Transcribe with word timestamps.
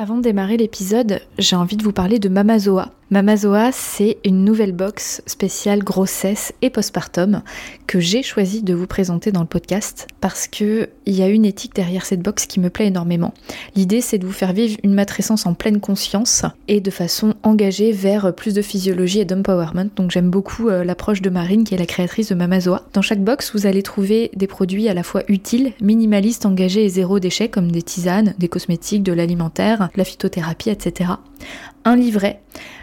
Avant 0.00 0.16
de 0.16 0.22
démarrer 0.22 0.56
l'épisode, 0.56 1.20
j'ai 1.36 1.56
envie 1.56 1.76
de 1.76 1.82
vous 1.82 1.92
parler 1.92 2.18
de 2.18 2.30
Mamazoa. 2.30 2.88
Mamazoa, 3.12 3.72
c'est 3.72 4.18
une 4.24 4.44
nouvelle 4.44 4.70
box 4.70 5.20
spéciale 5.26 5.82
grossesse 5.82 6.52
et 6.62 6.70
postpartum 6.70 7.42
que 7.88 7.98
j'ai 7.98 8.22
choisi 8.22 8.62
de 8.62 8.72
vous 8.72 8.86
présenter 8.86 9.32
dans 9.32 9.40
le 9.40 9.48
podcast 9.48 10.06
parce 10.20 10.46
que 10.46 10.88
il 11.06 11.16
y 11.16 11.22
a 11.22 11.28
une 11.28 11.44
éthique 11.44 11.74
derrière 11.74 12.06
cette 12.06 12.22
box 12.22 12.46
qui 12.46 12.60
me 12.60 12.70
plaît 12.70 12.86
énormément. 12.86 13.34
L'idée, 13.74 14.00
c'est 14.00 14.18
de 14.18 14.26
vous 14.26 14.32
faire 14.32 14.52
vivre 14.52 14.78
une 14.84 14.94
matrescence 14.94 15.44
en 15.44 15.54
pleine 15.54 15.80
conscience 15.80 16.44
et 16.68 16.80
de 16.80 16.90
façon 16.92 17.34
engagée 17.42 17.90
vers 17.90 18.32
plus 18.32 18.54
de 18.54 18.62
physiologie 18.62 19.18
et 19.18 19.24
d'empowerment. 19.24 19.90
Donc 19.96 20.12
j'aime 20.12 20.30
beaucoup 20.30 20.68
euh, 20.68 20.84
l'approche 20.84 21.20
de 21.20 21.30
Marine 21.30 21.64
qui 21.64 21.74
est 21.74 21.78
la 21.78 21.86
créatrice 21.86 22.28
de 22.28 22.36
Mamazoa. 22.36 22.84
Dans 22.92 23.02
chaque 23.02 23.24
box, 23.24 23.50
vous 23.56 23.66
allez 23.66 23.82
trouver 23.82 24.30
des 24.36 24.46
produits 24.46 24.88
à 24.88 24.94
la 24.94 25.02
fois 25.02 25.24
utiles, 25.26 25.72
minimalistes, 25.80 26.46
engagés 26.46 26.84
et 26.84 26.88
zéro 26.88 27.18
déchet 27.18 27.48
comme 27.48 27.72
des 27.72 27.82
tisanes, 27.82 28.34
des 28.38 28.46
cosmétiques, 28.46 29.02
de 29.02 29.12
l'alimentaire, 29.12 29.88
la 29.96 30.04
phytothérapie, 30.04 30.70
etc. 30.70 31.10
Un 31.84 31.96
livret 31.96 32.40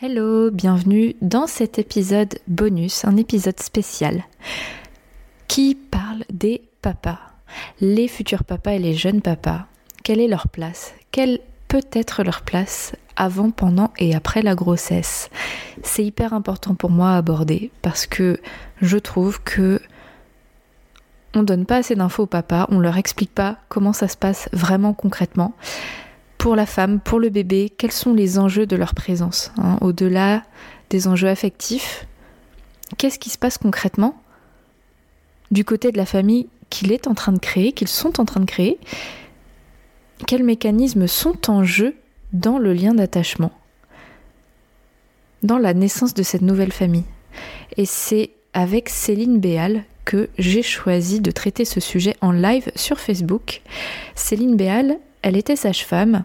Hello, 0.00 0.52
bienvenue 0.52 1.16
dans 1.22 1.48
cet 1.48 1.80
épisode 1.80 2.38
bonus, 2.46 3.04
un 3.04 3.16
épisode 3.16 3.58
spécial 3.58 4.22
qui 5.48 5.74
parle 5.74 6.22
des 6.32 6.62
papas, 6.82 7.18
les 7.80 8.06
futurs 8.06 8.44
papas 8.44 8.74
et 8.74 8.78
les 8.78 8.94
jeunes 8.94 9.22
papas. 9.22 9.66
Quelle 10.04 10.20
est 10.20 10.28
leur 10.28 10.46
place? 10.46 10.94
Quelle 11.10 11.40
peut 11.66 11.82
être 11.92 12.22
leur 12.22 12.42
place 12.42 12.92
avant, 13.16 13.50
pendant 13.50 13.92
et 13.98 14.14
après 14.14 14.40
la 14.40 14.54
grossesse? 14.54 15.30
C'est 15.82 16.04
hyper 16.04 16.32
important 16.32 16.76
pour 16.76 16.90
moi 16.90 17.14
à 17.14 17.16
aborder 17.16 17.72
parce 17.82 18.06
que 18.06 18.38
je 18.80 18.98
trouve 18.98 19.42
que 19.42 19.82
on 21.34 21.42
donne 21.42 21.66
pas 21.66 21.78
assez 21.78 21.96
d'infos 21.96 22.22
aux 22.22 22.26
papas, 22.26 22.68
on 22.70 22.78
leur 22.78 22.98
explique 22.98 23.34
pas 23.34 23.56
comment 23.68 23.92
ça 23.92 24.06
se 24.06 24.16
passe 24.16 24.48
vraiment 24.52 24.94
concrètement 24.94 25.54
pour 26.38 26.54
la 26.54 26.66
femme, 26.66 27.00
pour 27.00 27.18
le 27.18 27.28
bébé, 27.28 27.70
quels 27.76 27.92
sont 27.92 28.14
les 28.14 28.38
enjeux 28.38 28.66
de 28.66 28.76
leur 28.76 28.94
présence, 28.94 29.52
hein, 29.58 29.76
au-delà 29.80 30.44
des 30.88 31.08
enjeux 31.08 31.28
affectifs? 31.28 32.06
Qu'est-ce 32.96 33.18
qui 33.18 33.28
se 33.28 33.38
passe 33.38 33.58
concrètement 33.58 34.22
du 35.50 35.64
côté 35.64 35.92
de 35.92 35.98
la 35.98 36.06
famille 36.06 36.48
qu'il 36.70 36.92
est 36.92 37.06
en 37.06 37.14
train 37.14 37.32
de 37.32 37.38
créer, 37.38 37.72
qu'ils 37.72 37.88
sont 37.88 38.20
en 38.20 38.24
train 38.24 38.40
de 38.40 38.46
créer? 38.46 38.78
Quels 40.26 40.44
mécanismes 40.44 41.06
sont 41.06 41.50
en 41.50 41.64
jeu 41.64 41.96
dans 42.32 42.58
le 42.58 42.72
lien 42.72 42.94
d'attachement, 42.94 43.52
dans 45.42 45.58
la 45.58 45.74
naissance 45.74 46.14
de 46.14 46.22
cette 46.22 46.42
nouvelle 46.42 46.72
famille? 46.72 47.04
Et 47.76 47.84
c'est 47.84 48.30
avec 48.52 48.88
Céline 48.88 49.38
Béal 49.38 49.84
que 50.04 50.30
j'ai 50.38 50.62
choisi 50.62 51.20
de 51.20 51.30
traiter 51.30 51.64
ce 51.64 51.80
sujet 51.80 52.16
en 52.20 52.32
live 52.32 52.70
sur 52.74 52.98
Facebook. 52.98 53.60
Céline 54.14 54.56
Béal, 54.56 54.98
elle 55.22 55.36
était 55.36 55.56
sage-femme 55.56 56.24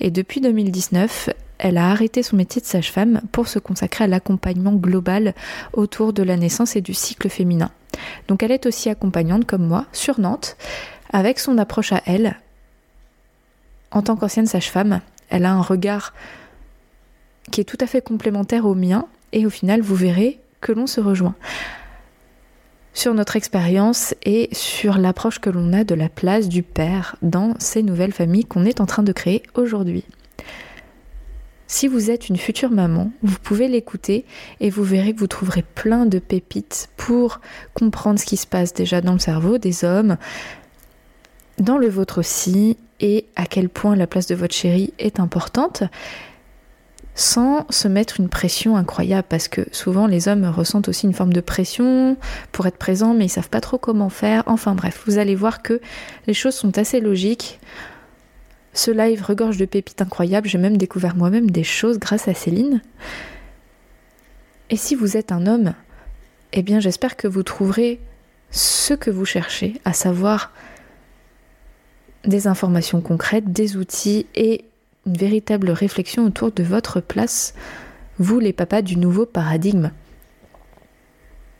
et 0.00 0.10
depuis 0.10 0.40
2019, 0.40 1.30
elle 1.58 1.78
a 1.78 1.90
arrêté 1.90 2.22
son 2.22 2.36
métier 2.36 2.60
de 2.60 2.66
sage-femme 2.66 3.22
pour 3.32 3.48
se 3.48 3.58
consacrer 3.58 4.04
à 4.04 4.06
l'accompagnement 4.06 4.72
global 4.74 5.34
autour 5.72 6.12
de 6.12 6.22
la 6.22 6.36
naissance 6.36 6.76
et 6.76 6.80
du 6.80 6.94
cycle 6.94 7.28
féminin. 7.28 7.70
Donc 8.28 8.42
elle 8.42 8.52
est 8.52 8.66
aussi 8.66 8.90
accompagnante 8.90 9.46
comme 9.46 9.66
moi 9.66 9.86
sur 9.92 10.20
Nantes 10.20 10.56
avec 11.12 11.38
son 11.38 11.58
approche 11.58 11.92
à 11.92 12.02
elle. 12.06 12.36
En 13.92 14.02
tant 14.02 14.16
qu'ancienne 14.16 14.46
sage-femme, 14.46 15.00
elle 15.30 15.44
a 15.44 15.52
un 15.52 15.62
regard 15.62 16.12
qui 17.50 17.60
est 17.60 17.64
tout 17.64 17.78
à 17.80 17.86
fait 17.86 18.02
complémentaire 18.02 18.66
au 18.66 18.74
mien 18.74 19.06
et 19.32 19.46
au 19.46 19.50
final 19.50 19.80
vous 19.80 19.94
verrez 19.94 20.40
que 20.60 20.72
l'on 20.72 20.86
se 20.86 21.00
rejoint 21.00 21.34
sur 22.94 23.12
notre 23.12 23.36
expérience 23.36 24.14
et 24.24 24.48
sur 24.52 24.96
l'approche 24.96 25.40
que 25.40 25.50
l'on 25.50 25.72
a 25.72 25.84
de 25.84 25.94
la 25.94 26.08
place 26.08 26.48
du 26.48 26.62
père 26.62 27.16
dans 27.22 27.54
ces 27.58 27.82
nouvelles 27.82 28.12
familles 28.12 28.44
qu'on 28.44 28.64
est 28.64 28.80
en 28.80 28.86
train 28.86 29.02
de 29.02 29.12
créer 29.12 29.42
aujourd'hui. 29.54 30.04
Si 31.66 31.88
vous 31.88 32.10
êtes 32.10 32.28
une 32.28 32.36
future 32.36 32.70
maman, 32.70 33.10
vous 33.22 33.38
pouvez 33.42 33.68
l'écouter 33.68 34.24
et 34.60 34.70
vous 34.70 34.84
verrez 34.84 35.12
que 35.12 35.18
vous 35.18 35.26
trouverez 35.26 35.62
plein 35.62 36.06
de 36.06 36.18
pépites 36.18 36.88
pour 36.96 37.40
comprendre 37.74 38.20
ce 38.20 38.26
qui 38.26 38.36
se 38.36 38.46
passe 38.46 38.72
déjà 38.72 39.00
dans 39.00 39.14
le 39.14 39.18
cerveau 39.18 39.58
des 39.58 39.84
hommes, 39.84 40.16
dans 41.58 41.78
le 41.78 41.88
vôtre 41.88 42.18
aussi, 42.18 42.76
et 43.00 43.26
à 43.34 43.46
quel 43.46 43.68
point 43.68 43.96
la 43.96 44.06
place 44.06 44.26
de 44.26 44.34
votre 44.34 44.54
chérie 44.54 44.92
est 44.98 45.18
importante 45.18 45.82
sans 47.14 47.66
se 47.70 47.86
mettre 47.86 48.18
une 48.18 48.28
pression 48.28 48.76
incroyable 48.76 49.26
parce 49.28 49.46
que 49.46 49.62
souvent 49.70 50.06
les 50.06 50.26
hommes 50.26 50.44
ressentent 50.44 50.88
aussi 50.88 51.06
une 51.06 51.14
forme 51.14 51.32
de 51.32 51.40
pression 51.40 52.16
pour 52.50 52.66
être 52.66 52.76
présents 52.76 53.14
mais 53.14 53.26
ils 53.26 53.30
savent 53.30 53.50
pas 53.50 53.60
trop 53.60 53.78
comment 53.78 54.08
faire. 54.08 54.42
Enfin 54.46 54.74
bref, 54.74 55.02
vous 55.06 55.18
allez 55.18 55.34
voir 55.34 55.62
que 55.62 55.80
les 56.26 56.34
choses 56.34 56.54
sont 56.54 56.76
assez 56.78 57.00
logiques. 57.00 57.60
Ce 58.72 58.90
live 58.90 59.22
regorge 59.22 59.56
de 59.56 59.66
pépites 59.66 60.02
incroyables, 60.02 60.48
j'ai 60.48 60.58
même 60.58 60.76
découvert 60.76 61.14
moi-même 61.14 61.50
des 61.50 61.62
choses 61.62 62.00
grâce 62.00 62.26
à 62.26 62.34
Céline. 62.34 62.82
Et 64.70 64.76
si 64.76 64.96
vous 64.96 65.16
êtes 65.16 65.30
un 65.30 65.46
homme, 65.46 65.74
eh 66.52 66.62
bien 66.62 66.80
j'espère 66.80 67.16
que 67.16 67.28
vous 67.28 67.44
trouverez 67.44 68.00
ce 68.50 68.94
que 68.94 69.10
vous 69.10 69.24
cherchez, 69.24 69.80
à 69.84 69.92
savoir 69.92 70.52
des 72.24 72.46
informations 72.48 73.00
concrètes, 73.00 73.52
des 73.52 73.76
outils 73.76 74.26
et 74.34 74.64
une 75.06 75.16
véritable 75.16 75.70
réflexion 75.70 76.24
autour 76.24 76.52
de 76.52 76.62
votre 76.62 77.00
place, 77.00 77.54
vous 78.18 78.38
les 78.38 78.52
papas 78.52 78.82
du 78.82 78.96
nouveau 78.96 79.26
paradigme. 79.26 79.90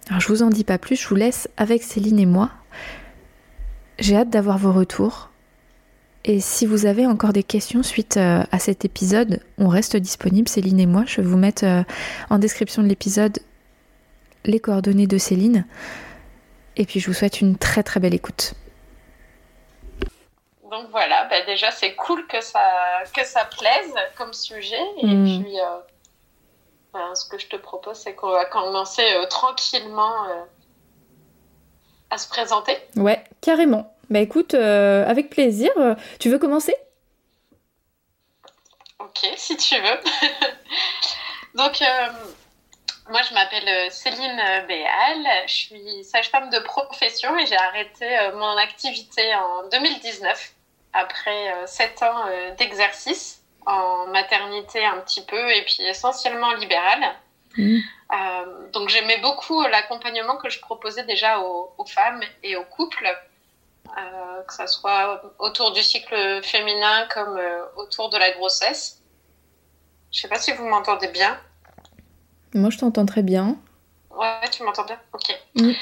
Alors 0.09 0.21
je 0.21 0.28
vous 0.28 0.43
en 0.43 0.50
dis 0.50 0.65
pas 0.65 0.78
plus, 0.78 1.00
je 1.00 1.09
vous 1.09 1.15
laisse 1.15 1.49
avec 1.56 1.82
Céline 1.82 2.19
et 2.19 2.27
moi. 2.27 2.50
J'ai 3.99 4.16
hâte 4.16 4.31
d'avoir 4.31 4.59
vos 4.59 4.72
retours. 4.72 5.31
Et 6.27 6.41
si 6.41 6.65
vous 6.65 6.87
avez 6.87 7.06
encore 7.06 7.32
des 7.32 7.43
questions 7.43 7.82
suite 7.82 8.16
euh, 8.16 8.43
à 8.50 8.59
cet 8.59 8.84
épisode, 8.84 9.41
on 9.59 9.69
reste 9.69 9.97
disponible, 9.97 10.49
Céline 10.49 10.81
et 10.81 10.87
moi. 10.87 11.05
Je 11.06 11.21
vais 11.21 11.26
vous 11.26 11.37
mettre 11.37 11.65
euh, 11.65 11.82
en 12.31 12.38
description 12.38 12.82
de 12.82 12.88
l'épisode 12.88 13.38
les 14.44 14.59
coordonnées 14.59 15.06
de 15.06 15.19
Céline. 15.19 15.66
Et 16.76 16.87
puis 16.87 17.00
je 17.00 17.06
vous 17.06 17.12
souhaite 17.12 17.41
une 17.41 17.56
très 17.56 17.82
très 17.82 18.00
belle 18.00 18.15
écoute 18.15 18.55
donc 20.75 20.91
voilà, 20.91 21.25
bah, 21.27 21.41
déjà 21.43 21.71
c'est 21.71 21.95
cool 21.95 22.27
que 22.27 22.41
ça, 22.41 23.05
que 23.15 23.25
ça 23.25 23.45
plaise 23.45 23.95
comme 24.19 24.33
sujet. 24.33 24.83
Et 24.99 25.07
mm. 25.07 25.43
puis, 25.43 25.61
euh, 25.61 25.79
bah, 26.93 27.15
ce 27.15 27.29
que 27.29 27.39
je 27.39 27.47
te 27.47 27.57
propose, 27.57 27.97
c'est 27.97 28.15
qu'on 28.15 28.31
va 28.31 28.45
commencer 28.47 29.07
euh, 29.15 29.27
tranquillement 29.27 30.25
euh, 30.29 30.43
à 32.11 32.19
se 32.19 32.29
présenter. 32.29 32.77
Ouais, 32.97 33.23
carrément. 33.41 33.95
Bah 34.11 34.19
écoute, 34.19 34.55
avec 34.55 35.31
plaisir. 35.31 35.71
Tu 36.21 36.29
veux 36.29 36.39
commencer? 36.39 36.77
Ok, 38.99 39.27
si 39.37 39.56
tu 39.56 39.77
veux. 39.77 39.99
donc, 41.55 41.83
moi, 43.09 43.21
je 43.23 43.33
m'appelle 43.33 43.91
Céline 43.91 44.43
Béal, 44.69 45.27
je 45.47 45.55
suis 45.55 46.05
sage-femme 46.05 46.51
de 46.51 46.59
profession 46.59 47.37
et 47.39 47.47
j'ai 47.47 47.56
arrêté 47.56 48.06
mon 48.35 48.56
activité 48.59 49.35
en 49.35 49.69
2019 49.71 50.55
après 50.94 51.53
euh, 51.53 51.66
sept 51.66 52.03
ans 52.03 52.27
euh, 52.28 52.55
d'exercice 52.55 53.43
en 53.66 54.06
maternité 54.06 54.84
un 54.84 54.99
petit 55.00 55.22
peu 55.22 55.50
et 55.50 55.62
puis 55.62 55.82
essentiellement 55.82 56.53
libérale. 56.55 57.15
Mmh. 57.56 57.78
Euh, 58.12 58.71
donc 58.72 58.88
j'aimais 58.88 59.19
beaucoup 59.19 59.61
l'accompagnement 59.62 60.37
que 60.37 60.49
je 60.49 60.61
proposais 60.61 61.05
déjà 61.05 61.41
aux, 61.41 61.87
femmes 61.87 62.23
et 62.43 62.56
aux 62.56 62.64
couples, 62.64 63.08
que 64.46 64.55
ce 64.55 64.67
soit 64.67 65.23
autour 65.38 65.73
du 65.73 65.82
cycle 65.82 66.43
féminin 66.43 67.06
comme 67.14 67.40
autour 67.76 68.11
de 68.11 68.19
la 68.19 68.32
grossesse. 68.32 69.00
Je 70.12 70.20
sais 70.20 70.29
pas 70.29 70.38
si 70.38 70.52
vous 70.52 70.67
m'entendez 70.67 71.08
bien. 71.08 71.38
Moi 72.52 72.70
je 72.70 72.79
t'entends 72.79 73.06
très 73.06 73.23
bien. 73.23 73.56
Ouais, 74.11 74.49
tu 74.50 74.62
m'entends 74.62 74.85
bien? 74.85 74.99
Ok. 75.12 75.35
Mmh. 75.55 75.73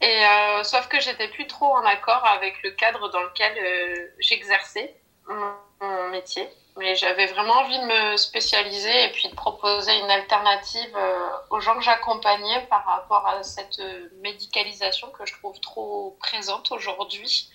Et 0.00 0.24
euh, 0.24 0.62
sauf 0.62 0.86
que 0.88 1.00
j'étais 1.00 1.28
plus 1.28 1.46
trop 1.46 1.66
en 1.66 1.84
accord 1.84 2.24
avec 2.24 2.62
le 2.62 2.70
cadre 2.70 3.10
dans 3.10 3.22
lequel 3.22 3.52
euh, 3.58 4.06
j'exerçais 4.20 4.94
mon, 5.28 6.08
métier. 6.10 6.48
Mais 6.76 6.96
j'avais 6.96 7.26
vraiment 7.26 7.54
envie 7.54 7.78
de 7.78 7.84
me 7.84 8.16
spécialiser 8.16 9.04
et 9.04 9.12
puis 9.12 9.28
de 9.28 9.34
proposer 9.34 9.96
une 9.98 10.10
alternative 10.10 10.96
euh, 10.96 11.28
aux 11.50 11.60
gens 11.60 11.74
que 11.74 11.82
j'accompagnais 11.82 12.60
par 12.70 12.84
rapport 12.84 13.26
à 13.26 13.42
cette 13.42 13.80
médicalisation 14.22 15.10
que 15.10 15.26
je 15.26 15.34
trouve 15.34 15.58
trop 15.60 16.16
présente 16.20 16.72
aujourd'hui. 16.72 17.50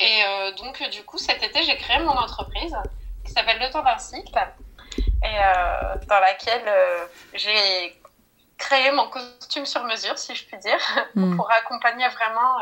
et 0.00 0.22
donc, 0.58 0.82
du 0.90 1.04
coup, 1.04 1.18
cet 1.18 1.42
été, 1.42 1.62
j'ai 1.62 1.76
créé 1.76 1.98
mon 2.00 2.10
entreprise 2.10 2.76
qui 3.24 3.32
s'appelle 3.32 3.60
Le 3.60 3.70
temps 3.70 3.82
d'un 3.82 3.98
cycle 3.98 4.38
et 5.24 6.06
dans 6.06 6.20
laquelle 6.20 6.70
j'ai 7.34 8.01
créé 8.62 8.92
mon 8.92 9.08
costume 9.08 9.66
sur 9.66 9.82
mesure, 9.84 10.16
si 10.16 10.34
je 10.34 10.46
puis 10.46 10.58
dire, 10.58 10.78
hmm. 11.14 11.36
pour 11.36 11.50
accompagner 11.50 12.08
vraiment 12.08 12.58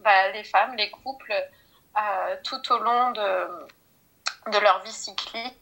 bah, 0.00 0.28
les 0.30 0.44
femmes, 0.44 0.74
les 0.76 0.90
couples 0.90 1.34
tout 2.42 2.72
au 2.72 2.78
long 2.78 3.12
de, 3.12 3.48
de 4.52 4.58
leur 4.58 4.82
vie 4.82 4.92
cyclique 4.92 5.56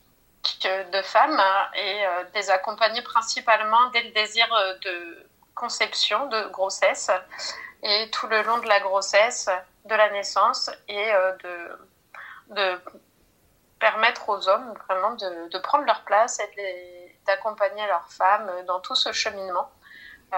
de 0.65 1.03
femmes 1.03 1.39
hein, 1.39 1.69
et 1.75 2.05
les 2.35 2.51
accompagner 2.51 3.03
principalement 3.03 3.91
dès 3.93 4.03
le 4.03 4.11
désir 4.11 4.47
de 4.83 5.27
conception, 5.55 6.27
de 6.27 6.43
grossesse 6.49 7.11
et 7.83 8.11
tout 8.11 8.27
le 8.27 8.43
long 8.43 8.59
de 8.59 8.67
la 8.67 8.81
grossesse, 8.81 9.49
de 9.85 9.95
la 9.95 10.11
naissance 10.11 10.71
et 10.89 11.13
de, 11.43 12.55
de 12.55 12.81
permettre 13.79 14.29
aux 14.29 14.49
hommes 14.49 14.75
vraiment 14.89 15.13
de, 15.13 15.49
de 15.51 15.59
prendre 15.59 15.85
leur 15.85 16.03
place 16.03 16.41
et 16.41 17.04
d'accompagner 17.27 17.87
leurs 17.87 18.11
femmes 18.11 18.51
dans 18.67 18.81
tout 18.81 18.95
ce 18.95 19.13
cheminement. 19.13 19.71
Euh, 20.33 20.37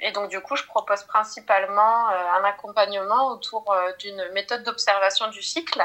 et 0.00 0.12
donc, 0.12 0.28
du 0.28 0.40
coup, 0.40 0.56
je 0.56 0.64
propose 0.64 1.02
principalement 1.04 2.10
euh, 2.10 2.30
un 2.38 2.44
accompagnement 2.44 3.28
autour 3.28 3.72
euh, 3.72 3.92
d'une 3.98 4.28
méthode 4.32 4.62
d'observation 4.62 5.28
du 5.28 5.42
cycle 5.42 5.82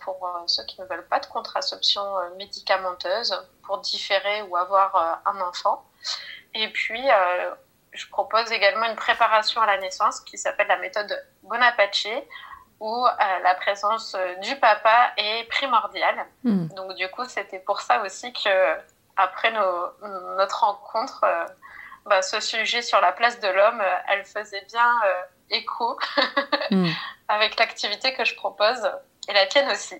pour 0.00 0.28
ceux 0.48 0.64
qui 0.64 0.78
ne 0.82 0.86
veulent 0.86 1.06
pas 1.06 1.18
de 1.18 1.24
contraception 1.24 2.02
médicamenteuse, 2.36 3.34
pour 3.62 3.78
différer 3.78 4.42
ou 4.42 4.56
avoir 4.58 5.22
un 5.24 5.40
enfant. 5.40 5.82
Et 6.52 6.68
puis, 6.68 7.02
je 7.92 8.06
propose 8.08 8.52
également 8.52 8.84
une 8.84 8.96
préparation 8.96 9.62
à 9.62 9.66
la 9.66 9.78
naissance 9.78 10.20
qui 10.20 10.36
s'appelle 10.36 10.66
la 10.66 10.76
méthode 10.76 11.24
Bonaparte, 11.42 12.06
où 12.82 13.06
euh, 13.06 13.38
la 13.44 13.54
présence 13.54 14.16
euh, 14.16 14.34
du 14.42 14.56
papa 14.56 15.12
est 15.16 15.48
primordiale. 15.48 16.26
Hmm. 16.42 16.66
Donc 16.74 16.94
du 16.96 17.08
coup, 17.10 17.24
c'était 17.26 17.60
pour 17.60 17.80
ça 17.80 18.02
aussi 18.02 18.32
que 18.32 18.76
après 19.16 19.52
notre 19.52 20.64
rencontre, 20.64 21.24
euh, 21.24 21.44
bah, 22.06 22.22
ce 22.22 22.40
sujet 22.40 22.82
sur 22.82 23.00
la 23.00 23.12
place 23.12 23.40
de 23.40 23.48
l'homme, 23.48 23.82
elle 24.08 24.24
faisait 24.24 24.64
bien 24.68 24.90
écho 25.50 25.98
hmm. 26.70 26.88
avec 27.28 27.58
l'activité 27.58 28.14
que 28.14 28.24
je 28.24 28.34
propose 28.34 28.90
et 29.28 29.32
la 29.32 29.46
tienne 29.46 29.70
aussi. 29.70 29.96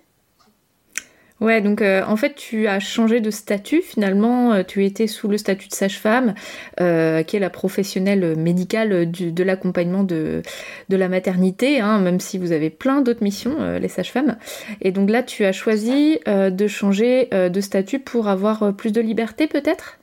Ouais, 1.40 1.60
donc 1.60 1.82
euh, 1.82 2.04
en 2.06 2.16
fait, 2.16 2.34
tu 2.34 2.68
as 2.68 2.78
changé 2.78 3.20
de 3.20 3.30
statut 3.30 3.82
finalement. 3.82 4.52
Euh, 4.52 4.62
tu 4.62 4.84
étais 4.84 5.08
sous 5.08 5.26
le 5.26 5.36
statut 5.36 5.68
de 5.68 5.74
sage-femme, 5.74 6.34
euh, 6.80 7.24
qui 7.24 7.36
est 7.36 7.40
la 7.40 7.50
professionnelle 7.50 8.36
médicale 8.36 9.10
de 9.10 9.42
l'accompagnement 9.42 10.04
de, 10.04 10.42
de, 10.88 10.96
la 10.96 11.08
maternité, 11.08 11.80
hein, 11.80 11.98
même 11.98 12.20
si 12.20 12.38
vous 12.38 12.52
avez 12.52 12.70
plein 12.70 13.00
d'autres 13.00 13.24
missions, 13.24 13.76
les 13.78 13.88
sages-femmes. 13.88 14.36
Et 14.82 14.92
donc 14.92 15.10
là, 15.10 15.24
tu 15.24 15.44
as 15.44 15.52
choisi 15.52 16.20
de 16.26 16.68
changer 16.68 17.26
de 17.26 17.60
statut 17.60 17.98
pour 17.98 18.28
avoir 18.28 18.72
plus 18.74 18.92
de 18.92 19.00
liberté 19.00 19.48
peut-être? 19.48 19.98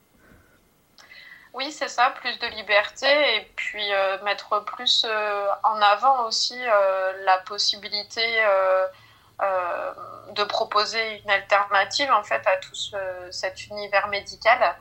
Oui, 1.54 1.72
c'est 1.72 1.90
ça, 1.90 2.14
plus 2.22 2.38
de 2.40 2.56
liberté 2.56 3.08
et 3.08 3.48
puis 3.56 3.84
mettre 4.26 4.64
plus 4.66 5.06
en 5.64 5.81
avant 5.81 6.28
aussi 6.28 6.58
la 7.26 7.38
possibilité 7.46 8.22
euh, 9.41 9.94
de 10.31 10.44
proposer 10.44 11.21
une 11.24 11.30
alternative 11.31 12.12
en 12.12 12.24
fait 12.24 12.45
à 12.45 12.57
tout 12.57 12.75
cet 13.31 13.68
univers 13.68 14.07
médical. 14.09 14.75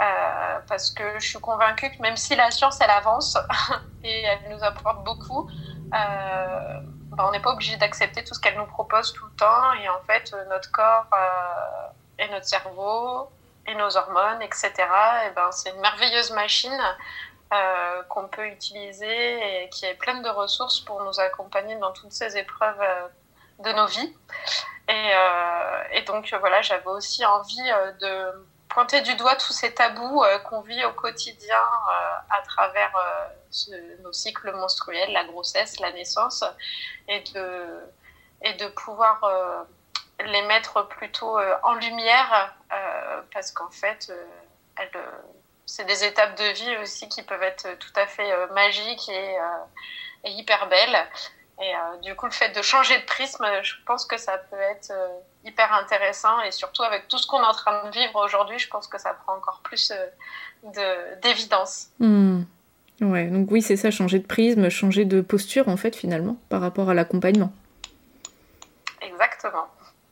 Euh, 0.00 0.58
parce 0.66 0.90
que 0.90 1.18
je 1.18 1.28
suis 1.28 1.40
convaincue 1.40 1.90
que 1.90 2.00
même 2.00 2.16
si 2.16 2.34
la 2.34 2.50
science 2.50 2.80
elle 2.80 2.90
avance 2.90 3.36
et 4.02 4.22
elle 4.22 4.48
nous 4.48 4.64
apporte 4.64 5.04
beaucoup, 5.04 5.48
euh, 5.48 6.80
ben, 7.10 7.24
on 7.28 7.30
n'est 7.30 7.40
pas 7.40 7.52
obligé 7.52 7.76
d'accepter 7.76 8.24
tout 8.24 8.32
ce 8.32 8.40
qu'elle 8.40 8.56
nous 8.56 8.66
propose 8.66 9.12
tout 9.12 9.26
le 9.26 9.32
temps 9.32 9.72
et 9.74 9.88
en 9.90 10.00
fait 10.06 10.34
notre 10.48 10.72
corps 10.72 11.06
et 12.18 12.26
notre 12.28 12.46
cerveau 12.46 13.30
et 13.66 13.74
nos 13.74 13.96
hormones, 13.96 14.40
etc. 14.40 14.72
Et 15.26 15.30
ben, 15.36 15.52
c'est 15.52 15.70
une 15.70 15.80
merveilleuse 15.80 16.32
machine 16.32 16.80
qu'on 18.08 18.28
peut 18.28 18.46
utiliser 18.46 19.64
et 19.64 19.68
qui 19.68 19.84
est 19.84 19.94
pleine 19.94 20.22
de 20.22 20.30
ressources 20.30 20.80
pour 20.80 21.02
nous 21.02 21.20
accompagner 21.20 21.76
dans 21.76 21.92
toutes 21.92 22.12
ces 22.12 22.38
épreuves 22.38 22.80
de 23.60 23.72
nos 23.72 23.86
vies. 23.86 24.14
Et, 24.88 25.10
euh, 25.14 25.82
et 25.92 26.02
donc 26.02 26.34
voilà, 26.40 26.62
j'avais 26.62 26.86
aussi 26.88 27.24
envie 27.24 27.70
euh, 27.70 27.92
de 27.92 28.46
pointer 28.68 29.00
du 29.02 29.14
doigt 29.14 29.36
tous 29.36 29.52
ces 29.52 29.72
tabous 29.72 30.24
euh, 30.24 30.38
qu'on 30.40 30.62
vit 30.62 30.84
au 30.84 30.92
quotidien 30.92 31.62
à 32.30 32.42
travers 32.42 32.92
nos 34.02 34.12
cycles 34.12 34.52
menstruels, 34.52 35.12
la 35.12 35.24
grossesse, 35.24 35.78
la 35.80 35.92
naissance, 35.92 36.44
et 37.08 37.20
de, 37.34 37.80
et 38.42 38.54
de 38.54 38.66
pouvoir 38.68 39.66
les 40.24 40.42
mettre 40.42 40.86
plutôt 40.86 41.36
en 41.64 41.74
lumière, 41.74 42.54
parce 43.32 43.50
qu'en 43.50 43.70
fait, 43.70 44.12
c'est 45.66 45.84
des 45.84 46.04
étapes 46.04 46.36
de 46.36 46.44
vie 46.44 46.76
aussi 46.78 47.08
qui 47.08 47.22
peuvent 47.24 47.42
être 47.42 47.76
tout 47.78 47.92
à 47.96 48.06
fait 48.06 48.46
magiques 48.52 49.08
et, 49.08 49.36
et 50.24 50.30
hyper 50.30 50.68
belles. 50.68 51.08
Et 51.60 51.74
euh, 51.74 51.98
du 52.02 52.14
coup, 52.14 52.24
le 52.24 52.32
fait 52.32 52.56
de 52.56 52.62
changer 52.62 52.98
de 52.98 53.04
prisme, 53.04 53.44
je 53.62 53.74
pense 53.84 54.06
que 54.06 54.16
ça 54.16 54.38
peut 54.38 54.56
être 54.56 54.90
euh, 54.92 55.08
hyper 55.44 55.72
intéressant. 55.74 56.40
Et 56.40 56.52
surtout 56.52 56.82
avec 56.82 57.06
tout 57.08 57.18
ce 57.18 57.26
qu'on 57.26 57.42
est 57.42 57.46
en 57.46 57.52
train 57.52 57.84
de 57.84 57.90
vivre 57.90 58.24
aujourd'hui, 58.24 58.58
je 58.58 58.68
pense 58.68 58.86
que 58.86 58.98
ça 58.98 59.12
prend 59.12 59.34
encore 59.36 59.60
plus 59.62 59.92
euh, 59.92 61.16
d'évidence. 61.22 61.88
Hmm. 61.98 62.42
Ouais, 63.02 63.26
donc 63.26 63.50
oui, 63.50 63.60
c'est 63.60 63.76
ça, 63.76 63.90
changer 63.90 64.18
de 64.18 64.26
prisme, 64.26 64.68
changer 64.70 65.04
de 65.04 65.20
posture, 65.20 65.68
en 65.68 65.76
fait, 65.76 65.94
finalement, 65.94 66.36
par 66.48 66.62
rapport 66.62 66.88
à 66.88 66.94
l'accompagnement. 66.94 67.52
Exactement. 69.02 69.66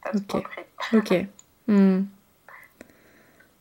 T'as 0.04 0.12
tout 0.12 0.24
compris. 0.26 0.62
Ok. 0.92 1.14
Hmm. 1.66 2.04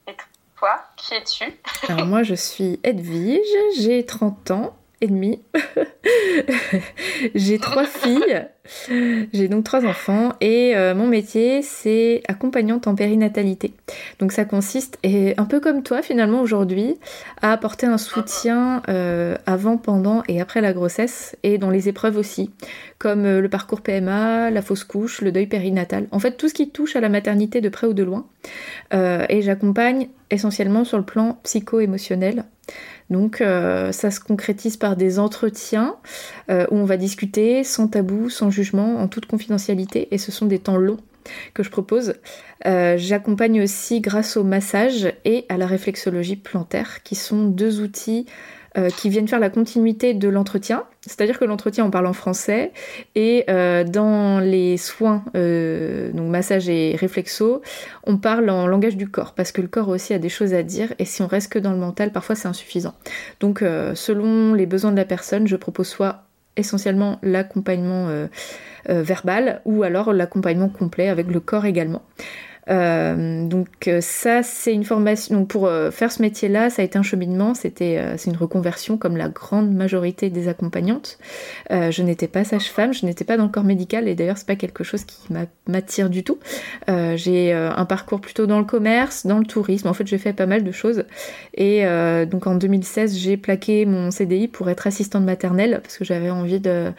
Et 0.08 0.16
toi, 0.58 0.82
qui 0.98 1.14
es-tu? 1.14 1.46
Alors 1.88 2.06
moi, 2.06 2.24
je 2.24 2.36
suis 2.36 2.80
Edwige, 2.84 3.48
j'ai 3.78 4.06
30 4.06 4.52
ans 4.52 4.78
et 5.02 5.08
demi. 5.08 5.40
j'ai 7.36 7.60
trois 7.60 7.86
filles, 7.86 8.48
j'ai 9.34 9.48
donc 9.48 9.64
trois 9.64 9.86
enfants 9.86 10.34
et 10.42 10.76
euh, 10.76 10.96
mon 10.96 11.08
métier 11.08 11.62
c'est 11.62 12.24
accompagnante 12.28 12.88
en 12.88 12.96
périnatalité. 12.96 13.74
Donc 14.20 14.32
ça 14.32 14.46
consiste, 14.46 14.98
et 15.04 15.34
un 15.38 15.46
peu 15.46 15.60
comme 15.60 15.84
toi 15.84 16.02
finalement 16.02 16.42
aujourd'hui, 16.42 16.96
à 17.42 17.52
apporter 17.52 17.86
un 17.86 17.98
soutien 17.98 18.82
euh, 18.90 19.36
avant, 19.46 19.78
pendant 19.78 20.24
et 20.28 20.42
après 20.42 20.62
la 20.62 20.74
grossesse 20.74 21.36
et 21.44 21.58
dans 21.58 21.70
les 21.70 21.90
épreuves 21.90 22.18
aussi, 22.18 22.52
comme 22.98 23.26
euh, 23.26 23.42
le 23.42 23.50
parcours 23.50 23.82
PMA, 23.82 24.50
la 24.50 24.62
fausse 24.62 24.84
couche, 24.84 25.22
le 25.22 25.32
deuil 25.32 25.48
périnatal. 25.48 26.08
En 26.12 26.20
fait 26.20 26.32
tout 26.38 26.50
ce 26.50 26.54
qui 26.54 26.70
touche 26.70 26.96
à 26.96 27.02
la 27.02 27.10
maternité 27.10 27.62
de 27.62 27.70
près 27.70 27.88
ou 27.88 27.94
de 27.94 28.04
loin. 28.04 28.26
et 28.92 29.42
j'accompagne 29.42 30.10
essentiellement 30.30 30.84
sur 30.84 30.98
le 30.98 31.04
plan 31.04 31.40
psycho-émotionnel. 31.44 32.46
Donc 33.10 33.42
euh, 33.42 33.92
ça 33.92 34.12
se 34.12 34.20
concrétise 34.20 34.78
par 34.78 34.96
des 34.96 35.20
entretiens 35.20 35.96
euh, 36.50 36.66
où 36.72 36.76
on 36.78 36.86
va 36.86 36.98
discuter 36.98 37.64
sans 37.64 37.88
tabou, 37.88 38.30
sans 38.30 38.50
jugement, 38.50 38.98
en 38.98 39.08
toute 39.08 39.26
confidentialité, 39.26 40.08
et 40.12 40.18
ce 40.18 40.32
sont 40.32 40.46
des 40.46 40.60
temps 40.60 40.78
longs 40.78 41.00
que 41.54 41.64
je 41.64 41.70
propose. 41.70 42.16
Euh, 42.66 42.96
j'accompagne 42.98 43.62
aussi 43.62 44.02
grâce 44.02 44.38
au 44.38 44.44
massage 44.44 45.14
et 45.26 45.46
à 45.50 45.58
la 45.58 45.68
réflexologie 45.68 46.38
plantaire, 46.38 47.04
qui 47.04 47.16
sont 47.16 47.46
deux 47.46 47.82
outils 47.82 48.26
euh, 48.78 48.90
qui 48.90 49.10
viennent 49.10 49.28
faire 49.28 49.40
la 49.40 49.50
continuité 49.50 50.14
de 50.14 50.30
l'entretien. 50.30 50.84
C'est-à-dire 51.02 51.40
que 51.40 51.46
l'entretien, 51.46 51.84
on 51.86 51.90
parle 51.90 52.06
en 52.06 52.14
français, 52.14 52.74
et 53.16 53.44
euh, 53.50 53.84
dans 53.84 54.40
les 54.40 54.78
soins, 54.78 55.24
euh, 55.36 56.12
donc 56.12 56.30
massage 56.30 56.70
et 56.70 56.96
réflexo, 56.96 57.64
on 58.04 58.18
parle 58.18 58.52
en 58.52 58.68
langage 58.68 58.96
du 58.96 59.10
corps, 59.10 59.34
parce 59.34 59.52
que 59.52 59.62
le 59.62 59.68
corps 59.68 59.90
aussi 59.90 60.14
a 60.14 60.20
des 60.20 60.30
choses 60.30 60.54
à 60.54 60.62
dire, 60.62 60.94
et 61.00 61.06
si 61.06 61.24
on 61.24 61.28
reste 61.28 61.52
que 61.52 61.58
dans 61.58 61.72
le 61.72 61.80
mental, 61.80 62.12
parfois 62.12 62.36
c'est 62.36 62.48
insuffisant. 62.48 62.94
Donc 63.40 63.64
selon 63.96 64.54
les 64.54 64.66
besoins 64.66 64.92
de 64.92 64.98
la 64.98 65.06
personne, 65.06 65.48
je 65.48 65.56
propose 65.56 65.88
soit 65.88 66.26
essentiellement 66.56 67.20
l'accompagnement 67.24 68.28
verbal, 68.88 69.62
ou 69.66 69.84
alors 69.84 70.14
l'accompagnement 70.14 70.70
complet 70.70 71.10
avec 71.10 71.28
le 71.28 71.40
corps 71.40 71.66
également. 71.66 72.04
Euh, 72.70 73.48
donc 73.48 73.88
euh, 73.88 74.02
ça, 74.02 74.44
c'est 74.44 74.74
une 74.74 74.84
formation. 74.84 75.36
Donc 75.36 75.48
pour 75.48 75.68
euh, 75.68 75.92
faire 75.92 76.12
ce 76.12 76.22
métier-là, 76.22 76.70
ça 76.70 76.82
a 76.82 76.86
été 76.86 76.98
un 76.98 77.04
cheminement. 77.04 77.54
C'était, 77.54 78.18
c'est 78.18 78.30
une 78.30 78.38
reconversion 78.38 78.98
comme 78.98 79.18
la 79.18 79.30
grande 79.30 79.74
majorité 79.74 80.30
des 80.30 80.48
accompagnantes. 80.48 81.18
je 81.70 82.02
n'étais 82.02 82.28
pas 82.28 82.44
sage-femme, 82.44 82.94
je 82.94 83.06
n'étais 83.06 83.26
pas 83.26 83.38
dans 83.38 83.44
le 83.44 83.50
corps 83.50 83.64
médical, 83.64 84.08
et 84.08 84.16
d'ailleurs 84.16 84.38
c'est 84.38 84.48
pas 84.48 84.56
quelque 84.56 84.84
chose 84.84 85.04
qui 85.04 85.18
m'attire 85.68 86.10
du 86.10 86.24
tout. 86.24 86.40
j'ai 86.88 87.54
un 87.54 87.86
parcours 87.86 88.22
plutôt 88.22 88.46
dans 88.46 88.60
le 88.60 88.66
commerce, 88.66 89.26
dans 89.26 89.40
le 89.40 89.46
tourisme. 89.46 89.88
En 89.88 89.94
fait, 89.94 90.08
j'ai 90.08 90.18
fait 90.18 90.34
pas 90.34 90.46
mal 90.46 90.64
de 90.64 90.72
choses. 90.72 91.06
Et 91.56 91.84
donc 92.30 92.48
en 92.48 92.56
2016, 92.56 93.18
j'ai 93.18 93.38
plaqué 93.38 93.86
mon 93.86 94.12
CDI 94.12 94.48
pour 94.48 94.70
être 94.70 94.88
assistante 94.88 95.24
maternelle 95.24 95.80
parce 95.82 95.98
que 95.98 96.06
j'avais 96.06 96.30
envie 96.30 96.60
de, 96.60 96.92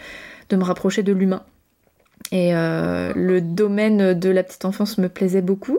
de 0.48 0.56
me 0.56 0.64
rapprocher 0.64 1.02
de 1.02 1.12
l'humain. 1.12 1.42
Et 2.32 2.54
euh, 2.54 3.12
le 3.14 3.40
domaine 3.40 4.14
de 4.14 4.28
la 4.30 4.42
petite 4.42 4.64
enfance 4.64 4.98
me 4.98 5.08
plaisait 5.08 5.42
beaucoup. 5.42 5.78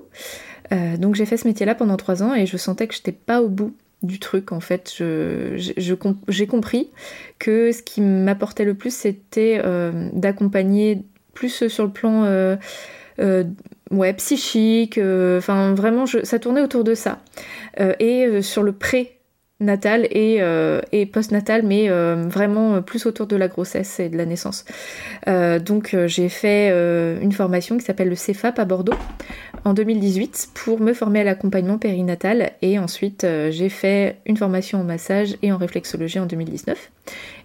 Euh, 0.71 0.97
donc 0.97 1.15
j'ai 1.15 1.25
fait 1.25 1.37
ce 1.37 1.47
métier-là 1.47 1.75
pendant 1.75 1.97
trois 1.97 2.23
ans 2.23 2.33
et 2.33 2.45
je 2.45 2.57
sentais 2.57 2.87
que 2.87 2.93
je 2.93 2.99
n'étais 2.99 3.11
pas 3.11 3.41
au 3.41 3.49
bout 3.49 3.75
du 4.01 4.19
truc 4.19 4.51
en 4.51 4.59
fait. 4.59 4.93
J'ai 4.97 6.47
compris 6.47 6.89
que 7.37 7.71
ce 7.71 7.81
qui 7.81 8.01
m'apportait 8.01 8.65
le 8.65 8.73
plus 8.73 8.93
c'était 8.93 9.61
euh, 9.63 10.09
d'accompagner 10.13 11.03
plus 11.33 11.67
sur 11.67 11.85
le 11.85 11.91
plan 11.91 12.57
psychique. 14.17 14.97
Enfin, 14.97 15.73
vraiment, 15.73 16.05
ça 16.05 16.39
tournait 16.39 16.61
autour 16.61 16.83
de 16.83 16.95
ça. 16.95 17.19
et 17.99 18.41
sur 18.41 18.63
le 18.63 18.71
pré 18.71 19.18
natal 19.59 20.07
et, 20.11 20.37
euh, 20.39 20.81
mais 21.63 21.89
euh, 21.89 22.27
vraiment 22.27 22.81
plus 22.81 23.05
autour 23.05 23.27
de 23.27 23.35
la 23.35 23.47
grossesse 23.47 23.99
et 23.99 24.09
de 24.09 24.17
la 24.17 24.25
naissance. 24.25 24.65
Euh, 25.27 25.59
donc 25.59 25.95
j'ai 26.05 26.29
fait 26.29 26.69
une 27.21 27.31
formation 27.31 27.77
qui 27.77 27.85
s'appelle 27.85 28.09
le 28.09 28.15
CEFAP 28.15 28.59
à 28.59 28.65
Bordeaux 28.65 28.93
en 29.65 29.73
2018 29.73 30.49
pour 30.53 30.79
me 30.79 30.93
former 30.93 31.21
à 31.21 31.23
l'accompagnement 31.23 31.77
périnatal 31.77 32.51
et 32.61 32.79
ensuite 32.79 33.25
j'ai 33.49 33.69
fait 33.69 34.17
une 34.25 34.37
formation 34.37 34.79
en 34.79 34.83
massage 34.83 35.35
et 35.41 35.51
en 35.51 35.57
réflexologie 35.57 36.19
en 36.19 36.25
2019. 36.25 36.91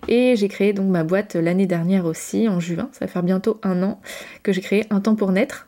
Et 0.08 0.36
j'ai 0.36 0.48
créé 0.48 0.72
donc 0.72 0.88
ma 0.90 1.02
boîte 1.02 1.34
l'année 1.34 1.66
dernière 1.66 2.04
aussi, 2.04 2.48
en 2.48 2.60
juin, 2.60 2.88
ça 2.92 3.06
va 3.06 3.10
faire 3.10 3.22
bientôt 3.22 3.58
un 3.62 3.82
an 3.82 4.00
que 4.42 4.52
j'ai 4.52 4.60
créé 4.60 4.84
Un 4.90 5.00
temps 5.00 5.14
pour 5.14 5.32
naître 5.32 5.66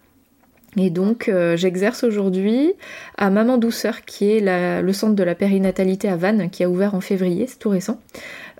et 0.77 0.91
donc 0.91 1.29
euh, 1.29 1.57
j'exerce 1.57 2.05
aujourd'hui 2.05 2.75
à 3.17 3.31
Maman 3.31 3.57
Douceur, 3.57 4.05
qui 4.05 4.31
est 4.31 4.83
le 4.83 4.93
centre 4.93 5.15
de 5.15 5.23
la 5.23 5.35
périnatalité 5.35 6.09
à 6.09 6.17
Vannes, 6.17 6.51
qui 6.51 6.65
a 6.65 6.69
ouvert 6.69 6.95
en 6.95 7.01
février, 7.01 7.47
c'est 7.47 7.59
tout 7.59 7.71
récent. 7.71 8.01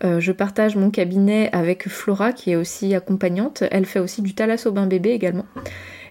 Euh, 0.05 0.21
je 0.21 0.33
partage 0.33 0.77
mon 0.77 0.91
cabinet 0.91 1.51
avec 1.53 1.89
Flora, 1.89 2.33
qui 2.33 2.53
est 2.53 2.57
aussi 2.57 2.95
accompagnante. 2.95 3.65
Elle 3.71 3.85
fait 3.85 3.99
aussi 3.99 4.23
du 4.23 4.35
thalasso 4.35 4.71
bain 4.71 4.87
bébé 4.87 5.11
également. 5.11 5.45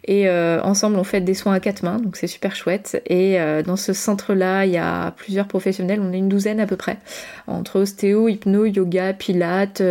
Et 0.08 0.30
euh, 0.30 0.62
ensemble, 0.62 0.98
on 0.98 1.04
fait 1.04 1.22
des 1.22 1.34
soins 1.34 1.54
à 1.54 1.60
quatre 1.60 1.82
mains, 1.82 1.98
donc 1.98 2.16
c'est 2.16 2.28
super 2.28 2.56
chouette. 2.56 3.02
Et 3.08 3.40
dans 3.66 3.76
ce 3.76 3.92
centre-là, 3.92 4.66
il 4.68 4.72
y 4.72 4.78
a 4.78 5.10
plusieurs 5.12 5.48
professionnels, 5.48 6.00
on 6.00 6.14
est 6.14 6.20
une 6.20 6.30
douzaine 6.30 6.60
à 6.60 6.68
peu 6.68 6.76
près, 6.76 7.00
entre 7.48 7.80
ostéo, 7.80 8.28
hypno, 8.28 8.66
yoga, 8.66 9.14
pilates, 9.14 9.82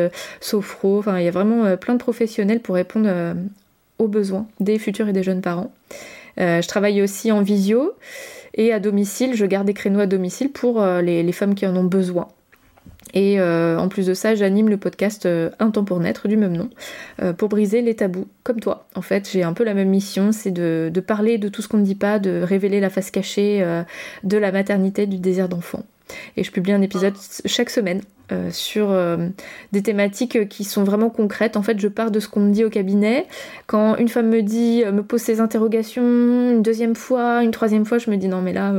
sophro. 0.40 1.00
Enfin, 1.00 1.18
il 1.18 1.24
y 1.24 1.28
a 1.28 1.32
vraiment 1.32 1.76
plein 1.76 1.94
de 1.94 1.98
professionnels 1.98 2.60
pour 2.60 2.76
répondre 2.76 3.34
aux 4.04 4.08
besoins 4.08 4.46
des 4.60 4.78
futurs 4.78 5.08
et 5.08 5.12
des 5.12 5.22
jeunes 5.22 5.42
parents. 5.42 5.72
Euh, 6.40 6.62
je 6.62 6.68
travaille 6.68 7.02
aussi 7.02 7.32
en 7.32 7.42
visio 7.42 7.92
et 8.54 8.72
à 8.72 8.80
domicile, 8.80 9.34
je 9.34 9.46
garde 9.46 9.66
des 9.66 9.74
créneaux 9.74 10.00
à 10.00 10.06
domicile 10.06 10.50
pour 10.50 10.82
euh, 10.82 11.02
les, 11.02 11.32
femmes 11.32 11.54
qui 11.54 11.66
en 11.66 11.76
ont 11.76 11.84
besoin. 11.84 12.28
Et 13.12 13.38
euh, 13.38 13.78
en 13.78 13.88
plus 13.88 14.06
de 14.06 14.14
ça, 14.14 14.34
j'anime 14.34 14.68
le 14.68 14.76
podcast 14.76 15.28
Un 15.60 15.70
temps 15.70 15.84
pour 15.84 16.00
naître 16.00 16.26
du 16.26 16.36
même 16.36 16.56
nom, 16.56 16.68
pour 17.36 17.48
briser 17.48 17.80
les 17.80 17.94
tabous, 17.94 18.26
comme 18.42 18.58
toi. 18.58 18.86
En 18.96 19.02
fait, 19.02 19.30
j'ai 19.32 19.44
un 19.44 19.52
peu 19.52 19.62
la 19.62 19.74
même 19.74 19.88
mission, 19.88 20.32
c'est 20.32 20.50
de, 20.50 20.90
de, 20.92 21.00
parler 21.00 21.38
de 21.38 21.48
tout 21.48 21.62
ce 21.62 21.68
qu'on 21.68 21.78
ne 21.78 21.84
dit 21.84 21.94
pas, 21.94 22.18
de 22.18 22.42
révéler 22.42 22.80
la 22.80 22.90
face 22.90 23.12
cachée 23.12 23.64
de 24.24 24.36
la 24.36 24.50
maternité, 24.50 25.06
du 25.06 25.18
désir 25.18 25.48
d'enfant. 25.48 25.84
Et 26.36 26.44
je 26.44 26.50
publie 26.50 26.72
un 26.72 26.82
épisode 26.82 27.14
chaque 27.46 27.70
semaine 27.70 28.00
euh, 28.32 28.48
sur 28.50 28.90
euh, 28.90 29.28
des 29.72 29.82
thématiques 29.82 30.48
qui 30.48 30.64
sont 30.64 30.82
vraiment 30.82 31.10
concrètes. 31.10 31.58
En 31.58 31.62
fait, 31.62 31.78
je 31.78 31.88
pars 31.88 32.10
de 32.10 32.20
ce 32.20 32.28
qu'on 32.28 32.40
me 32.40 32.52
dit 32.52 32.64
au 32.64 32.70
cabinet. 32.70 33.26
Quand 33.66 33.96
une 33.96 34.08
femme 34.08 34.30
me 34.30 34.40
dit, 34.40 34.82
euh, 34.82 34.92
me 34.92 35.02
pose 35.02 35.20
ses 35.20 35.40
interrogations, 35.40 36.02
une 36.02 36.62
deuxième 36.62 36.94
fois, 36.94 37.42
une 37.42 37.50
troisième 37.50 37.84
fois, 37.84 37.98
je 37.98 38.10
me 38.10 38.16
dis 38.16 38.28
non 38.28 38.40
mais 38.40 38.54
là, 38.54 38.72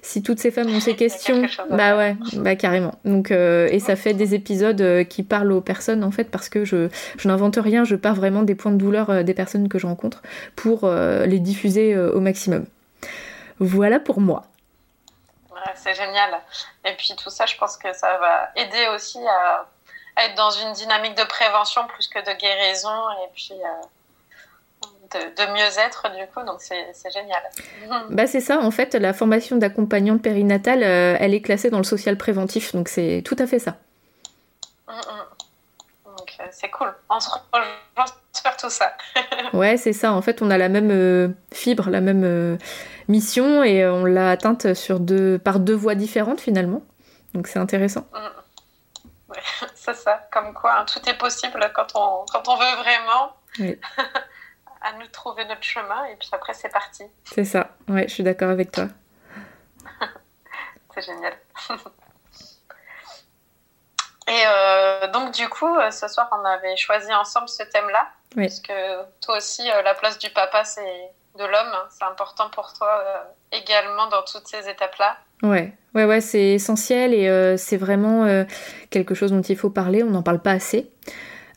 si 0.00 0.22
toutes 0.22 0.38
ces 0.38 0.52
femmes 0.52 0.68
ont 0.68 0.78
ces 0.78 0.94
questions, 0.96 1.42
bah 1.70 1.96
ouais, 1.96 2.16
bah 2.36 2.54
carrément. 2.54 2.94
Donc 3.04 3.32
et 3.32 3.80
ça 3.80 3.96
fait 3.96 4.14
des 4.14 4.34
épisodes 4.34 5.04
qui 5.08 5.24
parlent 5.24 5.50
aux 5.50 5.60
personnes 5.60 6.04
en 6.04 6.12
fait 6.12 6.30
parce 6.30 6.48
que 6.48 6.64
je, 6.64 6.88
je 7.18 7.26
n'invente 7.26 7.56
rien, 7.56 7.82
je 7.82 7.96
pars 7.96 8.14
vraiment 8.14 8.44
des 8.44 8.54
points 8.54 8.72
de 8.72 8.76
douleur 8.76 9.24
des 9.24 9.34
personnes 9.34 9.68
que 9.68 9.78
je 9.80 9.88
rencontre 9.88 10.22
pour 10.54 10.88
les 10.88 11.40
diffuser 11.40 11.98
au 11.98 12.20
maximum. 12.20 12.64
Voilà 13.58 13.98
pour 13.98 14.20
moi 14.20 14.44
c'est 15.74 15.94
génial. 15.94 16.40
Et 16.84 16.92
puis 16.94 17.14
tout 17.16 17.30
ça, 17.30 17.46
je 17.46 17.56
pense 17.56 17.76
que 17.76 17.92
ça 17.92 18.16
va 18.18 18.50
aider 18.56 18.88
aussi 18.94 19.18
à, 19.26 19.66
être 20.16 20.34
dans 20.36 20.50
une 20.50 20.72
dynamique 20.72 21.16
de 21.16 21.24
prévention 21.24 21.86
plus 21.88 22.08
que 22.08 22.18
de 22.20 22.38
guérison 22.38 23.10
et 23.24 23.28
puis 23.34 23.54
euh, 23.54 25.18
de, 25.36 25.52
mieux-être 25.52 26.08
du 26.16 26.26
coup. 26.32 26.44
Donc 26.44 26.60
c'est 26.60 27.10
génial. 27.10 27.42
Bah 28.10 28.26
c'est 28.26 28.40
ça. 28.40 28.58
En 28.60 28.70
fait, 28.70 28.94
la 28.94 29.12
formation 29.12 29.56
d'accompagnante 29.56 30.22
périnatale, 30.22 30.82
euh, 30.82 31.16
elle 31.18 31.34
est 31.34 31.42
classée 31.42 31.70
dans 31.70 31.78
le 31.78 31.84
social 31.84 32.16
préventif. 32.16 32.74
Donc 32.74 32.88
c'est 32.88 33.22
tout 33.24 33.36
à 33.38 33.46
fait 33.46 33.58
ça. 33.58 33.76
Mm, 34.88 34.92
mm. 34.92 35.33
Donc 36.18 36.36
euh, 36.40 36.44
c'est 36.50 36.70
cool. 36.70 36.94
On 37.08 37.20
se 37.20 37.28
rejoint 37.30 38.04
sur 38.32 38.56
tout 38.56 38.70
ça. 38.70 38.96
ouais, 39.52 39.76
c'est 39.76 39.92
ça. 39.92 40.12
En 40.12 40.22
fait, 40.22 40.42
on 40.42 40.50
a 40.50 40.58
la 40.58 40.68
même 40.68 41.34
fibre, 41.52 41.90
la 41.90 42.00
même 42.00 42.58
mission 43.08 43.62
et 43.62 43.82
euh, 43.82 43.92
on 43.92 44.04
l'a 44.04 44.30
atteinte 44.30 44.74
sur 44.74 45.00
deux, 45.00 45.38
par 45.38 45.60
deux 45.60 45.74
voies 45.74 45.94
différentes 45.94 46.40
finalement. 46.40 46.82
Donc 47.34 47.46
c'est 47.46 47.58
intéressant. 47.58 48.06
Mm. 48.12 49.32
Ouais, 49.32 49.42
c'est 49.74 49.94
ça. 49.94 50.26
Comme 50.32 50.54
quoi, 50.54 50.80
hein, 50.80 50.84
tout 50.84 51.08
est 51.08 51.18
possible 51.18 51.70
quand 51.74 51.88
on, 51.94 52.24
quand 52.30 52.48
on 52.48 52.56
veut 52.56 52.76
vraiment. 52.82 53.36
à 54.80 54.92
nous 54.98 55.06
trouver 55.06 55.46
notre 55.46 55.62
chemin 55.62 56.04
et 56.06 56.16
puis 56.16 56.28
après 56.32 56.52
c'est 56.52 56.68
parti. 56.68 57.04
C'est 57.24 57.44
ça, 57.44 57.70
ouais, 57.88 58.06
je 58.06 58.12
suis 58.12 58.22
d'accord 58.22 58.50
avec 58.50 58.70
toi. 58.70 58.88
c'est 60.94 61.02
génial. 61.02 61.32
Et 64.26 64.42
euh, 64.46 65.06
donc 65.08 65.32
du 65.32 65.48
coup, 65.48 65.76
euh, 65.76 65.90
ce 65.90 66.08
soir 66.08 66.28
on 66.32 66.44
avait 66.44 66.76
choisi 66.76 67.12
ensemble 67.12 67.48
ce 67.48 67.62
thème-là. 67.62 68.08
Oui. 68.36 68.44
Parce 68.44 68.60
que 68.60 69.02
toi 69.20 69.36
aussi, 69.36 69.62
la 69.84 69.94
place 69.94 70.18
du 70.18 70.30
papa, 70.30 70.64
c'est 70.64 71.12
de 71.38 71.44
l'homme. 71.44 71.72
C'est 71.90 72.04
important 72.04 72.44
pour 72.54 72.72
toi 72.72 73.02
euh, 73.06 73.58
également 73.58 74.08
dans 74.08 74.22
toutes 74.22 74.46
ces 74.46 74.68
étapes-là. 74.68 75.16
Ouais, 75.42 75.72
ouais, 75.94 76.04
ouais, 76.04 76.20
c'est 76.20 76.52
essentiel 76.52 77.12
et 77.12 77.28
euh, 77.28 77.56
c'est 77.56 77.76
vraiment 77.76 78.24
euh, 78.24 78.44
quelque 78.90 79.14
chose 79.14 79.32
dont 79.32 79.42
il 79.42 79.56
faut 79.56 79.70
parler. 79.70 80.02
On 80.02 80.10
n'en 80.10 80.22
parle 80.22 80.40
pas 80.40 80.52
assez. 80.52 80.90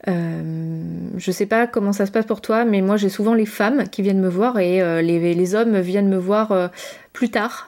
je 0.06 1.32
sais 1.32 1.46
pas 1.46 1.68
comment 1.68 1.94
ça 1.94 2.06
se 2.06 2.12
passe 2.12 2.26
pour 2.26 2.42
toi, 2.42 2.66
mais 2.66 2.82
moi 2.82 2.98
j'ai 2.98 3.10
souvent 3.10 3.34
les 3.34 3.46
femmes 3.46 3.88
qui 3.90 4.02
viennent 4.02 4.22
me 4.22 4.30
voir 4.30 4.58
et 4.60 5.02
les, 5.02 5.34
les, 5.34 5.56
hommes 5.56 5.80
viennent 5.80 6.10
me 6.10 6.18
voir 6.18 6.70
plus 7.14 7.30
tard 7.30 7.68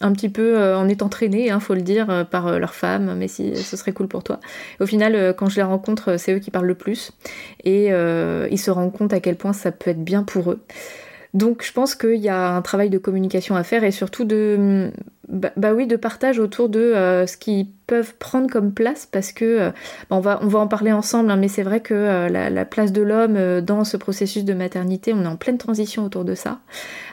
un 0.00 0.12
petit 0.12 0.28
peu 0.28 0.58
euh, 0.58 0.76
en 0.76 0.88
étant 0.88 1.08
traînés, 1.08 1.50
hein, 1.50 1.60
faut 1.60 1.74
le 1.74 1.82
dire, 1.82 2.10
euh, 2.10 2.24
par 2.24 2.46
euh, 2.46 2.58
leurs 2.58 2.74
femmes, 2.74 3.14
mais 3.16 3.28
si 3.28 3.56
ce 3.56 3.76
serait 3.76 3.92
cool 3.92 4.08
pour 4.08 4.22
toi. 4.22 4.40
Au 4.80 4.86
final, 4.86 5.34
quand 5.36 5.48
je 5.48 5.56
les 5.56 5.62
rencontre, 5.62 6.18
c'est 6.18 6.34
eux 6.34 6.38
qui 6.38 6.50
parlent 6.50 6.66
le 6.66 6.74
plus, 6.74 7.12
et 7.64 7.86
ils 7.88 8.58
se 8.58 8.70
rendent 8.70 8.92
compte 8.92 9.12
à 9.12 9.20
quel 9.20 9.36
point 9.36 9.52
ça 9.52 9.72
peut 9.72 9.90
être 9.90 10.04
bien 10.04 10.22
pour 10.22 10.50
eux. 10.50 10.60
Donc 11.34 11.62
je 11.62 11.72
pense 11.72 11.94
qu'il 11.94 12.16
y 12.16 12.28
a 12.28 12.54
un 12.54 12.62
travail 12.62 12.88
de 12.88 12.96
communication 12.96 13.56
à 13.56 13.62
faire 13.62 13.84
et 13.84 13.90
surtout 13.90 14.24
de, 14.24 14.90
bah, 15.28 15.50
bah 15.56 15.74
oui, 15.74 15.86
de 15.86 15.96
partage 15.96 16.38
autour 16.38 16.68
de 16.68 17.24
ce 17.26 17.36
qu'ils 17.36 17.68
peuvent 17.86 18.14
prendre 18.14 18.50
comme 18.50 18.72
place 18.72 19.06
parce 19.10 19.32
que 19.32 19.68
bah, 20.08 20.16
on, 20.16 20.20
va, 20.20 20.38
on 20.42 20.46
va 20.46 20.60
en 20.60 20.68
parler 20.68 20.92
ensemble, 20.92 21.30
hein, 21.30 21.36
mais 21.36 21.48
c'est 21.48 21.62
vrai 21.62 21.80
que 21.80 22.28
la, 22.30 22.48
la, 22.48 22.64
place 22.64 22.92
de 22.92 23.02
l'homme 23.02 23.60
dans 23.60 23.84
ce 23.84 23.96
processus 23.96 24.44
de 24.44 24.54
maternité, 24.54 25.12
on 25.12 25.24
est 25.24 25.28
en 25.28 25.36
pleine 25.36 25.58
transition 25.58 26.04
autour 26.04 26.24
de 26.24 26.34
ça. 26.34 26.60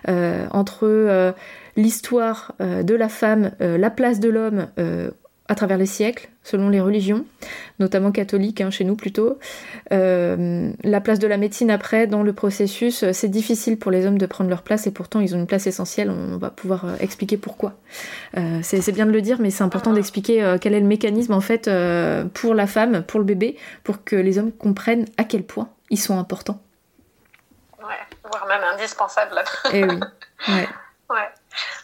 entre 0.07 1.33
l'histoire 1.75 2.53
euh, 2.61 2.83
de 2.83 2.95
la 2.95 3.09
femme, 3.09 3.51
euh, 3.61 3.77
la 3.77 3.89
place 3.89 4.19
de 4.19 4.29
l'homme 4.29 4.67
euh, 4.79 5.11
à 5.49 5.55
travers 5.55 5.77
les 5.77 5.85
siècles, 5.85 6.29
selon 6.43 6.69
les 6.69 6.79
religions, 6.79 7.25
notamment 7.79 8.11
catholiques, 8.11 8.61
hein, 8.61 8.71
chez 8.71 8.85
nous 8.85 8.95
plutôt. 8.95 9.37
la 9.91 11.01
place 11.01 11.19
de 11.19 11.27
la 11.27 11.37
médecine 11.37 11.69
après, 11.69 12.07
dans 12.07 12.23
le 12.23 12.31
processus, 12.31 13.03
c'est 13.11 13.27
difficile 13.27 13.77
pour 13.77 13.91
les 13.91 14.05
hommes 14.05 14.17
de 14.17 14.25
prendre 14.25 14.49
leur 14.49 14.61
place 14.61 14.87
et 14.87 14.91
pourtant 14.91 15.19
ils 15.19 15.35
ont 15.35 15.39
une 15.39 15.45
place 15.45 15.67
essentielle. 15.67 16.09
On 16.09 16.37
va 16.37 16.49
pouvoir 16.49 16.85
expliquer 17.01 17.35
pourquoi. 17.35 17.73
c'est 18.61 18.91
bien 18.93 19.05
de 19.05 19.11
le 19.11 19.21
dire, 19.21 19.37
mais 19.41 19.51
c'est 19.51 19.65
important 19.65 19.91
d'expliquer 19.91 20.55
quel 20.61 20.73
est 20.73 20.79
le 20.79 20.87
mécanisme 20.87 21.33
en 21.33 21.41
fait 21.41 21.69
pour 22.33 22.55
la 22.55 22.65
femme, 22.65 23.03
pour 23.03 23.19
le 23.19 23.25
bébé, 23.25 23.57
pour 23.83 24.05
que 24.05 24.15
les 24.15 24.39
hommes 24.39 24.53
comprennent 24.53 25.05
à 25.17 25.25
quel 25.25 25.43
point 25.43 25.69
ils 25.89 25.99
sont 25.99 26.17
importants. 26.17 26.61
Ouais, 27.79 27.99
voire 28.31 28.47
même 28.47 28.63
indispensables. 28.73 29.43
Eh 29.73 29.83
oui. 29.83 29.99
Ouais. 30.47 30.67
ouais 31.09 31.29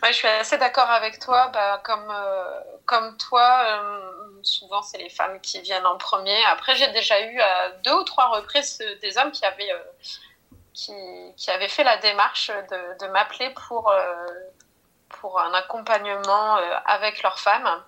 je 0.07 0.13
suis 0.13 0.27
assez 0.27 0.57
d'accord 0.57 0.89
avec 0.89 1.19
toi. 1.19 1.47
Bah, 1.53 1.81
comme, 1.83 2.09
euh, 2.09 2.61
comme 2.85 3.17
toi, 3.17 3.63
euh, 3.65 4.39
souvent, 4.43 4.81
c'est 4.81 4.97
les 4.97 5.09
femmes 5.09 5.39
qui 5.41 5.61
viennent 5.61 5.85
en 5.85 5.97
premier. 5.97 6.43
Après, 6.45 6.75
j'ai 6.75 6.91
déjà 6.91 7.19
eu 7.21 7.39
à 7.39 7.69
deux 7.83 7.93
ou 7.93 8.03
trois 8.03 8.27
reprises 8.27 8.77
des 9.01 9.17
hommes 9.17 9.31
qui 9.31 9.45
avaient, 9.45 9.71
euh, 9.71 9.83
qui, 10.73 10.93
qui, 11.37 11.51
avaient 11.51 11.67
fait 11.67 11.83
la 11.83 11.97
démarche 11.97 12.51
de, 12.99 13.07
m'appeler 13.07 13.49
pour, 13.51 13.93
pour 15.09 15.39
un 15.39 15.53
accompagnement 15.53 16.55
avec 16.85 17.21
leurs 17.21 17.39
femmes. 17.39 17.83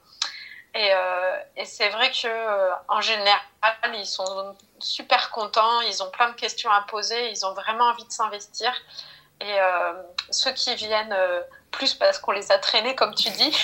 Et, 0.73 0.91
et 1.57 1.65
c'est 1.65 1.89
vrai 1.89 2.11
que 2.11 2.71
en 2.87 3.01
général, 3.01 3.39
ils 3.93 4.05
sont 4.05 4.55
super 4.79 5.31
contents, 5.31 5.81
ils 5.81 6.01
ont 6.03 6.09
plein 6.11 6.29
de 6.29 6.35
questions 6.35 6.71
à 6.71 6.81
poser, 6.81 7.29
ils 7.29 7.45
ont 7.45 7.53
vraiment 7.53 7.85
envie 7.85 8.05
de 8.05 8.11
s'investir. 8.11 8.73
Et 9.39 9.57
ceux 10.29 10.51
qui 10.51 10.75
viennent 10.75 11.15
plus 11.71 11.93
parce 11.93 12.19
qu'on 12.19 12.31
les 12.31 12.51
a 12.51 12.59
traînés, 12.59 12.95
comme 12.95 13.15
tu 13.15 13.29
dis. 13.29 13.57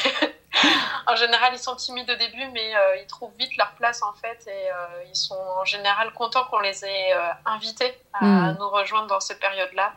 en 1.08 1.16
général, 1.16 1.54
ils 1.54 1.60
sont 1.60 1.76
timides 1.76 2.10
au 2.10 2.16
début, 2.16 2.48
mais 2.54 2.76
euh, 2.76 2.98
ils 2.98 3.08
trouvent 3.08 3.34
vite 3.38 3.56
leur 3.58 3.72
place 3.74 4.02
en 4.02 4.14
fait, 4.14 4.46
et 4.48 4.72
euh, 4.72 5.04
ils 5.10 5.16
sont 5.16 5.36
en 5.36 5.66
général 5.66 6.14
contents 6.14 6.46
qu'on 6.46 6.60
les 6.60 6.86
ait 6.86 7.14
euh, 7.14 7.30
invités 7.46 7.98
à 8.14 8.26
hmm. 8.26 8.58
nous 8.60 8.70
rejoindre 8.70 9.08
dans 9.08 9.20
cette 9.20 9.40
période-là. 9.40 9.94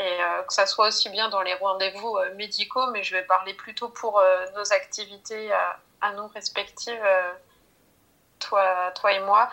Et 0.00 0.18
que 0.46 0.54
ça 0.54 0.64
soit 0.66 0.86
aussi 0.86 1.08
bien 1.08 1.28
dans 1.28 1.40
les 1.42 1.54
rendez-vous 1.54 2.18
médicaux, 2.36 2.86
mais 2.92 3.02
je 3.02 3.16
vais 3.16 3.24
parler 3.24 3.52
plutôt 3.52 3.88
pour 3.88 4.22
nos 4.54 4.72
activités 4.72 5.50
à, 6.00 6.12
nous 6.12 6.28
respectives. 6.28 7.02
Toi, 8.38 8.92
toi 8.94 9.12
et 9.12 9.20
moi. 9.20 9.50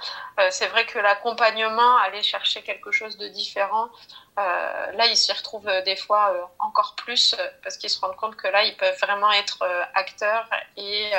c'est 0.50 0.68
vrai 0.68 0.86
que 0.86 1.00
l'accompagnement, 1.00 1.98
aller 1.98 2.24
chercher 2.24 2.62
quelque 2.62 2.92
chose 2.92 3.18
de 3.18 3.27
différent, 3.27 3.89
là, 4.38 5.06
ils 5.08 5.18
s'y 5.18 5.32
retrouvent 5.32 5.72
des 5.86 5.96
fois 5.96 6.51
encore 6.60 6.96
plus 6.96 7.36
parce 7.63 7.77
qu'ils 7.77 7.89
se 7.89 8.00
rendent 8.00 8.15
compte 8.15 8.36
que 8.36 8.48
là, 8.48 8.63
ils 8.63 8.75
peuvent 8.75 9.00
vraiment 9.00 9.32
être 9.32 9.63
acteurs 9.94 10.48
et 10.77 11.12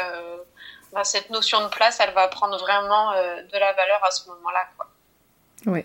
bah, 0.93 1.05
cette 1.05 1.31
notion 1.31 1.63
de 1.63 1.69
place, 1.69 2.01
elle 2.01 2.13
va 2.13 2.29
prendre 2.29 2.59
vraiment 2.59 3.13
de 3.13 3.59
la 3.59 3.73
valeur 3.73 4.05
à 4.05 4.11
ce 4.11 4.29
moment-là. 4.29 4.67
Oui. 5.67 5.85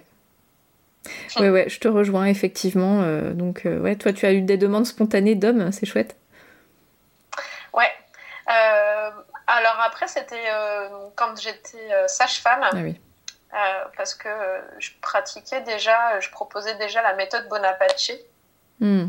Ouais, 1.40 1.50
ouais, 1.50 1.70
je 1.70 1.80
te 1.80 1.88
rejoins 1.88 2.26
effectivement. 2.26 3.02
Euh, 3.02 3.34
donc, 3.34 3.66
euh, 3.66 3.80
ouais, 3.80 3.96
toi, 3.96 4.14
tu 4.14 4.26
as 4.26 4.34
eu 4.34 4.42
des 4.42 4.58
demandes 4.58 4.86
spontanées 4.86 5.36
d'hommes, 5.36 5.72
c'est 5.72 5.86
chouette. 5.86 6.16
Ouais. 7.74 7.90
Euh, 8.50 9.10
alors 9.52 9.80
après, 9.80 10.08
c'était 10.08 10.50
quand 11.16 11.40
j'étais 11.40 12.08
sage-femme. 12.08 12.64
Ah 12.64 12.76
oui. 12.76 13.00
parce 13.98 14.16
que 14.16 14.30
je 14.80 14.92
pratiquais 15.02 15.62
déjà, 15.62 16.20
je 16.20 16.30
proposais 16.30 16.76
déjà 16.76 17.02
la 17.02 17.14
méthode 17.14 17.48
Bonaparte. 17.50 18.12
Hmm. 18.80 19.08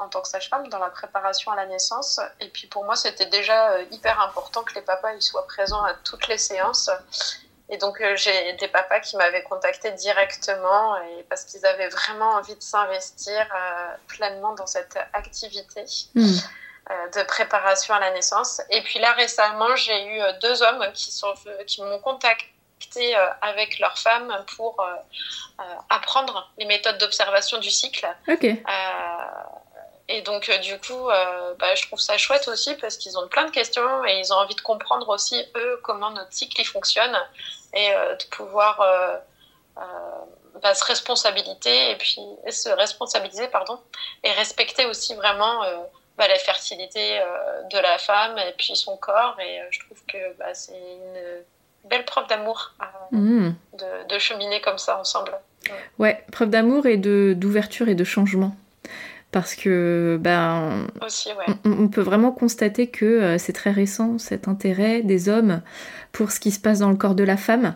En, 0.00 0.08
tant 0.08 0.20
que 0.20 0.28
sage-femme, 0.28 0.66
dans 0.68 0.80
la 0.80 0.90
préparation 0.90 1.52
à 1.52 1.56
la 1.56 1.66
naissance. 1.66 2.20
Et 2.40 2.48
puis 2.48 2.66
pour 2.66 2.84
moi, 2.84 2.96
c'était 2.96 3.26
déjà 3.26 3.80
hyper 3.92 4.20
important 4.20 4.64
que 4.64 4.74
les 4.74 4.82
papas 4.82 5.12
ils 5.14 5.22
soient 5.22 5.46
présents 5.46 5.82
à 5.84 5.94
toutes 6.04 6.26
les 6.28 6.38
séances 6.38 6.90
et 7.70 7.76
donc, 7.76 8.00
euh, 8.00 8.16
j'ai 8.16 8.54
des 8.54 8.68
papas 8.68 9.00
qui 9.00 9.16
m'avaient 9.16 9.42
contacté 9.42 9.92
directement 9.92 10.96
et 10.96 11.22
parce 11.28 11.44
qu'ils 11.44 11.64
avaient 11.66 11.88
vraiment 11.88 12.30
envie 12.30 12.54
de 12.54 12.62
s'investir 12.62 13.40
euh, 13.40 13.94
pleinement 14.06 14.54
dans 14.54 14.66
cette 14.66 14.98
activité 15.12 15.84
hmm. 16.14 16.38
Euh, 16.90 17.20
de 17.20 17.22
préparation 17.26 17.94
à 17.94 18.00
la 18.00 18.10
naissance. 18.12 18.60
Et 18.70 18.82
puis 18.82 18.98
là, 18.98 19.12
récemment, 19.12 19.74
j'ai 19.76 20.06
eu 20.06 20.20
deux 20.40 20.62
hommes 20.62 20.86
qui, 20.94 21.10
sont, 21.10 21.32
qui 21.66 21.82
m'ont 21.82 21.98
contacté 21.98 23.14
avec 23.42 23.78
leurs 23.80 23.98
femmes 23.98 24.44
pour 24.56 24.82
apprendre 25.90 26.50
les 26.58 26.64
méthodes 26.64 26.96
d'observation 26.98 27.58
du 27.58 27.70
cycle. 27.70 28.08
Et 30.10 30.22
donc, 30.22 30.50
du 30.62 30.78
coup, 30.78 31.08
bah, 31.58 31.74
je 31.74 31.86
trouve 31.86 31.98
ça 31.98 32.16
chouette 32.16 32.48
aussi 32.48 32.74
parce 32.76 32.96
qu'ils 32.96 33.18
ont 33.18 33.28
plein 33.28 33.44
de 33.44 33.50
questions 33.50 34.04
et 34.06 34.20
ils 34.20 34.32
ont 34.32 34.36
envie 34.36 34.54
de 34.54 34.60
comprendre 34.60 35.08
aussi, 35.10 35.44
eux, 35.56 35.80
comment 35.82 36.10
notre 36.10 36.32
cycle 36.32 36.64
fonctionne 36.64 37.18
et 37.74 37.90
euh, 37.92 38.16
de 38.16 38.24
pouvoir 38.24 38.80
euh, 38.80 39.16
euh, 39.78 39.80
bah, 40.62 40.74
se 40.74 40.84
responsabiliser 40.84 41.90
et 41.90 41.96
puis 41.96 42.20
se 42.50 42.68
responsabiliser 42.70 43.48
pardon 43.48 43.78
et 44.24 44.32
respecter 44.32 44.86
aussi 44.86 45.14
vraiment 45.14 45.62
bah, 46.18 46.28
la 46.28 46.36
fertilité 46.36 47.20
de 47.70 47.78
la 47.78 47.96
femme 47.96 48.36
et 48.38 48.52
puis 48.58 48.76
son 48.76 48.96
corps. 48.96 49.36
Et 49.40 49.60
je 49.70 49.80
trouve 49.80 50.04
que 50.06 50.36
bah, 50.38 50.52
c'est 50.52 50.72
une 50.72 51.44
belle 51.88 52.04
preuve 52.04 52.26
d'amour 52.28 52.74
mmh. 53.12 53.48
de, 53.78 54.14
de, 54.14 54.18
cheminer 54.18 54.60
comme 54.60 54.78
ça 54.78 54.98
ensemble. 54.98 55.32
Ouais, 55.98 56.22
preuve 56.32 56.50
d'amour 56.50 56.86
et 56.86 56.96
d'ouverture 56.96 57.88
et 57.88 57.94
de 57.94 58.04
changement. 58.04 58.54
Parce 59.30 59.54
que 59.54 60.16
ben 60.18 60.86
on, 61.66 61.88
peut 61.88 62.00
vraiment 62.00 62.32
constater 62.32 62.86
que 62.86 63.04
euh, 63.04 63.38
c'est 63.38 63.52
très 63.52 63.70
récent 63.70 64.16
cet 64.16 64.48
intérêt 64.48 65.02
des 65.02 65.28
hommes 65.28 65.60
pour 66.12 66.30
ce 66.30 66.40
qui 66.40 66.50
se 66.50 66.58
passe 66.58 66.78
dans 66.78 66.88
le 66.88 66.96
corps 66.96 67.14
de 67.14 67.24
la 67.24 67.36
femme. 67.36 67.74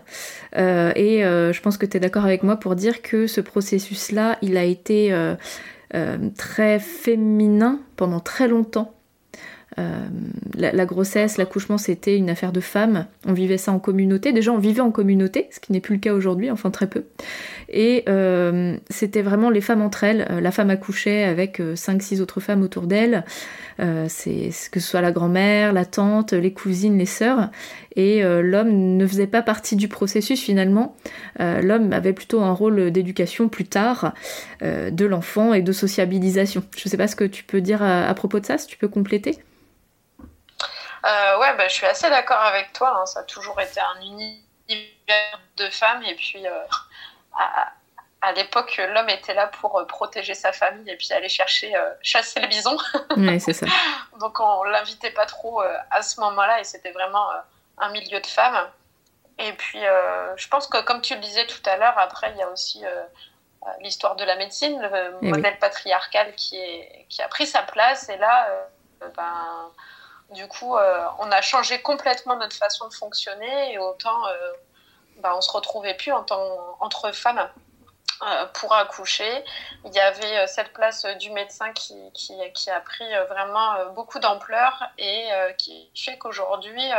Euh, 0.57 0.93
et 0.97 1.27
euh, 1.27 1.53
je 1.53 1.61
pense 1.61 1.77
que 1.77 1.85
tu 1.85 1.99
es 1.99 2.01
d'accord 2.01 2.25
avec 2.25 2.43
moi 2.43 2.57
pour 2.57 2.75
dire 2.75 3.03
que 3.03 3.27
ce 3.27 3.43
processus 3.43 4.13
là 4.13 4.39
il 4.41 4.57
a 4.57 4.65
été 4.65 5.15
très 6.37 6.79
féminin 6.79 7.81
pendant 7.97 8.21
très 8.21 8.49
longtemps 8.49 8.95
euh, 9.79 10.07
la, 10.55 10.85
grossesse, 10.85 11.39
l'accouchement, 11.39 11.79
c'était 11.79 12.17
une 12.17 12.31
affaire 12.31 12.53
de 12.53 12.61
femmes. 12.61 13.07
On 13.27 13.33
vivait 13.33 13.57
ça 13.57 13.73
en 13.73 13.79
communauté. 13.79 14.33
Déjà, 14.33 14.53
on 14.53 14.59
vivait 14.59 14.81
en 14.81 14.91
communauté, 14.91 15.49
ce 15.51 15.61
qui 15.61 15.73
n'est 15.73 15.81
plus 15.81 15.95
le 15.95 16.01
cas 16.01 16.13
aujourd'hui, 16.13 16.51
enfin 16.51 16.71
très 16.71 16.87
peu. 16.87 17.05
Et 17.69 18.05
euh, 18.09 18.77
c'était 18.91 19.23
vraiment 19.23 19.51
les 19.51 19.61
femmes 19.61 19.81
entre 19.83 20.05
elles. 20.05 20.27
Euh, 20.31 20.41
la 20.41 20.51
femme 20.51 20.71
accouchait 20.71 21.25
avec 21.25 21.61
5-6 21.61 22.21
autres 22.21 22.41
femmes 22.41 22.63
autour 22.63 22.87
d'elle. 22.87 23.25
que 23.79 24.09
ce 24.09 24.81
soit 24.81 25.01
la 25.01 25.13
grand-mère, 25.13 25.73
la 25.73 25.85
tante, 25.85 26.33
les 26.33 26.53
cousines, 26.53 26.99
les 26.99 27.07
sœurs. 27.07 27.51
Et 27.97 28.23
l'homme 28.23 28.97
ne 28.97 29.07
faisait 29.07 29.27
pas 29.27 29.43
partie 29.43 29.77
du 29.77 29.89
processus 29.89 30.41
finalement. 30.41 30.97
l'homme 31.39 31.93
avait 31.93 32.13
plutôt 32.13 32.41
un 32.41 32.53
rôle 32.53 32.91
d'éducation 32.91 33.49
plus 33.49 33.65
tard 33.65 34.15
de 34.63 35.05
l'enfant 35.05 35.53
et 35.53 35.63
de 35.63 35.73
sociabilisation. 35.73 36.63
Je 36.77 36.87
ne 36.87 36.91
sais 36.91 36.97
pas 36.97 37.09
ce 37.09 37.17
que 37.17 37.25
tu 37.25 37.45
peux 37.45 37.61
dire 37.61 37.83
à 37.83 38.13
propos 38.15 38.41
de 38.41 38.47
ça, 38.47 38.57
si 38.57 38.67
tu 38.67 38.79
peux 38.79 38.89
compléter. 38.89 39.39
Euh, 41.05 41.39
ouais, 41.39 41.57
bah, 41.57 41.69
je 41.69 41.75
suis 41.75 41.87
assez 41.87 42.09
d'accord 42.09 42.41
avec 42.41 42.73
toi. 42.73 43.01
Hein. 43.01 43.07
Ça 43.07 43.21
a 43.21 43.23
toujours 43.25 43.61
été 43.61 43.81
un 43.81 44.01
univers 44.01 45.41
de 45.57 45.69
femmes. 45.71 46.03
Et 46.05 46.15
puis, 46.15 46.47
euh, 46.47 46.65
à, 48.21 48.33
l'époque, 48.33 48.81
l'homme 48.95 49.09
était 49.09 49.35
là 49.35 49.49
pour 49.49 49.79
euh, 49.79 49.85
protéger 49.85 50.35
sa 50.35 50.53
famille 50.53 50.89
et 50.89 50.97
puis 50.97 51.13
aller 51.13 51.29
chercher, 51.29 51.73
chasser 52.03 52.41
le 52.41 52.47
bison. 52.47 52.77
Oui, 53.17 53.41
c'est 53.41 53.53
ça. 53.53 53.67
Donc, 54.21 54.39
on 54.39 54.63
l'invitait 54.65 55.11
pas 55.11 55.27
trop 55.27 55.63
à 55.91 56.03
ce 56.03 56.21
moment-là. 56.21 56.61
Et 56.61 56.65
c'était 56.65 56.93
vraiment 56.93 57.29
un 57.79 57.91
milieu 57.91 58.21
de 58.21 58.27
femmes. 58.27 58.69
Et 59.39 59.53
puis, 59.55 59.81
je 60.37 60.49
pense 60.49 60.69
que, 60.69 60.81
comme 60.83 61.01
tu 61.01 61.15
le 61.15 61.21
disais 61.21 61.47
tout 61.47 61.63
à 61.69 61.77
l'heure, 61.77 61.99
après, 61.99 62.31
il 62.31 62.37
y 62.37 62.43
a 62.43 62.49
aussi 62.49 62.85
l'histoire 63.81 64.15
de 64.15 64.25
la 64.25 64.37
médecine, 64.37 64.81
le 64.81 65.19
eh 65.23 65.29
modèle 65.31 65.59
patriarcal 65.59 66.35
qui, 66.37 66.57
est, 66.59 67.07
qui 67.09 67.23
a 67.23 67.29
pris 67.29 67.47
sa 67.47 67.63
place. 67.63 68.09
Et 68.09 68.17
là, 68.19 68.49
ben 69.01 69.73
du 70.33 70.49
coup, 70.49 70.77
euh, 70.77 71.05
on 71.19 71.31
a 71.31 71.41
changé 71.41 71.81
complètement 71.83 72.37
notre 72.37 72.57
façon 72.57 72.89
de 72.89 72.95
fonctionner 72.95 73.73
et 73.73 73.79
autant 73.79 74.27
euh, 74.27 74.53
bah, 75.19 75.33
on 75.37 75.41
se 75.41 75.51
retrouvait 75.51 75.95
plus 75.95 76.13
en 76.13 76.25
entre 76.81 77.13
femmes 77.13 77.49
euh, 78.23 78.47
pour 78.55 78.75
accoucher. 78.75 79.45
Il 79.85 79.93
y 79.93 80.01
avait 80.01 80.47
cette 80.47 80.73
place 80.73 81.05
du 81.19 81.31
médecin 81.31 81.73
qui, 81.73 81.95
qui, 82.13 82.71
a 82.71 82.81
pris 82.81 83.09
vraiment 83.29 83.87
beaucoup 83.95 84.19
d'ampleur 84.19 84.83
et 84.99 85.29
qui 85.59 85.91
fait 85.95 86.19
qu'aujourd'hui, 86.19 86.91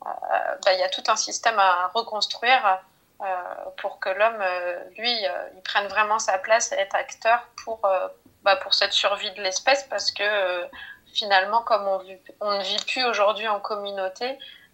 bah, 0.00 0.72
il 0.72 0.78
y 0.78 0.82
a 0.82 0.88
tout 0.88 1.04
un 1.08 1.16
système 1.16 1.58
à 1.58 1.90
reconstruire 1.94 2.80
pour 3.78 3.98
que 4.00 4.10
l'homme, 4.10 4.42
lui, 4.96 5.12
il 5.12 5.62
prenne 5.62 5.86
vraiment 5.88 6.18
sa 6.18 6.38
place 6.38 6.72
et 6.72 6.76
être 6.76 6.94
acteur 6.94 7.40
pour, 7.64 7.80
bah, 8.42 8.56
pour 8.56 8.74
cette 8.74 8.92
survie 8.92 9.32
de 9.32 9.42
l'espèce 9.42 9.84
parce 9.84 10.12
que 10.12 10.68
finalement, 11.14 11.62
comme 11.62 11.86
on, 12.40 12.58
ne 12.58 12.62
vit 12.62 12.84
plus 12.86 13.04
aujourd'hui 13.04 13.48
en 13.48 13.60
communauté, 13.60 14.26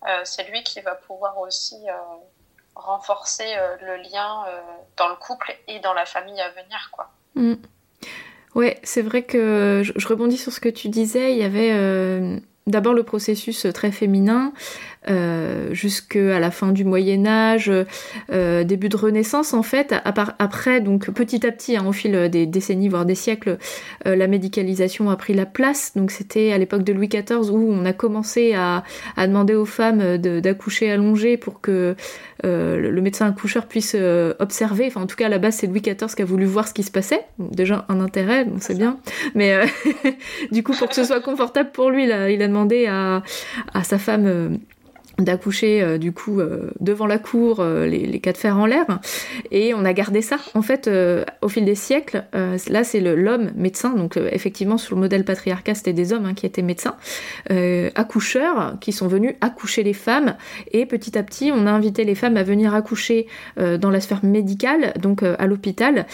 euh, 0.09 0.20
c'est 0.24 0.50
lui 0.50 0.62
qui 0.64 0.81
va 0.81 0.94
pouvoir 0.94 1.38
aussi 1.38 1.76
euh, 1.87 1.92
renforcer 2.74 3.44
euh, 3.57 3.76
le 3.83 3.96
lien 4.03 4.46
dans 4.96 5.09
le 5.09 5.16
couple 5.16 5.55
et 5.68 5.79
dans 5.81 5.92
la 5.92 6.07
famille 6.07 6.40
à 6.40 6.48
venir. 6.50 6.90
Quoi. 6.92 7.11
Mm. 7.35 7.55
Ouais, 8.55 8.81
c'est 8.83 9.03
vrai 9.03 9.22
que 9.22 9.83
je, 9.85 10.09
rebondis 10.09 10.38
sur 10.38 10.53
ce 10.53 10.61
que 10.61 10.68
tu 10.68 10.88
disais. 10.88 11.33
Il 11.33 11.38
y 11.38 11.44
avait 11.44 12.40
d'abord 12.66 12.94
le 12.94 13.05
processus 13.05 13.66
très 13.72 13.92
féminin 13.92 14.53
euh, 15.08 15.72
jusqu'à 15.72 16.38
la 16.38 16.50
fin 16.50 16.72
du 16.72 16.84
Moyen 16.84 17.24
Âge, 17.24 17.72
euh, 18.32 18.64
début 18.64 18.90
de 18.90 18.96
Renaissance 18.98 19.54
en 19.54 19.62
fait. 19.62 19.94
après, 20.04 20.82
donc 20.82 21.10
petit 21.10 21.46
à 21.46 21.52
petit, 21.52 21.78
hein, 21.78 21.86
au 21.86 21.92
fil 21.92 22.28
des 22.28 22.44
décennies 22.44 22.90
voire 22.90 23.06
des 23.06 23.14
siècles, 23.14 23.56
euh, 24.06 24.14
la 24.14 24.26
médicalisation 24.26 25.08
a 25.08 25.16
pris 25.16 25.32
la 25.32 25.46
place. 25.46 25.92
Donc 25.96 26.10
c'était 26.10 26.52
à 26.52 26.58
l'époque 26.58 26.82
de 26.82 26.92
Louis 26.92 27.08
XIV 27.08 27.50
où 27.50 27.72
on 27.72 27.86
a 27.86 27.94
commencé 27.94 28.52
à, 28.54 28.84
demander 29.16 29.54
aux 29.54 29.64
femmes 29.64 30.18
d'accoucher 30.18 30.90
allongées 30.90 31.38
pour 31.38 31.62
que 31.62 31.94
le 32.42 33.00
médecin 33.00 33.26
accoucheur 33.26 33.66
puisse 33.66 33.96
observer. 34.38 34.86
Enfin, 34.86 35.02
en 35.02 35.06
tout 35.06 35.16
cas, 35.16 35.26
à 35.26 35.28
la 35.30 35.38
base, 35.38 35.56
c'est 35.56 35.66
Louis 35.66 35.80
XIV 35.80 36.14
qui 36.14 36.22
a 36.22 36.24
voulu 36.26 36.44
voir 36.44 36.68
ce 36.68 36.74
qui 36.74 36.82
se 36.82 36.90
passait. 36.90 37.24
Déjà 37.38 37.86
un 37.88 38.00
intérêt, 38.00 38.44
bon, 38.44 38.56
c'est 38.60 38.76
bien. 38.76 38.98
Mais 39.34 39.60
du 40.52 40.62
coup, 40.62 40.74
pour 40.74 40.88
que 40.88 40.94
ce 40.94 41.04
soit 41.04 41.20
confortable 41.20 41.70
pour 41.72 41.90
lui, 41.90 42.06
là, 42.06 42.30
il 42.30 42.42
a 42.42 42.48
demandé 42.48 42.86
à, 42.86 43.22
à 43.72 43.84
sa 43.84 43.98
femme 43.98 44.58
d'accoucher 45.20 45.83
euh, 45.83 45.98
du 45.98 46.12
coup 46.12 46.40
euh, 46.40 46.70
devant 46.80 47.06
la 47.06 47.18
cour 47.18 47.61
euh, 47.61 47.87
les, 47.87 48.06
les 48.06 48.20
cas 48.20 48.33
de 48.33 48.37
fer 48.37 48.56
en 48.56 48.66
l'air. 48.66 49.00
Et 49.50 49.74
on 49.74 49.85
a 49.85 49.92
gardé 49.92 50.22
ça. 50.22 50.37
En 50.54 50.62
fait 50.62 50.90
au 51.42 51.48
fil 51.48 51.64
des 51.64 51.74
siècles 51.74 52.24
là 52.33 52.85
c'est 52.85 53.00
l'homme 53.00 53.50
médecin. 53.56 53.90
Donc 53.94 54.16
effectivement 54.16 54.78
sur 54.78 54.94
le 54.94 55.00
modèle 55.00 55.24
patriarcat 55.24 55.74
c'était 55.74 55.92
des 55.92 56.12
hommes 56.12 56.26
hein, 56.26 56.35
qui 56.35 56.46
étaient 56.46 56.62
médecins 56.62 56.96
accoucheurs 57.94 58.76
qui 58.80 58.92
sont 58.92 59.09
venus 59.09 59.35
accoucher 59.40 59.83
les 59.83 59.92
femmes. 59.92 60.37
Et 60.72 60.87
petit 60.87 61.16
à 61.18 61.22
petit 61.22 61.50
on 61.52 61.66
a 61.66 61.70
invité 61.70 62.04
les 62.04 62.14
femmes 62.14 62.37
à 62.37 62.42
venir 62.42 62.74
accoucher 62.74 63.26
dans 63.56 63.90
la 63.90 64.00
sphère 64.00 64.24
médicale 64.24 64.92
donc 65.00 65.22
à 65.22 65.46
l'hôpital. 65.46 66.06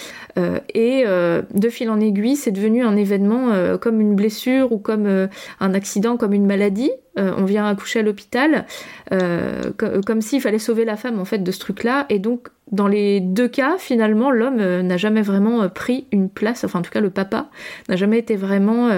Et 0.74 1.04
de 1.04 1.68
fil 1.68 1.90
en 1.90 2.00
aiguille 2.00 2.36
c'est 2.36 2.52
devenu 2.52 2.84
un 2.84 2.96
événement 2.96 3.76
comme 3.78 4.00
une 4.00 4.14
blessure 4.14 4.72
ou 4.72 4.78
comme 4.78 5.28
un 5.60 5.74
accident 5.74 6.16
comme 6.16 6.32
une 6.32 6.46
maladie 6.46 6.90
euh, 7.18 7.32
on 7.36 7.44
vient 7.44 7.66
accoucher 7.66 8.00
à 8.00 8.02
l'hôpital, 8.02 8.66
euh, 9.12 9.72
comme 10.04 10.20
s'il 10.20 10.40
fallait 10.40 10.58
sauver 10.58 10.84
la 10.84 10.96
femme 10.96 11.18
en 11.18 11.24
fait 11.24 11.38
de 11.38 11.50
ce 11.50 11.58
truc-là. 11.58 12.06
Et 12.10 12.18
donc 12.18 12.48
dans 12.72 12.88
les 12.88 13.20
deux 13.20 13.48
cas, 13.48 13.76
finalement, 13.78 14.30
l'homme 14.30 14.60
euh, 14.60 14.82
n'a 14.82 14.96
jamais 14.96 15.22
vraiment 15.22 15.68
pris 15.68 16.06
une 16.12 16.28
place, 16.28 16.64
enfin 16.64 16.80
en 16.80 16.82
tout 16.82 16.90
cas 16.90 17.00
le 17.00 17.10
papa 17.10 17.48
n'a 17.88 17.96
jamais 17.96 18.18
été 18.18 18.36
vraiment 18.36 18.90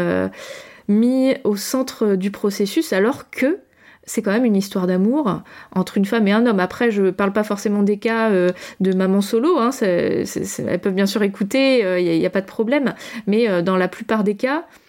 mis 0.88 1.34
au 1.44 1.54
centre 1.56 2.14
du 2.14 2.30
processus, 2.30 2.92
alors 2.92 3.30
que 3.30 3.58
c'est 4.04 4.22
quand 4.22 4.30
même 4.32 4.46
une 4.46 4.56
histoire 4.56 4.86
d'amour 4.86 5.42
entre 5.74 5.98
une 5.98 6.06
femme 6.06 6.26
et 6.26 6.32
un 6.32 6.46
homme. 6.46 6.60
Après, 6.60 6.90
je 6.90 7.10
parle 7.10 7.32
pas 7.32 7.44
forcément 7.44 7.82
des 7.82 7.98
cas 7.98 8.30
euh, 8.30 8.50
de 8.80 8.94
maman 8.94 9.20
solo, 9.20 9.58
hein, 9.58 9.70
elles 9.82 10.80
peuvent 10.80 10.94
bien 10.94 11.06
sûr 11.06 11.22
écouter, 11.22 11.80
il 12.00 12.18
n'y 12.18 12.26
a, 12.26 12.30
pas 12.30 12.40
de 12.40 12.46
problème, 12.46 12.94
mais 13.26 13.62
dans 13.62 13.76
la 13.76 13.88
plupart 13.88 14.24
des 14.24 14.34
cas, 14.34 14.64
euh, 14.64 14.87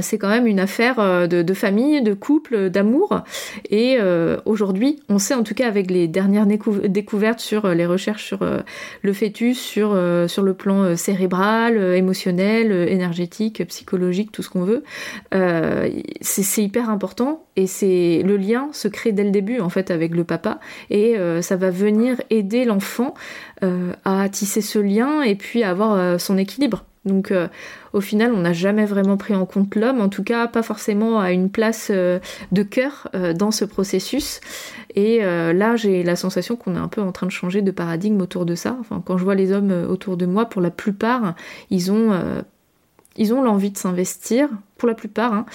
c'est 0.00 0.18
quand 0.18 0.28
même 0.28 0.46
une 0.46 0.60
affaire 0.60 0.98
euh, 0.98 1.26
de, 1.26 1.54
famille, 1.54 2.02
de 2.02 2.14
couple, 2.14 2.70
d'amour. 2.70 3.22
Et 3.70 3.96
euh, 4.00 4.38
aujourd'hui, 4.44 5.00
on 5.08 5.18
sait 5.18 5.34
en 5.34 5.42
tout 5.42 5.54
cas 5.54 5.68
avec 5.68 5.90
les 5.90 6.08
dernières 6.08 6.46
découvertes 6.46 7.40
sur 7.40 7.68
les 7.68 7.86
recherches 7.86 8.24
sur 8.24 8.40
le 9.02 9.12
fœtus, 9.12 9.58
sur, 9.58 9.98
sur 10.28 10.42
le 10.42 10.54
plan 10.54 10.96
cérébral, 10.96 11.76
émotionnel, 11.94 12.72
énergétique, 12.72 13.66
psychologique, 13.66 14.32
tout 14.32 14.42
ce 14.42 14.50
qu'on 14.50 14.64
veut, 14.64 14.82
c'est 16.20 16.62
hyper 16.62 16.90
important. 16.90 17.44
Et 17.56 17.66
c'est 17.66 18.22
le 18.24 18.36
lien 18.36 18.68
se 18.72 18.88
crée 18.88 19.12
dès 19.12 19.24
le 19.24 19.30
début 19.30 19.60
en 19.60 19.68
fait 19.68 19.90
avec 19.90 20.14
le 20.14 20.24
papa. 20.24 20.60
Et 20.90 21.16
ça 21.40 21.56
va 21.56 21.70
venir 21.70 22.20
aider 22.30 22.64
l'enfant 22.64 23.14
à 23.62 24.28
tisser 24.28 24.60
ce 24.60 24.78
lien 24.78 25.22
et 25.22 25.34
puis 25.34 25.62
à 25.62 25.70
avoir 25.70 26.20
son 26.20 26.38
équilibre. 26.38 26.84
Donc 27.04 27.30
euh, 27.30 27.48
au 27.92 28.00
final, 28.00 28.32
on 28.32 28.40
n'a 28.40 28.52
jamais 28.52 28.86
vraiment 28.86 29.16
pris 29.16 29.34
en 29.34 29.46
compte 29.46 29.74
l'homme, 29.74 30.00
en 30.00 30.08
tout 30.08 30.24
cas 30.24 30.46
pas 30.46 30.62
forcément 30.62 31.20
à 31.20 31.32
une 31.32 31.50
place 31.50 31.88
euh, 31.90 32.18
de 32.52 32.62
cœur 32.62 33.08
euh, 33.14 33.34
dans 33.34 33.50
ce 33.50 33.64
processus. 33.64 34.40
Et 34.96 35.22
là, 35.22 35.74
j'ai 35.74 36.04
la 36.04 36.14
sensation 36.14 36.54
qu'on 36.54 36.76
est 36.76 36.78
un 36.78 36.86
peu 36.86 37.00
en 37.00 37.10
train 37.10 37.26
de 37.26 37.32
changer 37.32 37.62
de 37.62 37.72
paradigme 37.72 38.20
autour 38.20 38.46
de 38.46 38.54
ça. 38.54 38.76
Enfin, 38.78 39.02
quand 39.04 39.18
je 39.18 39.24
vois 39.24 39.34
les 39.34 39.50
hommes 39.50 39.72
autour 39.90 40.16
de 40.16 40.24
moi, 40.24 40.44
pour 40.44 40.62
la 40.62 40.70
plupart, 40.70 41.34
ils 41.68 41.90
ont 41.90 42.12
ils 43.16 43.34
ont 43.34 43.42
l'envie 43.42 43.72
de 43.72 43.76
s'investir, 43.76 44.48
pour 44.78 44.88
la 44.88 44.94
plupart. 44.94 45.32
Hein. 45.32 45.46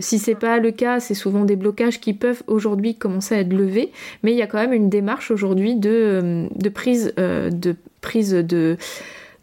si 0.00 0.18
c'est 0.18 0.34
pas 0.34 0.58
le 0.58 0.70
cas, 0.70 1.00
c'est 1.00 1.12
souvent 1.12 1.44
des 1.44 1.56
blocages 1.56 2.00
qui 2.00 2.14
peuvent 2.14 2.42
aujourd'hui 2.46 2.94
commencer 2.94 3.34
à 3.34 3.40
être 3.40 3.52
levés, 3.52 3.92
mais 4.22 4.32
il 4.32 4.38
y 4.38 4.42
a 4.42 4.46
quand 4.46 4.58
même 4.58 4.72
une 4.72 4.88
démarche 4.88 5.30
aujourd'hui 5.30 5.76
de, 5.76 6.48
de, 6.54 6.68
prise 6.70 7.12
de 7.14 7.76
prise 8.00 8.30
de 8.32 8.78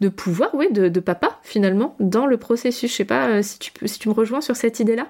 de 0.00 0.08
pouvoir, 0.08 0.50
oui, 0.54 0.70
de, 0.70 1.00
papa 1.00 1.38
finalement 1.42 1.96
dans 1.98 2.26
le 2.26 2.36
processus. 2.36 2.90
Je 2.90 2.96
sais 2.96 3.04
pas 3.04 3.28
euh, 3.28 3.42
si, 3.42 3.58
tu 3.58 3.72
peux, 3.72 3.86
si 3.86 3.98
tu 3.98 4.08
me 4.08 4.14
rejoins 4.14 4.40
sur 4.40 4.56
cette 4.56 4.80
idée-là. 4.80 5.06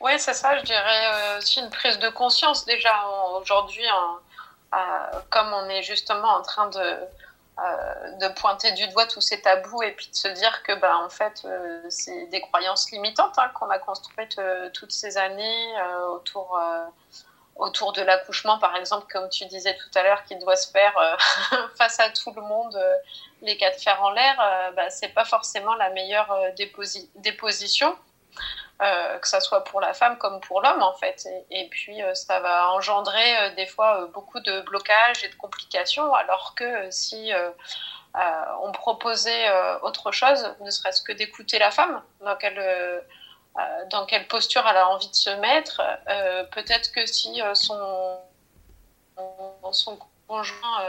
Oui, 0.00 0.12
c'est 0.18 0.34
ça, 0.34 0.56
je 0.58 0.64
dirais 0.64 1.06
euh, 1.06 1.38
aussi 1.38 1.60
une 1.60 1.70
prise 1.70 1.98
de 1.98 2.08
conscience 2.08 2.64
déjà 2.64 2.94
aujourd'hui, 3.40 3.84
comme 5.30 5.52
on 5.52 5.68
est 5.68 5.82
justement 5.82 6.28
en 6.28 6.42
train 6.42 6.68
de, 6.68 6.78
euh, 6.78 8.12
de 8.20 8.28
pointer 8.34 8.70
du 8.72 8.86
doigt 8.88 9.06
tous 9.06 9.20
ces 9.20 9.40
tabous 9.40 9.82
et 9.82 9.90
puis 9.90 10.08
de 10.08 10.14
se 10.14 10.28
dire 10.28 10.62
que 10.62 10.78
ben, 10.78 10.94
en 11.04 11.08
fait 11.08 11.46
c'est 11.88 12.26
des 12.26 12.40
croyances 12.40 12.92
limitantes 12.92 13.36
hein, 13.38 13.50
qu'on 13.54 13.70
a 13.70 13.78
construites 13.80 14.40
toutes 14.72 14.92
ces 14.92 15.18
années 15.18 15.72
autour 16.12 16.60
autour 17.58 17.92
de 17.92 18.02
l'accouchement, 18.02 18.58
par 18.58 18.76
exemple, 18.76 19.06
comme 19.12 19.28
tu 19.28 19.44
disais 19.46 19.76
tout 19.76 19.98
à 19.98 20.02
l'heure, 20.02 20.24
qui 20.24 20.36
doit 20.36 20.56
se 20.56 20.70
faire 20.70 20.96
euh, 20.96 21.58
face 21.76 22.00
à 22.00 22.08
tout 22.10 22.32
le 22.34 22.42
monde, 22.42 22.74
euh, 22.76 22.94
les 23.42 23.56
cas 23.56 23.70
de 23.70 23.76
fer 23.76 24.00
en 24.02 24.10
l'air, 24.10 24.40
euh, 24.40 24.70
bah, 24.72 24.88
c'est 24.90 25.08
pas 25.08 25.24
forcément 25.24 25.74
la 25.74 25.90
meilleure 25.90 26.32
déposition, 27.22 27.96
que 28.80 29.28
ce 29.28 29.40
soit 29.40 29.64
pour 29.64 29.80
la 29.80 29.92
femme 29.92 30.18
comme 30.18 30.40
pour 30.40 30.60
l'homme, 30.62 30.82
en 30.82 30.94
fait. 30.94 31.28
Et, 31.50 31.68
puis, 31.68 32.00
ça 32.14 32.38
va 32.38 32.70
engendrer 32.70 33.50
des 33.56 33.66
fois 33.66 34.08
beaucoup 34.12 34.38
de 34.38 34.60
blocages 34.60 35.24
et 35.24 35.28
de 35.28 35.34
complications, 35.34 36.14
alors 36.14 36.54
que 36.54 36.88
si 36.90 37.32
on 38.14 38.72
proposait 38.72 39.50
autre 39.82 40.12
chose, 40.12 40.54
ne 40.60 40.70
serait-ce 40.70 41.02
que 41.02 41.12
d'écouter 41.12 41.58
la 41.58 41.70
femme, 41.70 42.02
donc 42.24 42.42
elle 42.42 42.58
euh, 42.58 43.00
dans 43.90 44.06
quelle 44.06 44.26
posture 44.28 44.64
elle 44.68 44.76
a 44.76 44.88
envie 44.88 45.08
de 45.08 45.14
se 45.14 45.30
mettre. 45.30 45.80
Euh, 46.08 46.44
peut-être 46.44 46.92
que 46.92 47.04
si 47.06 47.42
euh, 47.42 47.54
son, 47.54 48.20
conjoint 50.26 50.82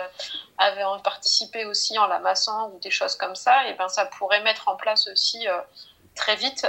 avait 0.57 0.83
participé 1.01 1.63
aussi 1.63 1.97
en 1.97 2.07
la 2.07 2.19
massant 2.19 2.71
ou 2.71 2.79
des 2.79 2.91
choses 2.91 3.15
comme 3.15 3.35
ça, 3.35 3.67
et 3.67 3.73
ben 3.73 3.87
ça 3.87 4.05
pourrait 4.05 4.41
mettre 4.41 4.67
en 4.67 4.75
place 4.75 5.07
aussi 5.07 5.47
très 6.13 6.35
vite 6.35 6.67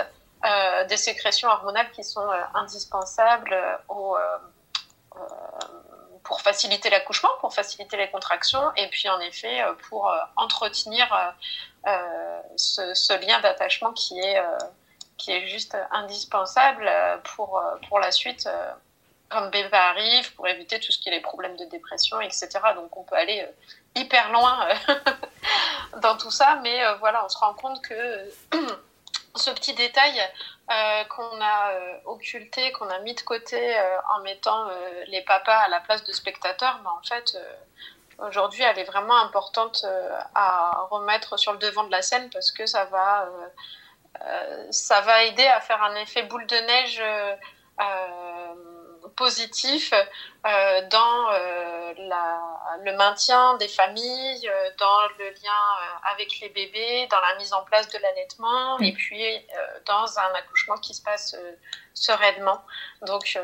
des 0.88 0.96
sécrétions 0.96 1.48
hormonales 1.48 1.90
qui 1.90 2.05
sont 2.05 2.31
indispensables 2.55 3.57
pour 3.88 4.20
faciliter 6.42 6.90
l'accouchement, 6.90 7.31
pour 7.40 7.53
faciliter 7.53 7.96
les 7.96 8.09
contractions, 8.09 8.72
et 8.76 8.87
puis 8.87 9.09
en 9.09 9.18
effet 9.18 9.64
pour 9.88 10.09
entretenir 10.37 11.35
ce, 12.55 13.26
lien 13.26 13.40
d'attachement 13.40 13.92
qui 13.92 14.20
est 14.20 14.40
qui 15.21 15.33
est 15.33 15.47
juste 15.47 15.77
indispensable 15.91 16.87
euh, 16.89 17.19
pour, 17.37 17.59
euh, 17.59 17.77
pour 17.89 18.01
la 18.01 18.11
suite 18.11 18.47
euh, 18.47 18.73
quand 19.29 19.43
le 19.43 19.51
bébé 19.51 19.77
arrive, 19.77 20.35
pour 20.35 20.49
éviter 20.49 20.81
tout 20.81 20.91
ce 20.91 20.99
qui 20.99 21.09
est 21.11 21.13
les 21.13 21.21
problèmes 21.21 21.57
de 21.57 21.65
dépression, 21.67 22.21
etc. 22.21 22.49
Donc 22.75 22.97
on 22.97 23.05
peut 23.05 23.15
aller 23.15 23.47
hyper 23.95 24.33
loin 24.33 24.69
dans 26.03 26.17
tout 26.17 26.33
ça, 26.33 26.59
mais 26.63 26.81
voilà, 26.99 27.25
on 27.25 27.29
se 27.29 27.39
rend 27.39 27.55
compte 27.55 27.81
que 27.83 27.95
ce 29.37 29.51
petit 29.51 29.75
détail 29.75 30.21
qu'on 31.11 31.41
a 31.41 31.73
occulté, 32.07 32.73
qu'on 32.73 32.89
a 32.89 32.99
mis 33.01 33.15
de 33.15 33.21
côté 33.21 33.81
en 34.17 34.21
mettant 34.23 34.69
les 35.07 35.23
papas 35.23 35.59
à 35.59 35.69
la 35.69 35.79
place 35.79 36.03
de 36.03 36.13
spectateurs, 36.13 36.81
ben, 36.83 36.91
en 36.91 37.03
fait, 37.07 37.39
aujourd'hui, 38.19 38.65
elle 38.65 38.81
est 38.81 38.85
vraiment 38.85 39.17
importante 39.17 39.87
à 40.35 40.89
remettre 40.91 41.39
sur 41.39 41.53
le 41.53 41.59
devant 41.59 41.85
de 41.85 41.93
la 41.93 42.03
scène 42.03 42.31
parce 42.31 42.51
que 42.51 42.67
ça 42.67 42.85
va 42.87 43.23
euh, 43.23 43.47
ça 44.70 45.01
va 45.01 45.25
aider 45.25 45.46
à 45.46 45.61
faire 45.61 45.83
un 45.83 45.94
effet 45.96 46.23
boule 46.25 46.46
de 46.46 46.57
neige 46.57 47.01
euh, 47.01 47.37
euh, 47.81 48.55
positif 49.16 49.92
dans 50.42 51.31
le 52.83 52.96
maintien 52.96 53.57
des 53.57 53.68
familles, 53.68 54.51
dans 54.79 55.01
le 55.18 55.31
lien 55.31 55.62
avec 56.12 56.40
les 56.40 56.49
bébés, 56.49 57.07
dans 57.11 57.20
la 57.20 57.35
mise 57.37 57.53
en 57.53 57.62
place 57.64 57.88
de 57.88 57.99
l'allaitement 57.99 58.79
et 58.79 58.92
puis 58.92 59.46
dans 59.87 60.18
un 60.18 60.35
accouchement 60.35 60.77
qui 60.77 60.94
se 60.94 61.03
passe 61.03 61.37
sereinement. 61.92 62.64
Donc, 63.03 63.38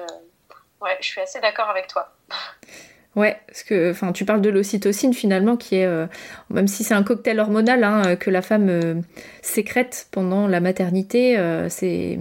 ouais, 0.81 0.97
je 1.01 1.07
suis 1.07 1.21
assez 1.21 1.41
d'accord 1.41 1.69
avec 1.69 1.89
toi. 1.89 2.11
Ouais, 3.17 3.39
parce 3.47 3.63
que 3.63 3.93
enfin, 3.93 4.13
tu 4.13 4.27
parles 4.27 4.43
de 4.43 4.51
l'ocytocine 4.51 5.15
finalement, 5.15 5.57
qui 5.57 5.77
est, 5.77 5.87
euh, 5.87 6.07
même 6.51 6.69
si 6.69 6.85
c'est 6.85 6.93
un 6.93 7.03
cocktail 7.03 7.41
hormonal 7.41 7.83
hein, 7.83 8.15
que 8.17 8.29
la 8.29 8.43
femme 8.43 8.69
euh, 8.69 8.95
sécrète 9.41 10.09
pendant 10.11 10.47
la 10.47 10.61
maternité, 10.61 11.39
euh, 11.39 11.71
c'est 11.71 12.19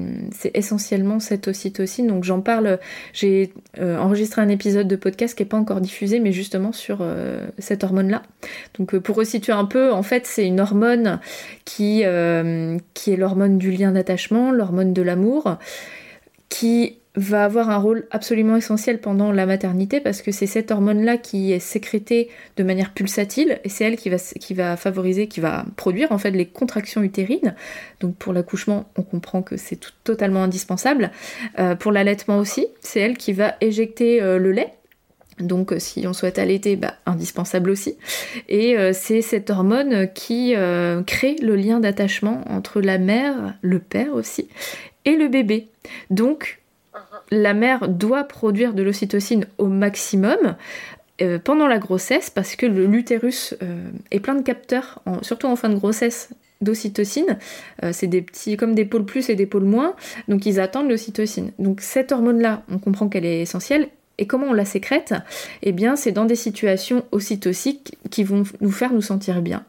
essentiellement 0.53 1.19
cette 1.19 1.49
ocytocine. 1.49 2.07
Donc 2.07 2.23
j'en 2.23 2.39
parle, 2.39 2.79
j'ai 3.11 3.51
enregistré 3.77 4.41
un 4.41 4.47
épisode 4.47 4.87
de 4.87 4.95
podcast 4.95 5.35
qui 5.35 5.43
n'est 5.43 5.49
pas 5.49 5.57
encore 5.57 5.81
diffusé, 5.81 6.21
mais 6.21 6.31
justement 6.31 6.71
sur 6.71 7.05
cette 7.57 7.83
hormone-là. 7.83 8.23
Donc 8.77 8.97
pour 8.97 9.17
resituer 9.17 9.51
un 9.51 9.65
peu, 9.65 9.91
en 9.91 10.03
fait, 10.03 10.25
c'est 10.25 10.47
une 10.47 10.61
hormone 10.61 11.19
qui, 11.65 12.03
qui 12.93 13.11
est 13.11 13.17
l'hormone 13.17 13.57
du 13.57 13.71
lien 13.71 13.91
d'attachement, 13.91 14.51
l'hormone 14.51 14.93
de 14.93 15.01
l'amour, 15.01 15.57
qui 16.47 16.99
va 17.15 17.45
avoir 17.45 17.69
un 17.69 17.77
rôle 17.77 18.05
absolument 18.11 18.57
essentiel 18.57 18.99
pendant 18.99 19.31
la 19.31 19.45
maternité 19.45 20.01
parce 20.01 20.21
que 20.21 20.31
c'est 20.31 20.47
cette 20.47 20.71
hormone-là 20.71 21.17
qui 21.17 21.53
est 21.53 21.59
sécrétée 21.59 22.29
de 22.57 22.63
manière 22.63 22.93
pulsatile 22.93 23.59
et 23.63 23.69
c'est 23.69 23.85
elle 23.85 23.95
qui 23.95 24.09
va, 24.09 24.17
qui 24.17 24.53
va 24.53 24.75
favoriser, 24.75 25.27
qui 25.27 25.39
va 25.39 25.65
produire 25.77 26.11
en 26.11 26.17
fait 26.17 26.31
les 26.31 26.45
contractions 26.45 27.03
utérines. 27.03 27.55
Donc 28.01 28.15
pour 28.15 28.33
l'accouchement, 28.33 28.89
on 28.97 29.03
comprend 29.03 29.41
que 29.41 29.55
c'est 29.55 29.79
totalement 30.03 30.43
indispensable. 30.43 31.11
Euh, 31.59 31.75
pour 31.75 31.91
l'allaitement 31.91 32.37
aussi, 32.37 32.67
c'est 32.81 32.99
elle 32.99 33.17
qui 33.17 33.33
va 33.33 33.55
éjecter 33.61 34.21
euh, 34.21 34.37
le 34.37 34.51
lait. 34.51 34.73
Donc 35.39 35.73
si 35.79 36.07
on 36.07 36.13
souhaite 36.13 36.39
allaiter, 36.39 36.75
bah, 36.75 36.95
indispensable 37.05 37.69
aussi. 37.69 37.97
Et 38.47 38.77
euh, 38.77 38.91
c'est 38.93 39.21
cette 39.21 39.49
hormone 39.49 40.09
qui 40.13 40.53
crée 41.05 41.35
le 41.41 41.55
lien 41.55 41.79
d'attachement 41.79 42.43
entre 42.49 42.81
la 42.81 42.97
mère, 42.97 43.55
le 43.61 43.79
père 43.79 44.13
aussi, 44.13 44.47
et 45.05 45.15
le 45.15 45.27
bébé. 45.27 45.67
Donc 46.09 46.59
la 47.31 47.53
mère 47.53 47.87
doit 47.87 48.23
produire 48.23 48.73
de 48.73 48.83
l'ocytocine 48.83 49.45
au 49.57 49.67
maximum 49.67 50.55
euh, 51.21 51.39
pendant 51.39 51.67
la 51.67 51.79
grossesse 51.79 52.29
parce 52.29 52.55
que 52.55 52.65
l'utérus 52.65 53.55
euh, 53.63 53.89
est 54.11 54.19
plein 54.19 54.35
de 54.35 54.41
capteurs, 54.41 55.01
surtout 55.21 55.47
en 55.47 55.55
fin 55.55 55.69
de 55.69 55.75
grossesse 55.75 56.29
d'ocytocine. 56.61 57.37
Euh, 57.83 57.91
c'est 57.93 58.07
des 58.07 58.21
petits 58.21 58.57
comme 58.57 58.75
des 58.75 58.85
pôles 58.85 59.05
plus 59.05 59.29
et 59.29 59.35
des 59.35 59.45
pôles 59.45 59.63
moins, 59.63 59.95
donc 60.27 60.45
ils 60.45 60.59
attendent 60.59 60.89
l'ocytocine. 60.89 61.51
Donc 61.59 61.81
cette 61.81 62.11
hormone-là, 62.11 62.63
on 62.69 62.79
comprend 62.79 63.07
qu'elle 63.07 63.25
est 63.25 63.41
essentielle. 63.41 63.87
Et 64.17 64.27
comment 64.27 64.47
on 64.47 64.53
la 64.53 64.63
sécrète? 64.63 65.13
Eh 65.61 65.73
bien, 65.73 65.97
c'est 65.97 66.13
dans 66.13 66.23
des 66.23 66.35
situations 66.35 67.03
ocytociques 67.11 67.97
qui 68.11 68.23
vont 68.23 68.43
nous 68.61 68.71
faire 68.71 68.93
nous 68.93 69.01
sentir 69.01 69.41
bien. 69.41 69.65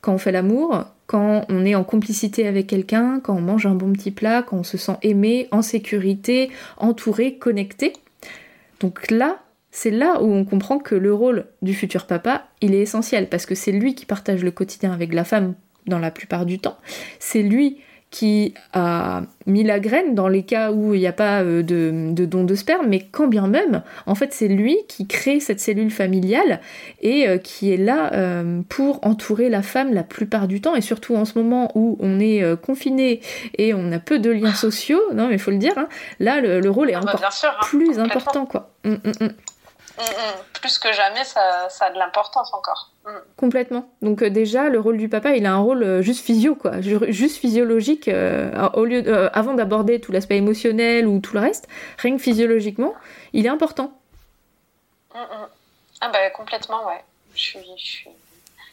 Quand 0.00 0.14
on 0.14 0.18
fait 0.18 0.30
l'amour, 0.30 0.84
quand 1.08 1.46
on 1.48 1.64
est 1.64 1.74
en 1.74 1.84
complicité 1.84 2.46
avec 2.46 2.66
quelqu'un, 2.66 3.18
quand 3.20 3.34
on 3.34 3.40
mange 3.40 3.64
un 3.64 3.74
bon 3.74 3.92
petit 3.92 4.10
plat, 4.10 4.42
quand 4.42 4.58
on 4.58 4.62
se 4.62 4.76
sent 4.76 4.96
aimé, 5.02 5.48
en 5.50 5.62
sécurité, 5.62 6.50
entouré, 6.76 7.38
connecté. 7.38 7.94
Donc 8.78 9.10
là, 9.10 9.38
c'est 9.70 9.90
là 9.90 10.22
où 10.22 10.30
on 10.30 10.44
comprend 10.44 10.78
que 10.78 10.94
le 10.94 11.12
rôle 11.12 11.46
du 11.62 11.72
futur 11.72 12.06
papa, 12.06 12.46
il 12.60 12.74
est 12.74 12.80
essentiel 12.80 13.30
parce 13.30 13.46
que 13.46 13.54
c'est 13.54 13.72
lui 13.72 13.94
qui 13.94 14.04
partage 14.04 14.44
le 14.44 14.50
quotidien 14.50 14.92
avec 14.92 15.14
la 15.14 15.24
femme 15.24 15.54
dans 15.86 15.98
la 15.98 16.10
plupart 16.10 16.44
du 16.44 16.58
temps. 16.58 16.76
C'est 17.18 17.42
lui 17.42 17.78
qui 18.10 18.54
a 18.72 19.22
mis 19.46 19.64
la 19.64 19.80
graine 19.80 20.14
dans 20.14 20.28
les 20.28 20.42
cas 20.42 20.72
où 20.72 20.94
il 20.94 21.00
n'y 21.00 21.06
a 21.06 21.12
pas 21.12 21.42
euh, 21.42 21.62
de, 21.62 22.12
de, 22.12 22.24
don 22.24 22.44
de 22.44 22.54
sperme, 22.54 22.86
mais 22.88 23.00
quand 23.00 23.26
bien 23.26 23.48
même, 23.48 23.82
en 24.06 24.14
fait, 24.14 24.32
c'est 24.32 24.48
lui 24.48 24.78
qui 24.88 25.06
crée 25.06 25.40
cette 25.40 25.60
cellule 25.60 25.90
familiale 25.90 26.60
et 27.02 27.28
euh, 27.28 27.38
qui 27.38 27.72
est 27.72 27.76
là 27.76 28.12
euh, 28.14 28.62
pour 28.68 29.06
entourer 29.06 29.50
la 29.50 29.62
femme 29.62 29.92
la 29.92 30.04
plupart 30.04 30.48
du 30.48 30.60
temps, 30.60 30.74
et 30.74 30.80
surtout 30.80 31.16
en 31.16 31.24
ce 31.24 31.38
moment 31.38 31.70
où 31.74 31.96
on 32.00 32.18
est 32.18 32.42
confiné 32.60 33.20
et 33.56 33.74
on 33.74 33.92
a 33.92 33.98
peu 33.98 34.18
de 34.18 34.30
liens 34.30 34.54
sociaux, 34.54 35.00
non 35.14 35.28
mais 35.28 35.34
il 35.34 35.40
faut 35.40 35.50
le 35.50 35.58
dire, 35.58 35.76
hein, 35.76 35.88
là 36.18 36.40
le, 36.40 36.70
rôle 36.70 36.90
est 36.90 36.94
ah 36.94 37.00
bah, 37.00 37.12
encore 37.14 37.30
hein, 37.44 37.56
plus 37.62 37.98
important, 37.98 38.46
quoi. 38.46 38.70
Hum, 38.84 38.98
hum, 39.04 39.12
hum. 39.20 39.28
Mm, 39.28 39.32
mm. 39.98 40.60
Plus 40.60 40.78
que 40.78 40.92
jamais, 40.92 41.24
ça, 41.24 41.68
ça 41.68 41.86
a 41.86 41.90
de 41.90 41.98
l'importance 41.98 42.52
encore. 42.54 42.90
Mm. 43.04 43.10
Complètement. 43.36 43.88
Donc 44.02 44.22
euh, 44.22 44.30
déjà, 44.30 44.68
le 44.68 44.80
rôle 44.80 44.98
du 44.98 45.08
papa, 45.08 45.30
il 45.30 45.46
a 45.46 45.52
un 45.52 45.58
rôle 45.58 45.82
euh, 45.82 46.02
juste 46.02 46.24
physio, 46.24 46.54
quoi, 46.54 46.80
juste 46.80 47.38
physiologique. 47.38 48.08
Euh, 48.08 48.68
au 48.74 48.84
lieu, 48.84 49.30
avant 49.36 49.54
d'aborder 49.54 50.00
tout 50.00 50.12
l'aspect 50.12 50.36
émotionnel 50.36 51.06
ou 51.06 51.20
tout 51.20 51.34
le 51.34 51.40
reste, 51.40 51.68
rien 51.98 52.16
que 52.16 52.22
physiologiquement, 52.22 52.94
il 53.32 53.46
est 53.46 53.50
important. 53.50 53.92
Ah 56.00 56.08
bah 56.12 56.30
complètement, 56.30 56.86
ouais. 56.86 57.02
Je 57.34 57.40
suis, 57.40 57.58
je 57.76 57.84
suis, 57.84 58.10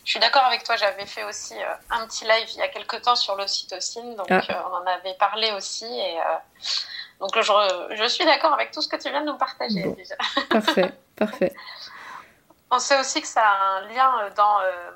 je 0.03 0.11
suis 0.11 0.19
d'accord 0.19 0.43
avec 0.43 0.63
toi. 0.63 0.75
J'avais 0.75 1.05
fait 1.05 1.23
aussi 1.23 1.55
un 1.89 2.05
petit 2.05 2.23
live 2.23 2.47
il 2.53 2.59
y 2.59 2.61
a 2.61 2.67
quelques 2.67 3.01
temps 3.01 3.15
sur 3.15 3.35
l'ocytocine, 3.35 4.15
donc 4.15 4.27
ah. 4.29 4.41
on 4.69 4.75
en 4.75 4.85
avait 4.85 5.15
parlé 5.19 5.51
aussi 5.53 5.85
et 5.85 6.17
donc 7.19 7.31
je, 7.35 7.95
je 7.95 8.05
suis 8.07 8.25
d'accord 8.25 8.53
avec 8.53 8.71
tout 8.71 8.81
ce 8.81 8.87
que 8.87 8.97
tu 8.97 9.09
viens 9.09 9.21
de 9.21 9.27
nous 9.27 9.37
partager 9.37 9.83
déjà. 9.93 10.15
Parfait, 10.49 10.91
parfait. 11.15 11.55
On 12.71 12.79
sait 12.79 12.99
aussi 12.99 13.21
que 13.21 13.27
ça 13.27 13.41
a 13.41 13.77
un 13.77 13.81
lien 13.87 14.19
euh, 14.19 14.29
dans 14.35 14.59
euh, 14.59 14.91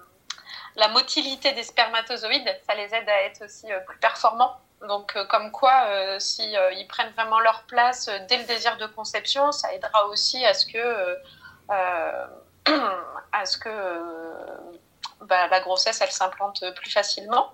la 0.76 0.90
motilité 0.90 1.54
des 1.54 1.64
spermatozoïdes. 1.64 2.60
Ça 2.68 2.76
les 2.76 2.94
aide 2.94 3.08
à 3.08 3.22
être 3.24 3.46
aussi 3.46 3.72
euh, 3.72 3.80
plus 3.82 3.98
performants. 4.00 4.58
Donc, 4.88 5.18
comme 5.28 5.52
quoi, 5.52 6.18
si 6.22 6.54
ils 6.54 6.88
prennent 6.88 7.12
vraiment 7.12 7.42
leur 7.42 7.64
place 7.64 8.10
dès 8.30 8.38
le 8.38 8.46
désir 8.46 8.78
de 8.78 8.86
conception, 8.86 9.52
ça 9.52 9.74
aidera 9.74 10.08
aussi 10.08 10.46
à 10.46 10.54
ce 10.54 10.66
que, 10.66 11.18
à 13.34 13.46
ce 13.46 13.58
que 13.58 13.70
bah, 15.22 15.48
la 15.48 15.60
grossesse, 15.60 16.00
elle 16.02 16.12
s'implante 16.12 16.64
plus 16.76 16.90
facilement. 16.90 17.52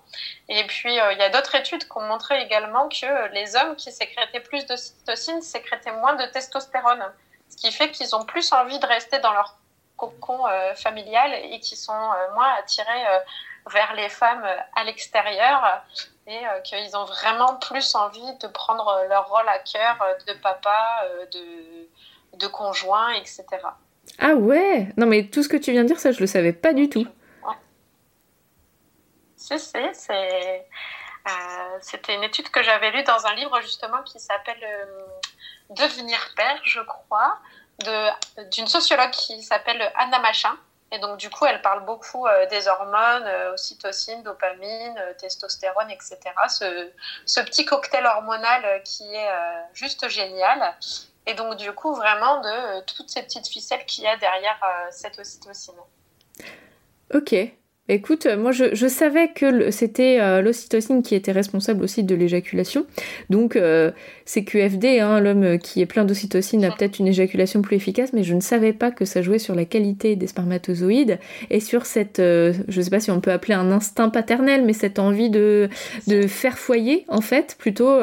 Et 0.50 0.64
puis, 0.68 1.00
euh, 1.00 1.14
il 1.14 1.20
y 1.20 1.24
a 1.24 1.30
d'autres 1.30 1.56
études 1.56 1.84
qui 1.86 1.98
ont 1.98 2.02
montré 2.02 2.40
également 2.42 2.88
que 2.90 3.34
les 3.34 3.56
hommes 3.56 3.76
qui 3.76 3.92
sécrétaient 3.92 4.40
plus 4.40 4.66
de 4.66 4.76
cytocine 4.76 5.42
sécrétaient 5.42 5.92
moins 5.94 6.16
de 6.16 6.26
testostérone, 6.32 7.04
ce 7.50 7.58
qui 7.58 7.72
fait 7.72 7.92
qu'ils 7.92 8.16
ont 8.16 8.24
plus 8.24 8.52
envie 8.52 8.80
de 8.80 8.86
rester 8.86 9.20
dans 9.20 9.34
leur 9.34 9.58
cocon 9.98 10.46
euh, 10.48 10.76
familial 10.76 11.34
et 11.34 11.60
qui 11.60 11.76
sont 11.76 11.94
euh, 11.94 12.34
moins 12.34 12.54
attirés 12.60 13.04
vers 13.72 13.96
les 13.96 14.10
femmes 14.10 14.46
à 14.76 14.84
l'extérieur 14.84 15.84
et 16.28 16.42
qu'ils 16.64 16.96
ont 16.96 17.06
vraiment 17.06 17.56
plus 17.56 17.96
envie 17.96 18.38
de 18.40 18.48
prendre 18.48 19.06
leur 19.10 19.28
rôle 19.28 19.48
à 19.48 19.58
cœur 19.58 19.98
de 20.28 20.34
papa, 20.34 21.04
de, 21.34 22.38
de 22.38 22.48
conjoint, 22.48 23.12
etc. 23.14 23.46
Ah 24.20 24.36
ouais 24.36 24.90
Non 24.98 25.08
mais 25.08 25.24
tout 25.24 25.42
ce 25.42 25.50
que 25.50 25.58
tu 25.58 25.72
viens 25.72 25.82
de 25.82 25.88
dire, 25.88 26.00
ça 26.00 26.12
je 26.12 26.20
le 26.20 26.28
savais 26.28 26.54
pas 26.54 26.74
du 26.74 26.90
tout. 26.90 27.08
Si, 29.46 29.60
c'est. 29.94 30.68
Euh, 31.28 31.78
c'était 31.82 32.16
une 32.16 32.24
étude 32.24 32.50
que 32.50 32.64
j'avais 32.64 32.92
lue 32.92 33.04
dans 33.04 33.26
un 33.28 33.36
livre 33.36 33.60
justement 33.62 34.02
qui 34.04 34.20
s'appelle 34.20 34.64
euh, 34.64 35.06
Devenir 35.72 36.20
père, 36.36 36.60
je 36.64 36.80
crois, 36.82 37.40
d'une 38.52 38.68
sociologue 38.68 39.12
qui 39.12 39.42
s'appelle 39.44 39.92
Anna 39.96 40.20
Machin. 40.20 40.56
Et 40.92 41.00
donc, 41.00 41.18
du 41.18 41.30
coup, 41.30 41.46
elle 41.46 41.62
parle 41.62 41.84
beaucoup 41.86 42.26
euh, 42.28 42.46
des 42.48 42.68
hormones, 42.68 43.28
ocytocine, 43.54 44.24
dopamine, 44.24 45.00
testostérone, 45.20 45.90
etc. 45.92 46.20
Ce, 46.48 46.92
ce, 47.26 47.40
petit 47.42 47.66
cocktail 47.66 48.06
hormonal 48.06 48.82
qui 48.84 49.14
est 49.14 49.30
juste 49.74 50.08
génial. 50.10 50.76
Et 51.26 51.34
donc, 51.34 51.58
du 51.58 51.72
coup, 51.72 51.94
vraiment 51.96 52.42
de 52.42 52.82
toutes 52.82 53.10
ces 53.10 53.24
petites 53.24 53.48
ficelles 53.48 53.86
qu'il 53.86 54.04
y 54.04 54.08
a 54.08 54.18
derrière 54.18 54.60
cette 54.92 55.18
ocytocine. 55.20 55.74
Ok, 57.14 57.36
Écoute, 57.88 58.26
moi 58.26 58.52
je, 58.52 58.88
savais 58.88 59.28
que 59.28 59.70
c'était 59.70 60.18
euh, 60.20 60.42
l'ocytocine 60.42 61.04
qui 61.04 61.14
était 61.14 61.32
responsable 61.32 61.84
aussi 61.84 62.04
de 62.04 62.16
l'éjaculation. 62.16 62.88
Donc 63.30 63.56
euh, 63.56 63.92
c'est 64.26 64.44
QFD, 64.44 65.02
hein, 65.02 65.20
l'homme 65.20 65.60
qui 65.60 65.82
est 65.82 65.86
plein 65.86 66.04
d'ocytocine 66.04 66.66
a 66.66 66.72
peut-être 66.72 66.98
une 66.98 67.08
éjaculation 67.08 67.62
plus 67.62 67.76
efficace, 67.76 68.12
mais 68.12 68.24
je 68.24 68.34
ne 68.34 68.40
savais 68.40 68.74
pas 68.74 68.90
que 68.90 69.06
ça 69.06 69.22
jouait 69.22 69.38
sur 69.38 69.54
la 69.54 69.66
qualité 69.66 70.16
des 70.16 70.26
spermatozoïdes 70.26 71.20
et 71.52 71.60
sur 71.60 71.86
cette, 71.86 72.18
euh, 72.18 72.54
je 72.68 72.80
ne 72.80 72.84
sais 72.84 72.90
pas 72.90 73.00
si 73.00 73.12
on 73.12 73.22
peut 73.22 73.32
appeler 73.32 73.54
un 73.54 73.72
instinct 73.72 74.10
paternel, 74.10 74.66
mais 74.66 74.74
cette 74.74 74.98
envie 74.98 75.30
de, 75.30 75.70
de 76.08 76.26
faire 76.26 76.58
foyer 76.58 77.06
en 77.08 77.22
fait, 77.22 77.56
plutôt 77.60 78.00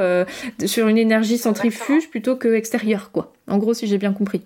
sur 0.64 0.86
une 0.86 0.98
énergie 0.98 1.38
centrifuge 1.38 2.08
plutôt 2.08 2.36
que 2.36 2.54
extérieure 2.54 3.10
quoi. 3.10 3.32
En 3.48 3.58
gros, 3.58 3.74
si 3.74 3.88
j'ai 3.88 3.98
bien 3.98 4.12
compris. 4.12 4.42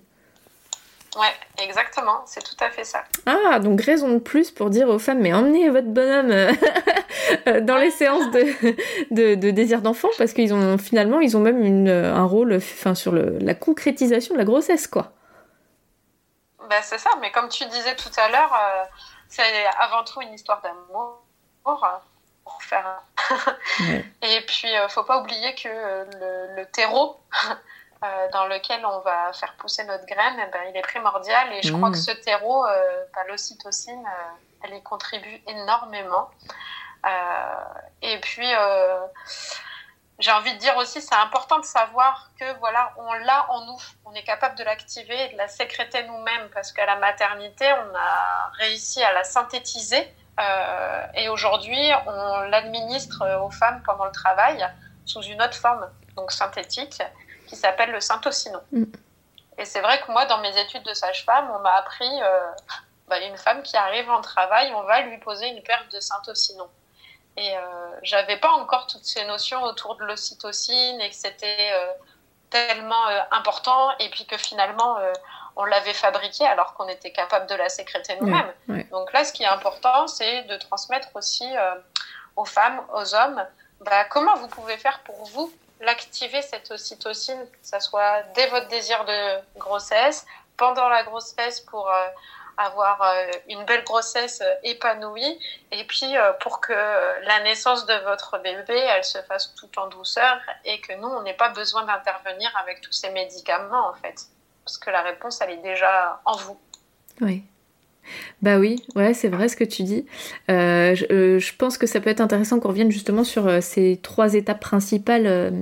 Ouais, 1.17 1.33
exactement, 1.63 2.23
c'est 2.27 2.43
tout 2.43 2.57
à 2.61 2.69
fait 2.69 2.85
ça. 2.85 3.05
Ah, 3.25 3.59
donc 3.59 3.81
raison 3.81 4.11
de 4.11 4.19
plus 4.19 4.51
pour 4.51 4.69
dire 4.69 4.89
aux 4.89 4.99
femmes, 4.99 5.21
mais 5.21 5.33
emmenez 5.33 5.71
votre 5.71 5.87
bonhomme 5.87 6.31
euh, 6.31 7.61
dans 7.63 7.79
les 7.79 7.91
séances 7.91 8.31
de, 8.31 9.35
de, 9.35 9.51
désir 9.51 9.81
d'enfant, 9.81 10.09
parce 10.19 10.35
qu'ils 10.35 10.53
ont 10.53 10.77
finalement, 10.77 11.21
ils 11.21 11.35
ont 11.37 11.41
même 11.41 11.63
une, 11.63 11.89
un 11.89 12.25
rôle 12.25 12.55
enfin, 12.55 12.95
sur 12.95 13.13
le, 13.13 13.39
la 13.41 13.55
concrétisation 13.55 14.35
de 14.35 14.39
la 14.39 14.45
grossesse, 14.45 14.87
quoi. 14.87 15.13
Bah, 16.69 16.83
c'est 16.83 16.99
ça, 16.99 17.11
mais 17.21 17.31
comme 17.31 17.49
tu 17.49 17.65
disais 17.67 17.97
tout 17.97 18.11
à 18.19 18.29
l'heure, 18.29 18.53
euh, 18.53 18.85
c'est 19.29 19.67
avant 19.81 20.05
tout 20.05 20.21
une 20.21 20.35
histoire 20.35 20.61
d'amour. 20.61 21.23
Pour 22.45 22.63
faire... 22.63 23.03
Et 24.23 24.41
puis, 24.47 24.69
il 24.69 24.77
euh, 24.77 24.89
faut 24.89 25.03
pas 25.03 25.21
oublier 25.21 25.53
que 25.57 25.69
le, 25.69 26.55
le 26.55 26.67
terreau 26.67 27.19
euh, 28.05 28.29
dans 28.31 28.47
lequel 28.47 28.85
on 28.85 29.01
va 29.01 29.33
faire 29.33 29.55
pousser 29.55 29.83
notre 29.85 30.05
graine, 30.05 30.37
eh 30.37 30.51
ben, 30.51 30.61
il 30.69 30.77
est 30.77 30.83
primordial. 30.83 31.51
Et 31.55 31.63
je 31.63 31.73
crois 31.73 31.91
que 31.91 31.97
mmh. 31.97 32.01
ce 32.01 32.11
terreau, 32.11 32.67
euh, 32.67 33.05
bah, 33.15 33.23
l'ocytocine, 33.27 34.05
euh, 34.05 34.65
elle 34.65 34.75
y 34.75 34.83
contribue 34.83 35.43
énormément. 35.47 36.31
et 38.03 38.19
puis, 38.21 38.51
j'ai 40.19 40.33
envie 40.33 40.53
de 40.55 40.59
dire 40.59 40.77
aussi, 40.77 41.01
c'est 41.01 41.15
important 41.15 41.59
de 41.61 41.65
savoir 41.65 42.31
que 42.39 42.59
voilà, 42.59 42.93
on 42.99 43.13
l'a 43.13 43.51
en 43.51 43.65
nous, 43.65 43.79
on 44.05 44.13
est 44.13 44.25
capable 44.25 44.57
de 44.59 44.65
l'activer 44.65 45.25
et 45.25 45.33
de 45.33 45.39
la 45.39 45.49
sécréter 45.49 46.03
nous-mêmes, 46.03 46.49
parce 46.53 46.73
qu'à 46.73 46.85
la 46.85 46.97
maternité, 46.97 47.65
on 47.73 47.95
a 47.95 48.51
réussi 48.59 49.03
à 49.05 49.13
la 49.13 49.25
synthétiser. 49.25 50.13
et 51.15 51.29
aujourd'hui, 51.29 51.93
on 52.07 52.41
l'administre 52.51 53.25
aux 53.41 53.51
femmes 53.51 53.83
pendant 53.85 54.05
le 54.07 54.13
travail 54.13 54.67
sous 55.05 55.23
une 55.23 55.41
autre 55.41 55.57
forme, 55.57 55.89
donc 56.17 56.33
synthétique 56.33 57.01
qui 57.47 57.57
s'appelle 57.57 57.91
le 57.91 58.01
syntocinon. 58.01 58.61
Mm. 58.73 58.85
Et 59.59 59.65
c'est 59.65 59.81
vrai 59.81 60.01
que 60.03 60.13
moi, 60.13 60.27
dans 60.27 60.39
mes 60.39 60.61
études 60.61 60.83
de 60.83 60.93
sage-femme, 60.93 61.51
on 61.55 61.61
m'a 61.61 61.75
appris 61.77 62.23
euh, 62.23 62.51
bah, 63.09 63.21
une 63.21 63.37
femme 63.37 63.63
qui 63.63 63.77
arrive 63.77 64.11
en 64.11 64.21
travail, 64.21 64.73
on 64.75 64.83
va 64.83 65.01
lui 65.03 65.19
poser 65.19 65.47
une 65.47 65.63
perte 65.63 65.91
de 65.93 66.01
syntocinon. 66.01 66.69
Et 67.37 67.57
euh, 67.57 67.61
j'avais 68.03 68.39
pas 68.39 68.51
encore 68.53 68.87
toutes 68.87 69.05
ces 69.05 69.25
notions 69.27 69.63
autour 69.63 69.97
de 69.97 70.05
l'ocytocine 70.05 71.01
et 71.01 71.11
que 71.11 71.15
c'était 71.15 71.73
euh, 71.73 71.87
tellement 72.49 73.09
euh, 73.09 73.21
important 73.31 73.91
et 73.99 74.09
puis 74.09 74.25
que 74.25 74.39
finalement 74.39 74.99
on 75.57 75.65
l'avait 75.65 75.93
fabriquée 75.93 76.47
alors 76.47 76.75
qu'on 76.75 76.89
était 76.89 77.13
capable 77.13 77.47
de 77.47 77.55
la 77.55 77.69
sécréter 77.69 78.17
nous-mêmes. 78.21 78.87
Donc 78.91 79.13
là, 79.13 79.25
ce 79.25 79.33
qui 79.33 79.43
est 79.43 79.49
important, 79.49 80.07
c'est 80.07 80.43
de 80.45 80.57
transmettre 80.57 81.09
aussi 81.15 81.47
aux 82.37 82.45
femmes, 82.45 82.83
aux 82.95 83.15
hommes, 83.15 83.45
bah, 83.81 84.05
comment 84.05 84.37
vous 84.37 84.49
pouvez 84.49 84.77
faire 84.77 85.01
pour 85.01 85.25
vous 85.27 85.53
l'activer 85.81 86.43
cette 86.43 86.71
ocytocine, 86.71 87.47
que 87.51 87.59
ce 87.63 87.81
soit 87.81 88.23
dès 88.35 88.47
votre 88.49 88.69
désir 88.69 89.05
de 89.05 89.59
grossesse, 89.59 90.27
pendant 90.57 90.89
la 90.89 91.03
grossesse 91.03 91.61
pour 91.61 91.91
euh, 91.91 92.07
avoir 92.57 93.03
euh, 93.03 93.31
une 93.49 93.65
belle 93.65 93.85
grossesse 93.85 94.41
euh, 94.41 94.55
épanouie, 94.63 95.39
et 95.71 95.85
puis 95.85 96.15
pour 96.41 96.61
que 96.61 96.73
la 96.73 97.43
naissance 97.43 97.87
de 97.87 97.95
votre 98.05 98.39
bébé, 98.39 98.79
elle 98.79 99.05
se 99.05 99.19
fasse 99.23 99.55
tout 99.55 99.79
en 99.79 99.89
douceur 99.89 100.39
et 100.65 100.81
que 100.81 100.95
nous, 100.95 101.09
on 101.09 101.23
n'ait 101.23 101.35
pas 101.35 101.51
besoin 101.51 101.85
d'intervenir 101.85 102.51
avec 102.57 102.81
tous 102.81 102.93
ces 102.93 103.11
médicaments, 103.11 103.89
en 103.89 103.95
fait. 103.95 104.27
Parce 104.65 104.79
que 104.79 104.91
la 104.91 105.03
réponse, 105.03 105.41
elle 105.41 105.51
est 105.51 105.57
déjà 105.59 106.21
en 106.25 106.37
vous. 106.37 106.59
Oui. 107.21 107.45
Bah 108.43 108.59
oui, 108.59 108.83
ouais, 108.95 109.15
c'est 109.15 109.29
vrai 109.29 109.49
ce 109.49 109.57
que 109.57 109.65
tu 109.65 109.83
dis. 109.83 110.05
Euh, 110.51 110.95
euh, 111.11 111.39
je, 111.39 111.53
pense 111.57 111.79
que 111.79 111.87
ça 111.87 112.01
peut 112.01 112.11
être 112.11 112.21
intéressant 112.21 112.61
qu'on 112.61 112.69
revienne 112.69 112.91
justement 112.91 113.25
sur 113.25 113.47
euh, 113.47 113.61
ces 113.61 113.99
trois 114.03 114.35
étapes 114.35 114.61
principales, 114.61 115.53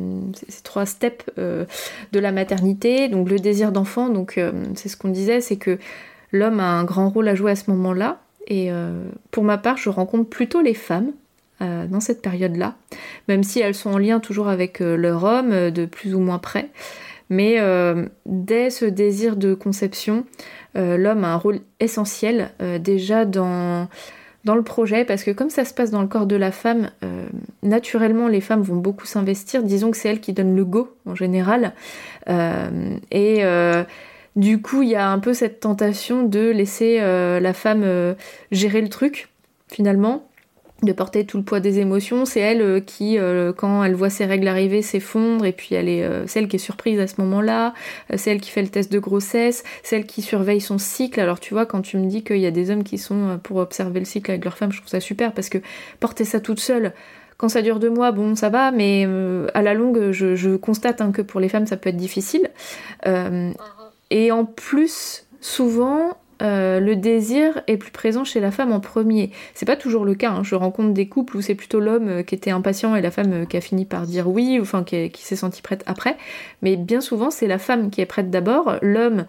ces 0.48 0.62
trois 0.62 0.86
steps 0.86 1.26
de 1.36 1.66
la 2.12 2.32
maternité. 2.32 3.08
Donc 3.08 3.30
le 3.30 3.38
désir 3.38 3.72
d'enfant, 3.72 4.08
donc 4.08 4.40
c'est 4.74 4.88
ce 4.88 4.96
qu'on 4.96 5.08
disait, 5.08 5.40
c'est 5.40 5.56
que 5.56 5.78
l'homme 6.32 6.60
a 6.60 6.66
un 6.66 6.84
grand 6.84 7.08
rôle 7.08 7.28
à 7.28 7.34
jouer 7.34 7.52
à 7.52 7.56
ce 7.56 7.70
moment-là. 7.70 8.20
Et 8.46 8.70
pour 9.30 9.44
ma 9.44 9.56
part, 9.56 9.76
je 9.76 9.88
rencontre 9.88 10.28
plutôt 10.28 10.60
les 10.60 10.74
femmes 10.74 11.12
dans 11.60 12.00
cette 12.00 12.20
période-là, 12.20 12.74
même 13.28 13.42
si 13.42 13.60
elles 13.60 13.74
sont 13.74 13.90
en 13.90 13.98
lien 13.98 14.20
toujours 14.20 14.48
avec 14.48 14.80
leur 14.80 15.24
homme 15.24 15.70
de 15.70 15.86
plus 15.86 16.14
ou 16.14 16.20
moins 16.20 16.38
près. 16.38 16.68
Mais 17.30 17.58
dès 18.26 18.70
ce 18.70 18.84
désir 18.84 19.36
de 19.36 19.54
conception, 19.54 20.24
euh, 20.76 20.96
l'homme 20.96 21.24
a 21.24 21.28
un 21.28 21.36
rôle 21.36 21.60
essentiel 21.80 22.50
euh, 22.60 22.78
déjà 22.78 23.24
dans 23.24 23.88
dans 24.44 24.56
le 24.56 24.62
projet 24.62 25.06
parce 25.06 25.24
que 25.24 25.30
comme 25.30 25.48
ça 25.48 25.64
se 25.64 25.72
passe 25.72 25.90
dans 25.90 26.02
le 26.02 26.08
corps 26.08 26.26
de 26.26 26.36
la 26.36 26.52
femme, 26.52 26.90
euh, 27.02 27.26
naturellement 27.62 28.28
les 28.28 28.42
femmes 28.42 28.60
vont 28.60 28.76
beaucoup 28.76 29.06
s'investir. 29.06 29.62
Disons 29.62 29.90
que 29.90 29.96
c'est 29.96 30.10
elles 30.10 30.20
qui 30.20 30.34
donnent 30.34 30.54
le 30.54 30.66
go 30.66 30.94
en 31.06 31.14
général. 31.14 31.72
Euh, 32.28 32.98
et 33.10 33.42
euh, 33.44 33.84
du 34.36 34.60
coup, 34.60 34.82
il 34.82 34.90
y 34.90 34.96
a 34.96 35.08
un 35.08 35.18
peu 35.18 35.32
cette 35.32 35.60
tentation 35.60 36.24
de 36.24 36.50
laisser 36.50 36.98
la 36.98 37.52
femme 37.54 38.14
gérer 38.50 38.82
le 38.82 38.88
truc 38.88 39.28
finalement 39.68 40.28
de 40.84 40.92
porter 40.92 41.24
tout 41.24 41.36
le 41.36 41.42
poids 41.42 41.60
des 41.60 41.78
émotions. 41.78 42.24
C'est 42.24 42.40
elle 42.40 42.62
euh, 42.62 42.80
qui, 42.80 43.18
euh, 43.18 43.52
quand 43.52 43.82
elle 43.84 43.94
voit 43.94 44.10
ses 44.10 44.24
règles 44.24 44.48
arriver, 44.48 44.82
s'effondre 44.82 45.44
et 45.44 45.52
puis 45.52 45.74
elle 45.74 45.88
est 45.88 46.04
euh, 46.04 46.26
celle 46.26 46.48
qui 46.48 46.56
est 46.56 46.60
surprise 46.60 47.00
à 47.00 47.06
ce 47.06 47.20
moment-là. 47.20 47.74
c'est 48.16 48.30
elle 48.30 48.40
qui 48.40 48.50
fait 48.50 48.62
le 48.62 48.68
test 48.68 48.92
de 48.92 48.98
grossesse, 48.98 49.64
celle 49.82 50.06
qui 50.06 50.22
surveille 50.22 50.60
son 50.60 50.78
cycle. 50.78 51.20
Alors 51.20 51.40
tu 51.40 51.54
vois, 51.54 51.66
quand 51.66 51.82
tu 51.82 51.96
me 51.96 52.06
dis 52.06 52.22
qu'il 52.22 52.38
y 52.38 52.46
a 52.46 52.50
des 52.50 52.70
hommes 52.70 52.84
qui 52.84 52.98
sont 52.98 53.38
pour 53.42 53.56
observer 53.58 54.00
le 54.00 54.06
cycle 54.06 54.30
avec 54.30 54.44
leur 54.44 54.56
femme, 54.56 54.72
je 54.72 54.78
trouve 54.78 54.90
ça 54.90 55.00
super 55.00 55.32
parce 55.32 55.48
que 55.48 55.58
porter 56.00 56.24
ça 56.24 56.40
toute 56.40 56.60
seule, 56.60 56.92
quand 57.36 57.48
ça 57.48 57.62
dure 57.62 57.80
deux 57.80 57.90
mois, 57.90 58.12
bon, 58.12 58.36
ça 58.36 58.48
va, 58.48 58.70
mais 58.70 59.06
à 59.54 59.62
la 59.62 59.74
longue, 59.74 60.12
je, 60.12 60.56
constate 60.56 61.00
hein, 61.00 61.10
que 61.12 61.22
pour 61.22 61.40
les 61.40 61.48
femmes, 61.48 61.66
ça 61.66 61.76
peut 61.76 61.90
être 61.90 61.96
difficile. 61.96 62.50
Uh-huh. 63.04 63.52
et 64.10 64.30
en 64.30 64.44
plus, 64.44 65.26
souvent, 65.40 66.16
euh, 66.42 66.80
le 66.80 66.96
désir 66.96 67.62
est 67.66 67.76
plus 67.76 67.92
présent 67.92 68.24
chez 68.24 68.40
la 68.40 68.50
femme 68.50 68.72
en 68.72 68.80
premier. 68.80 69.30
C'est 69.54 69.66
pas 69.66 69.76
toujours 69.76 70.04
le 70.04 70.14
cas. 70.14 70.30
Hein. 70.30 70.42
Je 70.42 70.54
rencontre 70.54 70.92
des 70.92 71.08
couples 71.08 71.36
où 71.36 71.40
c'est 71.40 71.54
plutôt 71.54 71.80
l'homme 71.80 72.08
euh, 72.08 72.22
qui 72.22 72.34
était 72.34 72.50
impatient 72.50 72.96
et 72.96 73.00
la 73.00 73.10
femme 73.10 73.32
euh, 73.32 73.44
qui 73.44 73.56
a 73.56 73.60
fini 73.60 73.84
par 73.84 74.02
dire 74.02 74.28
oui, 74.28 74.58
ou 74.58 74.62
enfin 74.62 74.84
qui, 74.84 75.10
s'est 75.14 75.36
sentie 75.36 75.62
prête 75.62 75.82
après. 75.86 76.16
Mais 76.62 76.76
bien 76.76 77.00
souvent, 77.00 77.30
c'est 77.30 77.46
la 77.46 77.58
femme 77.58 77.90
qui 77.90 78.00
est 78.00 78.06
prête 78.06 78.30
d'abord, 78.30 78.76
l'homme 78.82 79.26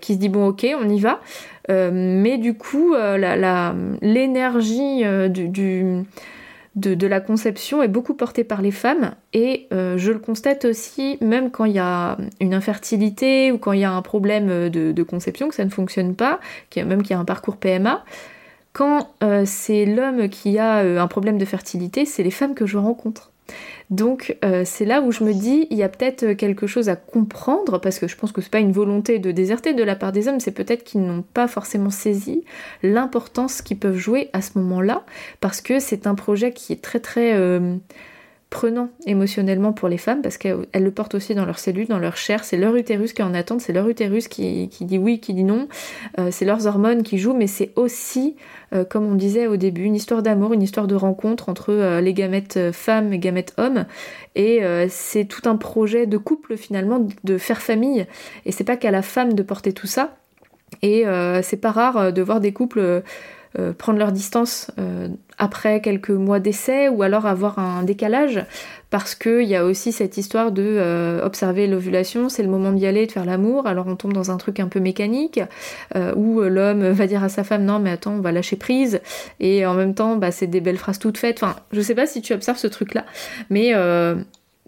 qui 0.00 0.14
se 0.14 0.18
dit 0.18 0.28
bon 0.28 0.48
ok, 0.48 0.66
on 0.80 0.88
y 0.88 1.00
va. 1.00 1.20
mais 1.68 2.38
du 2.38 2.54
coup, 2.54 2.94
l'énergie 4.00 5.04
du 5.28 6.04
de, 6.74 7.06
la 7.06 7.20
conception 7.20 7.82
est 7.82 7.88
beaucoup 7.88 8.14
portée 8.14 8.44
par 8.44 8.62
les 8.62 8.70
femmes 8.70 9.14
et 9.34 9.66
euh, 9.72 9.98
je 9.98 10.10
le 10.10 10.18
constate 10.18 10.64
aussi 10.64 11.18
même 11.20 11.50
quand 11.50 11.66
il 11.66 11.72
y 11.72 11.78
a 11.78 12.16
une 12.40 12.54
infertilité 12.54 13.52
ou 13.52 13.58
quand 13.58 13.72
il 13.72 13.80
y 13.80 13.84
a 13.84 13.92
un 13.92 14.02
problème 14.02 14.70
de, 14.70 15.02
conception 15.02 15.48
que 15.48 15.54
ça 15.54 15.64
ne 15.64 15.70
fonctionne 15.70 16.14
pas, 16.14 16.40
même 16.76 17.02
qu'il 17.02 17.10
y 17.10 17.14
a 17.14 17.18
un 17.18 17.24
parcours 17.24 17.56
PMA. 17.56 18.04
Quand 18.72 19.10
euh, 19.22 19.42
c'est 19.44 19.84
l'homme 19.84 20.28
qui 20.28 20.58
a 20.58 20.78
euh, 20.78 20.98
un 20.98 21.08
problème 21.08 21.36
de 21.36 21.44
fertilité, 21.44 22.06
c'est 22.06 22.22
les 22.22 22.30
femmes 22.30 22.54
que 22.54 22.64
je 22.64 22.78
rencontre. 22.78 23.30
Donc 23.90 24.36
euh, 24.44 24.62
c'est 24.64 24.84
là 24.84 25.02
où 25.02 25.12
je 25.12 25.22
me 25.22 25.34
dis, 25.34 25.66
il 25.70 25.76
y 25.76 25.82
a 25.82 25.88
peut-être 25.88 26.32
quelque 26.32 26.66
chose 26.66 26.88
à 26.88 26.96
comprendre, 26.96 27.78
parce 27.78 27.98
que 27.98 28.08
je 28.08 28.16
pense 28.16 28.32
que 28.32 28.40
c'est 28.40 28.50
pas 28.50 28.60
une 28.60 28.72
volonté 28.72 29.18
de 29.18 29.30
déserter 29.32 29.74
de 29.74 29.82
la 29.82 29.96
part 29.96 30.12
des 30.12 30.28
hommes, 30.28 30.40
c'est 30.40 30.52
peut-être 30.52 30.84
qu'ils 30.84 31.02
n'ont 31.02 31.22
pas 31.22 31.46
forcément 31.46 31.90
saisi 31.90 32.44
l'importance 32.82 33.60
qu'ils 33.60 33.78
peuvent 33.78 33.98
jouer 33.98 34.30
à 34.32 34.40
ce 34.40 34.58
moment-là, 34.58 35.04
parce 35.40 35.60
que 35.60 35.78
c'est 35.78 36.06
un 36.06 36.14
projet 36.14 36.52
qui 36.52 36.72
est 36.72 36.82
très 36.82 37.00
très 37.00 37.34
euh, 37.34 37.76
prenant 38.52 38.90
émotionnellement 39.06 39.72
pour 39.72 39.88
les 39.88 39.96
femmes 39.96 40.20
parce 40.20 40.36
qu'elles 40.36 40.66
le 40.74 40.90
portent 40.90 41.14
aussi 41.14 41.34
dans 41.34 41.46
leur 41.46 41.58
cellule, 41.58 41.88
dans 41.88 41.98
leur 41.98 42.18
chair. 42.18 42.44
C'est 42.44 42.58
leur 42.58 42.76
utérus 42.76 43.14
qui 43.14 43.22
en 43.22 43.32
attente, 43.32 43.62
c'est 43.62 43.72
leur 43.72 43.88
utérus 43.88 44.28
qui, 44.28 44.68
dit 44.68 44.98
oui, 44.98 45.20
qui 45.20 45.32
dit 45.32 45.42
non. 45.42 45.68
Euh, 46.18 46.28
c'est 46.30 46.44
leurs 46.44 46.66
hormones 46.66 47.02
qui 47.02 47.18
jouent, 47.18 47.34
mais 47.34 47.46
c'est 47.46 47.72
aussi, 47.76 48.36
euh, 48.74 48.84
comme 48.84 49.10
on 49.10 49.14
disait 49.14 49.46
au 49.46 49.56
début, 49.56 49.84
une 49.84 49.96
histoire 49.96 50.22
d'amour, 50.22 50.52
une 50.52 50.62
histoire 50.62 50.86
de 50.86 50.94
rencontre 50.94 51.48
entre 51.48 51.70
euh, 51.70 52.02
les 52.02 52.12
gamètes 52.12 52.72
femmes 52.72 53.14
et 53.14 53.18
gamètes 53.18 53.54
hommes. 53.56 53.86
Et 54.34 54.60
c'est 54.88 55.26
tout 55.26 55.48
un 55.48 55.56
projet 55.56 56.06
de 56.06 56.16
couple 56.16 56.56
finalement, 56.56 57.06
de 57.24 57.38
faire 57.38 57.60
famille. 57.60 58.06
Et 58.46 58.52
c'est 58.52 58.64
pas 58.64 58.76
qu'à 58.76 58.90
la 58.90 59.02
femme 59.02 59.34
de 59.34 59.42
porter 59.42 59.72
tout 59.72 59.86
ça. 59.86 60.16
Et 60.80 61.04
c'est 61.42 61.58
pas 61.58 61.70
rare 61.70 62.14
de 62.14 62.22
voir 62.22 62.40
des 62.40 62.52
couples 62.52 63.02
euh, 63.58 63.72
prendre 63.72 63.98
leur 63.98 64.12
distance 64.12 64.70
euh, 64.78 65.08
après 65.36 65.82
quelques 65.82 66.10
mois 66.10 66.40
d'essai 66.40 66.88
ou 66.88 67.02
alors 67.02 67.26
avoir 67.26 67.58
un 67.58 67.82
décalage. 67.82 68.44
Parce 68.88 69.14
qu'il 69.14 69.44
y 69.44 69.56
a 69.56 69.64
aussi 69.64 69.92
cette 69.92 70.16
histoire 70.16 70.52
de 70.52 70.62
euh, 70.62 71.24
observer 71.24 71.66
l'ovulation, 71.66 72.28
c'est 72.28 72.42
le 72.42 72.48
moment 72.48 72.72
d'y 72.72 72.86
aller, 72.86 73.06
de 73.06 73.12
faire 73.12 73.24
l'amour, 73.24 73.66
alors 73.66 73.86
on 73.86 73.96
tombe 73.96 74.12
dans 74.12 74.30
un 74.30 74.36
truc 74.36 74.60
un 74.60 74.68
peu 74.68 74.80
mécanique 74.80 75.40
où 76.16 76.40
l'homme 76.40 76.90
va 76.90 77.06
dire 77.06 77.24
à 77.24 77.28
sa 77.28 77.44
femme 77.44 77.64
non 77.64 77.78
mais 77.78 77.90
attends 77.90 78.12
on 78.12 78.20
va 78.20 78.32
lâcher 78.32 78.56
prise. 78.56 79.00
Et 79.40 79.64
en 79.64 79.74
même 79.74 79.94
temps 79.94 80.16
bah, 80.16 80.30
c'est 80.30 80.46
des 80.46 80.60
belles 80.60 80.76
phrases 80.76 80.98
toutes 80.98 81.18
faites, 81.18 81.42
enfin 81.42 81.56
je 81.72 81.80
sais 81.80 81.94
pas 81.94 82.06
si 82.06 82.20
tu 82.20 82.34
observes 82.34 82.58
ce 82.58 82.66
truc 82.66 82.94
là 82.94 83.06
mais 83.48 83.72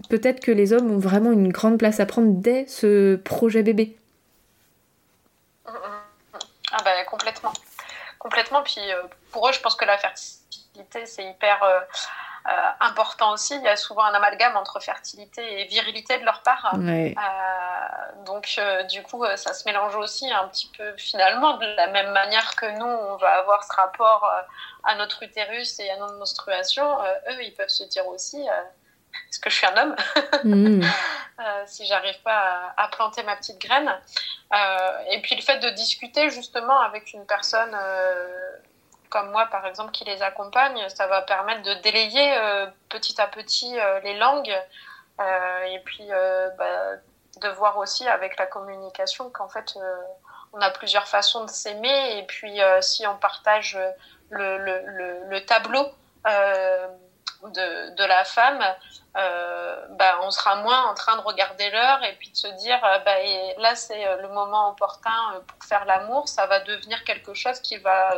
peut-être 0.09 0.40
que 0.40 0.53
les 0.53 0.73
hommes 0.73 0.90
ont 0.90 0.99
vraiment 0.99 1.33
une 1.33 1.53
grande 1.53 1.79
place 1.79 2.01
à 2.01 2.07
prendre 2.07 2.40
dès 2.40 2.64
ce 2.66 3.16
projet 3.16 3.62
bébé. 3.62 3.97
Ah 5.66 6.83
bah 6.85 6.90
complètement 7.09 7.53
complètement. 8.24 8.62
Puis 8.62 8.80
euh, 8.80 9.02
pour 9.30 9.48
eux, 9.48 9.52
je 9.52 9.60
pense 9.60 9.76
que 9.76 9.84
la 9.84 9.98
fertilité, 9.98 11.06
c'est 11.06 11.24
hyper 11.24 11.62
euh, 11.62 11.78
euh, 12.48 12.50
important 12.80 13.32
aussi. 13.32 13.54
Il 13.54 13.62
y 13.62 13.68
a 13.68 13.76
souvent 13.76 14.02
un 14.02 14.14
amalgame 14.14 14.56
entre 14.56 14.80
fertilité 14.80 15.60
et 15.60 15.66
virilité 15.66 16.18
de 16.18 16.24
leur 16.24 16.42
part. 16.42 16.74
donc, 18.24 18.60
du 18.88 19.02
coup, 19.02 19.24
ça 19.37 19.52
se 19.52 19.64
mélange 19.66 19.94
aussi 19.96 20.30
un 20.32 20.48
petit 20.48 20.70
peu 20.76 20.96
finalement 20.96 21.58
de 21.58 21.66
la 21.76 21.87
même 21.88 22.10
manière 22.12 22.56
que 22.56 22.66
nous, 22.78 22.87
on 22.87 23.16
va 23.16 23.38
avoir 23.38 23.62
ce 23.64 23.72
rapport 23.74 24.30
à 24.82 24.94
notre 24.96 25.22
utérus 25.22 25.78
et 25.78 25.90
à 25.90 25.96
notre 25.98 26.14
menstruation. 26.14 26.98
eux, 27.28 27.42
ils 27.42 27.54
peuvent 27.54 27.68
se 27.68 27.84
dire 27.84 28.06
aussi 28.08 28.46
est-ce 29.29 29.38
que 29.38 29.50
je 29.50 29.57
suis 29.57 29.66
un 29.66 29.77
homme 29.77 29.96
mm. 30.44 30.83
euh, 30.83 31.62
Si 31.66 31.87
j'arrive 31.87 32.20
pas 32.22 32.72
à, 32.77 32.88
planter 32.88 33.22
ma 33.22 33.37
petite 33.37 33.61
graine. 33.61 33.92
Euh, 34.53 34.98
et 35.11 35.20
puis 35.22 35.35
le 35.35 35.42
fait 35.42 35.59
de 35.59 35.70
discuter 35.70 36.31
justement 36.31 36.79
avec 36.81 37.12
une 37.12 37.27
personne 37.27 37.74
euh, 37.74 38.57
comme 39.11 39.31
moi, 39.31 39.46
par 39.46 39.66
exemple, 39.66 39.92
qui 39.92 40.05
les 40.05 40.22
accompagne, 40.22 40.88
ça 40.88 41.07
va 41.07 41.22
permettre 41.22 41.62
de 41.62 41.74
délayer 41.83 42.35
petit 42.88 43.20
à 43.20 43.29
petit 43.29 43.72
les 44.03 44.18
langues. 44.18 44.53
et 45.20 45.79
puis 45.85 46.09
bah, 46.59 46.96
de 47.40 47.48
voir 47.50 47.79
aussi 47.79 48.09
avec 48.09 48.37
la 48.38 48.46
communication 48.46 49.31
qu'en 49.31 49.48
fait, 49.48 49.79
on 50.53 50.61
a 50.61 50.70
plusieurs 50.70 51.07
façons 51.07 51.44
de 51.44 51.50
s'aimer. 51.50 52.18
Et 52.18 52.24
puis 52.24 52.59
si 52.81 53.07
on 53.07 53.16
partage 53.16 53.79
le, 54.31 54.59
le, 54.59 55.29
le 55.29 55.46
tableau 55.46 55.87
de, 57.42 57.94
de, 57.94 58.04
la 58.04 58.24
femme, 58.24 58.62
euh, 59.16 59.87
bah, 59.90 60.18
on 60.22 60.30
sera 60.30 60.56
moins 60.56 60.90
en 60.90 60.94
train 60.94 61.16
de 61.16 61.22
regarder 61.22 61.70
l'heure 61.70 62.02
et 62.02 62.14
puis 62.14 62.30
de 62.30 62.37
se 62.37 62.48
dire 62.48 62.82
euh, 62.84 62.98
bah, 63.00 63.20
et 63.20 63.54
là 63.58 63.76
c'est 63.76 64.06
euh, 64.06 64.16
le 64.22 64.28
moment 64.28 64.70
opportun 64.70 65.12
pour 65.46 65.62
faire 65.64 65.84
l'amour, 65.84 66.28
ça 66.28 66.46
va 66.46 66.60
devenir 66.60 67.04
quelque 67.04 67.34
chose 67.34 67.60
qui 67.60 67.76
va 67.76 68.16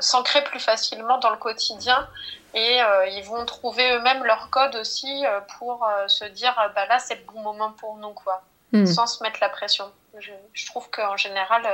s'ancrer 0.00 0.44
plus 0.44 0.60
facilement 0.60 1.18
dans 1.18 1.30
le 1.30 1.36
quotidien 1.36 2.08
et 2.54 2.78
ils 3.08 3.24
vont 3.24 3.44
trouver 3.46 3.90
eux-mêmes 3.90 4.22
leur 4.22 4.48
code 4.50 4.76
aussi 4.76 5.24
pour 5.58 5.88
se 6.06 6.24
dire 6.26 6.54
bah, 6.76 6.86
là 6.86 7.00
c'est 7.00 7.16
le 7.16 7.24
bon 7.24 7.40
moment 7.40 7.72
pour 7.72 7.96
nous 7.96 8.12
quoi, 8.12 8.42
hmm. 8.72 8.86
sans 8.86 9.08
se 9.08 9.22
mettre 9.24 9.38
la 9.40 9.48
pression. 9.48 9.90
Je, 10.18 10.30
je 10.52 10.66
trouve 10.66 10.88
qu'en 10.90 11.16
général 11.16 11.66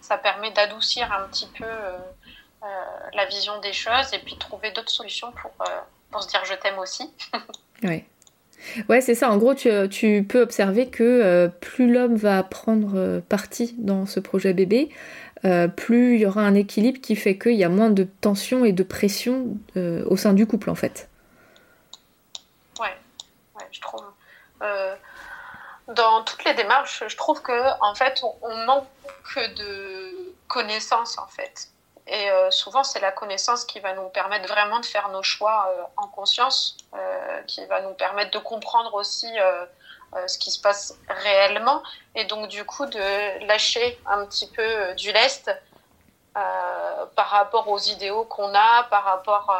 ça 0.00 0.18
permet 0.18 0.52
d'adoucir 0.52 1.12
un 1.12 1.26
petit 1.28 1.48
peu 1.48 1.66
la 3.14 3.26
vision 3.26 3.58
des 3.60 3.72
choses 3.72 4.12
et 4.12 4.18
puis 4.18 4.36
trouver 4.36 4.70
d'autres 4.72 4.90
solutions 4.90 5.32
pour, 5.32 5.52
euh, 5.62 5.80
pour 6.10 6.22
se 6.22 6.28
dire 6.28 6.44
je 6.44 6.54
t'aime 6.54 6.78
aussi. 6.78 7.12
oui. 7.82 8.04
Ouais, 8.90 9.00
c'est 9.00 9.14
ça. 9.14 9.30
En 9.30 9.38
gros, 9.38 9.54
tu, 9.54 9.70
tu 9.88 10.26
peux 10.28 10.42
observer 10.42 10.90
que 10.90 11.02
euh, 11.02 11.48
plus 11.48 11.90
l'homme 11.90 12.16
va 12.16 12.42
prendre 12.42 13.20
parti 13.20 13.74
dans 13.78 14.04
ce 14.04 14.20
projet 14.20 14.52
bébé, 14.52 14.90
plus 15.76 16.16
il 16.16 16.20
y 16.20 16.26
aura 16.26 16.42
un 16.42 16.54
équilibre 16.54 17.00
qui 17.00 17.16
fait 17.16 17.38
qu'il 17.38 17.54
y 17.54 17.64
a 17.64 17.70
moins 17.70 17.88
de 17.88 18.04
tension 18.04 18.66
et 18.66 18.72
de 18.72 18.82
pression 18.82 19.56
au 19.76 20.16
sein 20.18 20.34
du 20.34 20.46
couple, 20.46 20.68
en 20.68 20.74
fait. 20.74 21.08
Ouais, 22.78 22.94
ouais 23.58 23.66
je 23.70 23.80
trouve. 23.80 24.04
dans 25.88 26.22
toutes 26.24 26.44
les 26.44 26.52
démarches, 26.52 27.02
je 27.08 27.16
trouve 27.16 27.40
que 27.40 27.80
en 27.80 27.94
fait, 27.94 28.20
on, 28.22 28.34
on 28.42 28.66
manque 28.66 28.84
de 29.56 30.34
connaissances, 30.48 31.16
en 31.16 31.28
fait. 31.28 31.70
Et 32.12 32.28
euh, 32.28 32.50
souvent, 32.50 32.82
c'est 32.82 32.98
la 32.98 33.12
connaissance 33.12 33.64
qui 33.64 33.78
va 33.78 33.94
nous 33.94 34.08
permettre 34.08 34.48
vraiment 34.48 34.80
de 34.80 34.84
faire 34.84 35.10
nos 35.10 35.22
choix 35.22 35.68
euh, 35.70 35.82
en 35.96 36.08
conscience, 36.08 36.76
euh, 36.92 37.42
qui 37.42 37.64
va 37.66 37.82
nous 37.82 37.94
permettre 37.94 38.32
de 38.32 38.38
comprendre 38.38 38.94
aussi 38.94 39.28
ce 40.26 40.38
qui 40.38 40.50
se 40.50 40.60
passe 40.60 40.98
réellement, 41.08 41.84
et 42.16 42.24
donc 42.24 42.48
du 42.48 42.64
coup 42.64 42.84
de 42.84 43.46
lâcher 43.46 43.96
un 44.06 44.26
petit 44.26 44.48
peu 44.48 44.92
du 44.96 45.12
lest 45.12 45.52
par 46.34 47.28
rapport 47.28 47.68
aux 47.68 47.78
idéaux 47.78 48.24
qu'on 48.24 48.52
a, 48.52 48.82
par 48.90 49.04
rapport 49.04 49.54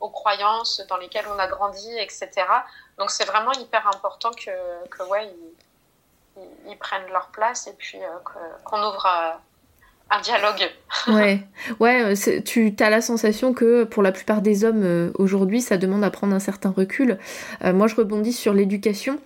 aux 0.00 0.10
croyances 0.10 0.80
dans 0.88 0.96
lesquelles 0.96 1.26
on 1.32 1.38
a 1.38 1.46
grandi, 1.46 1.96
etc. 1.98 2.30
Donc 2.98 3.12
c'est 3.12 3.26
vraiment 3.26 3.52
hyper 3.52 3.86
important 3.86 4.32
que, 4.32 4.88
que 4.88 5.04
ouais, 5.04 5.32
ils, 6.66 6.78
prennent 6.78 7.06
leur 7.12 7.28
place 7.28 7.68
et 7.68 7.74
puis 7.74 8.00
qu'on 8.64 8.82
ouvre 8.82 9.06
un 10.10 10.20
dialogue. 10.20 10.70
ouais, 11.08 11.40
ouais 11.80 12.14
tu 12.44 12.74
as 12.78 12.90
la 12.90 13.00
sensation 13.00 13.52
que 13.52 13.84
pour 13.84 14.02
la 14.02 14.12
plupart 14.12 14.40
des 14.40 14.64
hommes 14.64 15.10
aujourd'hui, 15.18 15.60
ça 15.60 15.76
demande 15.76 16.04
à 16.04 16.10
prendre 16.10 16.34
un 16.34 16.38
certain 16.38 16.70
recul. 16.70 17.18
moi, 17.64 17.88
je 17.88 17.96
rebondis 17.96 18.32
sur 18.32 18.54
l'éducation. 18.54 19.18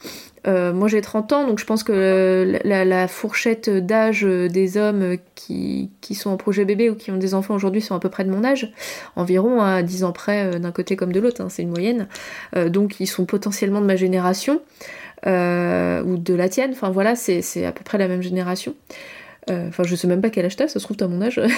Euh, 0.46 0.72
moi 0.72 0.88
j'ai 0.88 1.00
30 1.00 1.32
ans, 1.32 1.46
donc 1.46 1.58
je 1.58 1.66
pense 1.66 1.82
que 1.82 2.58
la, 2.64 3.08
fourchette 3.08 3.68
d'âge 3.68 4.22
des 4.22 4.76
hommes 4.78 5.16
qui, 5.34 5.90
sont 6.14 6.30
en 6.30 6.36
projet 6.36 6.64
bébé 6.64 6.90
ou 6.90 6.94
qui 6.94 7.10
ont 7.10 7.16
des 7.16 7.34
enfants 7.34 7.54
aujourd'hui 7.54 7.80
sont 7.80 7.94
à 7.94 8.00
peu 8.00 8.08
près 8.08 8.24
de 8.24 8.30
mon 8.30 8.44
âge, 8.44 8.72
environ 9.16 9.60
à 9.60 9.82
10 9.82 10.04
ans 10.04 10.12
près 10.12 10.44
euh, 10.44 10.58
d'un 10.58 10.72
côté 10.72 10.96
comme 10.96 11.12
de 11.12 11.20
l'autre, 11.20 11.40
hein, 11.42 11.48
c'est 11.48 11.62
une 11.62 11.70
moyenne. 11.70 12.08
Euh, 12.56 12.68
donc 12.68 13.00
ils 13.00 13.06
sont 13.06 13.26
potentiellement 13.26 13.80
de 13.80 13.86
ma 13.86 13.96
génération 13.96 14.60
ou 15.26 16.16
de 16.16 16.34
la 16.34 16.48
tienne, 16.48 16.70
enfin 16.72 16.88
voilà, 16.88 17.14
c'est 17.14 17.66
à 17.66 17.72
peu 17.72 17.84
près 17.84 17.98
la 17.98 18.08
même 18.08 18.22
génération. 18.22 18.74
Enfin 19.48 19.82
je 19.84 19.96
sais 19.96 20.06
même 20.06 20.20
pas 20.20 20.30
quel 20.30 20.46
âge 20.46 20.56
t'as, 20.56 20.68
ça 20.68 20.78
se 20.78 20.84
trouve 20.84 20.96
t'as 20.96 21.08
mon 21.08 21.22
âge. 21.22 21.40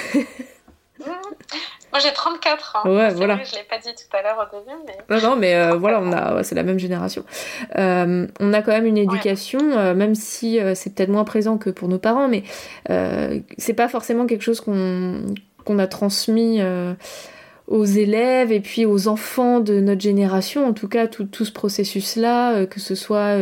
Moi 1.93 2.01
j'ai 2.01 2.13
34 2.13 2.77
ans. 2.77 2.89
Ouais, 2.89 3.13
voilà. 3.13 3.35
Vrai, 3.35 3.45
je 3.45 3.55
l'ai 3.55 3.65
pas 3.65 3.77
dit 3.77 3.95
tout 3.95 4.17
à 4.17 4.23
l'heure 4.23 4.49
au 4.51 4.57
début, 4.57 4.77
mais. 4.87 5.15
Non, 5.15 5.31
non, 5.31 5.37
mais 5.37 5.55
euh, 5.55 5.77
voilà, 5.77 6.01
on 6.01 6.11
a, 6.11 6.43
c'est 6.43 6.55
la 6.55 6.63
même 6.63 6.79
génération. 6.79 7.23
Euh, 7.77 8.27
on 8.41 8.53
a 8.55 8.63
quand 8.63 8.73
même 8.73 8.87
une 8.87 8.97
éducation, 8.97 9.61
euh, 9.61 9.93
même 9.95 10.15
si 10.15 10.59
c'est 10.75 10.95
peut-être 10.95 11.11
moins 11.11 11.25
présent 11.25 11.59
que 11.59 11.69
pour 11.69 11.89
nos 11.89 11.99
parents, 11.99 12.29
mais 12.29 12.45
c'est 13.59 13.75
pas 13.75 13.89
forcément 13.89 14.27
quelque 14.27 14.43
chose 14.43 14.61
qu'on 14.61 15.35
qu'on 15.65 15.79
a 15.79 15.87
transmis 15.87 16.61
aux 17.69 17.85
élèves 17.85 18.53
et 18.53 18.61
puis 18.61 18.87
aux 18.87 19.07
enfants 19.07 19.61
de 19.61 19.79
notre 19.81 20.01
génération, 20.01 20.67
en 20.67 20.73
tout 20.73 20.89
cas 20.89 21.07
tout, 21.07 21.25
tout 21.25 21.45
ce 21.45 21.53
processus-là, 21.53 22.65
que 22.67 22.81
ce 22.81 22.95
soit 22.95 23.37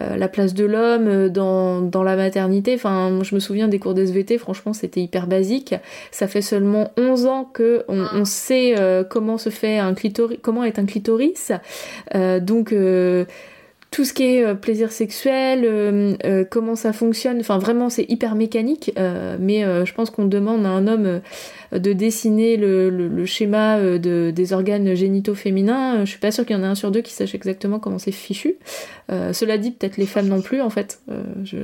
euh, 0.00 0.16
la 0.16 0.28
place 0.28 0.54
de 0.54 0.64
l'homme 0.64 1.08
euh, 1.08 1.28
dans, 1.28 1.80
dans, 1.80 2.04
la 2.04 2.14
maternité. 2.14 2.74
Enfin, 2.74 3.18
je 3.22 3.34
me 3.34 3.40
souviens 3.40 3.66
des 3.66 3.80
cours 3.80 3.92
d'SVT, 3.92 4.38
franchement, 4.38 4.72
c'était 4.72 5.00
hyper 5.00 5.26
basique. 5.26 5.74
Ça 6.12 6.28
fait 6.28 6.42
seulement 6.42 6.92
11 6.96 7.26
ans 7.26 7.44
que 7.44 7.84
on, 7.88 8.06
on 8.14 8.24
sait 8.24 8.78
euh, 8.78 9.02
comment 9.02 9.36
se 9.36 9.50
fait 9.50 9.78
un 9.78 9.94
clitoris, 9.94 10.38
comment 10.42 10.62
est 10.62 10.78
un 10.78 10.86
clitoris. 10.86 11.50
donc 12.14 12.74
tout 13.90 14.04
ce 14.04 14.12
qui 14.12 14.36
est 14.36 14.54
plaisir 14.54 14.92
sexuel, 14.92 16.16
comment 16.50 16.76
ça 16.76 16.92
fonctionne, 16.92 17.40
enfin 17.40 17.58
vraiment 17.58 17.88
c'est 17.88 18.08
hyper 18.08 18.36
mécanique, 18.36 18.92
mais 19.40 19.62
je 19.62 19.92
pense 19.92 20.10
qu'on 20.10 20.26
demande 20.26 20.64
à 20.64 20.68
un 20.68 20.86
homme 20.86 21.20
de 21.72 21.92
dessiner 21.92 22.56
le, 22.56 23.24
schéma 23.26 23.78
euh, 23.78 23.98
de, 23.98 24.32
des 24.34 24.52
organes 24.52 24.94
génitaux 24.94 25.34
féminins. 25.34 25.96
Euh, 25.96 26.00
je 26.00 26.10
suis 26.10 26.18
pas 26.18 26.32
sûre 26.32 26.44
qu'il 26.44 26.56
y 26.56 26.58
en 26.58 26.62
ait 26.62 26.66
un 26.66 26.74
sur 26.74 26.90
deux 26.90 27.00
qui 27.00 27.12
sache 27.12 27.34
exactement 27.34 27.78
comment 27.78 27.98
c'est 27.98 28.12
fichu. 28.12 28.56
Euh, 29.10 29.32
cela 29.32 29.56
dit, 29.56 29.70
peut-être 29.70 29.96
les 29.96 30.06
femmes 30.06 30.26
non 30.26 30.42
plus, 30.42 30.62
en 30.62 30.70
fait. 30.70 31.00
je, 31.44 31.56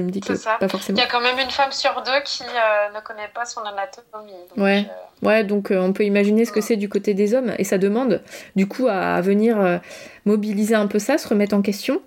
me 0.00 0.10
dis 0.10 0.20
que 0.20 0.32
pas 0.58 0.68
forcément. 0.68 0.96
Il 0.96 1.00
y 1.00 1.04
a 1.04 1.08
quand 1.08 1.20
même 1.20 1.38
une 1.38 1.50
femme 1.50 1.72
sur 1.72 2.02
deux 2.04 2.22
qui 2.24 2.44
ne 2.44 3.00
connaît 3.00 3.30
pas 3.34 3.44
son 3.44 3.60
anatomie. 3.60 4.32
ouais. 4.56 4.86
ouais, 5.22 5.44
donc 5.44 5.72
on 5.72 5.92
peut 5.92 6.04
imaginer 6.04 6.44
ce 6.44 6.52
que 6.52 6.60
c'est 6.60 6.76
du 6.76 6.88
côté 6.88 7.14
des 7.14 7.34
hommes. 7.34 7.52
Et 7.58 7.64
ça 7.64 7.78
demande, 7.78 8.22
du 8.54 8.66
coup, 8.66 8.86
à, 8.88 9.20
venir 9.20 9.80
mobiliser 10.24 10.74
un 10.74 10.86
peu 10.86 10.98
ça, 10.98 11.18
se 11.18 11.28
remettre 11.28 11.54
en 11.56 11.62
question. 11.62 12.00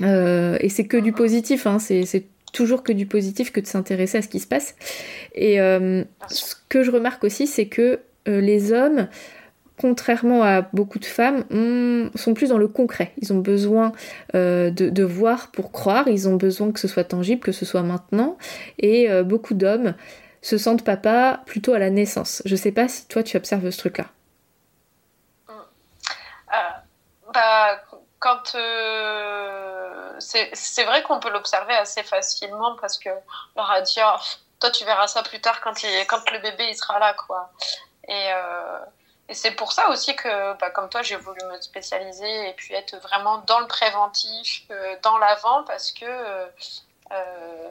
et 0.00 0.68
c'est 0.70 0.86
que 0.86 0.96
du 0.96 1.12
positif, 1.12 1.66
hein, 1.66 1.78
c'est 1.78 2.24
toujours 2.52 2.82
que 2.82 2.92
du 2.92 3.06
positif 3.06 3.50
que 3.50 3.60
de 3.60 3.66
s'intéresser 3.66 4.18
à 4.18 4.22
ce 4.22 4.28
qui 4.28 4.40
se 4.40 4.46
passe. 4.46 4.76
Et 5.34 5.60
euh, 5.60 6.04
ce 6.28 6.54
que 6.68 6.82
je 6.82 6.90
remarque 6.90 7.24
aussi, 7.24 7.46
c'est 7.46 7.66
que 7.66 8.00
euh, 8.28 8.40
les 8.40 8.72
hommes, 8.72 9.08
contrairement 9.80 10.42
à 10.44 10.62
beaucoup 10.72 10.98
de 10.98 11.04
femmes, 11.04 11.44
sont 12.14 12.34
plus 12.34 12.50
dans 12.50 12.58
le 12.58 12.68
concret. 12.68 13.12
Ils 13.20 13.32
ont 13.32 13.38
besoin 13.38 13.92
euh, 14.34 14.70
de, 14.70 15.02
voir 15.02 15.50
pour 15.50 15.72
croire, 15.72 16.06
ils 16.08 16.28
ont 16.28 16.36
besoin 16.36 16.70
que 16.70 16.78
ce 16.78 16.88
soit 16.88 17.04
tangible, 17.04 17.40
que 17.40 17.52
ce 17.52 17.64
soit 17.64 17.82
maintenant. 17.82 18.36
Et 18.78 19.08
beaucoup 19.24 19.54
d'hommes 19.54 19.94
se 20.42 20.58
sentent 20.58 20.84
papa 20.84 21.42
plutôt 21.46 21.72
à 21.72 21.78
la 21.78 21.90
naissance. 21.90 22.42
Je 22.44 22.54
sais 22.54 22.72
pas 22.72 22.88
si 22.88 23.06
toi 23.08 23.22
tu 23.22 23.36
observes 23.36 23.70
ce 23.70 23.78
truc-là. 23.78 24.06
bah, 27.32 27.80
quand 28.18 28.54
c'est 30.22 30.84
vrai 30.84 31.02
qu'on 31.02 31.20
peut 31.20 31.30
l'observer 31.30 31.74
assez 31.74 32.02
facilement 32.02 32.76
parce 32.76 32.98
que 32.98 33.10
leur 33.56 33.70
a 33.70 33.80
dit 33.80 33.98
oh, 34.04 34.16
toi 34.60 34.70
tu 34.70 34.84
verras 34.84 35.06
ça 35.06 35.22
plus 35.22 35.40
tard 35.40 35.60
quand, 35.60 35.82
il, 35.82 36.06
quand 36.06 36.30
le 36.30 36.38
bébé 36.38 36.68
il 36.70 36.76
sera 36.76 36.98
là 36.98 37.14
quoi. 37.14 37.50
Et, 38.08 38.32
euh, 38.32 38.78
et 39.28 39.34
c'est 39.34 39.52
pour 39.52 39.72
ça 39.72 39.88
aussi 39.90 40.14
que 40.16 40.58
bah, 40.58 40.70
comme 40.70 40.88
toi 40.88 41.02
j'ai 41.02 41.16
voulu 41.16 41.40
me 41.44 41.60
spécialiser 41.60 42.50
et 42.50 42.52
puis 42.54 42.74
être 42.74 42.96
vraiment 42.98 43.38
dans 43.38 43.60
le 43.60 43.66
préventif, 43.66 44.64
euh, 44.70 44.96
dans 45.02 45.18
l'avant 45.18 45.64
parce 45.64 45.92
que 45.92 46.04
euh, 46.04 46.46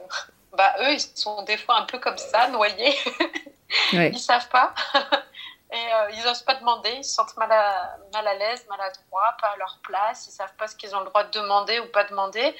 bah, 0.52 0.74
eux 0.80 0.92
ils 0.92 1.00
sont 1.00 1.42
des 1.42 1.56
fois 1.56 1.78
un 1.78 1.84
peu 1.86 1.98
comme 1.98 2.18
ça 2.18 2.48
noyés, 2.48 2.96
ils 3.92 4.18
savent 4.18 4.48
pas. 4.48 4.74
Et 5.72 5.94
euh, 5.94 6.10
ils 6.10 6.22
n'osent 6.24 6.42
pas 6.42 6.54
demander, 6.56 6.90
ils 6.90 7.04
se 7.04 7.14
sentent 7.14 7.36
mal 7.38 7.50
à, 7.50 7.96
mal 8.12 8.28
à 8.28 8.34
l'aise, 8.34 8.66
maladroits, 8.68 9.34
pas 9.40 9.48
à 9.48 9.56
leur 9.56 9.78
place, 9.82 10.26
ils 10.26 10.30
savent 10.30 10.54
pas 10.58 10.68
ce 10.68 10.76
qu'ils 10.76 10.94
ont 10.94 11.00
le 11.00 11.06
droit 11.06 11.24
de 11.24 11.30
demander 11.30 11.80
ou 11.80 11.86
pas 11.86 12.04
demander, 12.04 12.54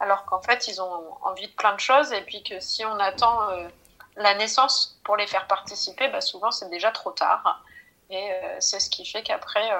alors 0.00 0.24
qu'en 0.24 0.42
fait 0.42 0.66
ils 0.66 0.82
ont 0.82 1.16
envie 1.22 1.46
de 1.46 1.52
plein 1.52 1.74
de 1.74 1.80
choses 1.80 2.12
et 2.12 2.20
puis 2.22 2.42
que 2.42 2.58
si 2.58 2.84
on 2.84 2.98
attend 2.98 3.48
euh, 3.50 3.68
la 4.16 4.34
naissance 4.34 4.98
pour 5.04 5.16
les 5.16 5.28
faire 5.28 5.46
participer, 5.46 6.08
bah, 6.08 6.20
souvent 6.20 6.50
c'est 6.50 6.68
déjà 6.68 6.90
trop 6.90 7.12
tard. 7.12 7.62
Et 8.10 8.32
euh, 8.32 8.56
c'est 8.58 8.80
ce 8.80 8.90
qui 8.90 9.06
fait 9.06 9.22
qu'après, 9.22 9.70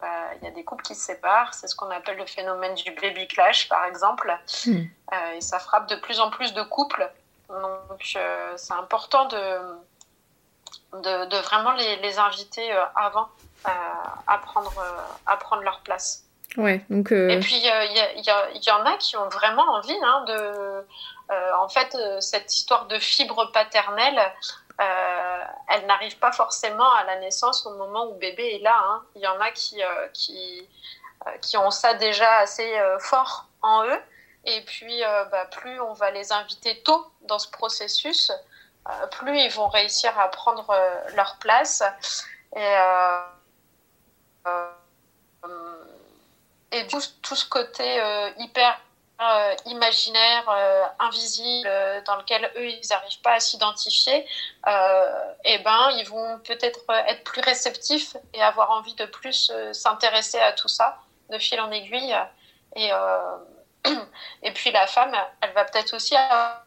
bah, 0.00 0.34
il 0.40 0.44
y 0.44 0.48
a 0.48 0.50
des 0.50 0.64
couples 0.64 0.82
qui 0.82 0.94
se 0.94 1.04
séparent. 1.04 1.54
C'est 1.54 1.68
ce 1.68 1.76
qu'on 1.76 1.90
appelle 1.90 2.16
le 2.16 2.26
phénomène 2.26 2.74
du 2.74 2.90
baby 2.90 3.28
clash, 3.28 3.68
par 3.68 3.84
exemple. 3.84 4.36
Hmm. 4.66 4.84
et 5.36 5.40
ça 5.42 5.58
frappe 5.60 5.88
de 5.88 5.96
plus 5.96 6.20
en 6.20 6.30
plus 6.30 6.54
de 6.54 6.62
couples. 6.62 7.08
Donc 7.48 8.18
c'est 8.56 8.72
important 8.72 9.26
de 9.26 9.60
de, 11.02 11.36
vraiment 11.42 11.72
les, 11.72 12.18
inviter 12.18 12.72
euh, 12.72 12.84
avant 12.94 13.28
euh, 13.66 13.70
à, 14.26 14.38
prendre, 14.38 14.72
euh, 14.78 15.00
à 15.26 15.36
prendre 15.36 15.62
leur 15.62 15.80
place. 15.80 16.24
Ouais, 16.56 16.84
donc 16.88 17.10
Et 17.10 17.40
puis, 17.40 17.56
il 17.56 17.64
y, 17.64 18.66
y, 18.66 18.70
en 18.70 18.86
a 18.86 18.96
qui 18.98 19.16
ont 19.16 19.28
vraiment 19.28 19.64
envie 19.74 19.98
hein, 20.04 20.24
de. 20.28 20.86
en 21.58 21.68
fait, 21.68 21.96
cette 22.20 22.54
histoire 22.54 22.86
de 22.86 22.96
fibre 23.00 23.50
paternelle, 23.52 24.20
elle 24.78 25.86
n'arrive 25.86 26.16
pas 26.18 26.30
forcément 26.30 26.92
à 26.94 27.02
la 27.04 27.18
naissance 27.18 27.66
au 27.66 27.74
moment 27.74 28.06
où 28.06 28.14
bébé 28.14 28.54
est 28.54 28.62
là. 28.62 28.78
Hein. 28.84 29.02
Il 29.16 29.22
y 29.22 29.26
en 29.26 29.40
a 29.40 29.50
qui, 29.50 29.82
qui, 30.12 30.68
qui 31.42 31.56
ont 31.56 31.72
ça 31.72 31.94
déjà 31.94 32.36
assez 32.36 32.72
fort 33.00 33.48
en 33.60 33.84
eux. 33.86 34.00
Et 34.44 34.60
puis, 34.60 35.00
bah, 35.32 35.46
plus 35.46 35.80
on 35.80 35.94
va 35.94 36.12
les 36.12 36.30
inviter 36.30 36.80
tôt 36.84 37.04
dans 37.22 37.38
ce 37.38 37.50
processus, 37.50 38.30
euh, 38.30 38.34
plus 39.10 39.38
ils 39.38 39.50
vont 39.50 39.68
réussir 39.68 40.18
à 40.18 40.28
prendre 40.30 40.68
euh, 40.70 41.10
leur 41.16 41.36
place. 41.38 41.82
Et, 42.54 42.60
euh, 42.60 43.20
et 46.70 46.86
tout, 46.86 47.00
tout, 47.22 47.34
ce 47.34 47.48
côté 47.48 48.00
hyper 48.38 48.78
imaginaire, 49.66 50.48
invisible, 50.98 51.68
dans 52.04 52.16
lequel 52.16 52.50
eux, 52.56 52.68
ils 52.68 52.86
n'arrivent 52.90 53.20
pas 53.22 53.34
à 53.34 53.40
s'identifier, 53.40 54.26
eh 54.66 55.58
ben, 55.58 55.90
ils 55.96 56.06
vont 56.08 56.38
peut-être 56.40 56.80
être 57.08 57.24
plus 57.24 57.40
réceptifs 57.40 58.16
et 58.34 58.42
avoir 58.42 58.70
envie 58.72 58.94
de 58.94 59.06
plus 59.06 59.52
s'intéresser 59.72 60.38
à 60.40 60.52
tout 60.52 60.68
ça, 60.68 60.98
de 61.30 61.38
fil 61.38 61.60
en 61.60 61.70
aiguille. 61.70 62.16
Et, 62.76 62.90
et 64.42 64.52
puis 64.52 64.70
la 64.70 64.86
femme, 64.86 65.14
elle 65.40 65.52
va 65.52 65.64
peut-être 65.64 65.94
aussi 65.94 66.14
avoir 66.16 66.63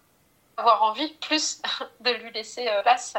avoir 0.57 0.83
envie 0.83 1.09
plus 1.13 1.61
de 2.01 2.11
lui 2.11 2.31
laisser 2.33 2.67
euh, 2.67 2.81
place 2.81 3.13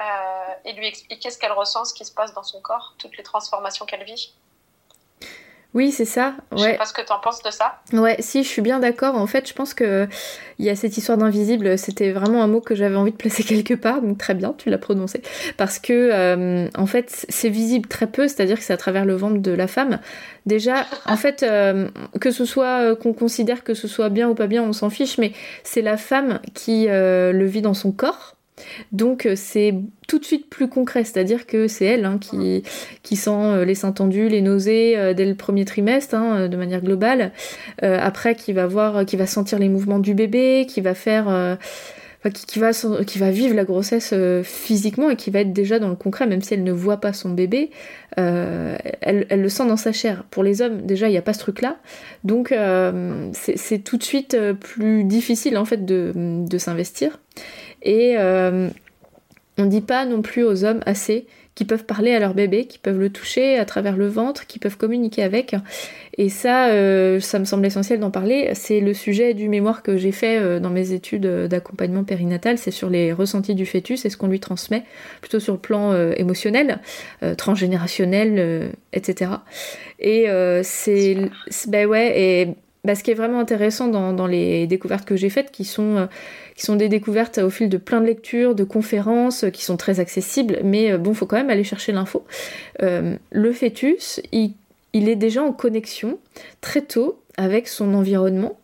euh, 0.00 0.54
et 0.64 0.72
lui 0.72 0.86
expliquer 0.86 1.30
ce 1.30 1.38
qu'elle 1.38 1.52
ressent, 1.52 1.84
ce 1.84 1.94
qui 1.94 2.04
se 2.04 2.12
passe 2.12 2.34
dans 2.34 2.42
son 2.42 2.60
corps, 2.60 2.94
toutes 2.98 3.16
les 3.16 3.22
transformations 3.22 3.86
qu'elle 3.86 4.04
vit. 4.04 4.34
Oui, 5.74 5.90
c'est 5.90 6.04
ça. 6.04 6.34
Ouais. 6.50 6.58
Je 6.58 6.62
sais 6.64 6.76
pas 6.76 6.84
ce 6.84 6.92
que 6.92 7.00
tu 7.00 7.12
en 7.12 7.18
penses 7.18 7.42
de 7.42 7.50
ça. 7.50 7.80
Ouais, 7.94 8.16
si, 8.20 8.42
je 8.42 8.48
suis 8.48 8.60
bien 8.60 8.78
d'accord. 8.78 9.16
En 9.16 9.26
fait, 9.26 9.48
je 9.48 9.54
pense 9.54 9.72
que 9.72 10.06
il 10.58 10.66
y 10.66 10.70
a 10.70 10.76
cette 10.76 10.98
histoire 10.98 11.16
d'invisible. 11.16 11.78
C'était 11.78 12.12
vraiment 12.12 12.42
un 12.42 12.46
mot 12.46 12.60
que 12.60 12.74
j'avais 12.74 12.96
envie 12.96 13.12
de 13.12 13.16
placer 13.16 13.42
quelque 13.44 13.74
part, 13.74 14.02
donc 14.02 14.18
très 14.18 14.34
bien, 14.34 14.54
tu 14.56 14.68
l'as 14.68 14.78
prononcé. 14.78 15.22
Parce 15.56 15.78
que, 15.78 16.10
euh, 16.12 16.68
en 16.76 16.86
fait, 16.86 17.26
c'est 17.28 17.48
visible 17.48 17.88
très 17.88 18.06
peu, 18.06 18.28
c'est-à-dire 18.28 18.58
que 18.58 18.64
c'est 18.64 18.74
à 18.74 18.76
travers 18.76 19.06
le 19.06 19.14
ventre 19.14 19.38
de 19.40 19.52
la 19.52 19.66
femme. 19.66 19.98
Déjà, 20.44 20.86
en 21.06 21.16
fait, 21.16 21.42
euh, 21.42 21.88
que 22.20 22.30
ce 22.30 22.44
soit 22.44 22.82
euh, 22.82 22.94
qu'on 22.94 23.14
considère 23.14 23.64
que 23.64 23.72
ce 23.72 23.88
soit 23.88 24.10
bien 24.10 24.28
ou 24.28 24.34
pas 24.34 24.46
bien, 24.46 24.62
on 24.62 24.74
s'en 24.74 24.90
fiche, 24.90 25.16
mais 25.16 25.32
c'est 25.64 25.82
la 25.82 25.96
femme 25.96 26.40
qui 26.54 26.86
le 26.88 27.44
vit 27.46 27.62
dans 27.62 27.74
son 27.74 27.92
corps. 27.92 28.36
Donc 28.92 29.26
euh, 29.26 29.34
c'est 29.36 29.74
tout 30.08 30.18
de 30.18 30.24
suite 30.24 30.48
plus 30.48 30.68
concret, 30.68 31.04
c'est-à-dire 31.04 31.46
que 31.46 31.68
c'est 31.68 31.84
elle 31.84 32.04
hein, 32.04 32.18
qui, 32.18 33.16
sent 33.16 33.30
euh, 33.30 33.64
les 33.64 33.74
seins 33.74 33.92
tendus, 33.92 34.28
les 34.28 34.42
nausées 34.42 34.98
euh, 34.98 35.14
dès 35.14 35.24
le 35.24 35.34
premier 35.34 35.64
trimestre, 35.64 36.14
hein, 36.14 36.48
de 36.48 36.56
manière 36.56 36.82
globale. 36.82 37.32
après, 37.80 38.34
qui 38.34 38.52
va 38.52 38.66
voir, 38.66 39.04
qui 39.04 39.16
va 39.16 39.26
sentir 39.26 39.58
les 39.58 39.68
mouvements 39.68 39.98
du 39.98 40.14
bébé, 40.14 40.66
qui 40.68 40.80
va 40.80 40.94
faire, 40.94 41.58
qui, 42.32 42.58
va, 42.58 43.30
vivre 43.30 43.54
la 43.54 43.64
grossesse 43.64 44.14
physiquement 44.42 45.10
et 45.10 45.16
qui 45.16 45.30
va 45.30 45.40
être 45.40 45.52
déjà 45.52 45.78
dans 45.78 45.88
le 45.88 45.96
concret, 45.96 46.26
même 46.26 46.42
si 46.42 46.54
elle 46.54 46.64
ne 46.64 46.72
voit 46.72 46.98
pas 46.98 47.12
son 47.12 47.30
bébé, 47.30 47.70
elle, 48.16 49.26
le 49.30 49.48
sent 49.48 49.66
dans 49.66 49.76
sa 49.76 49.92
chair. 49.92 50.24
Pour 50.30 50.42
les 50.42 50.62
hommes, 50.62 50.82
déjà, 50.82 51.08
il 51.08 51.12
n'y 51.12 51.18
a 51.18 51.22
pas 51.22 51.32
ce 51.32 51.40
truc-là, 51.40 51.78
donc 52.24 52.54
c'est 53.32 53.78
tout 53.84 53.96
de 53.96 54.04
suite 54.04 54.36
plus 54.60 55.04
difficile 55.04 55.56
en 55.58 55.64
fait 55.64 55.84
de 55.84 56.58
s'investir. 56.58 57.18
Et 57.82 58.16
on 58.18 59.64
ne 59.64 59.68
dit 59.68 59.80
pas 59.80 60.06
non 60.06 60.22
plus 60.22 60.44
aux 60.44 60.64
hommes 60.64 60.80
assez 60.86 61.26
qui 61.54 61.66
peuvent 61.66 61.84
parler 61.84 62.14
à 62.14 62.18
leur 62.18 62.32
bébé, 62.32 62.66
qui 62.66 62.78
peuvent 62.78 62.98
le 62.98 63.10
toucher 63.10 63.58
à 63.58 63.66
travers 63.66 63.96
le 63.96 64.08
ventre, 64.08 64.46
qui 64.46 64.58
peuvent 64.58 64.78
communiquer 64.78 65.22
avec. 65.22 65.54
Et 66.16 66.30
ça, 66.30 66.68
euh, 66.68 67.20
ça 67.20 67.38
me 67.38 67.44
semble 67.44 67.66
essentiel 67.66 68.00
d'en 68.00 68.10
parler. 68.10 68.50
C'est 68.54 68.80
le 68.80 68.94
sujet 68.94 69.34
du 69.34 69.50
mémoire 69.50 69.82
que 69.82 69.98
j'ai 69.98 70.12
fait 70.12 70.38
euh, 70.38 70.60
dans 70.60 70.70
mes 70.70 70.92
études 70.92 71.26
d'accompagnement 71.26 72.04
périnatal. 72.04 72.56
C'est 72.56 72.70
sur 72.70 72.88
les 72.88 73.12
ressentis 73.12 73.54
du 73.54 73.66
fœtus 73.66 74.04
et 74.06 74.10
ce 74.10 74.16
qu'on 74.16 74.28
lui 74.28 74.40
transmet, 74.40 74.84
plutôt 75.20 75.40
sur 75.40 75.52
le 75.52 75.58
plan 75.58 75.92
euh, 75.92 76.14
émotionnel, 76.16 76.80
transgénérationnel, 77.36 78.72
etc. 78.92 79.32
Et 79.98 80.26
c'est, 80.62 81.16
ben 81.68 81.86
ouais, 81.86 82.20
et 82.20 82.48
bah, 82.84 82.94
ce 82.94 83.04
qui 83.04 83.10
est 83.12 83.14
vraiment 83.14 83.38
intéressant 83.38 83.88
dans, 83.88 84.26
les 84.26 84.66
découvertes 84.66 85.04
que 85.04 85.16
j'ai 85.16 85.30
faites, 85.30 85.50
qui 85.52 85.64
sont 85.64 86.08
qui 86.54 86.66
sont 86.66 86.76
des 86.76 86.88
découvertes 86.88 87.38
au 87.38 87.50
fil 87.50 87.68
de 87.68 87.76
plein 87.76 88.00
de 88.00 88.06
lectures, 88.06 88.54
de 88.54 88.64
conférences, 88.64 89.44
qui 89.52 89.64
sont 89.64 89.76
très 89.76 90.00
accessibles, 90.00 90.58
mais 90.64 90.92
euh, 90.92 90.98
bon, 90.98 91.14
faut 91.14 91.26
quand 91.26 91.36
même 91.36 91.50
aller 91.50 91.64
chercher 91.64 91.92
l'info. 91.92 92.24
Euh, 92.82 93.16
le 93.30 93.52
fœtus, 93.52 94.20
il, 94.32 94.54
est 94.94 95.16
déjà 95.16 95.42
en 95.42 95.52
connexion 95.52 96.18
très 96.60 96.82
tôt 96.82 97.20
avec 97.36 97.68
son 97.68 97.94
environnement 97.94 98.58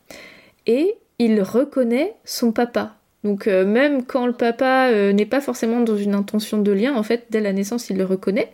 et 0.67 0.97
il 1.19 1.41
reconnaît 1.43 2.15
son 2.25 2.53
papa. 2.53 2.95
Donc 3.25 3.47
euh, 3.47 3.65
même 3.65 4.05
quand 4.05 4.27
le 4.27 4.33
papa 4.33 4.93
n'est 5.13 5.27
pas 5.27 5.41
forcément 5.41 5.81
dans 5.81 5.97
une 5.97 6.15
intention 6.15 6.59
de 6.59 6.73
lien, 6.73 6.95
en 6.95 7.03
fait, 7.03 7.27
dès 7.31 7.41
la 7.41 7.53
naissance, 7.53 7.91
il 7.91 7.97
le 7.97 8.05
reconnaît 8.05 8.51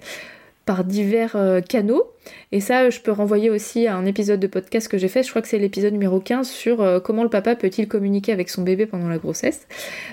par 0.64 0.84
divers 0.84 1.36
euh, 1.36 1.60
canaux. 1.60 2.10
Et 2.52 2.60
ça, 2.60 2.88
je 2.88 3.00
peux 3.00 3.12
renvoyer 3.12 3.50
aussi 3.50 3.86
à 3.86 3.96
un 3.96 4.06
épisode 4.06 4.40
de 4.40 4.46
podcast 4.46 4.88
que 4.88 4.96
j'ai 4.96 5.08
fait, 5.08 5.22
je 5.22 5.28
crois 5.28 5.42
que 5.42 5.48
c'est 5.48 5.58
l'épisode 5.58 5.92
numéro 5.92 6.20
15, 6.20 6.48
sur 6.48 6.80
euh, 6.80 6.98
comment 6.98 7.22
le 7.22 7.28
papa 7.28 7.54
peut-il 7.54 7.86
communiquer 7.86 8.32
avec 8.32 8.48
son 8.48 8.62
bébé 8.62 8.86
pendant 8.86 9.08
la 9.08 9.18
grossesse. 9.18 9.66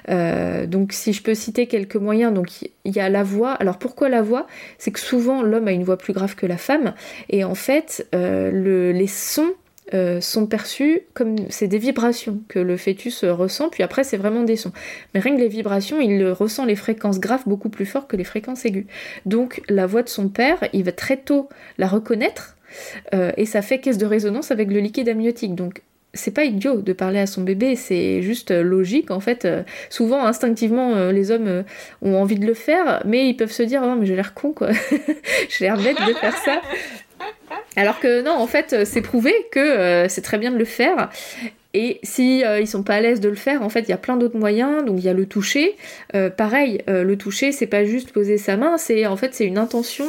Euh, 0.10 0.66
donc 0.66 0.92
si 0.92 1.14
je 1.14 1.24
peux 1.24 1.36
citer 1.36 1.68
quelques 1.68 1.96
moyens, 1.96 2.34
donc 2.34 2.64
il 2.64 2.96
y 2.96 3.00
a 3.00 3.08
la 3.08 3.24
voix. 3.24 3.52
Alors 3.52 3.78
pourquoi 3.78 4.10
la 4.10 4.22
voix? 4.22 4.46
C'est 4.78 4.92
que 4.92 5.00
souvent 5.00 5.42
l'homme 5.42 5.70
a 5.70 5.72
une 5.72 5.86
voix 5.86 5.98
plus 5.98 6.14
grave 6.14 6.36
que 6.36 6.46
la 6.46 6.58
femme, 6.58 6.94
et 7.30 7.46
en 7.46 7.56
fait, 7.56 8.08
le, 8.12 8.92
les 8.92 9.08
sons 9.08 9.54
euh, 9.94 10.22
sont 10.22 10.46
perçus 10.46 11.02
comme 11.14 11.36
c'est 11.50 11.68
des 11.68 11.78
vibrations 11.78 12.40
que 12.48 12.60
le 12.60 12.78
fœtus 12.78 13.26
ressent, 13.26 13.68
puis 13.70 13.84
après 13.84 14.06
c'est 14.06 14.16
vraiment 14.16 14.44
des 14.44 14.56
sons. 14.56 14.72
Mais 15.14 15.20
rien 15.20 15.36
que 15.36 15.42
les 15.42 15.50
vibrations, 15.50 16.00
il 16.00 16.26
ressent 16.30 16.66
les 16.66 16.78
fréquences 16.78 17.20
graves 17.20 17.44
beaucoup 17.46 17.68
plus 17.68 17.86
fort 17.86 18.08
que 18.08 18.16
les 18.16 18.24
fréquences 18.24 18.64
aiguës. 18.64 18.86
Donc 19.26 19.62
la 19.68 19.88
voix 19.88 20.04
de 20.04 20.08
son 20.08 20.30
père, 20.30 20.60
il 20.72 20.84
va 20.84 20.94
très 20.94 21.18
tôt 21.18 21.50
la 21.78 21.88
reconnaître, 21.88 22.56
euh, 23.14 23.32
et 23.36 23.46
ça 23.46 23.62
fait 23.62 23.80
caisse 23.80 23.98
de 23.98 24.06
résonance 24.06 24.52
avec 24.52 24.70
le 24.72 24.80
liquide 24.80 25.10
amniotique. 25.10 25.56
Donc 25.56 25.82
c'est 26.14 26.32
pas 26.32 26.46
idiot 26.46 26.82
de 26.82 26.94
parler 26.94 27.20
à 27.20 27.26
son 27.26 27.42
bébé, 27.42 27.76
c'est 27.76 28.22
juste 28.22 28.52
logique 28.52 29.12
en 29.12 29.20
fait. 29.20 29.48
souvent, 29.90 30.26
instinctivement, 30.26 31.12
les 31.12 31.32
hommes 31.32 31.64
ont 32.02 32.16
envie 32.16 32.40
de 32.40 32.46
le 32.46 32.54
faire, 32.54 33.02
mais 33.06 33.28
ils 33.28 33.36
peuvent 33.36 33.52
se 33.52 33.64
dire 33.64 33.82
oh, 33.84 33.96
mais 34.00 34.06
j'ai 34.06 34.16
l'air 34.16 34.34
con 34.34 34.54
quoi, 34.54 34.70
j'ai 35.50 35.66
l'air 35.66 35.78
bête 35.78 35.98
de 36.08 36.14
faire 36.14 36.38
ça. 36.38 36.62
Alors 37.76 38.00
que 38.00 38.22
non, 38.22 38.34
en 38.34 38.48
fait, 38.48 38.86
c'est 38.86 39.02
prouvé 39.02 39.34
que 39.52 39.60
euh, 39.60 40.08
c'est 40.10 40.22
très 40.22 40.38
bien 40.38 40.52
de 40.52 40.58
le 40.58 40.66
faire 40.66 41.10
et 41.74 42.00
si 42.04 42.44
euh, 42.44 42.60
ils 42.60 42.68
sont 42.68 42.84
pas 42.84 42.96
à 42.96 43.02
l'aise 43.02 43.22
de 43.22 43.30
le 43.30 43.36
faire, 43.36 43.62
en 43.62 43.70
fait, 43.70 43.82
il 43.82 43.90
y 43.90 43.94
a 43.94 43.98
plein 43.98 44.18
d'autres 44.18 44.38
moyens. 44.38 44.84
Donc 44.86 44.98
il 45.00 45.06
y 45.06 45.10
a 45.10 45.14
le 45.14 45.26
toucher. 45.26 45.78
Euh, 46.16 46.30
pareil, 46.30 46.82
euh, 46.90 47.04
le 47.04 47.18
toucher, 47.18 47.52
c'est 47.52 47.68
pas 47.68 47.86
juste 47.86 48.12
poser 48.12 48.38
sa 48.38 48.58
main, 48.58 48.78
c'est 48.78 49.06
en 49.06 49.16
fait 49.16 49.34
c'est 49.34 49.46
une 49.46 49.58
intention. 49.58 50.06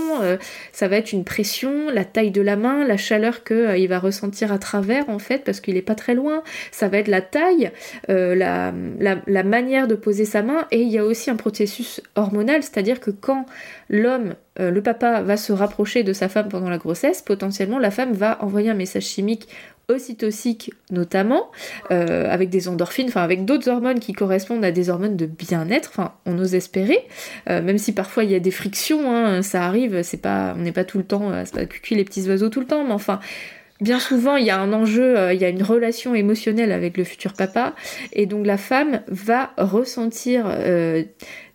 ça 0.73 0.89
va 0.89 0.97
être 0.97 1.13
une 1.13 1.25
pression, 1.25 1.91
la 1.91 2.05
taille 2.05 2.31
de 2.31 2.43
la 2.43 2.57
main, 2.57 2.85
la 2.85 2.97
chaleur 2.97 3.45
que 3.45 3.79
il 3.79 3.87
va 3.89 3.99
ressentir 3.99 4.53
à 4.53 4.59
travers, 4.59 5.09
en 5.09 5.19
fait, 5.19 5.45
parce 5.45 5.61
qu'il 5.61 5.77
est 5.77 5.83
pas 5.83 5.95
très 5.95 6.15
loin. 6.15 6.43
Ça 6.71 6.89
va 6.89 6.99
être 6.99 7.09
la 7.09 7.21
taille, 7.21 7.71
la, 8.09 8.73
la, 8.99 9.43
manière 9.43 9.87
de 9.87 9.95
poser 9.95 10.25
sa 10.25 10.43
main. 10.43 10.67
Et 10.71 10.81
il 10.81 10.89
y 10.89 10.99
a 10.99 11.05
aussi 11.05 11.31
un 11.31 11.37
processus 11.37 12.01
hormonal, 12.17 12.63
c'est-à-dire 12.63 13.01
que 13.01 13.11
quand 13.11 13.47
l'homme 13.89 14.35
le 14.59 14.81
papa 14.81 15.23
va 15.23 15.37
se 15.37 15.53
rapprocher 15.53 16.03
de 16.03 16.13
sa 16.13 16.29
femme 16.29 16.49
pendant 16.49 16.69
la 16.69 16.79
grossesse, 16.79 17.23
potentiellement 17.23 17.79
la 17.79 17.91
femme 17.91 18.13
va 18.13 18.43
envoyer 18.43 18.71
un 18.71 18.75
message 18.75 19.05
chimique 19.05 19.49
ocytocique 19.89 20.72
notamment, 20.91 21.51
euh, 21.91 22.30
avec 22.30 22.51
des 22.51 22.68
endorphines, 22.68 23.09
enfin 23.09 23.22
avec 23.22 23.45
d'autres 23.45 23.68
hormones 23.68 24.01
qui 24.01 24.12
correspondent 24.12 24.64
à 24.64 24.72
des 24.72 24.91
hormones 24.91 25.16
de 25.16 25.26
bien-être, 25.26 26.01
on 26.26 26.39
ose 26.39 26.55
espérer, 26.55 26.99
euh, 27.49 27.62
même 27.62 27.78
si 27.78 27.93
parfois 27.93 28.24
il 28.24 28.30
y 28.30 28.35
a 28.35 28.41
des 28.41 28.51
frictions, 28.51 29.14
hein, 29.14 29.43
ça 29.43 29.64
arrive, 29.64 30.01
on 30.24 30.59
n'est 30.59 30.72
pas 30.72 30.85
tout 30.85 30.99
le 30.99 31.05
temps, 31.05 31.30
euh, 31.30 31.43
c'est 31.45 31.55
pas 31.55 31.66
cucu 31.66 31.95
les 31.95 32.05
petits 32.05 32.28
oiseaux 32.28 32.49
tout 32.49 32.61
le 32.61 32.66
temps, 32.66 32.85
mais 32.85 32.93
enfin 32.93 33.20
bien 33.80 33.99
souvent 33.99 34.37
il 34.37 34.47
y 34.47 34.51
a 34.51 34.61
un 34.61 34.72
enjeu, 34.72 35.33
il 35.33 35.41
y 35.41 35.45
a 35.45 35.49
une 35.49 35.62
relation 35.62 36.14
émotionnelle 36.14 36.70
avec 36.70 36.97
le 36.97 37.05
futur 37.05 37.33
papa, 37.33 37.74
et 38.12 38.26
donc 38.26 38.47
la 38.47 38.57
femme 38.57 39.03
va 39.09 39.51
ressentir 39.57 40.45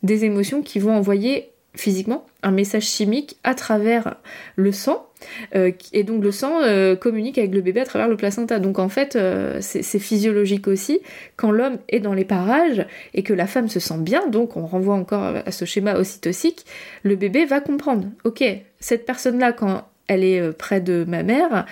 des 0.03 0.25
émotions 0.25 0.61
qui 0.61 0.80
vont 0.80 0.93
envoyer 0.93 1.51
physiquement 1.78 2.25
un 2.43 2.51
message 2.51 2.84
chimique 2.84 3.38
à 3.43 3.53
travers 3.55 4.15
le 4.55 4.71
sang 4.71 5.07
euh, 5.55 5.71
et 5.93 6.03
donc 6.03 6.23
le 6.23 6.32
sang 6.32 6.61
euh, 6.61 6.95
communique 6.95 7.38
avec 7.38 7.53
le 7.53 7.61
bébé 7.61 7.82
à 7.82 7.86
travers 7.86 8.07
le 8.07 8.17
placenta. 8.17 8.59
Donc 8.59 8.80
en 8.80 8.89
fait, 8.89 9.15
euh, 9.15 9.57
c'est 9.61 9.99
physiologique 9.99 10.67
aussi. 10.67 10.99
Quand 11.36 11.51
l'homme 11.51 11.78
est 11.89 11.99
dans 11.99 12.13
les 12.13 12.25
parages 12.25 12.86
et 13.13 13.23
que 13.23 13.34
la 13.34 13.47
femme 13.47 13.69
se 13.69 13.80
sent 13.80 13.99
bien, 13.99 14.28
donc 14.28 14.57
on 14.57 14.65
renvoie 14.65 14.95
encore 14.95 15.36
à 15.45 15.51
ce 15.51 15.65
schéma 15.65 15.95
ocytocique, 15.95 16.65
le 17.03 17.15
bébé 17.15 17.45
va 17.45 17.59
comprendre. 17.59 18.07
Ok, 18.23 18.43
cette 18.80 19.05
personne-là, 19.05 19.53
quand 19.53 19.88
elle 20.07 20.23
est 20.23 20.51
près 20.53 20.80
de 20.80 21.05
ma 21.07 21.23
mère, 21.23 21.65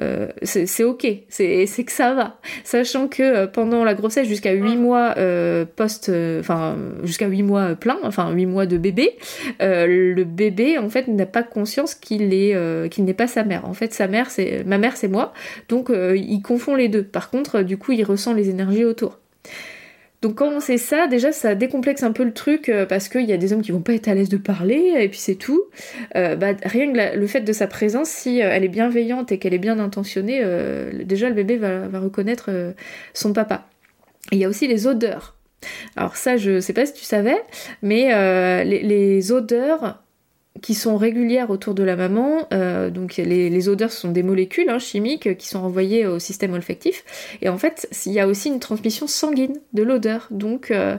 euh, 0.00 0.28
c'est 0.42 0.84
ok, 0.84 1.06
c'est 1.28 1.84
que 1.84 1.92
ça 1.92 2.14
va. 2.14 2.38
Sachant 2.64 3.08
que 3.08 3.22
euh, 3.22 3.46
pendant 3.46 3.84
la 3.84 3.94
grossesse, 3.94 4.26
jusqu'à 4.26 4.52
8 4.52 4.76
mois 4.76 5.14
euh, 5.18 5.64
post, 5.64 6.10
enfin 6.40 6.76
jusqu'à 7.04 7.26
8 7.26 7.42
mois 7.42 7.74
plein, 7.74 7.98
enfin 8.02 8.32
8 8.32 8.46
mois 8.46 8.66
de 8.66 8.78
bébé, 8.78 9.16
le 9.60 10.24
bébé 10.24 10.78
en 10.78 10.88
fait 10.88 11.08
n'a 11.08 11.26
pas 11.26 11.42
conscience 11.42 11.94
qu'il 11.94 12.32
est 12.32 12.56
qu'il 12.90 13.04
n'est 13.04 13.14
pas 13.14 13.26
sa 13.26 13.44
mère. 13.44 13.66
En 13.66 13.74
fait, 13.74 13.92
sa 13.92 14.08
mère 14.08 14.30
c'est 14.30 14.64
ma 14.64 14.78
mère 14.78 14.96
c'est 14.96 15.08
moi, 15.08 15.32
donc 15.68 15.90
il 15.90 16.42
confond 16.42 16.74
les 16.74 16.88
deux. 16.88 17.02
Par 17.02 17.30
contre, 17.30 17.62
du 17.62 17.76
coup, 17.76 17.92
il 17.92 18.04
ressent 18.04 18.32
les 18.32 18.48
énergies 18.48 18.84
autour. 18.84 19.18
Donc 20.22 20.36
quand 20.36 20.48
on 20.48 20.60
sait 20.60 20.78
ça, 20.78 21.08
déjà 21.08 21.32
ça 21.32 21.56
décomplexe 21.56 22.04
un 22.04 22.12
peu 22.12 22.22
le 22.22 22.32
truc 22.32 22.68
euh, 22.68 22.86
parce 22.86 23.08
qu'il 23.08 23.24
y 23.24 23.32
a 23.32 23.36
des 23.36 23.52
hommes 23.52 23.60
qui 23.60 23.72
vont 23.72 23.82
pas 23.82 23.94
être 23.94 24.06
à 24.06 24.14
l'aise 24.14 24.28
de 24.28 24.36
parler 24.36 24.94
et 24.96 25.08
puis 25.08 25.18
c'est 25.18 25.34
tout. 25.34 25.64
Euh, 26.14 26.36
bah, 26.36 26.52
rien 26.62 26.92
que 26.92 27.16
le 27.16 27.26
fait 27.26 27.40
de 27.40 27.52
sa 27.52 27.66
présence, 27.66 28.08
si 28.08 28.40
euh, 28.40 28.48
elle 28.50 28.62
est 28.62 28.68
bienveillante 28.68 29.32
et 29.32 29.38
qu'elle 29.38 29.52
est 29.52 29.58
bien 29.58 29.80
intentionnée, 29.80 30.42
déjà 31.04 31.28
le 31.28 31.34
bébé 31.34 31.56
va, 31.56 31.88
reconnaître 31.98 32.50
son 33.14 33.32
papa. 33.32 33.66
Il 34.30 34.38
y 34.38 34.44
a 34.44 34.48
aussi 34.48 34.68
les 34.68 34.86
odeurs. 34.86 35.36
Alors 35.96 36.16
ça, 36.16 36.36
je 36.36 36.60
sais 36.60 36.72
pas 36.72 36.86
si 36.86 36.94
tu 36.94 37.04
savais, 37.04 37.42
mais 37.82 38.64
les 38.64 39.32
odeurs 39.32 40.01
qui 40.62 40.74
sont 40.74 40.96
régulières 40.96 41.50
autour 41.50 41.74
de 41.74 41.82
la 41.82 41.96
maman. 41.96 42.46
Euh, 42.52 42.88
donc 42.88 43.16
les, 43.16 43.68
odeurs 43.68 43.92
sont 43.92 44.10
des 44.10 44.22
molécules 44.22 44.70
hein, 44.70 44.78
chimiques 44.78 45.36
qui 45.36 45.48
sont 45.48 45.58
envoyées 45.58 46.06
au 46.06 46.18
système 46.18 46.54
olfactif. 46.54 47.04
Et 47.42 47.48
en 47.48 47.58
fait, 47.58 47.88
il 48.06 48.12
y 48.12 48.20
a 48.20 48.26
aussi 48.26 48.48
une 48.48 48.60
transmission 48.60 49.06
sanguine 49.06 49.60
de 49.72 49.82
l'odeur. 49.82 50.28
Donc 50.30 50.70
euh, 50.70 50.96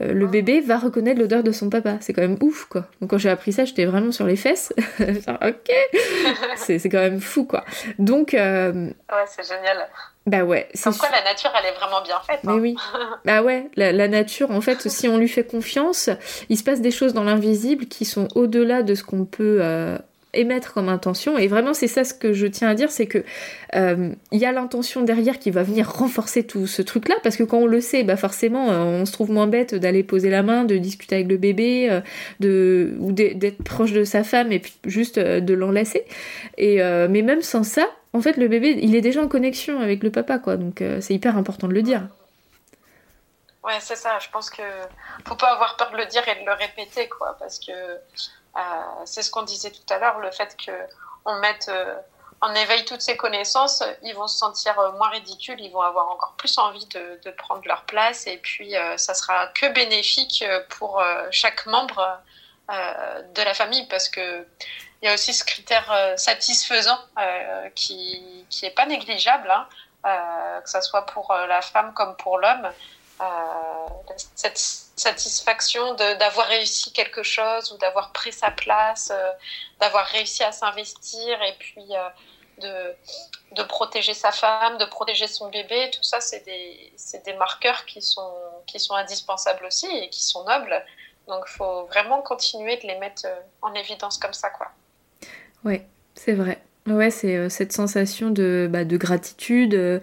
euh, 0.00 0.12
le 0.12 0.26
bébé 0.26 0.60
va 0.60 0.78
reconnaître 0.78 1.18
l'odeur 1.18 1.42
de 1.42 1.50
son 1.50 1.70
papa. 1.70 1.96
C'est 2.00 2.12
quand 2.12 2.22
même 2.22 2.38
ouf, 2.42 2.66
quoi. 2.66 2.86
Donc 3.00 3.10
quand 3.10 3.18
j'ai 3.18 3.30
appris 3.30 3.52
ça, 3.52 3.64
j'étais 3.64 3.86
vraiment 3.86 4.12
sur 4.12 4.26
les 4.26 4.36
fesses. 4.36 4.72
ok, 5.00 5.72
c'est 6.56 6.88
quand 6.88 6.98
même 6.98 7.20
fou, 7.20 7.44
quoi. 7.44 7.64
Donc... 7.98 8.32
Ouais, 8.34 9.26
c'est 9.26 9.48
génial. 9.48 9.88
Bah 10.26 10.44
ouais. 10.44 10.68
Comme 10.84 10.94
quoi 10.96 11.08
la 11.10 11.24
nature, 11.24 11.50
elle 11.58 11.66
est 11.66 11.76
vraiment 11.76 12.02
bien 12.02 12.20
faite. 12.20 12.40
Mais 12.44 12.52
hein. 12.52 12.58
oui. 12.60 12.76
bah 13.24 13.42
ouais, 13.42 13.70
la, 13.76 14.08
nature, 14.08 14.50
en 14.50 14.60
fait, 14.60 14.88
si 14.88 15.08
on 15.08 15.16
lui 15.16 15.28
fait 15.28 15.44
confiance, 15.44 16.10
il 16.48 16.58
se 16.58 16.62
passe 16.62 16.80
des 16.80 16.90
choses 16.90 17.14
dans 17.14 17.24
l'invisible 17.24 17.86
qui 17.86 18.04
sont 18.04 18.28
au-delà 18.34 18.82
de 18.82 18.94
ce 18.94 19.02
qu'on 19.02 19.24
peut 19.24 19.58
euh, 19.60 19.96
émettre 20.32 20.72
comme 20.72 20.88
intention. 20.88 21.38
Et 21.38 21.48
vraiment, 21.48 21.74
c'est 21.74 21.86
ça 21.86 22.04
ce 22.04 22.14
que 22.14 22.32
je 22.32 22.46
tiens 22.46 22.68
à 22.68 22.74
dire, 22.74 22.90
c'est 22.90 23.06
que 23.06 23.24
euh, 23.74 24.10
il 24.32 24.38
y 24.38 24.46
a 24.46 24.52
l'intention 24.52 25.02
derrière 25.02 25.38
qui 25.38 25.50
va 25.50 25.62
venir 25.62 25.90
renforcer 25.90 26.44
tout 26.44 26.66
ce 26.66 26.82
truc-là, 26.82 27.16
parce 27.22 27.36
que 27.36 27.42
quand 27.42 27.58
on 27.58 27.66
le 27.66 27.80
sait, 27.80 28.02
bah 28.02 28.16
forcément, 28.16 28.70
euh, 28.70 29.02
on 29.02 29.06
se 29.06 29.12
trouve 29.12 29.30
moins 29.30 29.46
bête 29.46 29.74
d'aller 29.74 30.02
poser 30.02 30.30
la 30.30 30.42
main, 30.42 30.64
de 30.64 30.76
discuter 30.76 31.16
avec 31.16 31.28
le 31.28 31.36
bébé, 31.36 32.00
de 32.40 32.94
ou 32.98 33.12
d'être 33.12 33.62
proche 33.62 33.92
de 33.92 34.04
sa 34.04 34.24
femme 34.24 34.52
et 34.52 34.58
puis 34.58 34.74
juste 34.86 35.18
de 35.18 35.54
l'enlacer. 35.54 36.04
Et 36.58 36.78
mais 37.08 37.22
même 37.22 37.42
sans 37.42 37.62
ça, 37.62 37.88
en 38.12 38.20
fait, 38.20 38.36
le 38.36 38.48
bébé, 38.48 38.78
il 38.82 38.96
est 38.96 39.00
déjà 39.00 39.22
en 39.22 39.28
connexion 39.28 39.80
avec 39.80 40.02
le 40.02 40.10
papa, 40.10 40.38
quoi. 40.38 40.56
Donc, 40.56 40.82
euh, 40.82 41.00
c'est 41.00 41.14
hyper 41.14 41.36
important 41.36 41.68
de 41.68 41.74
le 41.74 41.82
dire. 41.82 42.08
Ouais, 43.62 43.78
c'est 43.80 43.96
ça. 43.96 44.18
Je 44.18 44.28
pense 44.30 44.50
que 44.50 44.62
faut 45.26 45.36
pas 45.36 45.52
avoir 45.52 45.76
peur 45.76 45.92
de 45.92 45.96
le 45.96 46.06
dire 46.06 46.22
et 46.26 46.40
de 46.40 46.46
le 46.46 46.52
répéter, 46.52 47.08
quoi, 47.08 47.36
parce 47.38 47.60
que 47.60 47.70
euh, 47.70 47.96
c'est 49.04 49.22
ce 49.22 49.30
qu'on 49.30 49.42
disait 49.42 49.70
tout 49.70 49.92
à 49.92 49.98
l'heure, 49.98 50.18
le 50.18 50.30
fait 50.30 50.56
que 50.56 50.72
on 51.24 51.38
mette 51.38 51.68
euh, 51.68 51.94
en 52.40 52.54
éveil 52.54 52.84
toutes 52.86 53.02
ces 53.02 53.16
connaissances, 53.16 53.82
ils 54.02 54.14
vont 54.14 54.26
se 54.26 54.38
sentir 54.38 54.74
moins 54.96 55.10
ridicules, 55.10 55.60
ils 55.60 55.70
vont 55.70 55.82
avoir 55.82 56.08
encore 56.08 56.34
plus 56.38 56.56
envie 56.56 56.86
de, 56.86 57.30
prendre 57.32 57.62
leur 57.66 57.84
place, 57.84 58.26
et 58.26 58.38
puis 58.38 58.74
ça 58.96 59.12
sera 59.12 59.48
que 59.48 59.66
bénéfique 59.74 60.42
pour 60.70 61.02
chaque 61.30 61.66
membre 61.66 62.18
de 62.70 63.42
la 63.42 63.52
famille, 63.52 63.86
parce 63.88 64.08
que 64.08 64.46
il 65.02 65.06
y 65.06 65.08
a 65.08 65.14
aussi 65.14 65.32
ce 65.32 65.44
critère 65.44 65.90
euh, 65.90 66.16
satisfaisant 66.16 66.98
euh, 67.18 67.68
qui 67.74 68.46
n'est 68.62 68.70
pas 68.70 68.86
négligeable, 68.86 69.50
hein, 69.50 69.66
euh, 70.06 70.60
que 70.60 70.68
ce 70.68 70.80
soit 70.82 71.06
pour 71.06 71.32
la 71.32 71.62
femme 71.62 71.94
comme 71.94 72.16
pour 72.16 72.38
l'homme. 72.38 72.68
Satisfaction 75.00 75.94
d'avoir 75.94 76.46
réussi 76.46 76.92
quelque 76.92 77.22
chose 77.22 77.72
ou 77.72 77.78
d'avoir 77.78 78.12
pris 78.12 78.32
sa 78.32 78.50
place, 78.50 79.12
d'avoir 79.80 80.06
réussi 80.06 80.42
à 80.44 80.52
s'investir 80.52 81.42
et 81.42 81.54
puis 81.58 81.88
de, 82.58 82.94
de 83.56 83.62
protéger 83.62 84.14
sa 84.14 84.32
femme, 84.32 84.78
de 84.78 84.84
protéger 84.84 85.26
son 85.26 85.48
bébé. 85.48 85.90
Tout 85.92 86.02
ça, 86.02 86.20
c'est 86.20 86.44
des, 86.44 86.92
des 87.24 87.34
marqueurs 87.34 87.84
qui 87.86 88.02
sont, 88.02 88.32
qui 88.66 88.78
sont 88.78 88.94
indispensables 88.94 89.64
aussi 89.64 89.86
et 89.86 90.08
qui 90.10 90.22
sont 90.22 90.44
nobles. 90.44 90.84
Donc, 91.28 91.44
il 91.46 91.52
faut 91.52 91.84
vraiment 91.86 92.22
continuer 92.22 92.76
de 92.76 92.86
les 92.86 92.98
mettre 92.98 93.26
en 93.62 93.72
évidence 93.74 94.18
comme 94.18 94.32
ça, 94.32 94.50
quoi. 94.50 94.68
Oui, 95.64 95.82
c'est 96.14 96.32
vrai. 96.32 96.60
Ouais, 96.86 97.10
c'est 97.10 97.36
euh, 97.36 97.48
cette 97.48 97.72
sensation 97.72 98.30
de, 98.30 98.68
bah, 98.70 98.84
de 98.84 98.96
gratitude, 98.96 99.74
euh, 99.74 100.00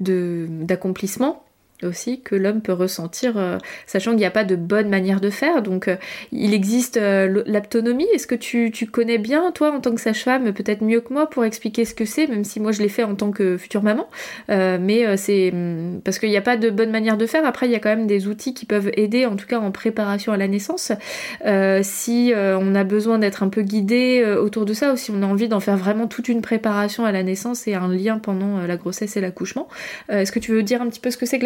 de 0.00 0.46
d'accomplissement 0.48 1.44
aussi 1.84 2.20
que 2.20 2.34
l'homme 2.34 2.60
peut 2.60 2.72
ressentir, 2.72 3.36
euh, 3.36 3.58
sachant 3.86 4.10
qu'il 4.12 4.20
n'y 4.20 4.26
a 4.26 4.30
pas 4.30 4.44
de 4.44 4.56
bonne 4.56 4.88
manière 4.88 5.20
de 5.20 5.30
faire. 5.30 5.62
Donc, 5.62 5.88
euh, 5.88 5.96
il 6.32 6.54
existe 6.54 6.96
euh, 6.96 7.42
l'autonomie. 7.46 8.06
Est-ce 8.14 8.26
que 8.26 8.34
tu, 8.34 8.70
tu, 8.70 8.86
connais 8.86 9.18
bien, 9.18 9.52
toi, 9.52 9.72
en 9.72 9.80
tant 9.80 9.94
que 9.94 10.00
sage-femme, 10.00 10.52
peut-être 10.52 10.82
mieux 10.82 11.00
que 11.00 11.12
moi, 11.12 11.28
pour 11.28 11.44
expliquer 11.44 11.84
ce 11.84 11.94
que 11.94 12.04
c'est, 12.04 12.26
même 12.26 12.44
si 12.44 12.60
moi 12.60 12.72
je 12.72 12.82
l'ai 12.82 12.88
fait 12.88 13.04
en 13.04 13.14
tant 13.14 13.30
que 13.30 13.56
future 13.56 13.82
maman. 13.82 14.08
mais 14.48 15.16
c'est 15.16 15.50
hum, 15.52 16.00
parce 16.04 16.18
qu'il 16.18 16.30
n'y 16.30 16.36
a 16.36 16.42
pas 16.42 16.56
de 16.56 16.70
bonne 16.70 16.90
manière 16.90 17.16
de 17.16 17.26
faire. 17.26 17.44
Après, 17.44 17.66
il 17.66 17.72
y 17.72 17.76
a 17.76 17.78
quand 17.78 17.88
même 17.90 18.06
des 18.06 18.26
outils 18.26 18.54
qui 18.54 18.66
peuvent 18.66 18.90
aider, 18.94 19.26
en 19.26 19.36
tout 19.36 19.46
cas 19.46 19.58
en 19.58 19.70
préparation 19.70 20.32
à 20.32 20.36
la 20.36 20.48
naissance. 20.48 20.92
si 21.82 22.32
on 22.34 22.74
a 22.74 22.84
besoin 22.84 23.18
d'être 23.18 23.42
un 23.42 23.48
peu 23.48 23.62
guidé 23.62 24.24
autour 24.40 24.64
de 24.64 24.72
ça, 24.72 24.92
ou 24.92 24.96
si 24.96 25.10
on 25.10 25.22
a 25.22 25.26
envie 25.26 25.48
d'en 25.48 25.60
faire 25.60 25.76
vraiment 25.76 26.06
toute 26.06 26.28
une 26.28 26.42
préparation 26.42 27.04
à 27.04 27.12
la 27.12 27.22
naissance 27.22 27.66
et 27.68 27.74
un 27.74 27.88
lien 27.88 28.18
pendant 28.18 28.66
la 28.66 28.76
grossesse 28.76 29.16
et 29.16 29.20
l'accouchement. 29.20 29.68
Est-ce 30.08 30.32
que 30.32 30.38
tu 30.38 30.52
veux 30.52 30.62
dire 30.62 30.82
un 30.82 30.88
petit 30.88 31.00
peu 31.00 31.10
ce 31.10 31.16
que 31.16 31.26
c'est 31.26 31.38
que 31.38 31.44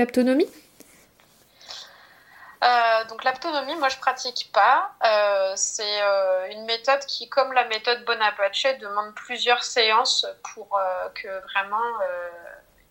euh, 2.62 3.04
donc 3.06 3.24
l'autonomie, 3.24 3.74
moi 3.76 3.88
je 3.88 3.98
pratique 3.98 4.50
pas. 4.52 4.92
Euh, 5.04 5.52
c'est 5.56 6.02
euh, 6.02 6.48
une 6.50 6.64
méthode 6.64 7.00
qui, 7.06 7.28
comme 7.28 7.52
la 7.52 7.64
méthode 7.64 8.04
Bonaparte, 8.04 8.78
demande 8.80 9.14
plusieurs 9.14 9.64
séances 9.64 10.26
pour 10.54 10.80
que 11.14 11.28
vraiment 11.50 11.98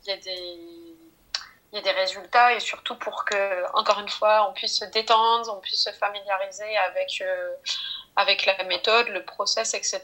il 0.05 0.09
y, 0.09 0.11
ait 0.11 1.81
des, 1.81 1.91
résultats 1.91 2.53
et 2.53 2.59
surtout 2.59 2.95
pour 2.97 3.23
que, 3.23 3.65
encore 3.73 3.99
une 4.01 4.09
fois, 4.09 4.49
on 4.49 4.53
puisse 4.53 4.79
se 4.79 4.85
détendre, 4.85 5.53
on 5.55 5.61
puisse 5.61 5.83
se 5.83 5.91
familiariser 5.91 6.77
avec 6.77 7.23
avec 8.17 8.45
la 8.45 8.61
méthode, 8.65 9.07
le 9.07 9.23
process, 9.23 9.73
etc. 9.73 10.01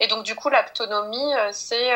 Et 0.00 0.08
donc 0.08 0.24
du 0.24 0.34
coup, 0.34 0.50
l'autonomie, 0.50 1.32
c'est 1.52 1.92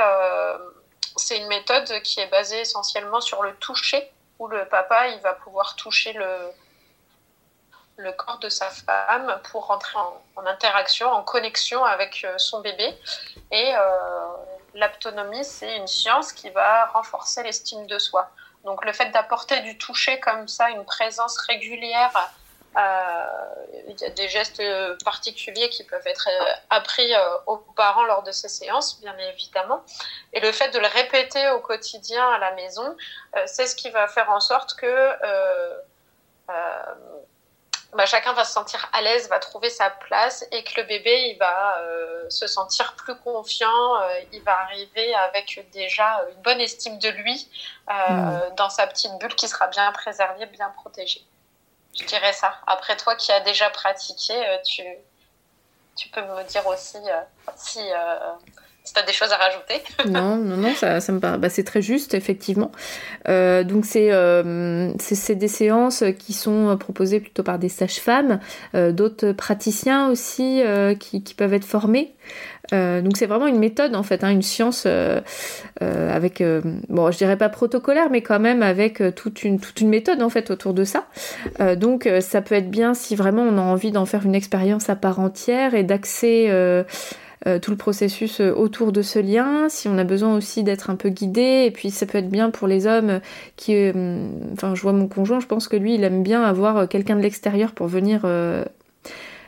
c'est 1.16 1.38
une 1.38 1.48
méthode 1.48 2.00
qui 2.02 2.20
est 2.20 2.28
basée 2.28 2.60
essentiellement 2.60 3.20
sur 3.20 3.42
le 3.42 3.56
toucher 3.56 4.12
où 4.42 4.48
le 4.48 4.64
papa 4.66 5.08
il 5.08 5.20
va 5.20 5.34
pouvoir 5.34 5.76
toucher 5.76 6.12
le, 6.12 6.26
le 7.96 8.12
corps 8.12 8.38
de 8.38 8.48
sa 8.48 8.68
femme 8.70 9.40
pour 9.50 9.66
rentrer 9.66 9.98
en, 10.36 10.46
interaction, 10.46 11.08
en 11.08 11.22
connexion 11.22 11.84
avec 11.84 12.24
euh, 12.24 12.34
son 12.38 12.60
bébé. 12.60 12.92
Et 13.52 13.72
euh, 13.74 13.80
l'autonomie, 14.74 15.44
c'est 15.44 15.76
une 15.76 15.86
science 15.86 16.32
qui 16.32 16.50
va 16.50 16.86
renforcer 16.86 17.44
l'estime 17.44 17.86
de 17.86 17.98
soi. 17.98 18.30
Donc 18.64 18.84
le 18.84 18.92
fait 18.92 19.10
d'apporter 19.10 19.60
du 19.60 19.78
toucher 19.78 20.18
comme 20.18 20.48
ça, 20.48 20.70
une 20.70 20.84
présence 20.84 21.38
régulière 21.38 22.12
il 22.74 24.00
y 24.00 24.04
a 24.04 24.10
des 24.10 24.28
gestes 24.28 24.62
particuliers 25.04 25.68
qui 25.68 25.84
peuvent 25.84 26.06
être 26.06 26.28
euh, 26.28 26.52
appris 26.70 27.14
euh, 27.14 27.36
aux 27.46 27.58
parents 27.58 28.04
lors 28.04 28.22
de 28.22 28.32
ces 28.32 28.48
séances, 28.48 29.00
bien 29.00 29.16
évidemment. 29.18 29.82
Et 30.32 30.40
le 30.40 30.52
fait 30.52 30.70
de 30.70 30.78
le 30.78 30.86
répéter 30.86 31.50
au 31.50 31.60
quotidien 31.60 32.26
à 32.30 32.38
la 32.38 32.52
maison, 32.52 32.96
c'est 33.46 33.66
ce 33.66 33.76
qui 33.76 33.90
va 33.90 34.06
faire 34.08 34.30
en 34.30 34.40
sorte 34.40 34.74
que 34.74 35.10
bah, 37.94 38.06
chacun 38.06 38.32
va 38.32 38.44
se 38.44 38.52
sentir 38.52 38.88
à 38.94 39.02
l'aise, 39.02 39.28
va 39.28 39.38
trouver 39.38 39.68
sa 39.68 39.90
place 39.90 40.46
et 40.50 40.64
que 40.64 40.80
le 40.80 40.86
bébé 40.86 41.30
il 41.30 41.38
va 41.38 41.78
se 42.28 42.46
sentir 42.46 42.94
plus 42.94 43.14
confiant, 43.16 44.00
il 44.32 44.42
va 44.42 44.60
arriver 44.60 45.14
avec 45.14 45.66
déjà 45.72 46.24
une 46.34 46.42
bonne 46.42 46.60
estime 46.60 46.98
de 46.98 47.10
lui 47.10 47.48
mmh. 47.88 48.54
dans 48.56 48.70
sa 48.70 48.86
petite 48.86 49.12
bulle 49.18 49.34
qui 49.34 49.48
sera 49.48 49.66
bien 49.66 49.90
préservée, 49.92 50.46
bien 50.46 50.70
protégée. 50.70 51.24
Je 51.98 52.06
dirais 52.06 52.32
ça. 52.32 52.54
Après, 52.66 52.96
toi 52.96 53.14
qui 53.16 53.32
as 53.32 53.40
déjà 53.40 53.68
pratiqué, 53.70 54.32
euh, 54.32 54.56
tu, 54.64 54.82
tu 55.96 56.08
peux 56.08 56.22
me 56.22 56.48
dire 56.48 56.66
aussi 56.66 56.96
euh, 56.96 57.20
si, 57.54 57.80
euh, 57.80 58.14
tu 58.84 58.98
as 58.98 59.02
des 59.02 59.12
choses 59.12 59.30
à 59.30 59.36
rajouter. 59.36 59.82
non, 60.08 60.36
non, 60.36 60.56
non, 60.56 60.74
ça, 60.74 61.00
ça 61.00 61.12
me 61.12 61.20
paraît. 61.20 61.36
Bah, 61.36 61.50
c'est 61.50 61.64
très 61.64 61.82
juste, 61.82 62.14
effectivement. 62.14 62.72
donc, 63.26 63.84
c'est 63.84 64.10
c'est 64.98 65.34
des 65.34 65.48
séances 65.48 66.02
qui 66.18 66.32
sont 66.32 66.76
proposées 66.78 67.20
plutôt 67.20 67.42
par 67.42 67.58
des 67.58 67.68
sages-femmes, 67.68 68.40
d'autres 68.72 69.32
praticiens 69.32 70.08
aussi 70.08 70.62
qui, 70.98 71.22
qui, 71.22 71.34
peuvent 71.34 71.54
être 71.54 71.66
formés. 71.66 72.14
Euh, 72.72 73.02
donc 73.02 73.16
c'est 73.16 73.26
vraiment 73.26 73.46
une 73.46 73.58
méthode 73.58 73.94
en 73.94 74.02
fait, 74.02 74.24
hein, 74.24 74.30
une 74.30 74.42
science 74.42 74.84
euh, 74.86 75.20
euh, 75.82 76.14
avec, 76.14 76.42
bon 76.88 77.10
je 77.10 77.18
dirais 77.18 77.36
pas 77.36 77.48
protocolaire, 77.48 78.08
mais 78.10 78.22
quand 78.22 78.40
même 78.40 78.62
avec 78.62 79.02
toute 79.14 79.44
une, 79.44 79.60
toute 79.60 79.80
une 79.80 79.88
méthode 79.88 80.22
en 80.22 80.30
fait 80.30 80.50
autour 80.50 80.74
de 80.74 80.84
ça. 80.84 81.06
donc 81.76 82.08
ça 82.20 82.40
peut 82.40 82.54
être 82.54 82.70
bien 82.70 82.94
si 82.94 83.16
vraiment 83.16 83.42
on 83.42 83.58
a 83.58 83.62
envie 83.62 83.92
d'en 83.92 84.06
faire 84.06 84.24
une 84.24 84.34
expérience 84.34 84.88
à 84.88 84.96
part 84.96 85.20
entière 85.20 85.74
et 85.74 85.82
d'axer 85.82 86.50
tout 87.60 87.70
le 87.70 87.76
processus 87.76 88.40
autour 88.40 88.92
de 88.92 89.02
ce 89.02 89.18
lien, 89.18 89.68
si 89.68 89.88
on 89.88 89.98
a 89.98 90.04
besoin 90.04 90.36
aussi 90.36 90.62
d'être 90.62 90.90
un 90.90 90.96
peu 90.96 91.08
guidé, 91.08 91.64
et 91.66 91.70
puis 91.70 91.90
ça 91.90 92.06
peut 92.06 92.18
être 92.18 92.28
bien 92.28 92.50
pour 92.50 92.68
les 92.68 92.86
hommes 92.86 93.20
qui, 93.56 93.90
enfin 94.52 94.74
je 94.74 94.82
vois 94.82 94.92
mon 94.92 95.08
conjoint, 95.08 95.40
je 95.40 95.46
pense 95.46 95.68
que 95.68 95.76
lui 95.76 95.94
il 95.94 96.04
aime 96.04 96.22
bien 96.22 96.42
avoir 96.42 96.88
quelqu'un 96.88 97.16
de 97.16 97.22
l'extérieur 97.22 97.72
pour 97.72 97.88
venir 97.88 98.24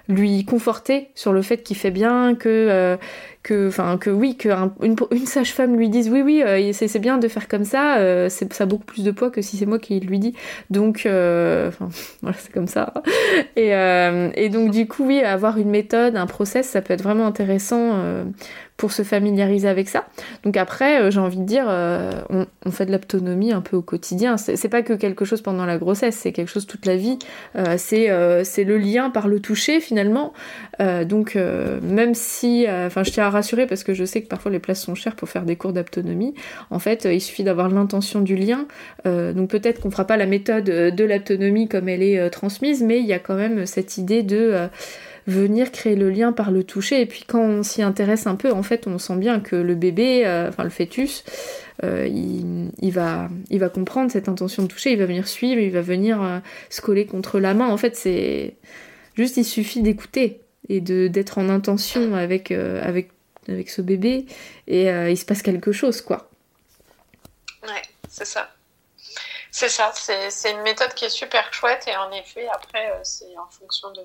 lui 0.08 0.44
conforter 0.44 1.08
sur 1.14 1.32
le 1.32 1.40
fait 1.42 1.62
qu'il 1.62 1.76
fait 1.76 1.90
bien, 1.90 2.34
que, 2.34 2.48
euh, 2.48 2.96
que, 3.42 3.68
enfin, 3.68 3.96
que 3.96 4.10
oui, 4.10 4.36
que 4.36 4.48
une, 4.82 4.96
une 5.10 5.26
sage-femme 5.26 5.76
lui 5.76 5.88
dise 5.88 6.10
oui, 6.10 6.20
oui, 6.22 6.42
euh, 6.44 6.72
c'est 6.72 6.98
bien 6.98 7.16
de 7.16 7.26
faire 7.28 7.48
comme 7.48 7.64
ça, 7.64 7.96
euh, 7.96 8.28
ça 8.28 8.46
a 8.58 8.66
beaucoup 8.66 8.84
plus 8.84 9.02
de 9.02 9.10
poids 9.10 9.30
que 9.30 9.40
si 9.40 9.56
c'est 9.56 9.66
moi 9.66 9.78
qui 9.78 9.98
lui 10.00 10.18
dis. 10.18 10.34
Donc, 10.70 11.00
enfin, 11.06 11.88
voilà, 12.22 12.36
c'est 12.38 12.52
comme 12.52 12.68
ça. 12.68 12.92
Et, 13.56 13.70
et, 13.70 14.48
donc, 14.50 14.70
du 14.70 14.86
coup, 14.86 15.06
oui, 15.06 15.20
avoir 15.20 15.58
une 15.58 15.70
méthode, 15.70 16.16
un 16.16 16.26
process, 16.26 16.68
ça 16.68 16.82
peut 16.82 16.92
être 16.92 17.02
vraiment 17.02 17.26
intéressant 17.26 18.24
pour 18.76 18.92
se 18.92 19.02
familiariser 19.02 19.68
avec 19.68 19.88
ça. 19.88 20.06
Donc 20.42 20.56
après, 20.56 21.00
euh, 21.00 21.10
j'ai 21.10 21.20
envie 21.20 21.38
de 21.38 21.44
dire, 21.44 21.66
euh, 21.68 22.10
on, 22.28 22.70
fait 22.72 22.86
de 22.86 22.92
l'autonomie 22.92 23.52
un 23.52 23.60
peu 23.60 23.76
au 23.76 23.82
quotidien. 23.82 24.36
C'est 24.36 24.68
pas 24.68 24.82
que 24.82 24.94
quelque 24.94 25.24
chose 25.24 25.42
pendant 25.42 25.64
la 25.64 25.78
grossesse, 25.78 26.16
c'est 26.16 26.32
quelque 26.32 26.48
chose 26.48 26.66
toute 26.66 26.84
la 26.84 26.96
vie. 26.96 27.18
Euh, 27.56 27.76
c'est 27.78 28.64
le 28.64 28.78
lien 28.78 29.10
par 29.10 29.28
le 29.28 29.38
toucher 29.38 29.80
finalement. 29.80 30.32
donc 30.80 31.36
même 31.36 32.14
si, 32.14 32.66
enfin 32.68 33.04
je 33.04 33.10
tiens 33.10 33.26
à 33.26 33.30
rassurer 33.30 33.66
parce 33.66 33.84
que 33.84 33.94
je 33.94 34.04
sais 34.04 34.22
que 34.22 34.28
parfois 34.28 34.50
les 34.50 34.58
places 34.58 34.82
sont 34.82 34.94
chères 34.94 35.14
pour 35.14 35.28
faire 35.28 35.44
des 35.44 35.56
cours 35.56 35.72
d'autonomie. 35.72 36.34
En 36.70 36.78
fait, 36.78 37.04
il 37.04 37.20
suffit 37.20 37.44
d'avoir 37.44 37.68
l'intention 37.68 38.20
du 38.20 38.36
lien. 38.36 38.66
donc 39.04 39.50
peut-être 39.50 39.80
qu'on 39.80 39.90
fera 39.90 40.06
pas 40.06 40.16
la 40.16 40.26
méthode 40.26 40.64
de 40.64 41.04
l'autonomie 41.04 41.68
comme 41.68 41.88
elle 41.88 42.02
est 42.02 42.30
transmise, 42.30 42.82
mais 42.82 42.98
il 42.98 43.06
y 43.06 43.12
a 43.12 43.18
quand 43.18 43.36
même 43.36 43.66
cette 43.66 43.98
idée 43.98 44.22
de 44.22 44.68
venir 45.26 45.72
créer 45.72 45.96
le 45.96 46.10
lien 46.10 46.32
par 46.32 46.50
le 46.50 46.64
toucher. 46.64 47.00
Et 47.00 47.06
puis 47.06 47.24
quand 47.26 47.40
on 47.40 47.62
s'y 47.62 47.82
intéresse 47.82 48.26
un 48.26 48.36
peu, 48.36 48.52
en 48.52 48.62
fait, 48.62 48.86
on 48.86 48.98
sent 48.98 49.16
bien 49.16 49.40
que 49.40 49.56
le 49.56 49.74
bébé, 49.74 50.26
euh, 50.26 50.48
enfin 50.48 50.64
le 50.64 50.70
fœtus, 50.70 51.24
euh, 51.82 52.06
il, 52.06 52.90
va, 52.92 53.28
il 53.50 53.58
va 53.58 53.68
comprendre 53.68 54.10
cette 54.10 54.28
intention 54.28 54.62
de 54.62 54.68
toucher, 54.68 54.92
il 54.92 54.98
va 54.98 55.06
venir 55.06 55.26
suivre, 55.26 55.60
il 55.60 55.70
va 55.70 55.80
venir 55.80 56.22
euh, 56.22 56.38
se 56.70 56.80
coller 56.80 57.06
contre 57.06 57.40
la 57.40 57.54
main. 57.54 57.68
En 57.68 57.76
fait, 57.76 57.96
c'est 57.96 58.56
juste, 59.14 59.36
il 59.36 59.44
suffit 59.44 59.82
d'écouter 59.82 60.40
et 60.68 60.80
d'être 60.80 61.38
en 61.38 61.48
intention 61.50 62.14
avec, 62.14 62.50
avec, 62.50 63.10
avec 63.48 63.68
ce 63.68 63.82
bébé 63.82 64.24
et 64.66 64.88
il 64.88 65.18
se 65.18 65.26
passe 65.26 65.42
quelque 65.42 65.72
chose, 65.72 66.00
quoi. 66.00 66.30
Ouais, 67.62 67.82
c'est 68.08 68.24
ça. 68.24 68.50
C'est 69.50 69.68
ça, 69.68 69.92
c'est 69.94 70.50
une 70.50 70.62
méthode 70.62 70.94
qui 70.94 71.04
est 71.04 71.10
super 71.10 71.52
chouette 71.52 71.84
et 71.86 71.94
en 71.96 72.10
effet, 72.12 72.46
après, 72.52 72.90
c'est 73.02 73.36
en 73.36 73.48
fonction 73.50 73.92
de, 73.92 74.00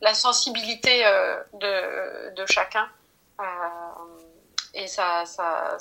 la 0.00 0.14
sensibilité 0.14 1.06
euh, 1.06 1.42
de, 1.54 2.34
de, 2.34 2.46
chacun. 2.46 2.88
Euh, 3.40 3.44
et 4.74 4.86
ça, 4.86 5.26
ça, 5.26 5.76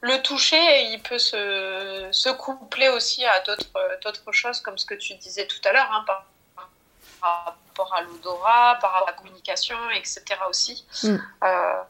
le 0.00 0.22
toucher, 0.22 0.84
il 0.92 1.00
peut 1.02 1.18
se, 1.18 2.08
se 2.12 2.28
coupler 2.28 2.88
aussi 2.90 3.24
à 3.24 3.40
d'autres 3.40 4.32
choses, 4.32 4.60
comme 4.60 4.78
ce 4.78 4.84
que 4.84 4.94
tu 4.94 5.14
disais 5.14 5.46
tout 5.46 5.60
à 5.64 5.72
l'heure, 5.72 5.90
hein, 5.90 6.04
par, 6.06 6.26
rapport 7.20 7.94
à 7.94 8.02
l'odorat, 8.02 8.78
par 8.80 8.92
rapport 8.92 9.08
à 9.08 9.10
la 9.12 9.16
communication, 9.16 9.76
etc. 9.90 10.22
aussi. 10.48 10.84
Mm. 11.02 11.16
Euh, 11.44 11.82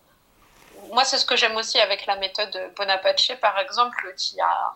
moi, 0.92 1.05
c'est 1.05 1.18
ce 1.18 1.24
que 1.24 1.36
j'aime 1.36 1.57
aussi 1.57 1.80
avec 1.80 2.07
la 2.07 2.16
méthode 2.16 2.72
Bonaparte, 2.76 3.40
par 3.40 3.59
exemple, 3.59 4.14
qui 4.16 4.40
a 4.40 4.74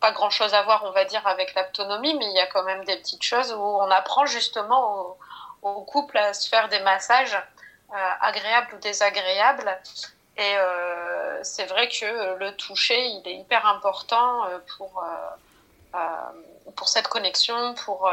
pas 0.00 0.12
grand 0.12 0.30
chose 0.30 0.54
à 0.54 0.62
voir, 0.62 0.84
on 0.84 0.92
va 0.92 1.04
dire, 1.04 1.26
avec 1.26 1.54
l'autonomie, 1.54 2.14
mais 2.14 2.24
il 2.24 2.36
y 2.36 2.40
a 2.40 2.46
quand 2.46 2.62
même 2.62 2.84
des 2.84 2.96
petites 2.96 3.22
choses 3.22 3.52
où 3.52 3.60
on 3.60 3.90
apprend 3.90 4.24
justement 4.24 5.00
au, 5.02 5.18
au 5.62 5.82
couple 5.82 6.18
à 6.18 6.34
se 6.34 6.48
faire 6.48 6.68
des 6.68 6.80
massages 6.80 7.36
euh, 7.92 7.96
agréables 8.20 8.74
ou 8.74 8.78
désagréables. 8.78 9.78
Et 10.36 10.56
euh, 10.56 11.40
c'est 11.42 11.66
vrai 11.66 11.88
que 11.88 12.38
le 12.38 12.54
toucher, 12.56 13.04
il 13.06 13.22
est 13.26 13.36
hyper 13.36 13.66
important 13.66 14.46
euh, 14.46 14.58
pour, 14.76 15.04
pour 16.76 16.88
cette 16.88 17.08
connexion, 17.08 17.74
pour 17.74 18.10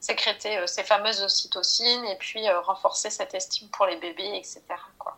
sécréter 0.00 0.66
ces 0.66 0.82
fameuses 0.82 1.22
ocytocines 1.22 2.04
et 2.06 2.16
puis 2.16 2.48
renforcer 2.50 3.10
cette 3.10 3.34
estime 3.34 3.68
pour 3.68 3.86
les 3.86 3.96
bébés, 3.96 4.36
etc. 4.36 4.62
Quoi. 4.98 5.16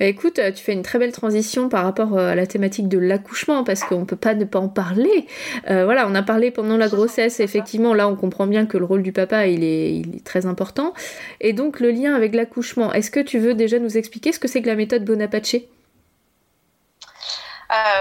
Bah 0.00 0.06
écoute, 0.06 0.40
tu 0.56 0.64
fais 0.64 0.72
une 0.72 0.82
très 0.82 0.98
belle 0.98 1.12
transition 1.12 1.68
par 1.68 1.84
rapport 1.84 2.18
euh, 2.18 2.32
à 2.32 2.34
la 2.34 2.48
thématique 2.48 2.88
de 2.88 2.98
l'accouchement 2.98 3.62
parce 3.62 3.84
qu'on 3.84 4.04
peut 4.04 4.16
pas 4.16 4.34
ne 4.34 4.44
pas 4.44 4.58
en 4.58 4.68
parler. 4.68 5.28
Euh, 5.70 5.84
voilà, 5.84 6.08
on 6.08 6.16
a 6.16 6.22
parlé 6.22 6.50
pendant 6.50 6.76
la 6.76 6.88
grossesse, 6.88 7.38
effectivement, 7.38 7.94
là 7.94 8.08
on 8.08 8.16
comprend 8.16 8.48
bien 8.48 8.66
que 8.66 8.76
le 8.76 8.84
rôle 8.84 9.04
du 9.04 9.12
papa 9.12 9.46
il 9.46 9.62
est, 9.62 10.24
très 10.24 10.46
important. 10.46 10.94
Et 11.40 11.52
donc 11.52 11.78
le 11.78 11.92
lien 11.92 12.12
avec 12.12 12.34
l'accouchement, 12.34 12.92
est-ce 12.92 13.12
que 13.12 13.20
tu 13.20 13.38
veux 13.38 13.54
déjà 13.54 13.78
nous 13.78 13.96
expliquer 13.96 14.32
ce 14.32 14.40
que 14.40 14.48
c'est 14.48 14.62
que 14.62 14.66
la 14.66 14.74
méthode 14.74 15.04
Bonaparte? 15.04 15.54
Euh, 15.54 15.60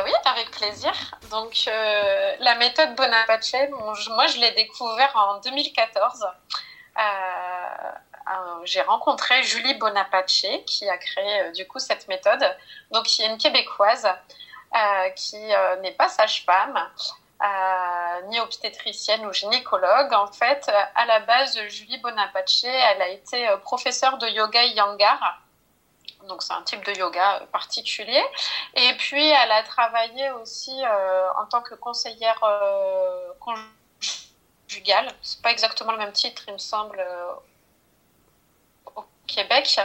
oui, 0.06 0.12
avec 0.26 0.50
plaisir. 0.50 0.91
Donc, 1.30 1.70
la 2.39 2.56
méthode 2.56 2.96
Bonaparte, 2.96 3.54
moi, 3.72 4.28
je 4.28 4.39
l'ai 4.39 4.52
découvert 4.52 5.12
en 5.16 5.39
2014 5.41 6.26
j'ai 8.64 8.82
rencontré 8.82 9.44
Julie 9.44 9.76
Bonaparte 9.76 10.46
qui 10.66 10.90
a 10.90 10.98
créé 10.98 11.42
euh, 11.42 11.52
du 11.52 11.68
coup 11.68 11.80
cette 11.80 12.08
méthode, 12.08 12.44
donc 12.92 13.06
qui 13.06 13.22
est 13.22 13.28
une 13.28 13.38
québécoise 13.38 14.06
euh, 14.06 15.10
qui 15.12 15.38
euh, 15.54 15.76
n'est 15.78 15.92
pas 15.92 16.10
sage-femme. 16.10 16.80
ni 18.30 18.40
obstétricienne 18.40 19.26
ou 19.26 19.34
gynécologue. 19.34 20.14
En 20.14 20.28
fait, 20.28 20.72
à 20.96 21.06
la 21.06 21.20
base, 21.20 21.60
Julie 21.68 21.98
Bonaparte, 21.98 22.64
elle 22.64 23.02
a 23.02 23.10
été 23.10 23.50
professeure 23.64 24.18
de 24.18 24.28
yoga 24.28 24.64
Yangar. 24.64 25.42
Donc, 26.30 26.42
c'est 26.42 26.54
un 26.54 26.62
type 26.62 26.86
de 26.86 26.94
yoga 26.94 27.42
particulier. 27.52 28.24
Et 28.76 28.94
puis, 28.94 29.28
elle 29.28 29.52
a 29.52 29.64
travaillé 29.64 30.32
aussi 30.32 30.72
en 31.42 31.46
tant 31.48 31.62
que 31.62 31.76
conseillère 31.76 32.40
conjugale. 33.42 35.12
C'est 35.22 35.42
pas 35.42 35.52
exactement 35.52 35.92
le 35.92 35.98
même 35.98 36.14
titre, 36.14 36.44
il 36.48 36.54
me 36.54 36.60
semble, 36.60 37.06
Québec, 39.28 39.80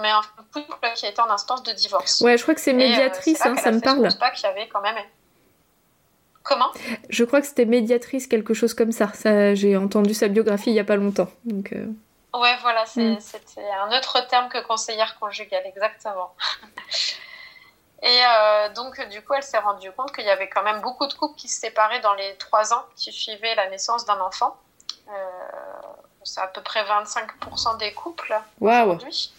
mais 0.00 0.10
un 0.10 0.22
couple 0.52 0.92
qui 0.94 1.06
était 1.06 1.20
en 1.20 1.30
instance 1.30 1.62
de 1.62 1.72
divorce. 1.72 2.20
Ouais, 2.20 2.36
je 2.36 2.42
crois 2.42 2.54
que 2.54 2.60
c'est 2.60 2.72
euh, 2.72 2.76
médiatrice, 2.76 3.44
hein, 3.46 3.56
ça 3.56 3.70
me 3.70 3.80
parle. 3.80 4.10
Je 4.10 4.16
pas 4.16 4.30
qu'il 4.30 4.44
y 4.44 4.50
avait 4.50 4.68
quand 4.68 4.80
même. 4.80 4.96
Comment? 6.42 6.70
Je 7.08 7.24
crois 7.24 7.40
que 7.40 7.46
c'était 7.46 7.64
médiatrice, 7.64 8.26
quelque 8.26 8.54
chose 8.54 8.74
comme 8.74 8.92
ça. 8.92 9.12
ça 9.14 9.54
J'ai 9.54 9.76
entendu 9.76 10.14
sa 10.14 10.28
biographie 10.28 10.70
il 10.70 10.74
n'y 10.74 10.80
a 10.80 10.84
pas 10.84 10.96
longtemps. 10.96 11.28
Donc, 11.44 11.72
euh... 11.72 11.86
Ouais, 12.34 12.56
voilà, 12.60 12.84
mm. 12.94 13.18
c'était 13.20 13.68
un 13.80 13.96
autre 13.96 14.26
terme 14.28 14.48
que 14.48 14.64
conseillère 14.64 15.18
conjugale, 15.18 15.62
exactement. 15.66 16.34
Et 18.02 18.20
euh, 18.24 18.68
donc, 18.74 19.00
du 19.08 19.22
coup, 19.22 19.34
elle 19.34 19.42
s'est 19.42 19.58
rendue 19.58 19.90
compte 19.92 20.14
qu'il 20.14 20.24
y 20.24 20.30
avait 20.30 20.48
quand 20.48 20.62
même 20.62 20.80
beaucoup 20.80 21.06
de 21.06 21.14
couples 21.14 21.36
qui 21.36 21.48
se 21.48 21.60
séparaient 21.60 22.00
dans 22.00 22.14
les 22.14 22.36
trois 22.36 22.74
ans 22.74 22.84
qui 22.94 23.10
suivaient 23.10 23.54
la 23.54 23.70
naissance 23.70 24.04
d'un 24.04 24.20
enfant. 24.20 24.56
Euh, 25.08 25.12
c'est 26.26 26.40
à 26.40 26.46
peu 26.48 26.60
près 26.60 26.82
25% 26.84 27.78
des 27.78 27.92
couples 27.92 28.38
aujourd'hui. 28.60 29.32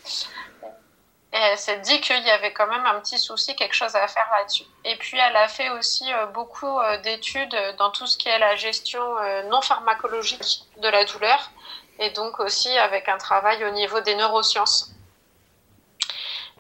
Et 1.34 1.38
elle 1.38 1.58
s'est 1.58 1.80
dit 1.80 2.00
qu'il 2.00 2.24
y 2.24 2.32
avait 2.32 2.54
quand 2.54 2.68
même 2.68 2.86
un 2.86 3.00
petit 3.02 3.20
souci, 3.20 3.56
quelque 3.56 3.76
chose 3.76 3.96
à 3.96 4.08
faire 4.08 4.28
là-dessus. 4.32 4.64
Et 4.86 4.96
puis 4.96 5.18
elle 5.18 5.36
a 5.36 5.48
fait 5.50 5.70
aussi 5.72 6.12
euh, 6.12 6.26
beaucoup 6.28 6.80
euh, 6.80 6.98
d'études 7.00 7.56
dans 7.78 7.92
tout 7.92 8.08
ce 8.08 8.18
qui 8.18 8.30
est 8.30 8.40
la 8.40 8.56
gestion 8.56 9.02
euh, 9.18 9.44
non 9.44 9.62
pharmacologique 9.62 10.64
de 10.82 10.88
la 10.88 11.04
douleur, 11.04 11.52
et 12.00 12.12
donc 12.12 12.40
aussi 12.40 12.76
avec 12.78 13.10
un 13.10 13.18
travail 13.18 13.64
au 13.66 13.72
niveau 13.72 14.00
des 14.00 14.16
neurosciences. 14.16 14.92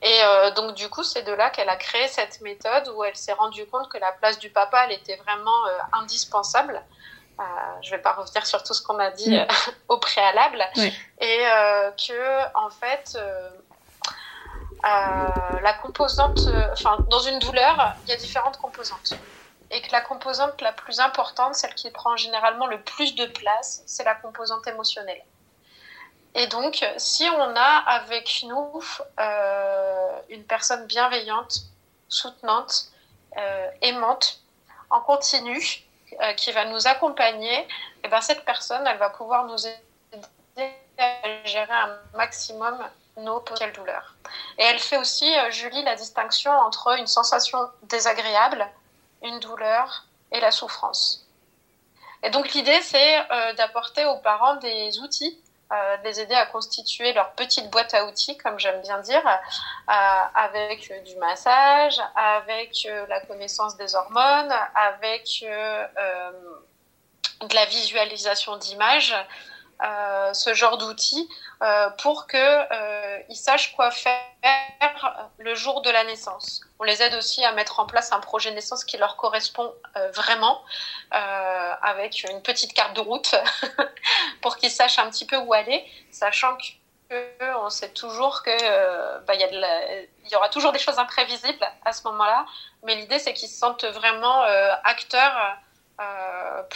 Et 0.04 0.20
donc 0.56 0.76
du 0.76 0.90
coup, 0.90 1.02
c'est 1.02 1.24
de 1.24 1.32
là 1.32 1.50
qu'elle 1.50 1.70
a 1.70 1.76
créé 1.76 2.08
cette 2.08 2.40
méthode 2.42 2.88
où 2.96 3.04
elle 3.04 3.16
s'est 3.16 3.34
rendue 3.34 3.66
compte 3.66 3.90
que 3.90 3.98
la 3.98 4.12
place 4.12 4.38
du 4.38 4.52
papa, 4.52 4.86
elle 4.86 4.92
était 4.92 5.16
vraiment 5.16 5.66
indispensable 5.92 6.84
euh, 7.40 7.44
je 7.82 7.92
ne 7.92 7.96
vais 7.96 8.02
pas 8.02 8.14
revenir 8.14 8.46
sur 8.48 8.64
tout 8.64 8.74
ce 8.74 8.82
qu'on 8.82 8.98
a 8.98 9.12
dit 9.12 9.30
mm. 9.30 9.40
euh, 9.42 9.46
au 9.90 9.98
préalable, 9.98 10.64
et 10.76 10.90
euh, 11.22 11.92
que 11.92 12.58
en 12.58 12.70
fait, 12.70 13.18
la 14.84 15.74
composante, 15.82 16.40
enfin, 16.72 16.98
dans 17.10 17.20
une 17.20 17.40
douleur, 17.40 17.96
il 18.04 18.10
y 18.10 18.14
a 18.14 18.16
différentes 18.16 18.58
composantes, 18.58 19.14
et 19.70 19.82
que 19.82 19.92
la 19.92 20.02
composante 20.02 20.60
la 20.62 20.72
plus 20.72 21.00
importante, 21.00 21.56
celle 21.56 21.76
qui 21.76 21.92
prend 21.92 22.16
généralement 22.16 22.68
le 22.68 22.82
plus 22.82 23.16
de 23.16 23.26
place, 23.26 23.84
c'est 23.86 24.04
la 24.04 24.16
composante 24.16 24.66
émotionnelle. 24.68 25.22
Et 26.34 26.48
donc, 26.48 26.86
si 26.98 27.28
on 27.38 27.56
a 27.56 27.84
avec 27.88 28.46
nous 28.48 28.82
une 30.30 30.44
personne 30.44 30.88
bienveillante, 30.88 31.66
soutenante, 32.08 32.92
aimante, 33.82 34.42
en 34.90 35.02
continu, 35.02 35.87
euh, 36.22 36.34
qui 36.34 36.51
va 36.51 36.66
nous 36.66 36.88
accompagner, 36.88 37.60
et 37.60 37.68
eh 38.05 38.08
ben 38.08 38.22
cette 38.22 38.45
personne, 38.45 38.86
elle 38.88 38.97
va 38.97 39.10
pouvoir 39.10 39.45
nous 39.45 39.68
aider 39.68 40.74
à 40.97 41.45
gérer 41.45 41.74
un 41.74 41.97
maximum 42.16 42.78
nos 43.18 43.39
potentielles 43.39 43.74
douleurs. 43.74 44.16
Et 44.58 44.64
elle 44.64 44.80
fait 44.80 44.97
aussi, 44.97 45.28
euh, 45.38 45.51
Julie, 45.51 45.84
la 45.84 45.95
distinction 45.95 46.51
entre 46.51 46.97
une 46.97 47.08
sensation 47.08 47.60
désagréable, 47.84 48.66
une 49.24 49.39
douleur 49.39 50.05
et 50.32 50.39
la 50.39 50.51
souffrance. 50.51 51.26
Et 52.24 52.30
donc 52.30 52.53
l'idée, 52.53 52.82
c'est 52.82 53.32
euh, 53.32 53.53
d'apporter 53.53 54.05
aux 54.05 54.18
parents 54.18 54.55
des 54.55 54.99
outils 54.99 55.39
euh, 55.74 55.97
les 56.05 56.22
aider 56.22 56.34
à 56.34 56.45
constituer 56.45 57.11
leur 57.11 57.32
petite 57.32 57.70
boîte 57.70 57.93
à 57.93 58.05
outils, 58.05 58.38
comme 58.38 58.57
j'aime 58.57 58.82
bien 58.82 58.99
dire, 58.99 59.26
euh, 59.28 59.93
avec 60.34 60.91
du 61.03 61.15
massage, 61.18 61.99
avec 62.15 62.86
euh, 62.86 63.05
la 63.07 63.20
connaissance 63.20 63.76
des 63.76 63.93
hormones, 63.93 64.53
avec 64.76 65.43
de 67.41 67.53
la 67.53 67.65
visualisation 67.65 68.55
d'images, 68.55 69.13
ce 70.34 70.54
genre 70.54 70.78
d'outils 70.78 71.30
euh, 71.64 71.90
pour 72.02 72.28
qu'ils 72.28 72.40
euh, 72.40 73.20
sachent 73.32 73.76
quoi 73.76 73.90
faire 73.90 74.22
le 75.40 75.56
jour 75.56 75.82
de 75.82 75.90
la 75.90 76.04
naissance. 76.04 76.62
On 76.80 76.84
les 76.84 77.02
aide 77.02 77.16
aussi 77.16 77.44
à 77.44 77.52
mettre 77.54 77.80
en 77.80 77.88
place 77.88 78.12
un 78.12 78.20
projet 78.20 78.52
de 78.52 78.56
naissance 78.56 78.86
qui 78.86 78.98
leur 78.98 79.16
correspond 79.18 79.74
euh, 79.96 80.12
vraiment, 80.12 80.62
avec 81.12 82.26
une 82.30 82.42
petite 82.42 82.74
carte 82.74 82.96
de 82.96 83.02
route 83.02 83.34
pour 84.42 84.58
qu'ils 84.58 84.70
sachent 84.70 85.00
un 85.00 85.10
petit 85.10 85.26
peu 85.26 85.38
où 85.38 85.54
aller, 85.54 85.84
sachant 86.12 86.56
que 86.58 86.64
on 87.60 87.70
sait 87.70 87.90
toujours 87.90 88.44
que 88.44 89.20
bah, 89.26 89.34
il 89.34 89.42
y, 90.30 90.36
aura 90.36 90.50
toujours 90.50 90.74
des 90.74 90.80
choses 90.80 91.00
imprévisibles 91.00 91.66
à 91.86 91.94
ce 91.94 92.04
moment-là, 92.04 92.46
mais 92.84 92.96
l'idée 92.96 93.18
c'est 93.18 93.34
qu'ils 93.34 93.48
se 93.48 93.58
sentent 93.58 93.86
vraiment 93.86 94.42
acteurs 94.84 95.58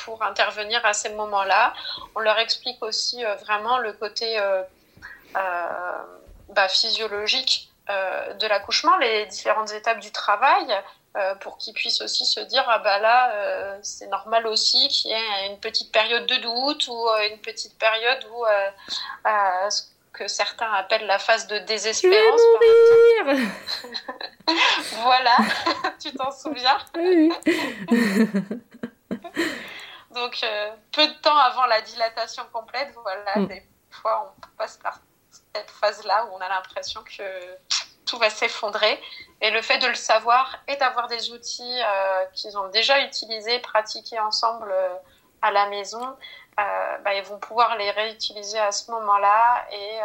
pour 0.03 0.23
intervenir 0.23 0.83
à 0.85 0.93
ces 0.93 1.09
moments-là. 1.09 1.73
On 2.15 2.19
leur 2.19 2.39
explique 2.39 2.81
aussi 2.83 3.23
vraiment 3.41 3.77
le 3.77 3.93
côté 3.93 4.39
euh, 5.37 6.03
bah, 6.49 6.67
physiologique 6.67 7.71
euh, 7.89 8.33
de 8.33 8.47
l'accouchement, 8.47 8.97
les 8.97 9.25
différentes 9.27 9.71
étapes 9.71 10.01
du 10.01 10.11
travail, 10.11 10.67
euh, 11.15 11.33
pour 11.35 11.57
qu'ils 11.57 11.73
puissent 11.73 12.01
aussi 12.01 12.25
se 12.25 12.41
dire 12.41 12.65
ah 12.67 12.79
bah 12.79 12.99
là 12.99 13.77
c'est 13.81 14.07
normal 14.07 14.47
aussi 14.47 14.89
qu'il 14.89 15.11
y 15.11 15.13
ait 15.13 15.47
une 15.47 15.59
petite 15.59 15.91
période 15.93 16.25
de 16.25 16.35
doute 16.35 16.87
ou 16.89 17.07
une 17.31 17.37
petite 17.39 17.77
période 17.79 18.25
où 18.33 18.45
ce 19.69 19.83
que 20.13 20.27
certains 20.27 20.71
appellent 20.73 21.05
la 21.05 21.19
phase 21.19 21.47
de 21.47 21.59
désespérance. 21.59 22.41
voilà, 25.03 25.37
tu 26.01 26.11
t'en 26.13 26.31
souviens? 26.31 26.77
Oui. 26.95 27.31
Donc 30.11 30.45
peu 30.91 31.07
de 31.07 31.13
temps 31.21 31.37
avant 31.37 31.65
la 31.67 31.81
dilatation 31.81 32.43
complète, 32.51 32.93
voilà, 33.01 33.37
mm. 33.37 33.47
des 33.47 33.65
fois 33.89 34.35
on 34.37 34.57
passe 34.57 34.77
par 34.77 34.99
cette 35.53 35.71
phase-là 35.71 36.25
où 36.25 36.35
on 36.35 36.39
a 36.41 36.49
l'impression 36.49 37.01
que 37.03 37.57
tout 38.05 38.17
va 38.17 38.29
s'effondrer. 38.29 39.01
Et 39.41 39.49
le 39.49 39.61
fait 39.61 39.79
de 39.79 39.87
le 39.87 39.95
savoir 39.95 40.57
et 40.67 40.75
d'avoir 40.75 41.07
des 41.07 41.31
outils 41.31 41.81
euh, 41.81 42.25
qu'ils 42.33 42.57
ont 42.57 42.67
déjà 42.69 43.01
utilisés, 43.01 43.59
pratiqués 43.59 44.19
ensemble 44.19 44.71
euh, 44.71 44.93
à 45.41 45.51
la 45.51 45.67
maison, 45.69 46.15
euh, 46.59 46.97
bah, 46.99 47.15
ils 47.15 47.23
vont 47.23 47.39
pouvoir 47.39 47.75
les 47.77 47.89
réutiliser 47.89 48.59
à 48.59 48.71
ce 48.71 48.91
moment-là 48.91 49.65
et 49.71 49.99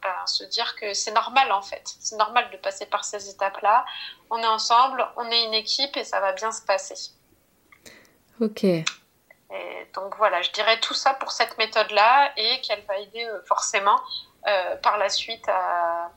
bah, 0.00 0.24
se 0.24 0.44
dire 0.44 0.74
que 0.76 0.94
c'est 0.94 1.10
normal 1.10 1.52
en 1.52 1.60
fait. 1.60 1.82
C'est 2.00 2.16
normal 2.16 2.48
de 2.50 2.56
passer 2.56 2.86
par 2.86 3.04
ces 3.04 3.28
étapes-là. 3.28 3.84
On 4.30 4.38
est 4.38 4.46
ensemble, 4.46 5.06
on 5.16 5.28
est 5.30 5.44
une 5.44 5.54
équipe 5.54 5.96
et 5.96 6.04
ça 6.04 6.20
va 6.20 6.32
bien 6.32 6.52
se 6.52 6.62
passer. 6.62 6.94
Ok. 8.40 8.64
Et 8.64 8.84
donc 9.94 10.16
voilà, 10.16 10.40
je 10.42 10.50
dirais 10.52 10.78
tout 10.80 10.94
ça 10.94 11.14
pour 11.14 11.32
cette 11.32 11.58
méthode-là 11.58 12.32
et 12.36 12.60
qu'elle 12.60 12.82
va 12.86 12.98
aider 12.98 13.26
forcément 13.46 14.00
euh, 14.46 14.76
par 14.76 14.96
la 14.96 15.10
suite 15.10 15.46
à, 15.48 16.10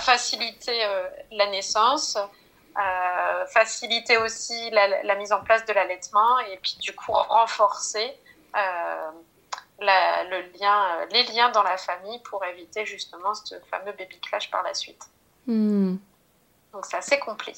faciliter 0.00 0.84
euh, 0.84 1.08
la 1.32 1.48
naissance, 1.50 2.16
à 2.74 3.44
faciliter 3.52 4.16
aussi 4.18 4.70
la, 4.70 5.14
mise 5.16 5.32
en 5.32 5.40
place 5.42 5.64
de 5.66 5.72
l'allaitement 5.72 6.38
et 6.40 6.56
puis 6.62 6.76
du 6.80 6.94
coup 6.94 7.12
renforcer 7.12 8.12
euh, 8.56 9.10
le 9.80 10.58
lien, 10.58 11.06
les 11.12 11.22
liens 11.24 11.50
dans 11.50 11.62
la 11.62 11.76
famille 11.76 12.20
pour 12.20 12.44
éviter 12.44 12.86
justement 12.86 13.34
ce 13.34 13.56
fameux 13.70 13.92
baby 13.92 14.20
clash 14.20 14.50
par 14.50 14.62
la 14.62 14.74
suite. 14.74 15.02
Hmm. 15.46 15.96
Donc 16.72 16.84
c'est 16.86 16.96
assez 16.96 17.18
complet. 17.18 17.54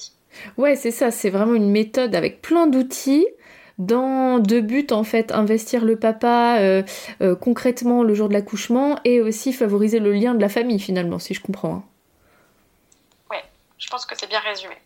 Ouais, 0.57 0.77
c'est 0.77 0.91
ça, 0.91 1.11
c'est 1.11 1.31
vraiment 1.31 1.55
une 1.55 1.71
méthode 1.71 2.15
avec 2.15 2.43
plein 2.43 2.67
d'outils 2.67 3.27
dans 3.79 4.39
deux 4.39 4.61
buts 4.61 4.87
en 4.91 5.05
fait, 5.05 5.33
investir 5.33 5.85
le 5.85 5.99
papa 5.99 6.59
concrètement 7.41 8.03
le 8.03 8.15
jour 8.15 8.29
de 8.29 8.33
l'accouchement 8.33 8.99
et 9.05 9.21
aussi 9.21 9.53
favoriser 9.53 9.99
le 9.99 10.13
lien 10.13 10.35
de 10.35 10.41
la 10.41 10.49
famille 10.49 10.81
finalement, 10.81 11.19
si 11.19 11.35
je 11.35 11.43
comprends. 11.43 11.75
Hein. 11.75 11.85
Oui, 13.31 13.39
je 13.79 13.89
pense 13.89 14.07
que 14.07 14.17
c'est 14.19 14.29
bien 14.29 14.41
résumé. 14.41 14.77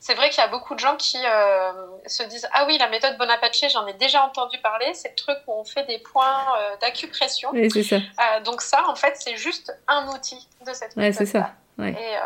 C'est 0.00 0.14
vrai 0.14 0.30
qu'il 0.30 0.38
y 0.38 0.46
a 0.46 0.48
beaucoup 0.48 0.74
de 0.74 0.80
gens 0.80 0.96
qui 0.96 1.18
euh, 1.24 1.72
se 2.06 2.22
disent 2.24 2.48
Ah 2.52 2.64
oui, 2.66 2.78
la 2.78 2.88
méthode 2.88 3.16
Bonaparte, 3.18 3.54
j'en 3.70 3.86
ai 3.86 3.92
déjà 3.94 4.22
entendu 4.22 4.58
parler. 4.58 4.92
C'est 4.94 5.10
le 5.10 5.14
truc 5.14 5.38
où 5.46 5.52
on 5.52 5.64
fait 5.64 5.84
des 5.84 5.98
points 5.98 6.44
euh, 6.58 6.76
d'acupression. 6.80 7.50
Oui, 7.52 7.70
c'est 7.70 7.82
ça. 7.82 7.96
Euh, 7.96 8.40
donc, 8.40 8.62
ça, 8.62 8.88
en 8.88 8.94
fait, 8.94 9.16
c'est 9.16 9.36
juste 9.36 9.76
un 9.88 10.08
outil 10.08 10.48
de 10.66 10.72
cette 10.72 10.96
méthode. 10.96 11.26
c'est 11.26 11.32
ça. 11.32 11.52
Et 11.78 12.16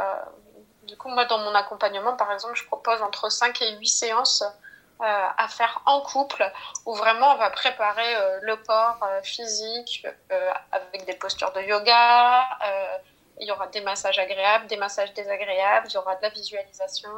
du 0.87 0.97
coup, 0.97 1.09
moi, 1.09 1.27
dans 1.27 1.39
mon 1.39 1.55
accompagnement, 1.55 2.17
par 2.17 2.33
exemple, 2.33 2.55
je 2.55 2.65
propose 2.65 3.03
entre 3.03 3.31
5 3.31 3.61
et 3.63 3.77
8 3.77 3.87
séances 3.87 4.45
à 5.01 5.47
faire 5.49 5.83
en 5.87 6.01
couple 6.01 6.51
où 6.87 6.95
vraiment 6.95 7.35
on 7.35 7.37
va 7.37 7.51
préparer 7.51 8.17
le 8.43 8.57
corps 8.57 8.99
physique 9.23 10.07
avec 10.73 11.05
des 11.07 11.15
postures 11.15 11.53
de 11.53 11.61
yoga 11.63 12.45
il 13.41 13.49
y 13.49 13.53
aura 13.53 13.67
des 13.69 13.81
massages 13.81 14.19
agréables, 14.19 14.67
des 14.67 14.77
massages 14.77 15.13
désagréables, 15.15 15.87
il 15.89 15.95
y 15.95 15.97
aura 15.97 16.17
de 16.17 16.23
la 16.23 16.31
visualisation, 16.31 17.11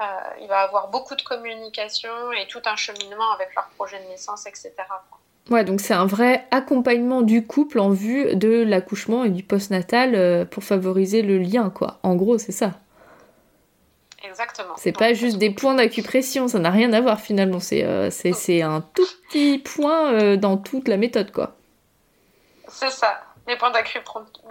euh, 0.00 0.04
il 0.40 0.48
va 0.48 0.62
y 0.62 0.64
avoir 0.64 0.88
beaucoup 0.88 1.14
de 1.14 1.22
communication 1.22 2.32
et 2.32 2.46
tout 2.46 2.62
un 2.64 2.76
cheminement 2.76 3.32
avec 3.34 3.54
leur 3.54 3.68
projet 3.76 4.02
de 4.02 4.08
naissance, 4.08 4.46
etc. 4.46 4.72
Ouais, 5.50 5.64
donc 5.64 5.80
c'est 5.80 5.94
un 5.94 6.06
vrai 6.06 6.46
accompagnement 6.50 7.22
du 7.22 7.46
couple 7.46 7.80
en 7.80 7.90
vue 7.90 8.36
de 8.36 8.62
l'accouchement 8.62 9.24
et 9.24 9.30
du 9.30 9.42
postnatal 9.42 10.14
euh, 10.14 10.44
pour 10.44 10.62
favoriser 10.62 11.22
le 11.22 11.38
lien, 11.38 11.70
quoi. 11.70 11.98
En 12.02 12.14
gros, 12.14 12.38
c'est 12.38 12.52
ça. 12.52 12.72
Exactement. 14.24 14.74
C'est 14.76 14.92
pas 14.92 15.14
juste 15.14 15.38
des 15.38 15.50
points 15.50 15.74
d'acupression, 15.74 16.48
ça 16.48 16.58
n'a 16.58 16.70
rien 16.70 16.92
à 16.92 17.00
voir 17.00 17.20
finalement. 17.20 17.60
C'est 17.60 17.84
euh, 17.84 18.10
c'est 18.10 18.62
un 18.62 18.80
tout 18.94 19.06
petit 19.28 19.58
point 19.58 20.36
dans 20.36 20.56
toute 20.56 20.88
la 20.88 20.96
méthode, 20.96 21.32
quoi. 21.32 21.56
C'est 22.68 22.90
ça. 22.90 23.20
Les 23.48 23.56
points 23.56 23.72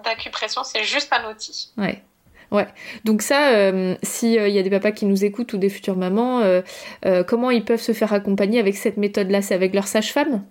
d'acupression, 0.04 0.64
c'est 0.64 0.84
juste 0.84 1.12
un 1.14 1.30
outil. 1.32 1.72
Ouais. 1.78 2.04
Ouais. 2.52 2.68
Donc 3.06 3.22
ça, 3.22 3.52
euh, 3.52 3.96
s'il 4.04 4.38
euh, 4.38 4.50
y 4.50 4.60
a 4.60 4.62
des 4.62 4.70
papas 4.70 4.92
qui 4.92 5.06
nous 5.06 5.24
écoutent 5.24 5.54
ou 5.54 5.58
des 5.58 5.70
futures 5.70 5.96
mamans, 5.96 6.42
euh, 6.42 7.24
comment 7.24 7.50
ils 7.50 7.64
peuvent 7.64 7.82
se 7.82 7.94
faire 7.94 8.14
accompagner 8.14 8.60
avec 8.60 8.76
cette 8.76 8.98
méthode-là? 8.98 9.42
C'est 9.42 9.56
avec 9.56 9.74
leur 9.74 9.88
sage-femme? 9.88 10.44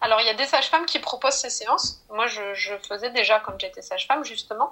Alors, 0.00 0.20
il 0.20 0.26
y 0.26 0.30
a 0.30 0.34
des 0.34 0.44
sages-femmes 0.44 0.84
qui 0.84 0.98
proposent 0.98 1.34
ces 1.34 1.50
séances. 1.50 2.04
Moi, 2.10 2.26
je, 2.26 2.72
faisais 2.88 3.10
déjà 3.10 3.40
quand 3.40 3.58
j'étais 3.58 3.82
sage-femme, 3.82 4.24
justement. 4.24 4.70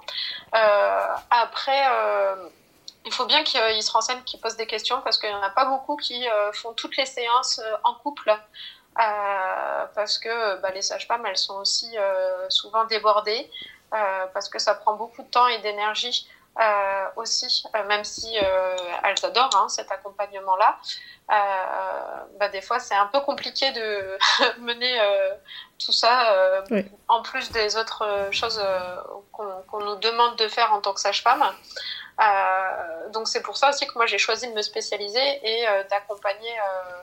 après, 0.51 1.81
il 3.05 3.13
faut 3.13 3.25
bien 3.25 3.43
qu'ils 3.43 3.83
se 3.83 3.91
renseignent, 3.91 4.23
qu'ils 4.23 4.39
posent 4.39 4.55
des 4.55 4.67
questions, 4.67 5.01
parce 5.01 5.17
qu'il 5.17 5.29
n'y 5.29 5.35
en 5.35 5.41
a 5.41 5.49
pas 5.49 5.65
beaucoup 5.65 5.97
qui 5.97 6.25
font 6.53 6.73
toutes 6.73 6.97
les 6.97 7.05
séances 7.05 7.61
en 7.83 7.95
couple. 7.95 8.33
Euh, 8.99 9.85
parce 9.95 10.19
que 10.19 10.61
bah, 10.61 10.69
les 10.71 10.81
sages-femmes, 10.81 11.25
elles 11.25 11.37
sont 11.37 11.55
aussi 11.55 11.97
euh, 11.97 12.45
souvent 12.49 12.85
débordées, 12.85 13.49
euh, 13.93 14.25
parce 14.33 14.49
que 14.49 14.59
ça 14.59 14.75
prend 14.75 14.95
beaucoup 14.95 15.23
de 15.23 15.27
temps 15.27 15.47
et 15.47 15.59
d'énergie 15.59 16.27
aussi, 17.15 17.63
même 17.87 18.03
si 18.03 18.35
elles 18.35 19.25
adorent 19.25 19.55
hein, 19.55 19.69
cet 19.69 19.91
accompagnement-là. 19.91 20.77
Bah, 22.39 22.49
des 22.49 22.61
fois, 22.61 22.79
c'est 22.79 22.95
un 22.95 23.07
peu 23.07 23.21
compliqué 23.21 23.71
de 23.71 24.17
mener 24.59 24.99
tout 25.83 25.91
ça, 25.91 26.63
en 27.07 27.21
plus 27.21 27.51
des 27.51 27.75
autres 27.75 28.29
choses 28.31 28.63
qu'on 29.31 29.79
nous 29.79 29.95
demande 29.95 30.35
de 30.37 30.47
faire 30.47 30.73
en 30.73 30.81
tant 30.81 30.93
que 30.93 30.99
sage-femme. 30.99 31.43
donc 33.11 33.27
c'est 33.27 33.41
pour 33.41 33.57
ça 33.57 33.69
aussi 33.69 33.87
que 33.87 33.93
moi 33.95 34.05
j'ai 34.05 34.17
choisi 34.17 34.47
de 34.47 34.53
me 34.53 34.61
spécialiser 34.61 35.39
et 35.43 35.65
d'accompagner 35.89 36.51
euh, 36.59 37.01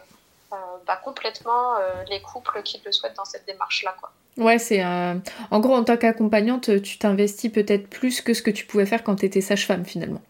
bah, 0.87 1.01
complètement 1.05 1.77
euh, 1.77 2.03
les 2.09 2.21
couples 2.21 2.63
qui 2.63 2.81
le 2.85 2.93
souhaitent 2.93 3.17
dans 3.17 3.25
cette 3.25 3.47
démarche-là. 3.47 3.95
Quoi. 4.01 4.11
Ouais, 4.37 4.59
c'est 4.59 4.85
en 4.85 5.61
gros 5.61 5.75
en 5.75 5.85
tant 5.85 5.97
qu'accompagnante, 5.97 6.83
tu 6.83 6.99
t'investis 6.99 7.53
peut-être 7.53 7.89
plus 7.89 8.21
que 8.21 8.35
ce 8.35 8.43
que 8.43 8.51
tu 8.51 8.67
pouvais 8.67 8.87
faire 8.87 9.03
quand 9.05 9.17
tu 9.17 9.27
étais 9.27 9.41
sage-femme 9.41 9.85
finalement. 9.85 10.23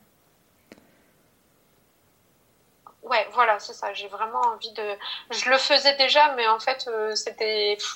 Ouais, 3.02 3.26
voilà, 3.32 3.58
c'est 3.58 3.72
ça. 3.72 3.92
J'ai 3.92 4.08
vraiment 4.08 4.40
envie 4.40 4.72
de. 4.72 4.82
Je 5.30 5.50
le 5.50 5.58
faisais 5.58 5.96
déjà, 5.96 6.34
mais 6.34 6.46
en 6.46 6.60
fait, 6.60 6.86
euh, 6.88 7.14
c'était. 7.14 7.76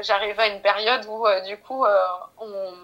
J'arrivais 0.00 0.42
à 0.42 0.46
une 0.46 0.62
période 0.62 1.04
où, 1.06 1.26
du 1.46 1.58
coup, 1.58 1.84
on 2.38 2.74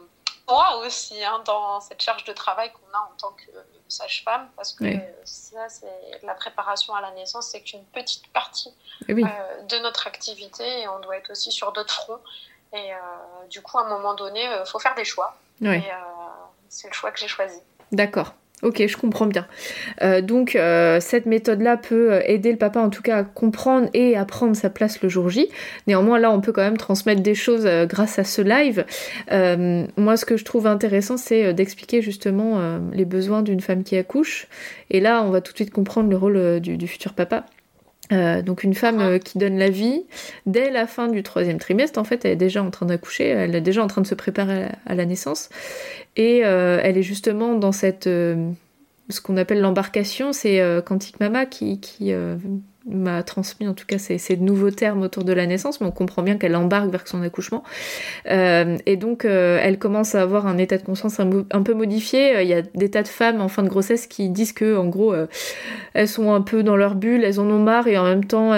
moi 0.48 0.76
aussi, 0.84 1.22
hein, 1.24 1.42
dans 1.44 1.80
cette 1.80 2.00
charge 2.00 2.24
de 2.24 2.32
travail 2.32 2.70
qu'on 2.72 2.96
a 2.96 3.00
en 3.00 3.16
tant 3.18 3.32
que 3.32 3.50
sage-femme, 3.88 4.48
parce 4.56 4.72
que 4.72 4.84
ça, 5.24 5.68
c'est 5.68 6.20
la 6.22 6.34
préparation 6.34 6.94
à 6.94 7.00
la 7.00 7.10
naissance, 7.12 7.48
c'est 7.48 7.60
qu'une 7.60 7.84
petite 7.86 8.26
partie 8.32 8.72
eh 9.08 9.12
euh, 9.12 9.62
de 9.68 9.78
notre 9.78 10.06
activité 10.06 10.82
et 10.82 10.88
on 10.88 11.00
doit 11.00 11.16
être 11.16 11.30
aussi 11.30 11.52
sur 11.52 11.72
d'autres 11.72 11.94
fronts. 11.94 12.20
Et 12.72 12.92
euh, 12.92 12.96
du 13.48 13.62
coup, 13.62 13.78
à 13.78 13.86
un 13.86 13.88
moment 13.88 14.14
donné, 14.14 14.42
il 14.42 14.48
euh, 14.48 14.64
faut 14.64 14.78
faire 14.78 14.94
des 14.94 15.04
choix. 15.04 15.36
Et 15.62 15.82
c'est 16.68 16.88
le 16.88 16.92
choix 16.92 17.10
que 17.12 17.18
j'ai 17.18 17.28
choisi. 17.28 17.58
D'accord. 17.92 18.34
Ok, 18.62 18.82
je 18.86 18.96
comprends 18.96 19.26
bien. 19.26 19.46
Euh, 20.00 20.22
donc 20.22 20.56
euh, 20.56 20.98
cette 20.98 21.26
méthode-là 21.26 21.76
peut 21.76 22.14
euh, 22.14 22.22
aider 22.24 22.50
le 22.50 22.56
papa 22.56 22.80
en 22.80 22.88
tout 22.88 23.02
cas 23.02 23.18
à 23.18 23.22
comprendre 23.24 23.90
et 23.92 24.16
à 24.16 24.24
prendre 24.24 24.56
sa 24.56 24.70
place 24.70 25.02
le 25.02 25.10
jour 25.10 25.28
J. 25.28 25.48
Néanmoins, 25.86 26.18
là, 26.18 26.30
on 26.30 26.40
peut 26.40 26.52
quand 26.52 26.62
même 26.62 26.78
transmettre 26.78 27.20
des 27.20 27.34
choses 27.34 27.68
grâce 27.86 28.18
à 28.18 28.24
ce 28.24 28.40
live. 28.40 28.86
moi, 29.96 30.16
ce 30.16 30.24
que 30.24 30.38
je 30.38 30.44
trouve 30.44 30.66
intéressant, 30.66 31.18
c'est 31.18 31.52
d'expliquer 31.52 32.00
justement 32.00 32.80
les 32.92 33.04
besoins 33.04 33.42
d'une 33.42 33.60
femme 33.60 33.84
qui 33.84 33.96
accouche. 33.96 34.48
Et 34.90 35.00
là, 35.00 35.22
on 35.22 35.30
va 35.30 35.42
tout 35.42 35.52
de 35.52 35.58
suite 35.58 35.70
comprendre 35.70 36.08
le 36.08 36.16
rôle 36.16 36.60
du 36.60 36.86
futur 36.88 37.12
papa. 37.12 37.44
Euh, 38.12 38.40
donc 38.42 38.62
une 38.62 38.74
femme 38.74 39.00
euh, 39.00 39.18
qui 39.18 39.38
donne 39.38 39.58
la 39.58 39.68
vie 39.68 40.04
dès 40.46 40.70
la 40.70 40.86
fin 40.86 41.08
du 41.08 41.22
troisième 41.22 41.58
trimestre, 41.58 41.98
en 41.98 42.04
fait, 42.04 42.24
elle 42.24 42.32
est 42.32 42.36
déjà 42.36 42.62
en 42.62 42.70
train 42.70 42.86
d'accoucher, 42.86 43.28
elle 43.28 43.54
est 43.54 43.60
déjà 43.60 43.82
en 43.82 43.88
train 43.88 44.02
de 44.02 44.06
se 44.06 44.14
préparer 44.14 44.66
à, 44.86 44.94
la 44.94 45.04
naissance, 45.06 45.48
et 46.14 46.42
euh, 46.44 46.78
elle 46.82 46.96
est 46.98 47.02
justement 47.02 47.54
dans 47.54 47.72
cette 47.72 48.08
ce 49.08 49.20
qu'on 49.20 49.36
appelle 49.36 49.60
l'embarcation, 49.60 50.32
c'est 50.32 50.60
Quantique 50.84 51.20
Mama 51.20 51.46
qui, 51.46 51.80
qui 51.80 52.12
m'a 52.88 53.22
transmis 53.22 53.66
en 53.66 53.74
tout 53.74 53.84
cas 53.86 53.98
ces, 53.98 54.36
nouveaux 54.36 54.70
termes 54.70 55.02
autour 55.02 55.24
de 55.24 55.32
la 55.32 55.46
naissance, 55.46 55.80
mais 55.80 55.86
on 55.86 55.92
comprend 55.92 56.22
bien 56.22 56.36
qu'elle 56.36 56.54
embarque 56.54 56.90
vers 56.90 57.06
son 57.06 57.22
accouchement. 57.22 57.64
Euh, 58.30 58.76
et 58.86 58.96
donc, 58.96 59.24
euh, 59.24 59.58
elle 59.60 59.78
commence 59.78 60.14
à 60.14 60.22
avoir 60.22 60.46
un 60.46 60.58
état 60.58 60.78
de 60.78 60.82
conscience 60.82 61.18
un, 61.20 61.62
peu 61.62 61.74
modifié. 61.74 62.42
Il 62.42 62.48
y 62.48 62.54
a 62.54 62.62
des 62.62 62.90
tas 62.90 63.02
de 63.02 63.08
femmes 63.08 63.40
en 63.40 63.48
fin 63.48 63.62
de 63.62 63.68
grossesse 63.68 64.06
qui 64.06 64.28
disent 64.28 64.52
que, 64.52 64.76
en 64.76 64.86
gros, 64.86 65.12
euh, 65.12 65.26
elles 65.94 66.08
sont 66.08 66.32
un 66.32 66.42
peu 66.42 66.62
dans 66.62 66.76
leur 66.76 66.94
bulle, 66.94 67.24
elles 67.24 67.40
en 67.40 67.46
ont 67.46 67.58
marre, 67.58 67.88
et 67.88 67.98
en 67.98 68.04
même 68.04 68.24
temps, 68.24 68.50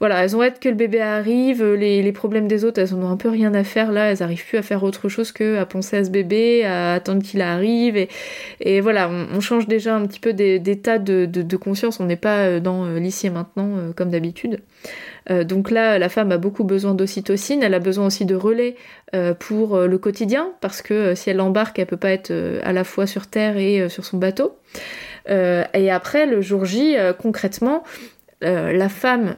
voilà, 0.00 0.22
elles 0.22 0.36
ont 0.36 0.42
hâte 0.42 0.60
que 0.60 0.68
le 0.68 0.74
bébé 0.74 1.00
arrive. 1.00 1.64
Les, 1.64 2.12
problèmes 2.12 2.46
des 2.46 2.64
autres, 2.64 2.80
elles 2.80 2.94
en 2.94 3.02
ont 3.02 3.08
un 3.08 3.16
peu 3.16 3.28
rien 3.28 3.54
à 3.54 3.64
faire 3.64 3.90
là. 3.90 4.10
Elles 4.10 4.22
arrivent 4.22 4.44
plus 4.46 4.58
à 4.58 4.62
faire 4.62 4.84
autre 4.84 5.08
chose 5.08 5.32
que 5.32 5.56
à 5.58 5.66
penser 5.66 5.96
à 5.96 6.04
ce 6.04 6.10
bébé, 6.10 6.64
à 6.64 6.92
attendre 6.94 7.22
qu'il 7.22 7.42
arrive. 7.42 8.06
Et, 8.60 8.80
voilà, 8.80 9.10
on, 9.10 9.40
change 9.40 9.66
déjà 9.66 9.96
un 9.96 10.06
petit 10.06 10.20
peu 10.20 10.32
d'état 10.32 10.98
de, 10.98 11.26
de, 11.26 11.42
de, 11.42 11.56
conscience. 11.56 12.00
On 12.00 12.06
n'est 12.06 12.16
pas 12.16 12.60
dans 12.60 12.86
l'ici 12.86 13.23
maintenant, 13.30 13.76
euh, 13.76 13.92
comme 13.92 14.10
d'habitude. 14.10 14.60
Euh, 15.30 15.44
donc 15.44 15.70
là, 15.70 15.98
la 15.98 16.08
femme 16.08 16.32
a 16.32 16.38
beaucoup 16.38 16.64
besoin 16.64 16.94
d'ocytocine, 16.94 17.62
elle 17.62 17.74
a 17.74 17.78
besoin 17.78 18.06
aussi 18.06 18.24
de 18.24 18.34
relais 18.34 18.76
euh, 19.14 19.34
pour 19.34 19.78
le 19.78 19.98
quotidien, 19.98 20.52
parce 20.60 20.82
que 20.82 21.14
si 21.14 21.30
elle 21.30 21.40
embarque, 21.40 21.78
elle 21.78 21.86
peut 21.86 21.96
pas 21.96 22.10
être 22.10 22.32
à 22.62 22.72
la 22.72 22.84
fois 22.84 23.06
sur 23.06 23.26
Terre 23.26 23.56
et 23.56 23.88
sur 23.88 24.04
son 24.04 24.18
bateau. 24.18 24.56
et 25.28 25.90
après, 25.90 26.26
le 26.26 26.40
jour 26.40 26.64
J, 26.64 26.96
concrètement, 27.18 27.84
la 28.40 28.88
femme 28.88 29.36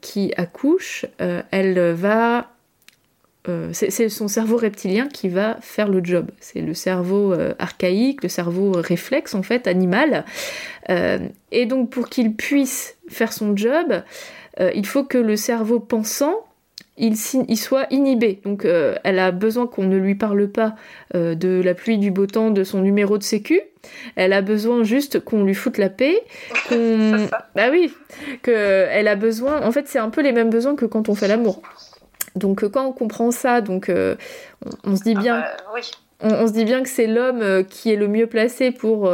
qui 0.00 0.32
accouche, 0.36 1.06
elle 1.50 1.92
va 1.92 2.50
c'est 3.72 4.08
son 4.08 4.26
cerveau 4.26 4.56
reptilien 4.56 5.06
qui 5.06 5.28
va 5.28 5.58
faire 5.60 5.88
le 5.88 6.02
job. 6.02 6.30
C'est 6.40 6.62
le 6.62 6.72
cerveau 6.72 7.34
archaïque, 7.58 8.22
le 8.22 8.28
cerveau 8.28 8.72
réflexe 8.72 9.34
en 9.34 9.42
fait, 9.42 9.66
animal. 9.66 10.24
Et 10.88 11.66
donc 11.66 11.90
pour 11.90 12.08
qu'il 12.08 12.34
puisse 12.34 12.96
faire 13.08 13.32
son 13.32 13.56
job, 13.56 14.02
euh, 14.60 14.70
il 14.74 14.86
faut 14.86 15.04
que 15.04 15.18
le 15.18 15.36
cerveau 15.36 15.80
pensant 15.80 16.34
il, 16.96 17.16
soit 17.16 17.86
inhibé. 17.90 18.40
Donc 18.44 18.64
euh, 18.64 18.94
elle 19.02 19.18
a 19.18 19.32
besoin 19.32 19.66
qu'on 19.66 19.82
ne 19.82 19.96
lui 19.96 20.14
parle 20.14 20.48
pas 20.48 20.76
euh, 21.16 21.34
de 21.34 21.60
la 21.60 21.74
pluie, 21.74 21.98
du 21.98 22.12
beau 22.12 22.26
temps, 22.26 22.50
de 22.50 22.62
son 22.62 22.80
numéro 22.80 23.18
de 23.18 23.24
sécu. 23.24 23.60
Elle 24.14 24.32
a 24.32 24.42
besoin 24.42 24.84
juste 24.84 25.18
qu'on 25.18 25.42
lui 25.42 25.54
foute 25.54 25.76
la 25.76 25.90
paix. 25.90 26.22
bah 26.70 27.68
oui, 27.70 27.92
que 28.42 28.52
elle 28.52 29.08
a 29.08 29.16
besoin. 29.16 29.62
En 29.66 29.72
fait, 29.72 29.88
c'est 29.88 29.98
un 29.98 30.10
peu 30.10 30.22
les 30.22 30.30
mêmes 30.30 30.50
besoins 30.50 30.76
que 30.76 30.86
quand 30.86 31.08
on 31.08 31.16
fait 31.16 31.28
l'amour. 31.28 31.62
Donc 32.36 32.64
quand 32.68 32.86
on 32.86 32.92
comprend 32.92 33.32
ça, 33.32 33.60
donc 33.60 33.90
on, 34.84 34.96
se 34.96 35.02
dit 35.02 35.14
ah 35.16 35.20
bien. 35.20 35.40
Bah, 35.40 35.80
on, 36.20 36.46
se 36.46 36.52
dit 36.52 36.64
bien 36.64 36.82
que 36.82 36.88
c'est 36.88 37.08
l'homme 37.08 37.64
qui 37.64 37.92
est 37.92 37.96
le 37.96 38.08
mieux 38.08 38.28
placé 38.28 38.70
pour 38.70 39.10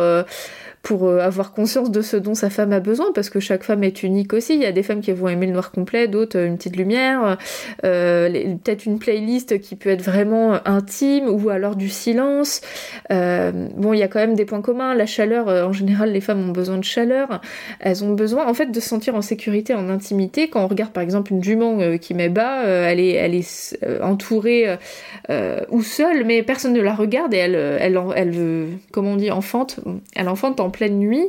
pour 0.83 1.07
euh, 1.07 1.21
avoir 1.21 1.53
conscience 1.53 1.91
de 1.91 2.01
ce 2.01 2.17
dont 2.17 2.35
sa 2.35 2.51
femme 2.51 2.73
a 2.73 2.81
besoin, 2.81 3.13
parce 3.15 3.31
que 3.31 3.41
chaque 3.41 3.65
femme 3.65 3.85
est 3.85 4.03
unique 4.03 4.33
aussi. 4.33 4.55
Il 4.55 4.61
y 4.61 4.67
a 4.67 4.73
des 4.73 4.83
femmes 4.83 5.01
qui 5.01 5.13
vont 5.13 5.29
aimer 5.29 5.47
le 5.47 5.53
noir 5.53 5.73
complet, 5.73 6.09
d'autres 6.09 6.39
une 6.39 6.57
petite 6.57 6.77
lumière, 6.77 7.37
peut-être 7.83 8.87
une 8.87 8.99
playlist 8.99 9.61
qui 9.61 9.77
peut 9.77 9.91
être 9.91 10.03
vraiment 10.03 10.59
intime, 10.67 11.29
ou 11.29 11.51
alors 11.51 11.77
du 11.77 11.89
silence. 11.89 12.61
bon, 13.11 13.93
il 13.93 13.99
y 13.99 14.03
a 14.03 14.09
quand 14.09 14.21
même 14.21 14.35
des 14.35 14.45
points 14.45 14.63
communs. 14.63 14.95
La 14.95 15.07
chaleur, 15.07 15.49
en 15.49 15.73
général, 15.73 16.13
les 16.13 16.21
femmes 16.21 16.49
ont 16.49 16.53
besoin 16.53 16.79
de 16.79 16.85
chaleur. 16.85 17.41
Elles 17.81 18.03
ont 18.05 18.13
besoin, 18.13 18.47
en 18.47 18.55
fait, 18.55 18.67
de 18.67 18.81
se 18.81 18.89
sentir 18.89 19.15
en 19.15 19.23
sécurité, 19.23 19.75
en 19.75 19.89
intimité. 19.89 20.49
Quand 20.49 20.65
on 20.65 20.69
regarde, 20.69 20.93
par 20.93 21.03
exemple, 21.03 21.33
une 21.33 21.43
jument 21.43 21.99
qui 21.99 22.15
met 22.15 22.29
bas, 22.29 22.65
elle 22.65 23.01
est, 23.01 23.13
elle 23.13 23.35
est 23.35 23.79
entourée 24.03 24.77
ou 25.71 25.83
seule, 25.83 26.25
mais 26.25 26.43
personne 26.43 26.73
ne 26.73 26.81
la 26.81 26.95
regarde 26.95 27.35
et 27.35 27.39
elle, 27.39 27.55
elle, 27.55 28.01
elle, 28.17 28.69
on 28.97 29.17
dit, 29.17 29.31
enfante, 29.31 29.81
elle 30.15 30.29
enfante 30.29 30.61
en 30.61 30.70
pleine 30.71 30.99
nuit. 30.99 31.29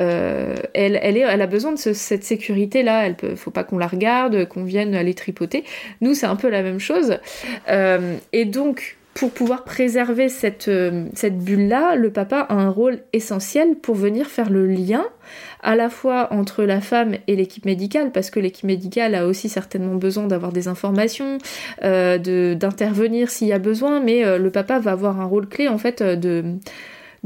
Euh, 0.00 0.54
elle, 0.74 0.96
a 0.96 1.46
besoin 1.46 1.72
de 1.72 1.78
cette 1.78 2.24
sécurité-là. 2.24 3.08
Il 3.08 3.30
ne 3.30 3.34
faut 3.34 3.50
pas 3.50 3.64
qu'on 3.64 3.78
la 3.78 3.86
regarde, 3.86 4.46
qu'on 4.46 4.64
vienne 4.64 4.94
aller 4.94 5.14
tripoter. 5.14 5.64
Nous, 6.00 6.14
c'est 6.14 6.26
un 6.26 6.36
peu 6.36 6.48
la 6.48 6.62
même 6.62 6.80
chose. 6.80 7.18
Euh, 7.68 8.16
et 8.32 8.44
donc, 8.44 8.96
pour 9.14 9.30
pouvoir 9.30 9.64
préserver 9.64 10.30
cette, 10.30 10.68
euh, 10.68 11.06
cette 11.14 11.38
bulle-là, 11.38 11.96
le 11.96 12.10
papa 12.10 12.46
a 12.48 12.54
un 12.54 12.70
rôle 12.70 13.00
essentiel 13.12 13.76
pour 13.76 13.94
venir 13.94 14.26
faire 14.26 14.48
le 14.48 14.66
lien 14.66 15.04
à 15.62 15.76
la 15.76 15.90
fois 15.90 16.32
entre 16.32 16.64
la 16.64 16.80
femme 16.80 17.16
et 17.26 17.36
l'équipe 17.36 17.66
médicale, 17.66 18.10
parce 18.10 18.30
que 18.30 18.40
l'équipe 18.40 18.64
médicale 18.64 19.14
a 19.14 19.26
aussi 19.26 19.48
certainement 19.48 19.96
besoin 19.96 20.26
d'avoir 20.26 20.50
des 20.50 20.66
informations, 20.66 21.38
d'intervenir 21.82 23.30
s'il 23.30 23.48
y 23.48 23.52
a 23.52 23.58
besoin, 23.58 24.00
mais 24.00 24.38
le 24.38 24.50
papa 24.50 24.80
va 24.80 24.92
avoir 24.92 25.20
un 25.20 25.24
rôle 25.24 25.46
clé 25.46 25.68
en 25.68 25.78
fait 25.78 26.02
de 26.02 26.56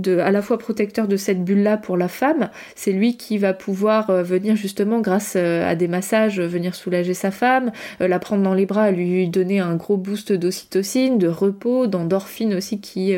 à 0.05 0.31
la 0.31 0.43
fois 0.43 0.59
protecteur 0.59 1.09
de 1.09 1.17
cette 1.17 1.43
bulle-là 1.43 1.77
pour 1.77 1.97
la 1.97 2.09
femme. 2.09 2.51
C'est 2.75 2.93
lui 2.93 3.17
qui 3.17 3.39
va 3.39 3.55
pouvoir 3.55 4.11
euh, 4.11 4.23
venir 4.23 4.55
justement, 4.57 5.01
grâce 5.01 5.35
euh, 5.37 5.69
à 5.69 5.75
des 5.75 5.89
massages, 5.89 6.41
venir 6.41 6.75
soulager 6.75 7.15
sa 7.15 7.31
femme, 7.31 7.73
euh, 8.01 8.09
la 8.09 8.19
prendre 8.19 8.43
dans 8.43 8.55
les 8.55 8.67
bras, 8.67 8.91
lui 8.91 9.29
donner 9.29 9.61
un 9.61 9.75
gros 9.77 9.97
boost 9.97 10.33
d'ocytocine, 10.33 11.19
de 11.19 11.29
repos, 11.29 11.87
d'endorphine 11.87 12.55
aussi, 12.55 12.81
qui, 12.81 13.15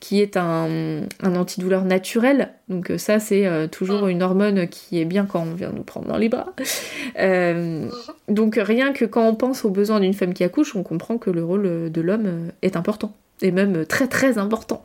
qui 0.00 0.20
est 0.20 0.36
un, 0.36 1.02
un 1.22 1.36
antidouleur 1.36 1.84
naturel. 1.84 2.50
Donc 2.68 2.90
ça, 2.96 3.20
c'est 3.20 3.68
toujours 3.70 4.06
une 4.06 4.22
hormone 4.22 4.66
qui 4.68 5.00
est 5.00 5.04
bien 5.04 5.26
quand 5.26 5.42
on 5.42 5.54
vient 5.54 5.70
nous 5.74 5.82
prendre 5.82 6.08
dans 6.08 6.16
les 6.16 6.28
bras. 6.28 6.54
donc 8.28 8.58
rien 8.60 8.92
que 8.92 9.04
quand 9.04 9.28
on 9.28 9.34
pense 9.34 9.64
aux 9.64 9.70
besoins 9.70 10.00
d'une 10.00 10.14
femme 10.14 10.32
qui 10.32 10.44
accouche, 10.44 10.74
on 10.74 10.82
comprend 10.82 11.18
que 11.18 11.30
le 11.30 11.44
rôle 11.44 11.90
de 11.90 12.00
l'homme 12.00 12.50
est 12.62 12.76
important. 12.76 13.12
Et 13.42 13.50
même 13.50 13.84
très 13.84 14.06
très 14.06 14.38
important. 14.38 14.84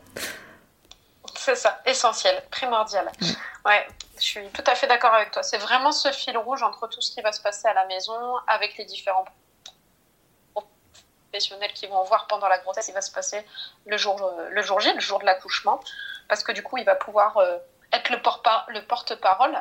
C'est 1.40 1.54
ça, 1.54 1.80
essentiel, 1.86 2.42
primordial. 2.50 3.10
Ouais, 3.64 3.86
je 4.16 4.22
suis 4.22 4.48
tout 4.50 4.64
à 4.66 4.74
fait 4.74 4.86
d'accord 4.86 5.14
avec 5.14 5.30
toi. 5.30 5.42
C'est 5.42 5.56
vraiment 5.56 5.90
ce 5.90 6.12
fil 6.12 6.36
rouge 6.36 6.62
entre 6.62 6.86
tout 6.86 7.00
ce 7.00 7.10
qui 7.12 7.22
va 7.22 7.32
se 7.32 7.40
passer 7.40 7.66
à 7.66 7.72
la 7.72 7.86
maison 7.86 8.36
avec 8.46 8.76
les 8.76 8.84
différents 8.84 9.24
professionnels 11.30 11.72
qui 11.72 11.86
vont 11.86 12.02
voir 12.04 12.26
pendant 12.26 12.46
la 12.46 12.58
grossesse, 12.58 12.88
il 12.88 12.94
va 12.94 13.00
se 13.00 13.10
passer 13.10 13.46
le 13.86 13.96
jour, 13.96 14.20
le 14.50 14.62
jour 14.62 14.80
J, 14.80 14.92
le 14.92 15.00
jour 15.00 15.18
de 15.18 15.24
l'accouchement, 15.24 15.80
parce 16.28 16.42
que 16.42 16.52
du 16.52 16.62
coup, 16.62 16.76
il 16.76 16.84
va 16.84 16.94
pouvoir 16.94 17.38
euh, 17.38 17.56
être 17.92 18.10
le 18.10 18.20
porte-parole 18.86 19.56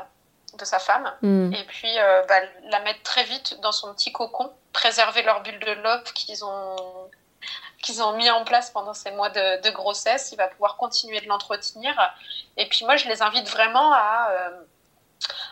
de 0.58 0.66
sa 0.66 0.80
femme 0.80 1.14
mm. 1.22 1.54
et 1.54 1.64
puis 1.66 1.98
euh, 1.98 2.24
bah, 2.28 2.42
la 2.64 2.80
mettre 2.82 3.04
très 3.04 3.24
vite 3.24 3.58
dans 3.62 3.72
son 3.72 3.94
petit 3.94 4.12
cocon, 4.12 4.52
préserver 4.74 5.22
leur 5.22 5.44
bulle 5.44 5.60
de 5.60 5.72
love 5.72 6.12
qu'ils 6.12 6.44
ont 6.44 7.10
qu'ils 7.82 8.02
ont 8.04 8.14
mis 8.14 8.30
en 8.30 8.44
place 8.44 8.72
pendant 8.72 8.94
ces 8.94 9.12
mois 9.12 9.30
de, 9.30 9.70
grossesse. 9.72 10.32
Il 10.32 10.38
va 10.38 10.48
pouvoir 10.48 10.78
continuer 10.78 11.22
de 11.22 11.28
l'entretenir. 11.28 11.94
Et 12.58 12.68
puis 12.68 12.86
moi, 12.86 12.96
je 12.96 13.08
les 13.08 13.22
invite 13.22 13.48
vraiment 13.50 13.94
à, 13.94 14.30
euh, 14.32 14.50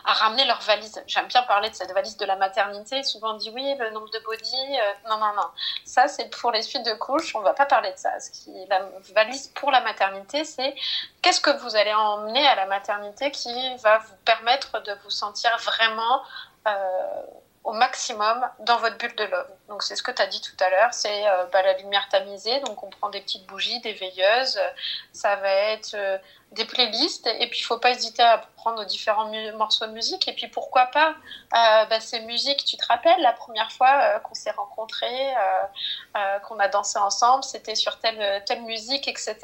ramener 0.04 0.44
leur 0.44 0.60
valise. 0.60 1.02
J'aime 1.06 1.26
bien 1.26 1.42
parler 1.42 1.70
de 1.70 1.74
cette 1.74 1.92
valise 1.92 2.16
de 2.16 2.24
la 2.24 2.36
maternité. 2.36 3.02
Souvent 3.02 3.34
on 3.34 3.36
dit 3.36 3.50
oui, 3.50 3.74
le 3.78 3.90
nombre 3.90 4.10
de 4.10 4.18
body. 4.20 4.54
Euh, 4.54 5.08
non, 5.08 5.18
non, 5.18 5.34
non. 5.34 5.48
Ça, 5.84 6.08
c'est 6.08 6.28
pour 6.28 6.50
les 6.52 6.62
suites 6.62 6.84
de 6.84 6.94
couches. 6.94 7.34
On 7.34 7.40
ne 7.40 7.44
va 7.44 7.54
pas 7.54 7.66
parler 7.66 7.92
de 7.92 7.98
ça. 7.98 8.10
La 8.68 8.88
valise 9.14 9.48
pour 9.48 9.70
la 9.70 9.80
maternité, 9.80 10.44
c'est 10.44 10.74
qu'est-ce 11.22 11.40
que 11.40 11.50
vous 11.62 11.76
allez 11.76 11.94
emmener 11.94 12.46
à 12.46 12.54
la 12.54 12.66
maternité 12.66 13.30
qui 13.30 13.76
va 13.78 13.98
vous 13.98 14.16
permettre 14.24 14.82
de 14.82 14.92
vous 15.04 15.10
sentir 15.10 15.56
vraiment... 15.58 16.22
Euh, 16.66 17.22
au 17.68 17.74
maximum 17.74 18.48
dans 18.60 18.78
votre 18.78 18.96
bulle 18.96 19.14
de 19.14 19.24
love. 19.24 19.46
Donc 19.68 19.82
c'est 19.82 19.94
ce 19.94 20.02
que 20.02 20.10
tu 20.10 20.22
as 20.22 20.26
dit 20.26 20.40
tout 20.40 20.56
à 20.64 20.70
l'heure, 20.70 20.94
c'est 20.94 21.28
euh, 21.28 21.44
bah, 21.52 21.60
la 21.60 21.76
lumière 21.76 22.08
tamisée, 22.10 22.60
donc 22.60 22.82
on 22.82 22.88
prend 22.88 23.10
des 23.10 23.20
petites 23.20 23.44
bougies, 23.44 23.78
des 23.80 23.92
veilleuses, 23.92 24.58
ça 25.12 25.36
va 25.36 25.52
être 25.52 25.92
euh, 25.92 26.16
des 26.52 26.64
playlists, 26.64 27.26
et 27.26 27.46
puis 27.50 27.60
il 27.60 27.62
faut 27.62 27.76
pas 27.76 27.90
hésiter 27.90 28.22
à 28.22 28.38
prendre 28.56 28.86
différents 28.86 29.30
morceaux 29.54 29.86
de 29.86 29.92
musique, 29.92 30.26
et 30.28 30.32
puis 30.32 30.48
pourquoi 30.48 30.86
pas 30.86 31.10
euh, 31.10 31.84
bah, 31.84 32.00
ces 32.00 32.20
musiques, 32.20 32.64
tu 32.64 32.78
te 32.78 32.86
rappelles 32.86 33.20
la 33.20 33.34
première 33.34 33.70
fois 33.70 34.18
qu'on 34.20 34.34
s'est 34.34 34.52
rencontrés, 34.52 35.34
qu'on 36.44 36.58
a 36.58 36.68
dansé 36.68 36.98
ensemble, 36.98 37.44
c'était 37.44 37.74
sur 37.74 37.98
telle, 37.98 38.42
telle 38.46 38.62
musique, 38.62 39.08
etc. 39.08 39.36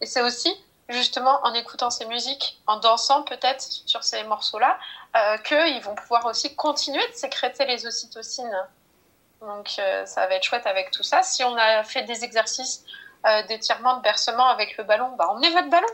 Et 0.00 0.06
c'est 0.06 0.22
aussi 0.22 0.50
justement 0.90 1.40
en 1.44 1.54
écoutant 1.54 1.90
ces 1.90 2.06
musiques, 2.06 2.60
en 2.66 2.78
dansant 2.78 3.22
peut-être 3.22 3.62
sur 3.62 4.02
ces 4.04 4.22
morceaux-là, 4.24 4.78
euh, 5.16 5.38
qu'ils 5.38 5.82
vont 5.82 5.94
pouvoir 5.94 6.26
aussi 6.26 6.54
continuer 6.54 7.06
de 7.08 7.14
sécréter 7.14 7.64
les 7.64 7.86
ocytocines. 7.86 8.66
Donc 9.40 9.70
euh, 9.78 10.04
ça 10.06 10.26
va 10.26 10.34
être 10.34 10.44
chouette 10.44 10.66
avec 10.66 10.90
tout 10.90 11.02
ça. 11.02 11.22
Si 11.22 11.42
on 11.44 11.56
a 11.56 11.82
fait 11.84 12.02
des 12.02 12.24
exercices 12.24 12.84
euh, 13.26 13.42
d'étirement, 13.44 13.96
de 13.96 14.02
bercement 14.02 14.48
avec 14.48 14.76
le 14.76 14.84
ballon, 14.84 15.10
bah, 15.16 15.28
emmenez 15.30 15.50
votre 15.50 15.70
ballon. 15.70 15.88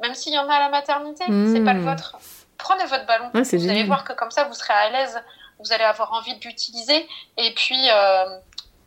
Même 0.00 0.14
s'il 0.14 0.32
y 0.32 0.38
en 0.38 0.48
a 0.48 0.54
à 0.54 0.60
la 0.60 0.68
maternité, 0.68 1.24
c'est 1.26 1.64
pas 1.64 1.74
le 1.74 1.80
hmm. 1.80 1.88
vôtre. 1.88 2.16
Prenez 2.58 2.84
votre 2.86 3.06
ballon. 3.06 3.30
vous 3.32 3.70
allez 3.70 3.84
voir 3.84 4.02
que 4.02 4.12
comme 4.12 4.32
ça, 4.32 4.44
vous 4.44 4.54
serez 4.54 4.74
à 4.74 4.90
l'aise. 4.90 5.22
Vous 5.60 5.72
allez 5.72 5.84
avoir 5.84 6.12
envie 6.12 6.36
de 6.36 6.44
l'utiliser. 6.44 7.08
Et 7.36 7.54
puis, 7.54 7.88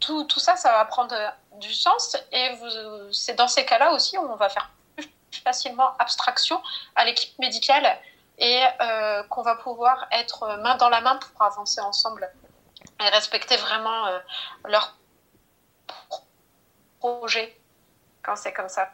tout, 0.02 0.26
tout, 0.26 0.42
ça, 0.42 0.58
ça 0.58 0.74
va 0.74 0.84
prendre 0.84 1.16
du 1.54 1.74
sens. 1.74 2.18
Et 2.34 2.52
c'est 3.14 3.36
dans 3.36 3.48
ces 3.48 3.64
cas-là 3.64 3.94
aussi 3.94 4.18
où 4.18 4.30
on 4.30 4.36
va 4.36 4.50
faire 4.50 4.70
facilement 5.42 5.96
abstraction 5.98 6.62
à 6.96 7.06
l'équipe 7.06 7.38
médicale 7.40 8.00
et 8.38 8.64
euh, 8.82 9.24
qu'on 9.24 9.42
va 9.42 9.56
pouvoir 9.56 10.08
être 10.12 10.58
main 10.62 10.76
dans 10.76 10.90
la 10.90 11.02
main 11.02 11.18
pour 11.18 11.42
avancer 11.42 11.82
ensemble 11.82 12.30
et 13.00 13.10
respecter 13.10 13.56
vraiment 13.58 14.08
euh, 14.08 14.20
leur 14.68 14.96
projet 17.00 17.58
quand 18.24 18.36
c'est 18.36 18.54
comme 18.54 18.70
ça. 18.70 18.90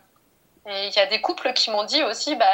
Et 0.68 0.88
il 0.88 0.94
y 0.94 1.00
a 1.00 1.08
des 1.08 1.22
couples 1.22 1.54
qui 1.54 1.72
m'ont 1.72 1.86
dit 1.86 2.04
aussi, 2.04 2.36
bah, 2.36 2.46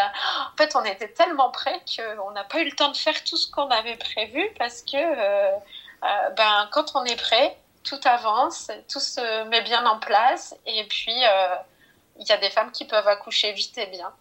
en 0.54 0.56
fait, 0.56 0.76
on 0.76 0.84
était 0.86 1.10
tellement 1.10 1.52
près 1.52 1.82
qu'on 1.94 2.32
n'a 2.32 2.46
pas 2.46 2.60
eu 2.60 2.66
le 2.66 2.72
temps 2.72 2.90
de 2.90 2.96
faire 2.96 3.22
tout 3.26 3.36
ce 3.36 3.52
qu'on 3.52 3.70
avait 3.70 3.98
prévu 3.98 4.50
parce 4.58 4.82
que 4.82 4.96
euh, 4.96 5.52
ben, 6.38 6.70
quand 6.72 6.96
on 6.96 7.04
est 7.04 7.18
prêt, 7.18 7.58
tout 7.84 8.00
avance, 8.06 8.72
tout 8.90 9.00
se 9.00 9.44
met 9.46 9.62
bien 9.62 9.86
en 9.86 10.00
place 10.00 10.56
et 10.66 10.86
puis 10.86 11.16
il 12.20 12.28
y 12.28 12.32
a 12.32 12.38
des 12.38 12.50
femmes 12.50 12.72
qui 12.72 12.86
peuvent 12.86 13.08
accoucher 13.08 13.54
vite 13.54 13.78
et 13.78 13.88
bien. 13.88 14.12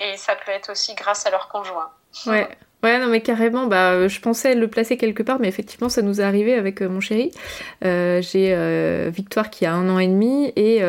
Et 0.00 0.16
ça 0.16 0.34
peut 0.34 0.50
être 0.50 0.72
aussi 0.72 0.94
grâce 0.96 1.24
à 1.26 1.30
leur 1.30 1.48
conjoint. 1.48 1.90
Ouais. 2.26 2.48
Ouais, 2.84 2.98
non, 3.00 3.08
mais 3.08 3.20
carrément, 3.20 3.66
bah, 3.66 3.92
euh, 3.92 4.08
je 4.08 4.20
pensais 4.20 4.54
le 4.54 4.68
placer 4.68 4.96
quelque 4.96 5.24
part, 5.24 5.40
mais 5.40 5.48
effectivement, 5.48 5.88
ça 5.88 6.00
nous 6.00 6.20
est 6.20 6.24
arrivé 6.24 6.54
avec 6.54 6.80
euh, 6.80 6.88
mon 6.88 7.00
chéri. 7.00 7.32
Euh, 7.84 8.22
j'ai 8.22 8.54
Victoire 9.10 9.50
qui 9.50 9.66
a 9.66 9.74
un 9.74 9.88
an 9.88 9.98
et 9.98 10.06
demi, 10.06 10.52
et 10.54 10.80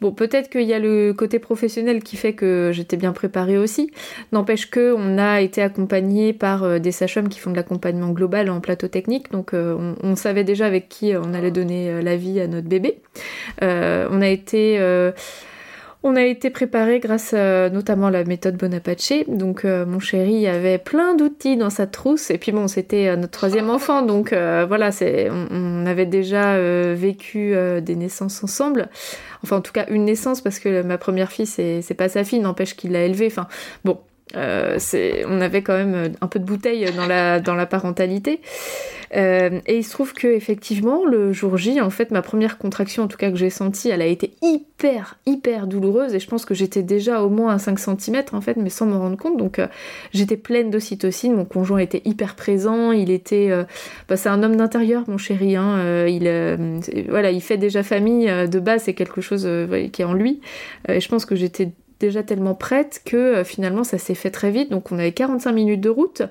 bon, 0.00 0.12
peut-être 0.12 0.48
qu'il 0.48 0.62
y 0.62 0.74
a 0.74 0.78
le 0.78 1.12
côté 1.12 1.40
professionnel 1.40 2.04
qui 2.04 2.16
fait 2.16 2.34
que 2.34 2.70
j'étais 2.72 2.96
bien 2.96 3.12
préparée 3.12 3.58
aussi. 3.58 3.90
N'empêche 4.30 4.70
que 4.70 4.94
on 4.96 5.18
a 5.18 5.40
été 5.40 5.60
accompagné 5.60 6.32
par 6.32 6.78
des 6.78 6.92
sages-femmes 6.92 7.28
qui 7.28 7.40
font 7.40 7.50
de 7.50 7.56
l'accompagnement 7.56 8.10
global 8.10 8.48
en 8.48 8.60
plateau 8.60 8.86
technique, 8.86 9.32
donc 9.32 9.50
on, 9.54 9.96
on, 10.00 10.14
savait 10.14 10.44
déjà 10.44 10.66
avec 10.66 10.88
qui 10.88 11.14
on 11.16 11.34
allait 11.34 11.50
donner 11.50 12.00
la 12.00 12.16
vie 12.16 12.40
à 12.40 12.46
notre 12.46 12.68
bébé. 12.68 13.00
on 13.60 14.22
a 14.22 14.28
été 14.28 14.78
on 16.02 16.16
a 16.16 16.22
été 16.22 16.50
préparé 16.50 17.00
grâce 17.00 17.32
notamment 17.32 18.06
à 18.06 18.10
la 18.10 18.24
méthode 18.24 18.56
Bonaparte. 18.56 18.88
Donc 19.28 19.64
euh, 19.64 19.84
mon 19.84 20.00
chéri 20.00 20.46
avait 20.46 20.78
plein 20.78 21.14
d'outils 21.14 21.56
dans 21.56 21.70
sa 21.70 21.86
trousse. 21.86 22.30
Et 22.30 22.38
puis 22.38 22.52
bon, 22.52 22.68
c'était 22.68 23.08
euh, 23.08 23.16
notre 23.16 23.32
troisième 23.32 23.70
enfant. 23.70 24.02
Donc 24.02 24.32
euh, 24.32 24.64
voilà, 24.66 24.90
on, 25.50 25.86
avait 25.86 26.06
déjà 26.06 26.58
vécu 26.94 27.54
des 27.82 27.96
naissances 27.96 28.44
ensemble. 28.44 28.88
Enfin 29.42 29.56
en 29.56 29.60
tout 29.60 29.72
cas 29.72 29.86
une 29.88 30.04
naissance 30.04 30.40
parce 30.40 30.58
que 30.58 30.82
ma 30.82 30.98
première 30.98 31.32
fille, 31.32 31.46
c'est, 31.46 31.82
c'est 31.82 31.94
pas 31.94 32.08
sa 32.08 32.24
fille, 32.24 32.40
n'empêche 32.40 32.76
qu'il 32.76 32.92
l'a 32.92 33.04
élevée. 33.04 33.26
Enfin 33.26 33.48
bon, 33.84 33.98
euh, 34.36 34.78
on 35.26 35.40
avait 35.40 35.62
quand 35.62 35.76
même 35.76 35.94
euh, 35.94 36.08
un 36.20 36.26
peu 36.26 36.38
de 36.38 36.44
bouteille 36.44 36.86
dans 36.92 37.06
la, 37.06 37.66
parentalité. 37.66 38.40
Euh, 39.16 39.60
et 39.66 39.78
il 39.78 39.84
se 39.84 39.90
trouve 39.90 40.12
que 40.12 40.26
effectivement, 40.28 41.06
le 41.06 41.32
jour 41.32 41.56
J, 41.56 41.80
en 41.80 41.88
fait, 41.88 42.10
ma 42.10 42.20
première 42.20 42.58
contraction, 42.58 43.04
en 43.04 43.08
tout 43.08 43.16
cas 43.16 43.30
que 43.30 43.36
j'ai 43.36 43.48
sentie, 43.48 43.88
elle 43.88 44.02
a 44.02 44.06
été 44.06 44.32
hyper, 44.42 45.18
hyper 45.24 45.66
douloureuse. 45.66 46.14
Et 46.14 46.20
je 46.20 46.26
pense 46.28 46.44
que 46.44 46.52
j'étais 46.52 46.82
déjà 46.82 47.22
au 47.22 47.30
moins 47.30 47.54
à 47.54 47.58
5 47.58 47.78
cm, 47.78 48.22
en 48.32 48.42
fait, 48.42 48.56
mais 48.56 48.68
sans 48.68 48.84
me 48.84 48.96
rendre 48.96 49.16
compte. 49.16 49.38
Donc 49.38 49.60
j'étais 50.12 50.36
pleine 50.36 50.70
d'ocytocine. 50.70 51.34
Mon 51.34 51.46
conjoint 51.46 51.78
était 51.78 52.02
hyper 52.04 52.34
présent. 52.34 52.92
Il 52.92 53.10
était. 53.10 53.50
Bah, 54.08 54.16
c'est 54.16 54.28
un 54.28 54.42
homme 54.42 54.56
d'intérieur, 54.56 55.04
mon 55.08 55.16
chéri. 55.16 55.56
Hein. 55.56 56.06
il, 56.06 56.24
voilà, 57.08 57.30
il 57.30 57.40
fait 57.40 57.56
déjà 57.56 57.82
famille 57.82 58.26
de 58.26 58.60
base, 58.60 58.82
c'est 58.82 58.94
quelque 58.94 59.22
chose 59.22 59.48
qui 59.92 60.02
est 60.02 60.04
en 60.04 60.12
lui. 60.12 60.40
et 60.86 61.00
je 61.00 61.08
pense 61.08 61.24
que 61.24 61.34
j'étais 61.34 61.70
déjà 62.00 62.22
tellement 62.22 62.54
prête 62.54 63.02
que 63.04 63.16
euh, 63.16 63.44
finalement 63.44 63.84
ça 63.84 63.98
s'est 63.98 64.14
fait 64.14 64.30
très 64.30 64.50
vite. 64.50 64.70
Donc 64.70 64.92
on 64.92 64.98
avait 64.98 65.12
45 65.12 65.52
minutes 65.52 65.80
de 65.80 65.90
route. 65.90 66.22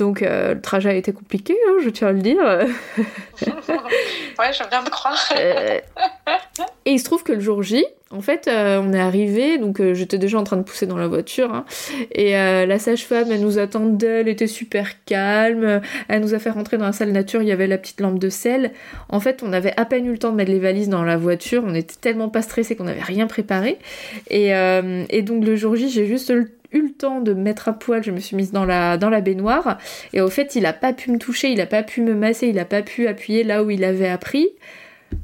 Donc 0.00 0.22
euh, 0.22 0.54
le 0.54 0.60
trajet 0.60 0.88
a 0.90 0.94
été 0.94 1.12
compliqué, 1.12 1.54
hein, 1.68 1.74
je 1.84 1.90
tiens 1.90 2.08
à 2.08 2.12
le 2.12 2.20
dire. 2.20 2.38
ouais, 2.98 4.52
je 4.52 4.68
viens 4.68 4.82
de 4.82 4.90
croire. 4.90 5.32
et 5.36 6.90
il 6.90 6.98
se 6.98 7.04
trouve 7.04 7.22
que 7.22 7.32
le 7.32 7.40
jour 7.40 7.62
J, 7.62 7.84
en 8.12 8.22
fait, 8.22 8.48
euh, 8.48 8.82
on 8.82 8.92
est 8.92 8.98
arrivé, 8.98 9.56
donc 9.58 9.78
euh, 9.78 9.94
j'étais 9.94 10.18
déjà 10.18 10.36
en 10.36 10.42
train 10.42 10.56
de 10.56 10.62
pousser 10.62 10.84
dans 10.84 10.96
la 10.96 11.06
voiture, 11.06 11.54
hein, 11.54 11.64
et 12.10 12.36
euh, 12.36 12.66
la 12.66 12.80
sage-femme, 12.80 13.30
elle 13.30 13.40
nous 13.40 13.60
attendait, 13.60 14.22
elle 14.22 14.28
était 14.28 14.48
super 14.48 15.04
calme, 15.04 15.80
elle 16.08 16.20
nous 16.20 16.34
a 16.34 16.40
fait 16.40 16.50
rentrer 16.50 16.76
dans 16.76 16.86
la 16.86 16.92
salle 16.92 17.12
nature, 17.12 17.40
il 17.40 17.48
y 17.48 17.52
avait 17.52 17.68
la 17.68 17.78
petite 17.78 18.00
lampe 18.00 18.18
de 18.18 18.28
sel. 18.28 18.72
En 19.10 19.20
fait, 19.20 19.44
on 19.44 19.52
avait 19.52 19.74
à 19.76 19.84
peine 19.84 20.06
eu 20.06 20.10
le 20.10 20.18
temps 20.18 20.32
de 20.32 20.36
mettre 20.36 20.50
les 20.50 20.58
valises 20.58 20.88
dans 20.88 21.04
la 21.04 21.16
voiture, 21.16 21.62
on 21.64 21.74
était 21.74 21.94
tellement 22.00 22.28
pas 22.28 22.42
stressés 22.42 22.74
qu'on 22.74 22.84
n'avait 22.84 23.00
rien 23.00 23.28
préparé. 23.28 23.78
Et, 24.28 24.48
et, 24.48 25.22
donc 25.22 25.44
le 25.44 25.54
jour 25.54 25.76
J, 25.76 25.88
j'ai 25.88 26.06
juste 26.06 26.32
eu 26.72 26.82
le 26.82 26.92
temps 26.92 27.20
de 27.20 27.32
me 27.32 27.40
mettre 27.40 27.68
à 27.68 27.72
poil, 27.72 28.02
je 28.02 28.10
me 28.10 28.20
suis 28.20 28.36
mise 28.36 28.52
dans 28.52 28.64
la, 28.64 28.96
dans 28.96 29.10
la 29.10 29.20
baignoire, 29.20 29.78
et 30.12 30.20
au 30.20 30.28
fait, 30.28 30.54
il 30.56 30.66
a 30.66 30.72
pas 30.72 30.92
pu 30.92 31.10
me 31.10 31.18
toucher, 31.18 31.50
il 31.50 31.60
a 31.60 31.66
pas 31.66 31.82
pu 31.82 32.00
me 32.00 32.14
masser, 32.14 32.48
il 32.48 32.58
a 32.58 32.64
pas 32.64 32.82
pu 32.82 33.06
appuyer 33.06 33.44
là 33.44 33.62
où 33.64 33.70
il 33.70 33.84
avait 33.84 34.08
appris 34.08 34.48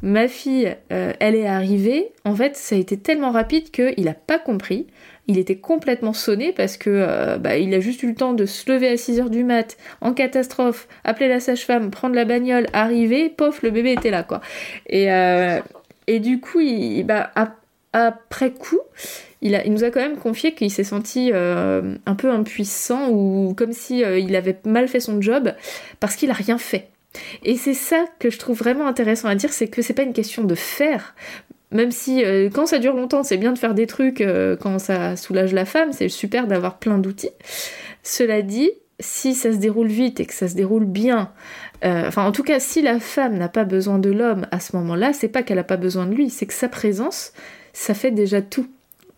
ma 0.02 0.28
fille, 0.28 0.74
euh, 0.92 1.12
elle 1.20 1.34
est 1.34 1.46
arrivée, 1.46 2.12
en 2.24 2.34
fait, 2.34 2.56
ça 2.56 2.74
a 2.74 2.78
été 2.78 2.96
tellement 2.96 3.30
rapide 3.30 3.70
qu'il 3.70 4.04
n'a 4.04 4.14
pas 4.14 4.38
compris. 4.38 4.86
Il 5.28 5.38
était 5.38 5.56
complètement 5.56 6.12
sonné 6.12 6.52
parce 6.52 6.76
que 6.76 6.90
euh, 6.90 7.36
bah, 7.38 7.56
il 7.56 7.74
a 7.74 7.80
juste 7.80 8.02
eu 8.04 8.08
le 8.08 8.14
temps 8.14 8.32
de 8.32 8.46
se 8.46 8.70
lever 8.70 8.88
à 8.88 8.94
6h 8.94 9.28
du 9.28 9.42
mat, 9.42 9.76
en 10.00 10.12
catastrophe, 10.12 10.86
appeler 11.02 11.28
la 11.28 11.40
sage-femme, 11.40 11.90
prendre 11.90 12.14
la 12.14 12.24
bagnole, 12.24 12.66
arriver, 12.72 13.28
pof, 13.28 13.62
le 13.62 13.70
bébé 13.70 13.92
était 13.92 14.10
là, 14.10 14.22
quoi. 14.22 14.40
Et, 14.88 15.10
euh, 15.10 15.60
et 16.06 16.20
du 16.20 16.38
coup, 16.38 16.60
il, 16.60 17.02
bah, 17.04 17.30
après 18.04 18.52
coup, 18.52 18.80
il, 19.42 19.60
nous 19.66 19.84
a 19.84 19.90
quand 19.90 20.00
même 20.00 20.18
confié 20.18 20.54
qu'il 20.54 20.70
s'est 20.70 20.84
senti 20.84 21.32
un 21.32 22.14
peu 22.16 22.30
impuissant 22.30 23.08
ou 23.10 23.54
comme 23.54 23.72
si 23.72 24.00
il 24.00 24.34
avait 24.36 24.58
mal 24.64 24.88
fait 24.88 25.00
son 25.00 25.20
job 25.20 25.52
parce 26.00 26.16
qu'il 26.16 26.30
a 26.30 26.34
rien 26.34 26.58
fait. 26.58 26.88
Et 27.44 27.56
c'est 27.56 27.74
ça 27.74 28.04
que 28.18 28.30
je 28.30 28.38
trouve 28.38 28.58
vraiment 28.58 28.86
intéressant 28.86 29.28
à 29.28 29.34
dire, 29.34 29.52
c'est 29.52 29.68
que 29.68 29.82
c'est 29.82 29.94
pas 29.94 30.02
une 30.02 30.12
question 30.12 30.44
de 30.44 30.54
faire. 30.54 31.14
Même 31.72 31.90
si 31.90 32.24
euh, 32.24 32.48
quand 32.52 32.66
ça 32.66 32.78
dure 32.78 32.94
longtemps, 32.94 33.22
c'est 33.22 33.36
bien 33.36 33.52
de 33.52 33.58
faire 33.58 33.74
des 33.74 33.86
trucs 33.86 34.20
euh, 34.20 34.56
quand 34.56 34.78
ça 34.78 35.16
soulage 35.16 35.52
la 35.52 35.64
femme, 35.64 35.92
c'est 35.92 36.08
super 36.08 36.46
d'avoir 36.46 36.78
plein 36.78 36.98
d'outils. 36.98 37.30
Cela 38.02 38.42
dit, 38.42 38.70
si 39.00 39.34
ça 39.34 39.52
se 39.52 39.56
déroule 39.56 39.88
vite 39.88 40.20
et 40.20 40.26
que 40.26 40.34
ça 40.34 40.48
se 40.48 40.54
déroule 40.54 40.84
bien, 40.84 41.32
euh, 41.84 42.06
enfin 42.06 42.24
en 42.24 42.32
tout 42.32 42.44
cas 42.44 42.60
si 42.60 42.82
la 42.82 43.00
femme 43.00 43.36
n'a 43.36 43.48
pas 43.48 43.64
besoin 43.64 43.98
de 43.98 44.10
l'homme 44.10 44.46
à 44.52 44.60
ce 44.60 44.76
moment-là, 44.76 45.12
c'est 45.12 45.28
pas 45.28 45.42
qu'elle 45.42 45.56
n'a 45.56 45.64
pas 45.64 45.76
besoin 45.76 46.06
de 46.06 46.14
lui, 46.14 46.30
c'est 46.30 46.46
que 46.46 46.54
sa 46.54 46.68
présence, 46.68 47.32
ça 47.76 47.92
fait 47.94 48.10
déjà 48.10 48.40
tout. 48.40 48.66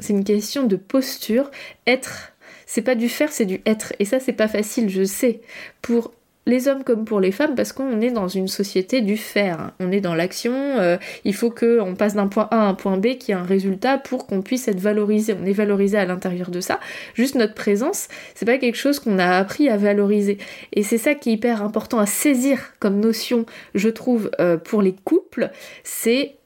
C'est 0.00 0.12
une 0.12 0.24
question 0.24 0.64
de 0.64 0.76
posture, 0.76 1.50
être 1.86 2.32
c'est 2.66 2.82
pas 2.82 2.94
du 2.94 3.08
faire, 3.08 3.32
c'est 3.32 3.46
du 3.46 3.62
être. 3.64 3.94
Et 3.98 4.04
ça, 4.04 4.20
c'est 4.20 4.34
pas 4.34 4.46
facile, 4.46 4.90
je 4.90 5.02
sais. 5.02 5.40
Pour 5.80 6.12
les 6.44 6.68
hommes 6.68 6.82
comme 6.82 7.04
pour 7.04 7.20
les 7.20 7.32
femmes, 7.32 7.54
parce 7.54 7.72
qu'on 7.72 8.00
est 8.00 8.10
dans 8.10 8.28
une 8.28 8.48
société 8.48 9.00
du 9.00 9.16
faire. 9.16 9.72
On 9.80 9.90
est 9.92 10.00
dans 10.00 10.14
l'action, 10.14 10.52
euh, 10.52 10.96
il 11.24 11.34
faut 11.34 11.50
qu'on 11.50 11.94
passe 11.96 12.14
d'un 12.14 12.26
point 12.26 12.48
A 12.50 12.62
à 12.62 12.64
un 12.66 12.74
point 12.74 12.96
B 12.98 13.16
qui 13.18 13.32
a 13.32 13.38
un 13.38 13.44
résultat 13.44 13.96
pour 13.98 14.26
qu'on 14.26 14.42
puisse 14.42 14.66
être 14.68 14.80
valorisé. 14.80 15.34
On 15.40 15.46
est 15.46 15.52
valorisé 15.52 15.96
à 15.96 16.04
l'intérieur 16.04 16.50
de 16.50 16.60
ça. 16.60 16.80
Juste 17.14 17.36
notre 17.36 17.54
présence, 17.54 18.08
c'est 18.34 18.46
pas 18.46 18.58
quelque 18.58 18.76
chose 18.76 18.98
qu'on 18.98 19.18
a 19.18 19.36
appris 19.36 19.68
à 19.68 19.76
valoriser. 19.76 20.38
Et 20.72 20.82
c'est 20.82 20.98
ça 20.98 21.14
qui 21.14 21.30
est 21.30 21.34
hyper 21.34 21.62
important 21.62 21.98
à 21.98 22.06
saisir 22.06 22.72
comme 22.80 22.98
notion, 22.98 23.46
je 23.74 23.88
trouve, 23.88 24.30
euh, 24.40 24.56
pour 24.56 24.82
les 24.82 24.94
couples, 25.04 25.50
c'est 25.84 26.37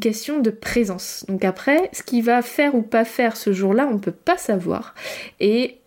question 0.00 0.40
de 0.40 0.50
présence. 0.50 1.24
Donc 1.28 1.44
après, 1.44 1.90
ce 1.92 2.02
qu'il 2.02 2.22
va 2.22 2.42
faire 2.42 2.74
ou 2.74 2.82
pas 2.82 3.04
faire 3.04 3.36
ce 3.36 3.52
jour-là, 3.52 3.86
on 3.90 3.94
ne 3.94 3.98
peut 3.98 4.12
pas 4.12 4.36
savoir. 4.36 4.94
Et 5.40 5.78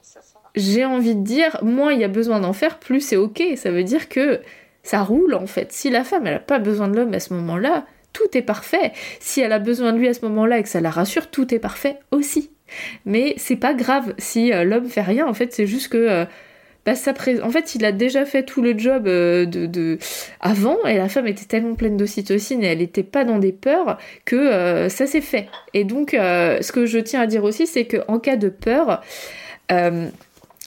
j'ai 0.55 0.85
envie 0.85 1.15
de 1.15 1.23
dire, 1.23 1.57
moins 1.63 1.93
il 1.93 1.99
y 1.99 2.03
a 2.03 2.09
besoin 2.09 2.39
d'en 2.39 2.53
faire, 2.53 2.79
plus 2.79 3.01
c'est 3.01 3.15
ok. 3.15 3.43
Ça 3.55 3.71
veut 3.71 3.83
dire 3.83 4.09
que 4.09 4.41
ça 4.83 5.03
roule 5.03 5.33
en 5.33 5.47
fait. 5.47 5.71
Si 5.71 5.89
la 5.89 6.03
femme, 6.03 6.27
elle 6.27 6.33
n'a 6.33 6.39
pas 6.39 6.59
besoin 6.59 6.87
de 6.87 6.95
l'homme 6.95 7.13
à 7.13 7.19
ce 7.19 7.33
moment-là, 7.33 7.85
tout 8.13 8.37
est 8.37 8.41
parfait. 8.41 8.93
Si 9.19 9.41
elle 9.41 9.51
a 9.51 9.59
besoin 9.59 9.93
de 9.93 9.97
lui 9.97 10.07
à 10.07 10.13
ce 10.13 10.25
moment-là 10.25 10.59
et 10.59 10.63
que 10.63 10.69
ça 10.69 10.81
la 10.81 10.89
rassure, 10.89 11.29
tout 11.29 11.53
est 11.53 11.59
parfait 11.59 11.99
aussi. 12.11 12.51
Mais 13.05 13.35
c'est 13.37 13.55
pas 13.55 13.73
grave 13.73 14.13
si 14.17 14.51
euh, 14.51 14.63
l'homme 14.63 14.87
fait 14.87 15.01
rien, 15.01 15.27
en 15.27 15.33
fait, 15.33 15.53
c'est 15.53 15.67
juste 15.67 15.89
que. 15.89 16.25
Euh, 16.87 16.93
bah, 16.93 17.43
En 17.43 17.49
fait, 17.49 17.75
il 17.75 17.85
a 17.85 17.91
déjà 17.91 18.25
fait 18.25 18.43
tout 18.43 18.61
le 18.61 18.77
job 18.77 19.07
euh, 19.07 19.45
de, 19.45 19.97
avant 20.39 20.77
et 20.85 20.97
la 20.97 21.09
femme 21.09 21.27
était 21.27 21.45
tellement 21.45 21.75
pleine 21.75 21.97
d'ocytocine 21.97 22.63
et 22.63 22.67
elle 22.67 22.79
n'était 22.79 23.03
pas 23.03 23.23
dans 23.25 23.39
des 23.39 23.51
peurs 23.51 23.97
que 24.25 24.87
ça 24.89 25.07
s'est 25.07 25.21
fait. 25.21 25.47
Et 25.73 25.83
donc, 25.83 26.11
ce 26.11 26.71
que 26.71 26.85
je 26.85 26.99
tiens 26.99 27.21
à 27.21 27.27
dire 27.27 27.43
aussi, 27.43 27.67
c'est 27.67 27.85
qu'en 27.85 28.19
cas 28.19 28.35
de 28.35 28.49
peur, 28.49 29.01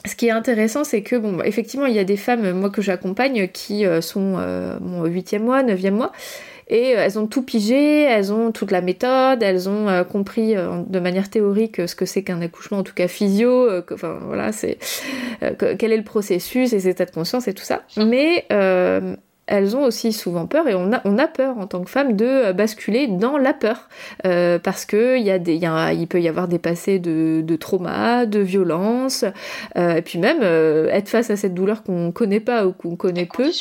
ce 0.05 0.15
qui 0.15 0.27
est 0.27 0.31
intéressant, 0.31 0.83
c'est 0.83 1.03
que, 1.03 1.15
bon, 1.15 1.41
effectivement, 1.43 1.85
il 1.85 1.93
y 1.93 1.99
a 1.99 2.03
des 2.03 2.17
femmes, 2.17 2.51
moi, 2.53 2.69
que 2.69 2.81
j'accompagne, 2.81 3.47
qui 3.49 3.85
euh, 3.85 4.01
sont 4.01 4.35
euh, 4.39 4.77
au 4.79 5.07
8e 5.07 5.39
mois, 5.39 5.63
9e 5.63 5.91
mois, 5.91 6.11
et 6.71 6.95
euh, 6.95 7.03
elles 7.03 7.19
ont 7.19 7.27
tout 7.27 7.43
pigé, 7.43 8.03
elles 8.03 8.33
ont 8.33 8.51
toute 8.51 8.71
la 8.71 8.81
méthode, 8.81 9.43
elles 9.43 9.69
ont 9.69 10.03
compris 10.05 10.55
de 10.55 10.99
manière 10.99 11.29
théorique 11.29 11.87
ce 11.87 11.95
que 11.95 12.05
c'est 12.05 12.23
qu'un 12.23 12.41
accouchement, 12.41 12.79
en 12.79 12.83
tout 12.83 12.95
cas 12.95 13.07
physio, 13.07 13.69
enfin, 13.91 14.19
voilà, 14.25 14.51
c'est 14.51 14.79
quel 15.77 15.91
est 15.91 15.97
le 15.97 16.03
processus, 16.03 16.71
les 16.71 16.87
états 16.87 17.05
de 17.05 17.11
conscience 17.11 17.47
et 17.47 17.53
tout 17.53 17.63
ça. 17.63 17.83
Mais 17.97 18.45
elles 19.51 19.75
ont 19.75 19.83
aussi 19.83 20.13
souvent 20.13 20.47
peur 20.47 20.67
et 20.67 20.75
on 20.75 20.93
a, 20.93 21.01
on 21.03 21.17
a 21.17 21.27
peur 21.27 21.57
en 21.57 21.67
tant 21.67 21.83
que 21.83 21.89
femme 21.89 22.15
de 22.15 22.25
euh, 22.25 22.53
basculer 22.53 23.07
dans 23.07 23.37
la 23.37 23.53
peur 23.53 23.89
euh, 24.25 24.59
parce 24.59 24.85
que 24.85 25.19
y 25.19 25.29
a 25.29 25.39
des, 25.39 25.55
y 25.55 25.65
a, 25.65 25.91
il 25.91 26.07
peut 26.07 26.21
y 26.21 26.29
avoir 26.29 26.47
des 26.47 26.57
passés 26.57 26.99
de, 26.99 27.41
de 27.41 27.55
trauma, 27.57 28.25
de 28.25 28.39
violence 28.39 29.25
euh, 29.77 29.95
et 29.95 30.01
puis 30.01 30.19
même 30.19 30.41
être 30.41 31.09
face 31.09 31.29
à 31.29 31.35
cette 31.35 31.53
douleur 31.53 31.83
qu'on 31.83 32.11
connaît 32.11 32.39
pas 32.39 32.65
ou 32.65 32.71
qu'on 32.71 32.95
connaît 32.95 33.25
peu. 33.31 33.51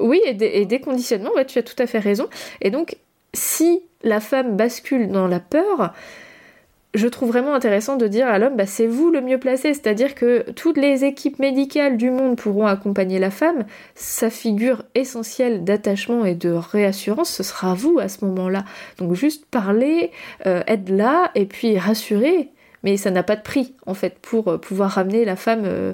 Oui, 0.00 0.20
et 0.24 0.64
des, 0.64 0.80
conditionnements, 0.80 1.30
tu 1.46 1.58
as 1.58 1.62
tout 1.62 1.80
à 1.80 1.86
fait 1.86 1.98
raison. 1.98 2.28
Et 2.60 2.70
donc, 2.70 2.96
si 3.34 3.82
la 4.02 4.20
femme 4.20 4.56
bascule 4.56 5.08
dans 5.08 5.28
la 5.28 5.40
peur, 5.40 5.92
je 6.94 7.06
trouve 7.06 7.28
vraiment 7.28 7.54
intéressant 7.54 7.96
de 7.96 8.08
dire 8.08 8.26
à 8.26 8.38
l'homme, 8.38 8.56
bah, 8.56 8.66
c'est 8.66 8.86
vous 8.86 9.10
le 9.10 9.20
mieux 9.20 9.38
placé, 9.38 9.74
c'est-à-dire 9.74 10.14
que 10.14 10.50
toutes 10.52 10.76
les 10.76 11.04
équipes 11.04 11.38
médicales 11.38 11.96
du 11.96 12.10
monde 12.10 12.36
pourront 12.36 12.66
accompagner 12.66 13.18
la 13.18 13.30
femme, 13.30 13.64
sa 13.94 14.28
figure 14.28 14.82
essentielle 14.94 15.62
d'attachement 15.62 16.24
et 16.24 16.34
de 16.34 16.50
réassurance, 16.50 17.30
ce 17.30 17.42
sera 17.42 17.74
vous 17.74 17.98
à 18.00 18.08
ce 18.08 18.24
moment-là. 18.24 18.64
Donc 18.98 19.14
juste 19.14 19.46
parler, 19.46 20.10
euh, 20.46 20.62
être 20.66 20.88
là 20.88 21.30
et 21.36 21.46
puis 21.46 21.78
rassurer, 21.78 22.50
mais 22.82 22.96
ça 22.96 23.10
n'a 23.10 23.22
pas 23.22 23.36
de 23.36 23.42
prix 23.42 23.74
en 23.86 23.94
fait 23.94 24.18
pour 24.20 24.48
euh, 24.48 24.58
pouvoir 24.58 24.90
ramener 24.90 25.24
la 25.24 25.36
femme. 25.36 25.62
Euh, 25.66 25.92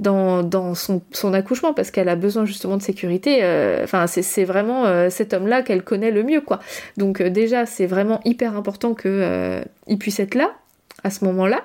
dans, 0.00 0.74
son, 0.74 1.00
accouchement 1.32 1.74
parce 1.74 1.90
qu'elle 1.90 2.08
a 2.08 2.16
besoin 2.16 2.44
justement 2.44 2.76
de 2.76 2.82
sécurité. 2.82 3.38
Euh, 3.42 3.84
enfin, 3.84 4.06
c'est 4.06 4.44
vraiment 4.44 4.86
euh, 4.86 5.10
cet 5.10 5.32
homme-là 5.32 5.62
qu'elle 5.62 5.82
connaît 5.82 6.10
le 6.10 6.22
mieux, 6.22 6.40
quoi. 6.40 6.60
Donc 6.96 7.20
euh, 7.20 7.30
déjà, 7.30 7.66
c'est 7.66 7.86
vraiment 7.86 8.20
hyper 8.24 8.56
important 8.56 8.94
qu'il 8.94 9.98
puisse 9.98 10.20
être 10.20 10.34
là 10.34 10.52
à 11.04 11.10
ce 11.10 11.24
moment-là. 11.24 11.62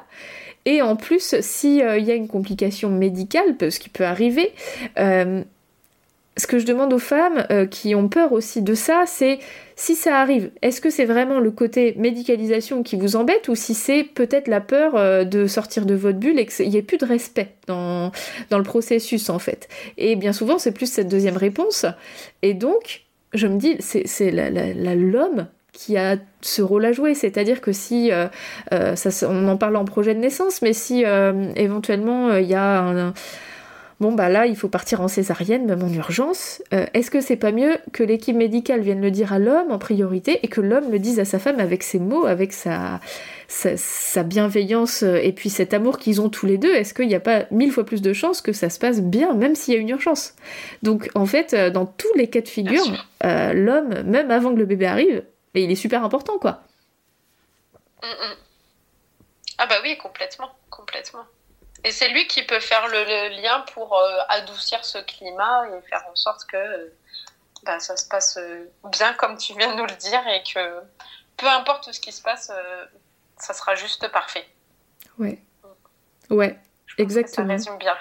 Et 0.65 0.81
en 0.81 0.95
plus, 0.95 1.35
s'il 1.41 1.77
y 1.77 1.81
a 1.81 2.13
une 2.13 2.27
complication 2.27 2.89
médicale, 2.89 3.55
ce 3.59 3.79
qui 3.79 3.89
peut 3.89 4.05
arriver, 4.05 4.53
ce 6.37 6.47
que 6.47 6.59
je 6.59 6.65
demande 6.65 6.93
aux 6.93 6.99
femmes 6.99 7.45
euh, 7.51 7.65
qui 7.65 7.93
ont 7.93 8.07
peur 8.07 8.31
aussi 8.31 8.61
de 8.61 8.73
ça, 8.73 9.03
c'est 9.05 9.39
si 9.75 9.95
ça 9.95 10.21
arrive, 10.21 10.49
est-ce 10.61 10.79
que 10.79 10.89
c'est 10.89 11.05
vraiment 11.05 11.39
le 11.39 11.51
côté 11.51 11.93
médicalisation 11.97 12.83
qui 12.83 12.95
vous 12.95 13.17
embête 13.17 13.49
ou 13.49 13.55
si 13.55 13.73
c'est 13.73 14.03
peut-être 14.03 14.47
la 14.47 14.61
peur 14.61 14.95
euh, 14.95 15.25
de 15.25 15.45
sortir 15.45 15.85
de 15.85 15.93
votre 15.93 16.19
bulle 16.19 16.39
et 16.39 16.45
qu'il 16.45 16.69
n'y 16.69 16.77
ait 16.77 16.83
plus 16.83 16.97
de 16.97 17.05
respect 17.05 17.49
dans, 17.67 18.11
dans 18.49 18.57
le 18.57 18.63
processus 18.63 19.29
en 19.29 19.39
fait 19.39 19.67
Et 19.97 20.15
bien 20.15 20.31
souvent, 20.31 20.57
c'est 20.57 20.71
plus 20.71 20.89
cette 20.91 21.09
deuxième 21.09 21.35
réponse. 21.35 21.85
Et 22.41 22.53
donc, 22.53 23.03
je 23.33 23.47
me 23.47 23.57
dis, 23.57 23.75
c'est 23.79 24.31
l'homme 24.31 25.47
qui 25.73 25.97
a 25.97 26.17
ce 26.41 26.61
rôle 26.61 26.85
à 26.85 26.91
jouer, 26.91 27.13
c'est-à-dire 27.13 27.59
que 27.59 27.71
si, 27.71 28.11
euh, 28.11 28.27
ça, 28.95 29.29
on 29.29 29.47
en 29.47 29.57
parle 29.57 29.75
en 29.75 29.85
projet 29.85 30.13
de 30.13 30.19
naissance, 30.19 30.61
mais 30.61 30.73
si 30.73 31.03
éventuellement 31.55 32.35
il 32.35 32.47
y 32.47 32.55
a 32.55 32.81
un 32.81 33.13
bon 34.01 34.11
bah 34.11 34.29
là 34.29 34.47
il 34.47 34.57
faut 34.57 34.67
partir 34.67 34.99
en 34.99 35.07
césarienne, 35.07 35.65
même 35.65 35.83
en 35.83 35.93
urgence, 35.93 36.61
euh, 36.73 36.87
est-ce 36.93 37.11
que 37.11 37.21
c'est 37.21 37.35
pas 37.37 37.51
mieux 37.51 37.77
que 37.93 38.03
l'équipe 38.03 38.35
médicale 38.35 38.81
vienne 38.81 38.99
le 38.99 39.11
dire 39.11 39.31
à 39.31 39.37
l'homme 39.37 39.71
en 39.71 39.77
priorité 39.77 40.39
et 40.43 40.47
que 40.47 40.59
l'homme 40.59 40.91
le 40.91 40.97
dise 40.97 41.19
à 41.19 41.25
sa 41.25 41.37
femme 41.37 41.59
avec 41.59 41.83
ses 41.83 41.99
mots, 41.99 42.25
avec 42.25 42.51
sa, 42.51 42.99
sa, 43.47 44.23
bienveillance 44.23 45.03
euh, 45.03 45.17
et 45.21 45.31
puis 45.31 45.51
cet 45.51 45.75
amour 45.75 45.99
qu'ils 45.99 46.19
ont 46.19 46.29
tous 46.29 46.47
les 46.47 46.57
deux? 46.57 46.73
Est-ce 46.73 46.95
qu'il 46.95 47.07
n'y 47.07 47.15
a 47.15 47.19
pas 47.19 47.45
mille 47.51 47.71
fois 47.71 47.85
plus 47.85 48.01
de 48.01 48.11
chances 48.11 48.41
que 48.41 48.53
ça 48.53 48.71
se 48.71 48.79
passe 48.79 49.01
bien, 49.01 49.33
même 49.33 49.53
s'il 49.53 49.75
y 49.75 49.77
a 49.77 49.79
une 49.79 49.89
urgence? 49.89 50.33
Donc 50.81 51.09
en 51.13 51.27
fait, 51.27 51.53
euh, 51.53 51.69
dans 51.69 51.85
tous 51.85 52.13
les 52.15 52.27
cas 52.27 52.41
de 52.41 52.49
figure, 52.49 52.83
l'homme, 53.23 54.01
même 54.03 54.31
avant 54.31 54.51
que 54.51 54.59
le 54.59 54.65
bébé 54.65 54.87
arrive, 54.87 55.23
il 55.53 55.69
est 55.69 55.75
super 55.75 56.03
important 56.03 56.39
quoi. 56.39 56.63
Mm, 58.01 58.07
mm. 58.07 58.35
Ah 59.59 59.67
bah 59.67 59.75
oui, 59.83 59.95
complètement, 59.97 60.49
complètement. 60.71 61.25
Et 61.83 61.91
c'est 61.91 62.09
lui 62.09 62.27
qui 62.27 62.43
peut 62.43 62.59
faire 62.59 62.87
le, 62.87 63.41
lien 63.41 63.65
pour 63.73 63.97
euh, 63.97 64.17
adoucir 64.29 64.83
ce 64.85 64.99
climat 64.99 65.65
et 65.67 65.87
faire 65.87 66.03
en 66.11 66.15
sorte 66.15 66.45
que 66.45 66.57
euh, 66.57 66.93
bah, 67.63 67.79
ça 67.79 67.97
se 67.97 68.07
passe 68.07 68.37
euh, 68.37 68.69
bien 68.91 69.13
comme 69.13 69.37
tu 69.37 69.53
viens 69.57 69.73
de 69.73 69.77
nous 69.77 69.87
le 69.87 69.95
dire 69.95 70.21
et 70.27 70.43
que 70.43 70.79
peu 71.37 71.47
importe 71.47 71.91
ce 71.91 71.99
qui 71.99 72.11
se 72.11 72.21
passe, 72.21 72.51
ça 73.37 73.53
sera 73.53 73.73
juste 73.73 74.07
parfait. 74.09 74.45
Ouais. 75.17 75.41
Ouais, 76.29 76.57
exactement. 76.99 77.47
Ça 77.47 77.53
résume 77.53 77.77
bien. 77.77 77.97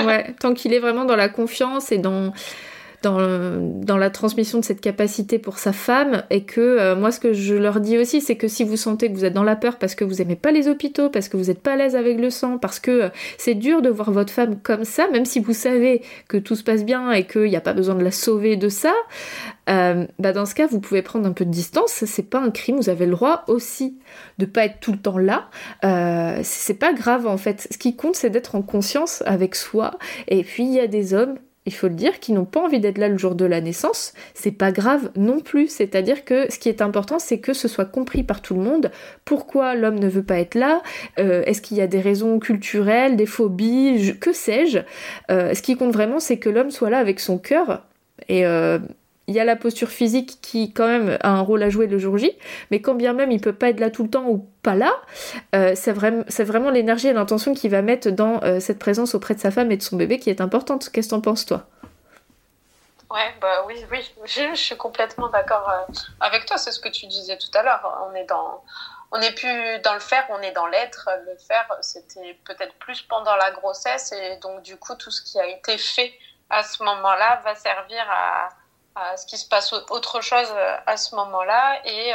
ouais, 0.06 0.34
tant 0.34 0.52
qu'il 0.52 0.74
est 0.74 0.78
vraiment 0.78 1.06
dans 1.06 1.16
la 1.16 1.30
confiance 1.30 1.92
et 1.92 1.98
dans 1.98 2.32
dans, 3.04 3.96
la 3.96 4.10
transmission 4.10 4.58
de 4.58 4.64
cette 4.64 4.80
capacité 4.80 5.38
pour 5.38 5.58
sa 5.58 5.72
femme 5.72 6.22
et 6.30 6.44
que 6.44 6.60
euh, 6.60 6.96
moi 6.96 7.12
ce 7.12 7.20
que 7.20 7.32
je 7.32 7.54
leur 7.54 7.80
dis 7.80 7.98
aussi 7.98 8.20
c'est 8.20 8.36
que 8.36 8.48
si 8.48 8.64
vous 8.64 8.76
sentez 8.76 9.08
que 9.08 9.14
vous 9.14 9.24
êtes 9.24 9.32
dans 9.32 9.44
la 9.44 9.56
peur 9.56 9.78
parce 9.78 9.94
que 9.94 10.04
vous 10.04 10.20
aimez 10.22 10.36
pas 10.36 10.50
les 10.50 10.68
hôpitaux, 10.68 11.10
parce 11.10 11.28
que 11.28 11.36
vous 11.36 11.44
n'êtes 11.44 11.60
pas 11.60 11.72
à 11.72 11.76
l'aise 11.76 11.96
avec 11.96 12.18
le 12.18 12.30
sang, 12.30 12.58
parce 12.58 12.80
que 12.80 12.90
euh, 12.90 13.08
c'est 13.38 13.54
dur 13.54 13.82
de 13.82 13.90
voir 13.90 14.10
votre 14.10 14.32
femme 14.32 14.58
comme 14.60 14.84
ça, 14.84 15.08
même 15.08 15.24
si 15.24 15.40
vous 15.40 15.52
savez 15.52 16.02
que 16.28 16.36
tout 16.36 16.56
se 16.56 16.64
passe 16.64 16.84
bien 16.84 17.12
et 17.12 17.26
qu'il 17.26 17.44
n'y 17.44 17.56
a 17.56 17.60
pas 17.60 17.72
besoin 17.72 17.94
de 17.94 18.02
la 18.02 18.10
sauver 18.10 18.56
de 18.56 18.68
ça, 18.68 18.92
euh, 19.70 20.06
bah 20.18 20.32
dans 20.32 20.46
ce 20.46 20.54
cas 20.54 20.66
vous 20.66 20.80
pouvez 20.80 21.02
prendre 21.02 21.26
un 21.26 21.32
peu 21.32 21.44
de 21.44 21.50
distance, 21.50 22.04
c'est 22.06 22.28
pas 22.28 22.40
un 22.40 22.50
crime, 22.50 22.76
vous 22.76 22.90
avez 22.90 23.06
le 23.06 23.12
droit 23.12 23.44
aussi 23.48 23.98
de 24.38 24.46
pas 24.46 24.64
être 24.64 24.80
tout 24.80 24.92
le 24.92 24.98
temps 24.98 25.18
là, 25.18 25.48
c'est 26.42 26.78
pas 26.78 26.92
grave 26.92 27.26
en 27.26 27.36
fait, 27.36 27.68
ce 27.70 27.78
qui 27.78 27.96
compte 27.96 28.16
c'est 28.16 28.30
d'être 28.30 28.54
en 28.54 28.62
conscience 28.62 29.22
avec 29.26 29.54
soi. 29.54 29.98
Et 30.28 30.42
puis 30.42 30.64
il 30.64 30.72
y 30.72 30.80
a 30.80 30.86
des 30.86 31.14
hommes 31.14 31.36
il 31.66 31.72
faut 31.72 31.88
le 31.88 31.94
dire, 31.94 32.20
qui 32.20 32.32
n'ont 32.32 32.44
pas 32.44 32.60
envie 32.60 32.78
d'être 32.78 32.98
là 32.98 33.08
le 33.08 33.16
jour 33.16 33.34
de 33.34 33.46
la 33.46 33.60
naissance, 33.62 34.12
c'est 34.34 34.52
pas 34.52 34.70
grave 34.70 35.10
non 35.16 35.40
plus. 35.40 35.68
C'est-à-dire 35.68 36.24
que 36.24 36.52
ce 36.52 36.58
qui 36.58 36.68
est 36.68 36.82
important, 36.82 37.18
c'est 37.18 37.38
que 37.38 37.54
ce 37.54 37.68
soit 37.68 37.86
compris 37.86 38.22
par 38.22 38.42
tout 38.42 38.54
le 38.54 38.60
monde. 38.60 38.90
Pourquoi 39.24 39.74
l'homme 39.74 39.98
ne 39.98 40.08
veut 40.08 40.22
pas 40.22 40.38
être 40.38 40.56
là? 40.56 40.82
Euh, 41.18 41.42
Est-ce 41.46 41.62
qu'il 41.62 41.78
y 41.78 41.80
a 41.80 41.86
des 41.86 42.00
raisons 42.00 42.38
culturelles, 42.38 43.16
des 43.16 43.26
phobies? 43.26 44.14
Que 44.20 44.32
sais-je? 44.32 44.80
Euh, 45.30 45.54
Ce 45.54 45.62
qui 45.62 45.76
compte 45.76 45.92
vraiment, 45.92 46.20
c'est 46.20 46.38
que 46.38 46.50
l'homme 46.50 46.70
soit 46.70 46.90
là 46.90 46.98
avec 46.98 47.18
son 47.18 47.38
cœur. 47.38 47.82
Et 48.28 48.46
euh, 48.46 48.78
il 49.26 49.34
y 49.34 49.40
a 49.40 49.44
la 49.44 49.56
posture 49.56 49.88
physique 49.88 50.38
qui 50.42 50.72
quand 50.72 50.86
même 50.86 51.18
a 51.22 51.30
un 51.30 51.40
rôle 51.40 51.62
à 51.62 51.70
jouer 51.70 51.86
le 51.86 51.98
jour 51.98 52.18
J, 52.18 52.36
mais 52.70 52.80
quand 52.80 52.94
bien 52.94 53.12
même 53.12 53.30
il 53.30 53.40
peut 53.40 53.54
pas 53.54 53.70
être 53.70 53.80
là 53.80 53.90
tout 53.90 54.02
le 54.02 54.10
temps 54.10 54.26
ou 54.26 54.46
pas 54.62 54.74
là, 54.74 54.92
euh, 55.54 55.74
c'est 55.74 55.92
vraiment, 55.92 56.70
l'énergie 56.70 57.08
et 57.08 57.12
l'intention 57.12 57.54
qu'il 57.54 57.70
va 57.70 57.82
mettre 57.82 58.10
dans 58.10 58.42
euh, 58.42 58.60
cette 58.60 58.78
présence 58.78 59.14
auprès 59.14 59.34
de 59.34 59.40
sa 59.40 59.50
femme 59.50 59.70
et 59.72 59.76
de 59.76 59.82
son 59.82 59.96
bébé 59.96 60.18
qui 60.18 60.30
est 60.30 60.40
importante. 60.40 60.90
Qu'est-ce 60.90 61.08
que 61.08 61.14
t'en 61.14 61.20
penses 61.20 61.46
toi? 61.46 61.66
Ouais, 63.10 63.34
bah 63.40 63.64
oui, 63.66 63.76
oui, 63.92 64.12
je, 64.24 64.54
suis 64.54 64.76
complètement 64.76 65.28
d'accord 65.28 65.68
euh, 65.68 65.92
avec 66.20 66.46
toi. 66.46 66.56
C'est 66.58 66.72
ce 66.72 66.80
que 66.80 66.88
tu 66.88 67.06
disais 67.06 67.38
tout 67.38 67.56
à 67.56 67.62
l'heure. 67.62 68.08
On 68.10 68.14
est 68.14 68.24
dans, 68.24 68.64
on 69.12 69.18
n'est 69.18 69.32
plus 69.32 69.78
dans 69.84 69.94
le 69.94 70.00
faire, 70.00 70.24
on 70.30 70.40
est 70.40 70.52
dans 70.52 70.66
l'être. 70.66 71.08
Le 71.26 71.36
faire, 71.36 71.66
c'était 71.80 72.38
peut-être 72.44 72.74
plus 72.74 73.02
pendant 73.02 73.36
la 73.36 73.52
grossesse 73.52 74.12
et 74.12 74.36
donc 74.38 74.62
du 74.62 74.76
coup 74.76 74.94
tout 74.96 75.10
ce 75.10 75.22
qui 75.22 75.38
a 75.38 75.46
été 75.46 75.78
fait 75.78 76.12
à 76.50 76.62
ce 76.62 76.82
moment-là 76.82 77.40
va 77.44 77.54
servir 77.54 78.04
à 78.10 78.48
à 78.94 79.16
ce 79.16 79.26
qui 79.26 79.36
se 79.36 79.48
passe 79.48 79.72
autre 79.72 80.20
chose 80.20 80.48
euh, 80.52 80.76
à 80.86 80.96
ce 80.96 81.14
moment-là 81.16 81.80
et 81.84 82.08
il 82.10 82.14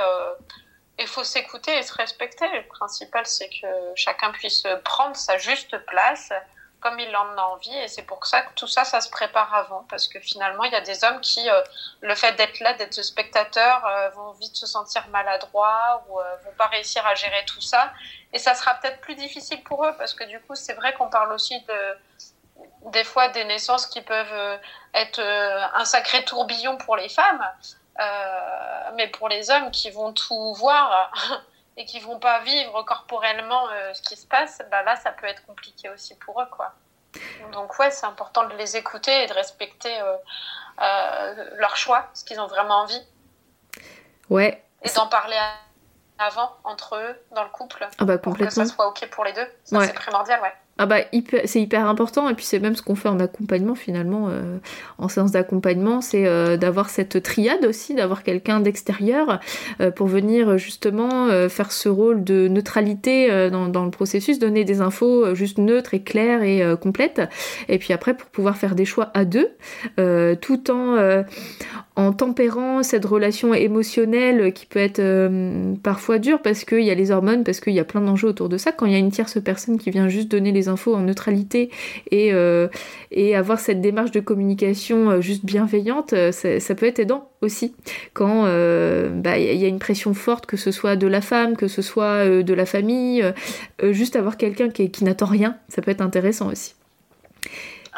euh, 1.03 1.07
faut 1.07 1.23
s'écouter 1.23 1.77
et 1.77 1.83
se 1.83 1.93
respecter. 1.93 2.47
Le 2.49 2.65
principal, 2.67 3.25
c'est 3.25 3.49
que 3.49 3.67
chacun 3.95 4.31
puisse 4.31 4.63
prendre 4.83 5.15
sa 5.15 5.37
juste 5.37 5.77
place 5.85 6.31
comme 6.79 6.97
il 6.97 7.13
en 7.13 7.37
a 7.37 7.41
envie. 7.41 7.75
Et 7.75 7.89
c'est 7.89 8.03
pour 8.03 8.25
ça 8.25 8.41
que 8.41 8.53
tout 8.53 8.67
ça, 8.67 8.85
ça 8.85 9.01
se 9.01 9.09
prépare 9.09 9.53
avant. 9.53 9.85
Parce 9.89 10.07
que 10.07 10.19
finalement, 10.21 10.63
il 10.63 10.71
y 10.71 10.75
a 10.75 10.81
des 10.81 11.03
hommes 11.03 11.19
qui, 11.19 11.49
euh, 11.49 11.61
le 11.99 12.15
fait 12.15 12.31
d'être 12.33 12.61
là, 12.61 12.73
d'être 12.73 13.01
spectateur, 13.01 13.85
vont 14.15 14.31
vite 14.33 14.55
se 14.55 14.65
sentir 14.65 15.05
maladroits 15.09 16.05
ou 16.07 16.15
vont 16.15 16.55
pas 16.57 16.67
réussir 16.67 17.05
à 17.05 17.15
gérer 17.15 17.43
tout 17.45 17.61
ça. 17.61 17.91
Et 18.31 18.39
ça 18.39 18.53
sera 18.55 18.75
peut-être 18.75 19.01
plus 19.01 19.15
difficile 19.15 19.61
pour 19.63 19.85
eux. 19.85 19.93
Parce 19.97 20.13
que 20.13 20.23
du 20.23 20.39
coup, 20.41 20.55
c'est 20.55 20.73
vrai 20.73 20.93
qu'on 20.93 21.09
parle 21.09 21.33
aussi 21.33 21.59
de 21.61 21.97
des 22.85 23.03
fois 23.03 23.29
des 23.29 23.43
naissances 23.45 23.85
qui 23.85 24.01
peuvent 24.01 24.33
euh, 24.33 24.57
être 24.93 25.19
euh, 25.19 25.65
un 25.73 25.85
sacré 25.85 26.23
tourbillon 26.25 26.77
pour 26.77 26.95
les 26.95 27.09
femmes, 27.09 27.45
euh, 27.99 28.91
mais 28.95 29.07
pour 29.07 29.29
les 29.29 29.49
hommes 29.51 29.71
qui 29.71 29.89
vont 29.91 30.13
tout 30.13 30.53
voir 30.53 31.11
et 31.77 31.85
qui 31.85 31.99
vont 31.99 32.19
pas 32.19 32.39
vivre 32.39 32.83
corporellement 32.83 33.67
ce 33.93 34.01
qui 34.01 34.15
se 34.15 34.27
passe, 34.27 34.61
bah 34.69 34.83
là 34.83 34.95
ça 34.97 35.11
peut 35.11 35.27
être 35.27 35.45
compliqué 35.45 35.89
aussi 35.89 36.15
pour 36.15 36.41
eux 36.41 36.47
quoi. 36.51 36.73
Donc 37.53 37.79
ouais, 37.79 37.89
c'est 37.89 38.05
important 38.05 38.45
de 38.45 38.53
les 38.55 38.77
écouter 38.77 39.23
et 39.23 39.27
de 39.27 39.33
respecter 39.33 39.97
leur 40.77 41.77
choix, 41.77 42.09
ce 42.13 42.25
qu'ils 42.25 42.39
ont 42.39 42.47
vraiment 42.47 42.81
envie. 42.81 43.01
Ouais. 44.29 44.61
Et 44.83 44.89
d'en 44.91 45.07
parler 45.07 45.37
avant 46.17 46.57
entre 46.65 46.97
eux 46.97 47.15
dans 47.31 47.43
le 47.43 47.49
couple 47.49 47.87
ah 47.97 48.05
bah, 48.05 48.17
pour 48.17 48.37
que 48.37 48.49
ça 48.49 48.65
soit 48.65 48.87
ok 48.87 49.09
pour 49.09 49.23
les 49.23 49.33
deux. 49.33 49.47
Ça 49.63 49.85
c'est 49.85 49.93
primordial, 49.93 50.41
ouais. 50.41 50.53
Ah 50.81 50.85
bah 50.85 50.99
c'est 51.43 51.61
hyper 51.61 51.85
important 51.89 52.29
et 52.29 52.35
puis 52.35 52.45
c'est 52.45 52.59
même 52.59 52.73
ce 52.73 52.81
qu'on 52.81 52.95
fait 52.95 53.09
en 53.09 53.19
accompagnement 53.19 53.75
finalement 53.75 54.29
euh, 54.29 54.59
en 54.97 55.09
séance 55.09 55.31
d'accompagnement 55.31 55.99
c'est 55.99 56.25
euh, 56.25 56.55
d'avoir 56.55 56.89
cette 56.89 57.21
triade 57.21 57.65
aussi 57.65 57.95
d'avoir 57.95 58.23
quelqu'un 58.23 58.61
d'extérieur 58.61 59.41
euh, 59.81 59.91
pour 59.91 60.07
venir 60.07 60.57
justement 60.57 61.27
faire 61.49 61.73
ce 61.73 61.89
rôle 61.89 62.23
de 62.23 62.47
neutralité 62.47 63.49
dans, 63.49 63.67
dans, 63.67 63.83
le 63.83 63.91
processus 63.91 64.39
donner 64.39 64.63
des 64.63 64.79
infos 64.79 65.35
juste 65.35 65.57
neutres 65.57 65.95
et 65.95 66.01
claires 66.01 66.43
et 66.43 66.63
complètes 66.81 67.21
et 67.67 67.77
puis 67.77 67.91
après 67.91 68.15
pour 68.15 68.29
pouvoir 68.29 68.55
faire 68.55 68.73
des 68.73 68.85
choix 68.85 69.11
à 69.13 69.25
deux 69.25 69.49
tout 70.39 70.71
en 70.71 71.25
en 71.99 72.13
tempérant 72.13 72.81
cette 72.81 73.05
relation 73.05 73.53
émotionnelle 73.53 74.53
qui 74.53 74.65
peut 74.65 74.79
être 74.79 75.01
parfois 75.83 76.17
dure 76.17 76.41
parce 76.41 76.63
qu'il 76.63 76.83
y 76.83 76.91
a 76.91 76.95
les 76.95 77.11
hormones 77.11 77.43
parce 77.43 77.59
qu'il 77.59 77.73
y 77.73 77.79
a 77.79 77.83
plein 77.83 78.01
d'enjeux 78.01 78.29
autour 78.29 78.47
de 78.47 78.57
ça 78.57 78.71
quand 78.71 78.85
il 78.85 78.93
y 78.93 78.95
a 78.95 78.99
une 78.99 79.11
tierce 79.11 79.41
personne 79.41 79.77
qui 79.77 79.91
vient 79.91 80.07
juste 80.07 80.29
donner 80.29 80.51
les 80.51 80.69
infos 80.69 80.95
en 80.95 81.01
neutralité 81.01 81.69
et, 82.11 82.33
euh, 82.33 82.67
avoir 83.35 83.59
cette 83.59 83.81
démarche 83.81 84.11
de 84.11 84.19
communication 84.19 85.09
euh, 85.11 85.21
juste 85.21 85.45
bienveillante, 85.45 86.13
euh, 86.13 86.31
ça, 86.31 86.75
peut 86.75 86.85
être 86.85 86.99
aidant 86.99 87.29
aussi. 87.41 87.73
Quand 88.13 88.43
bah, 88.43 89.37
il 89.37 89.57
y 89.57 89.65
a 89.65 89.67
une 89.67 89.79
pression 89.79 90.13
forte, 90.13 90.45
que 90.45 90.57
ce 90.57 90.71
soit 90.71 90.95
de 90.95 91.07
la 91.07 91.21
femme, 91.21 91.55
que 91.55 91.67
ce 91.67 91.81
soit 91.81 92.43
de 92.43 92.53
la 92.53 92.65
famille, 92.65 93.23
juste 93.91 94.15
avoir 94.15 94.37
quelqu'un 94.37 94.69
qui 94.69 95.03
n'attend 95.03 95.25
rien, 95.25 95.55
ça 95.69 95.81
peut 95.81 95.91
être 95.91 96.01
intéressant 96.01 96.51
aussi. 96.51 96.75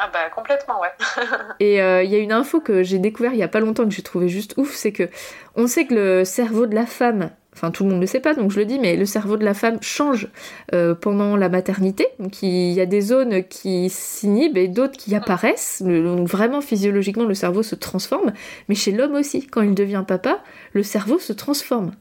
Ah 0.04 0.10
bah 0.12 0.30
complètement 0.34 0.80
ouais. 0.80 0.88
et 1.60 1.76
il 1.76 2.10
y 2.10 2.14
a 2.16 2.18
une 2.18 2.32
info 2.32 2.60
que 2.60 2.82
j'ai 2.82 2.98
découvert 2.98 3.32
il 3.32 3.38
y 3.38 3.42
a 3.44 3.48
pas 3.48 3.60
longtemps 3.60 3.84
que 3.84 3.90
j'ai 3.90 4.02
trouvé 4.02 4.28
juste 4.28 4.54
ouf, 4.56 4.74
c'est 4.74 4.90
que 4.90 5.08
on 5.54 5.68
sait 5.68 5.86
que 5.86 5.94
le 5.94 6.24
cerveau 6.24 6.66
de 6.66 6.74
la 6.74 6.86
femme 6.86 7.30
enfin 7.54 7.70
tout 7.70 7.84
le 7.84 7.90
monde 7.90 7.98
ne 7.98 8.02
le 8.02 8.06
sait 8.06 8.20
pas, 8.20 8.34
donc 8.34 8.50
je 8.50 8.58
le 8.58 8.64
dis, 8.64 8.78
mais 8.78 8.96
le 8.96 9.04
cerveau 9.04 9.36
de 9.36 9.44
la 9.44 9.54
femme 9.54 9.78
change 9.82 10.28
euh, 10.74 10.94
pendant 10.94 11.36
la 11.36 11.48
maternité. 11.48 12.06
Donc 12.18 12.42
il 12.42 12.72
y 12.72 12.80
a 12.80 12.86
des 12.86 13.00
zones 13.00 13.44
qui 13.44 13.90
s'inhibent 13.90 14.56
et 14.56 14.68
d'autres 14.68 14.96
qui 14.96 15.14
apparaissent. 15.14 15.82
donc 15.82 16.26
vraiment 16.28 16.60
physiologiquement, 16.60 17.24
le 17.24 17.34
cerveau 17.34 17.62
se 17.62 17.74
transforme. 17.74 18.32
Mais 18.68 18.74
chez 18.74 18.92
l'homme 18.92 19.14
aussi, 19.14 19.46
quand 19.46 19.62
il 19.62 19.74
devient 19.74 20.04
papa, 20.06 20.40
le 20.72 20.82
cerveau 20.82 21.18
se 21.18 21.32
transforme. 21.32 21.92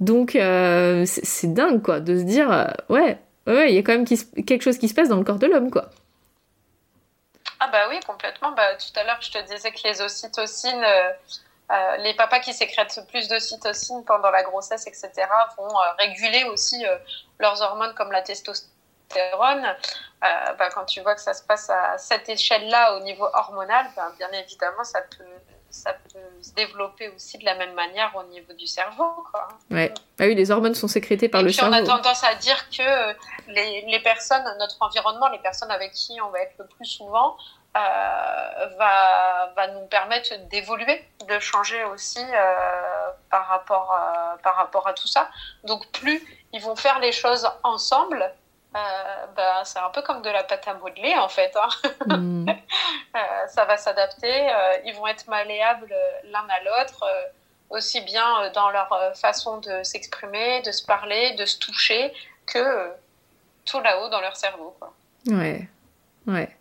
Donc 0.00 0.36
euh, 0.36 1.04
c'est 1.06 1.52
dingue 1.52 1.82
quoi, 1.82 2.00
de 2.00 2.18
se 2.18 2.24
dire, 2.24 2.52
euh, 2.52 2.66
ouais, 2.90 3.18
ouais, 3.46 3.70
il 3.70 3.74
y 3.74 3.78
a 3.78 3.82
quand 3.82 3.92
même 3.92 4.04
quelque 4.04 4.62
chose 4.62 4.78
qui 4.78 4.88
se 4.88 4.94
passe 4.94 5.08
dans 5.08 5.16
le 5.16 5.24
corps 5.24 5.38
de 5.38 5.46
l'homme 5.46 5.70
quoi. 5.70 5.90
Ah 7.64 7.68
bah 7.68 7.86
oui, 7.88 8.00
complètement. 8.00 8.50
Bah, 8.52 8.74
tout 8.74 8.98
à 8.98 9.04
l'heure, 9.04 9.20
je 9.20 9.30
te 9.30 9.38
disais 9.38 9.70
que 9.70 9.82
les 9.84 10.00
ocytocines 10.02 10.84
euh, 11.72 11.96
les 11.98 12.12
papas 12.14 12.40
qui 12.40 12.52
sécrètent 12.52 13.00
plus 13.08 13.28
d'ocytocine 13.28 14.04
pendant 14.04 14.30
la 14.30 14.42
grossesse, 14.42 14.86
etc., 14.86 15.10
vont 15.56 15.80
euh, 15.80 15.92
réguler 15.98 16.44
aussi 16.44 16.84
euh, 16.86 16.98
leurs 17.38 17.62
hormones 17.62 17.94
comme 17.94 18.12
la 18.12 18.20
testostérone. 18.22 19.76
Bah, 20.20 20.68
quand 20.74 20.84
tu 20.84 21.00
vois 21.00 21.14
que 21.14 21.20
ça 21.20 21.34
se 21.34 21.42
passe 21.42 21.68
à 21.70 21.98
cette 21.98 22.28
échelle-là 22.28 22.96
au 22.96 23.00
niveau 23.00 23.26
hormonal, 23.32 23.86
bah, 23.96 24.12
bien 24.18 24.30
évidemment, 24.32 24.84
ça 24.84 25.00
peut, 25.02 25.24
ça 25.72 25.94
peut 25.94 26.18
se 26.42 26.52
développer 26.52 27.08
aussi 27.08 27.38
de 27.38 27.44
la 27.44 27.54
même 27.54 27.72
manière 27.72 28.14
au 28.14 28.22
niveau 28.24 28.52
du 28.52 28.66
cerveau. 28.66 29.10
Quoi. 29.30 29.48
Ouais. 29.70 29.92
Ah 30.20 30.24
oui, 30.24 30.34
les 30.34 30.50
hormones 30.50 30.74
sont 30.74 30.86
sécrétées 30.86 31.28
par 31.28 31.40
Et 31.40 31.44
le 31.44 31.48
puis 31.48 31.56
cerveau. 31.56 31.74
On 31.74 31.78
a 31.78 31.82
tendance 31.82 32.22
à 32.22 32.34
dire 32.34 32.68
que 32.68 33.12
les, 33.48 33.86
les, 33.88 34.00
personnes, 34.00 34.44
notre 34.58 34.76
environnement, 34.80 35.28
les 35.28 35.38
personnes 35.38 35.70
avec 35.70 35.92
qui 35.92 36.20
on 36.20 36.30
va 36.30 36.40
être 36.40 36.54
le 36.58 36.66
plus 36.66 36.84
souvent, 36.84 37.36
euh, 37.74 38.66
va, 38.78 39.52
va 39.56 39.68
nous 39.68 39.86
permettre 39.86 40.34
d'évoluer, 40.50 41.08
de 41.26 41.38
changer 41.38 41.82
aussi 41.84 42.20
euh, 42.20 43.10
par, 43.30 43.48
rapport 43.48 43.98
par 44.42 44.56
rapport 44.56 44.86
à 44.86 44.92
tout 44.92 45.08
ça. 45.08 45.30
Donc 45.64 45.90
plus 45.90 46.22
ils 46.52 46.60
vont 46.60 46.76
faire 46.76 46.98
les 46.98 47.12
choses 47.12 47.48
ensemble, 47.62 48.30
euh, 48.74 49.26
ben, 49.36 49.64
c'est 49.64 49.78
un 49.78 49.90
peu 49.90 50.02
comme 50.02 50.22
de 50.22 50.30
la 50.30 50.42
pâte 50.44 50.66
à 50.66 50.74
modeler 50.74 51.14
en 51.16 51.28
fait. 51.28 51.56
Hein. 51.56 52.16
Mm. 52.16 52.50
ça 53.48 53.64
va 53.64 53.76
s'adapter, 53.76 54.50
ils 54.84 54.94
vont 54.94 55.06
être 55.06 55.28
malléables 55.28 55.94
l'un 56.24 56.46
à 56.48 56.60
l'autre, 56.64 57.04
aussi 57.70 58.00
bien 58.02 58.50
dans 58.50 58.70
leur 58.70 59.12
façon 59.16 59.58
de 59.58 59.82
s'exprimer, 59.82 60.62
de 60.62 60.72
se 60.72 60.84
parler, 60.84 61.34
de 61.34 61.44
se 61.44 61.58
toucher, 61.58 62.12
que 62.46 62.92
tout 63.64 63.80
là-haut 63.80 64.08
dans 64.08 64.20
leur 64.20 64.36
cerveau. 64.36 64.74
Quoi. 64.78 64.92
Ouais, 65.26 65.68
ouais. 66.26 66.56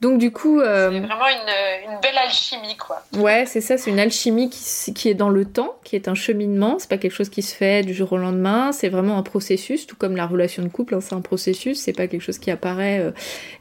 Donc 0.00 0.18
du 0.18 0.30
coup... 0.30 0.60
Euh, 0.60 0.90
c'est 0.92 1.00
vraiment 1.00 1.26
une, 1.26 2.00
belle 2.00 2.18
alchimie, 2.18 2.76
quoi. 2.76 3.02
Ouais, 3.16 3.46
c'est 3.46 3.60
ça, 3.60 3.76
c'est 3.76 3.90
une 3.90 3.98
alchimie 3.98 4.48
qui, 4.48 5.08
est 5.08 5.14
dans 5.14 5.28
le 5.28 5.44
temps, 5.44 5.76
qui 5.82 5.96
est 5.96 6.06
un 6.06 6.14
cheminement, 6.14 6.78
c'est 6.78 6.88
pas 6.88 6.98
quelque 6.98 7.14
chose 7.14 7.28
qui 7.28 7.42
se 7.42 7.54
fait 7.54 7.82
du 7.82 7.94
jour 7.94 8.12
au 8.12 8.16
lendemain, 8.16 8.70
c'est 8.70 8.88
vraiment 8.88 9.18
un 9.18 9.24
processus, 9.24 9.88
tout 9.88 9.96
comme 9.96 10.14
la 10.14 10.26
relation 10.26 10.62
de 10.62 10.68
couple, 10.68 10.94
hein, 10.94 11.00
c'est 11.00 11.14
un 11.14 11.20
processus, 11.20 11.80
c'est 11.80 11.92
pas 11.92 12.06
quelque 12.06 12.22
chose 12.22 12.38
qui 12.38 12.52
apparaît 12.52 13.00
euh, 13.00 13.10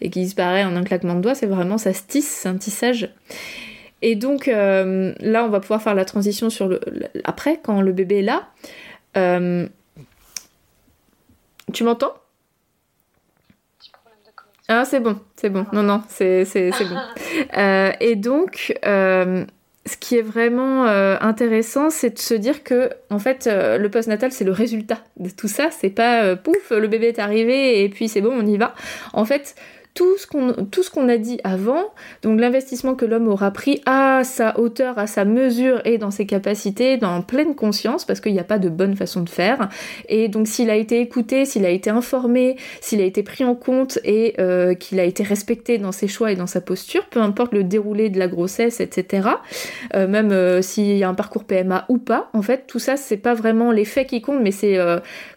et 0.02 0.12
qui 0.12 0.22
disparaît 0.22 0.64
en 0.64 0.76
un 0.76 0.84
claquement 0.84 1.16
de 1.16 1.22
doigts, 1.22 1.36
c'est 1.36 1.48
vraiment, 1.48 1.80
ça 1.80 1.94
se 1.94 2.04
tisse, 2.04 2.28
c'est 2.28 2.50
un 2.50 2.58
tissage. 2.58 3.10
Et 4.04 4.16
donc 4.16 4.48
euh, 4.48 5.14
là, 5.20 5.44
on 5.44 5.50
va 5.50 5.60
pouvoir 5.60 5.82
faire 5.82 5.96
la 5.96 6.06
transition 6.06 6.52
sur 6.52 6.68
le, 6.68 6.80
après, 7.24 7.60
quand 7.64 7.82
le 7.82 7.92
bébé 7.94 8.20
est 8.20 8.22
là. 8.22 8.48
Tu 11.74 11.84
m'entends? 11.84 12.14
Ah, 14.70 14.84
c'est 14.86 15.00
bon, 15.00 15.18
c'est 15.38 15.50
bon. 15.50 15.66
Non, 15.72 15.84
non, 15.84 16.02
c'est 16.10 16.46
bon. 16.46 16.98
Euh, 17.58 17.92
et 18.00 18.16
donc, 18.16 18.78
euh, 18.86 19.46
ce 19.86 19.96
qui 19.98 20.18
est 20.18 20.22
vraiment 20.22 20.86
euh, 20.86 21.16
intéressant, 21.22 21.90
c'est 21.90 22.10
de 22.16 22.20
se 22.20 22.34
dire 22.34 22.64
que, 22.64 22.90
en 23.10 23.20
fait, 23.20 23.48
le 23.48 23.88
postnatal, 23.88 24.32
c'est 24.32 24.44
le 24.44 24.52
résultat 24.52 25.00
de 25.18 25.30
tout 25.30 25.48
ça. 25.48 25.70
C'est 25.72 25.90
pas 25.90 26.36
pouf, 26.36 26.72
le 26.72 26.88
bébé 26.88 27.08
est 27.08 27.20
arrivé 27.20 27.84
et 27.84 27.90
puis 27.90 28.10
c'est 28.10 28.22
bon, 28.22 28.34
on 28.34 28.46
y 28.46 28.58
va. 28.58 28.76
En 29.14 29.24
fait, 29.24 29.56
tout 29.98 30.16
ce 30.20 30.28
qu'on 30.28 30.54
tout 30.54 30.84
a 31.10 31.18
dit 31.18 31.40
avant, 31.44 31.92
donc 32.22 32.40
l'investissement 32.40 32.94
que 32.94 33.04
l'homme 33.04 33.28
aura 33.28 33.50
pris 33.50 33.82
à 33.88 34.24
sa 34.24 34.60
hauteur, 34.60 35.00
à 35.00 35.08
sa 35.08 35.26
mesure 35.26 35.82
et 35.86 35.98
dans 35.98 36.12
ses 36.12 36.28
capacités, 36.28 36.98
dans 36.98 37.24
pleine 37.24 37.56
conscience, 37.56 38.06
parce 38.06 38.22
qu'il 38.22 38.34
n'y 38.34 38.40
a 38.40 38.44
pas 38.44 38.60
de 38.60 38.70
bonne 38.70 38.96
façon 38.96 39.22
de 39.22 39.30
faire. 39.30 39.70
Et 40.08 40.28
donc 40.28 40.48
s'il 40.48 40.70
a 40.70 40.76
été 40.76 41.02
écouté, 41.02 41.46
s'il 41.46 41.66
a 41.66 41.72
été 41.72 41.90
informé, 41.90 42.58
s'il 42.80 43.02
a 43.02 43.06
été 43.06 43.24
pris 43.24 43.44
en 43.44 43.56
compte 43.56 43.98
et 44.04 44.36
euh, 44.38 44.76
qu'il 44.76 45.00
a 45.00 45.04
été 45.04 45.24
respecté 45.24 45.80
dans 45.80 45.92
ses 45.92 46.08
choix 46.08 46.32
et 46.32 46.36
dans 46.36 46.46
sa 46.46 46.62
posture, 46.62 47.08
peu 47.08 47.20
importe 47.20 47.52
le 47.52 47.64
déroulé 47.64 48.12
de 48.12 48.20
la 48.20 48.28
grossesse, 48.28 48.80
etc. 48.80 49.30
Euh, 49.96 50.08
même 50.08 50.32
euh, 50.32 50.62
s'il 50.62 50.96
y 50.96 51.04
a 51.04 51.10
un 51.10 51.16
parcours 51.16 51.46
PMA 51.46 51.86
ou 51.90 51.98
pas, 51.98 52.30
en 52.34 52.44
fait, 52.44 52.66
tout 52.68 52.80
ça 52.80 52.98
c'est 52.98 53.18
pas 53.18 53.34
vraiment 53.34 53.72
les 53.72 53.86
faits 53.86 54.10
qui 54.10 54.22
comptent, 54.22 54.44
mais 54.44 54.52
c'est 54.52 54.78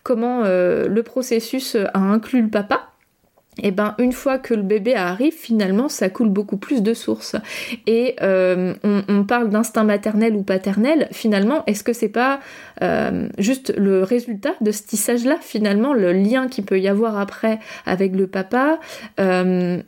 comment 0.03 0.43
le 0.43 1.01
processus 1.03 1.77
a 1.95 1.99
inclus 1.99 2.43
le 2.43 2.51
papa 2.51 2.90
et 3.59 3.69
eh 3.69 3.71
ben 3.73 3.95
une 3.99 4.13
fois 4.13 4.39
que 4.39 4.55
le 4.55 4.63
bébé 4.63 4.95
arrive, 4.95 5.35
finalement, 5.35 5.89
ça 5.89 6.09
coule 6.09 6.29
beaucoup 6.29 6.57
plus 6.57 6.83
de 6.83 6.95
sources. 6.95 7.35
Et 7.89 8.15
euh, 8.23 8.75
on, 8.85 9.25
parle 9.25 9.51
d'instinct 9.51 9.83
maternel 9.83 10.37
ou 10.37 10.43
paternel. 10.43 11.09
Finalement, 11.11 11.65
est-ce 11.67 11.83
que 11.83 11.93
c'est 11.93 12.09
pas 12.09 12.39
euh, 12.81 13.29
juste 13.39 13.75
le 13.77 14.05
résultat 14.05 14.53
de 14.61 14.71
ce 14.71 14.85
tissage-là 14.85 15.37
Finalement, 15.41 15.93
le 15.93 16.13
lien 16.13 16.47
qu'il 16.49 16.65
peut 16.65 16.81
y 16.81 16.87
avoir 16.87 17.19
après 17.19 17.59
avec 17.87 18.15
le 18.15 18.29
papa. 18.29 18.79
Euh, 19.19 19.83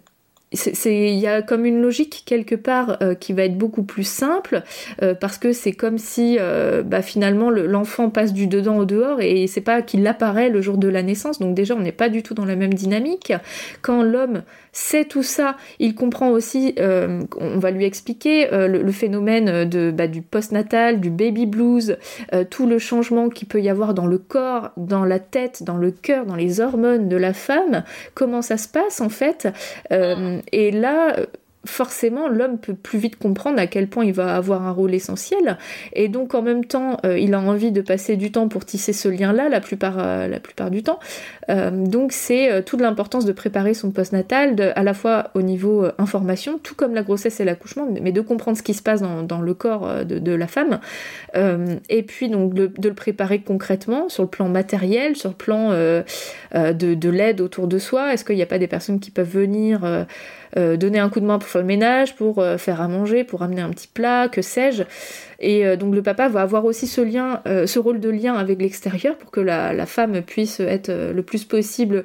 il 0.52 1.18
y 1.18 1.26
a 1.26 1.42
comme 1.42 1.64
une 1.64 1.80
logique 1.80 2.22
quelque 2.26 2.54
part 2.54 2.98
euh, 3.02 3.14
qui 3.14 3.32
va 3.32 3.44
être 3.44 3.56
beaucoup 3.56 3.82
plus 3.82 4.06
simple 4.06 4.62
euh, 5.02 5.14
parce 5.14 5.38
que 5.38 5.52
c'est 5.52 5.72
comme 5.72 5.98
si 5.98 6.36
euh, 6.38 6.82
bah, 6.82 7.02
finalement 7.02 7.50
l'enfant 7.50 8.10
passe 8.10 8.32
du 8.32 8.46
dedans 8.46 8.78
au 8.78 8.84
dehors 8.84 9.20
et 9.20 9.46
c'est 9.46 9.60
pas 9.60 9.82
qu'il 9.82 10.06
apparaît 10.06 10.50
le 10.50 10.60
jour 10.60 10.76
de 10.76 10.88
la 10.88 11.02
naissance. 11.02 11.38
Donc 11.38 11.54
déjà 11.54 11.74
on 11.74 11.80
n'est 11.80 11.92
pas 11.92 12.08
du 12.08 12.22
tout 12.22 12.34
dans 12.34 12.44
la 12.44 12.56
même 12.56 12.74
dynamique. 12.74 13.32
Quand 13.80 14.02
l'homme 14.02 14.42
sait 14.72 15.04
tout 15.04 15.22
ça. 15.22 15.56
Il 15.78 15.94
comprend 15.94 16.30
aussi 16.30 16.74
on 16.78 17.58
va 17.58 17.70
lui 17.70 17.84
expliquer 17.84 18.48
le, 18.50 18.92
phénomène 18.92 19.68
de, 19.68 19.90
bah, 19.90 20.06
du 20.06 20.22
postnatal 20.22 21.00
du 21.00 21.10
baby 21.10 21.46
blues 21.46 21.98
tout 22.50 22.66
le 22.66 22.78
changement 22.78 23.28
qu'il 23.28 23.48
peut 23.48 23.60
y 23.60 23.68
avoir 23.68 23.94
dans 23.94 24.06
le 24.06 24.18
corps 24.18 24.70
dans 24.76 25.04
la 25.04 25.18
tête 25.18 25.62
dans 25.62 25.76
le 25.76 25.90
cœur 25.90 26.26
dans 26.26 26.36
les 26.36 26.60
hormones 26.60 27.08
de 27.08 27.16
la 27.16 27.32
femme. 27.32 27.84
Comment 28.14 28.42
ça 28.42 28.56
se 28.56 28.68
passe 28.68 29.00
en 29.00 29.08
fait 29.08 29.48
et 30.52 30.70
là, 30.70 31.16
forcément 31.64 32.28
l'homme 32.28 32.58
peut 32.58 32.74
plus 32.74 32.98
vite 32.98 33.16
comprendre 33.16 33.58
à 33.58 33.66
quel 33.66 33.88
point 33.88 34.04
il 34.04 34.12
va 34.12 34.34
avoir 34.34 34.66
un 34.66 34.72
rôle 34.72 34.94
essentiel. 34.94 35.58
Et 35.92 36.08
donc 36.08 36.34
en 36.34 36.42
même 36.42 36.64
temps 36.64 36.98
euh, 37.04 37.18
il 37.18 37.34
a 37.34 37.40
envie 37.40 37.72
de 37.72 37.80
passer 37.80 38.16
du 38.16 38.32
temps 38.32 38.48
pour 38.48 38.64
tisser 38.64 38.92
ce 38.92 39.08
lien 39.08 39.32
là 39.32 39.48
la 39.48 39.60
plupart, 39.60 39.98
euh, 39.98 40.28
du 40.70 40.82
temps. 40.82 40.98
euh, 41.41 41.41
donc 41.48 42.12
c'est 42.12 42.62
toute 42.64 42.80
l'importance 42.80 43.24
de 43.24 43.32
préparer 43.32 43.74
son 43.74 43.90
postnatal 43.90 44.72
à 44.76 44.82
la 44.82 44.94
fois 44.94 45.30
au 45.34 45.42
niveau 45.42 45.86
information 45.98 46.58
tout 46.62 46.74
comme 46.74 46.94
la 46.94 47.02
grossesse 47.02 47.40
et 47.40 47.44
l'accouchement 47.44 47.88
mais 48.00 48.12
de 48.12 48.20
comprendre 48.20 48.56
ce 48.56 48.62
qui 48.62 48.74
se 48.74 48.82
passe 48.82 49.02
dans, 49.02 49.40
le 49.40 49.54
corps 49.54 50.04
de, 50.04 50.32
la 50.32 50.46
femme 50.46 50.78
et 51.34 52.02
puis 52.04 52.28
donc 52.28 52.54
de, 52.54 52.70
le 52.82 52.94
préparer 52.94 53.40
concrètement 53.40 54.08
sur 54.08 54.22
le 54.22 54.28
plan 54.28 54.48
matériel 54.48 55.16
sur 55.16 55.30
le 55.30 55.34
plan 55.34 55.70
de, 55.72 56.72
de 56.72 57.08
l'aide 57.10 57.40
autour 57.40 57.66
de 57.66 57.78
soi 57.78 58.12
est-ce 58.12 58.24
qu'il 58.24 58.36
n'y 58.36 58.42
a 58.42 58.46
pas 58.46 58.58
des 58.58 58.68
personnes 58.68 59.00
qui 59.00 59.10
peuvent 59.10 59.28
venir 59.28 60.06
euh, 60.58 60.76
donner 60.76 60.98
un 60.98 61.08
coup 61.08 61.20
de 61.20 61.24
main 61.24 61.38
pour 61.38 61.48
faire 61.48 61.62
le 61.62 61.66
ménage, 61.66 62.14
pour 62.14 62.38
euh, 62.38 62.58
faire 62.58 62.82
à 62.82 62.88
manger, 62.88 63.24
pour 63.24 63.42
amener 63.42 63.62
un 63.62 63.70
petit 63.70 63.88
plat, 63.88 64.28
que 64.28 64.42
sais-je? 64.42 64.82
Et 65.40 65.66
euh, 65.66 65.76
donc 65.76 65.94
le 65.94 66.02
papa 66.02 66.28
va 66.28 66.42
avoir 66.42 66.66
aussi 66.66 66.86
ce 66.86 67.00
lien, 67.00 67.40
ce 67.46 67.78
rôle 67.78 68.00
de 68.00 68.10
lien 68.10 68.34
avec 68.34 68.60
l'extérieur 68.60 69.16
pour 69.16 69.30
que 69.30 69.40
la, 69.40 69.72
la, 69.72 69.86
femme 69.86 70.20
puisse 70.20 70.60
être 70.60 70.90
le 70.90 71.22
plus 71.22 71.31
possible 71.40 72.04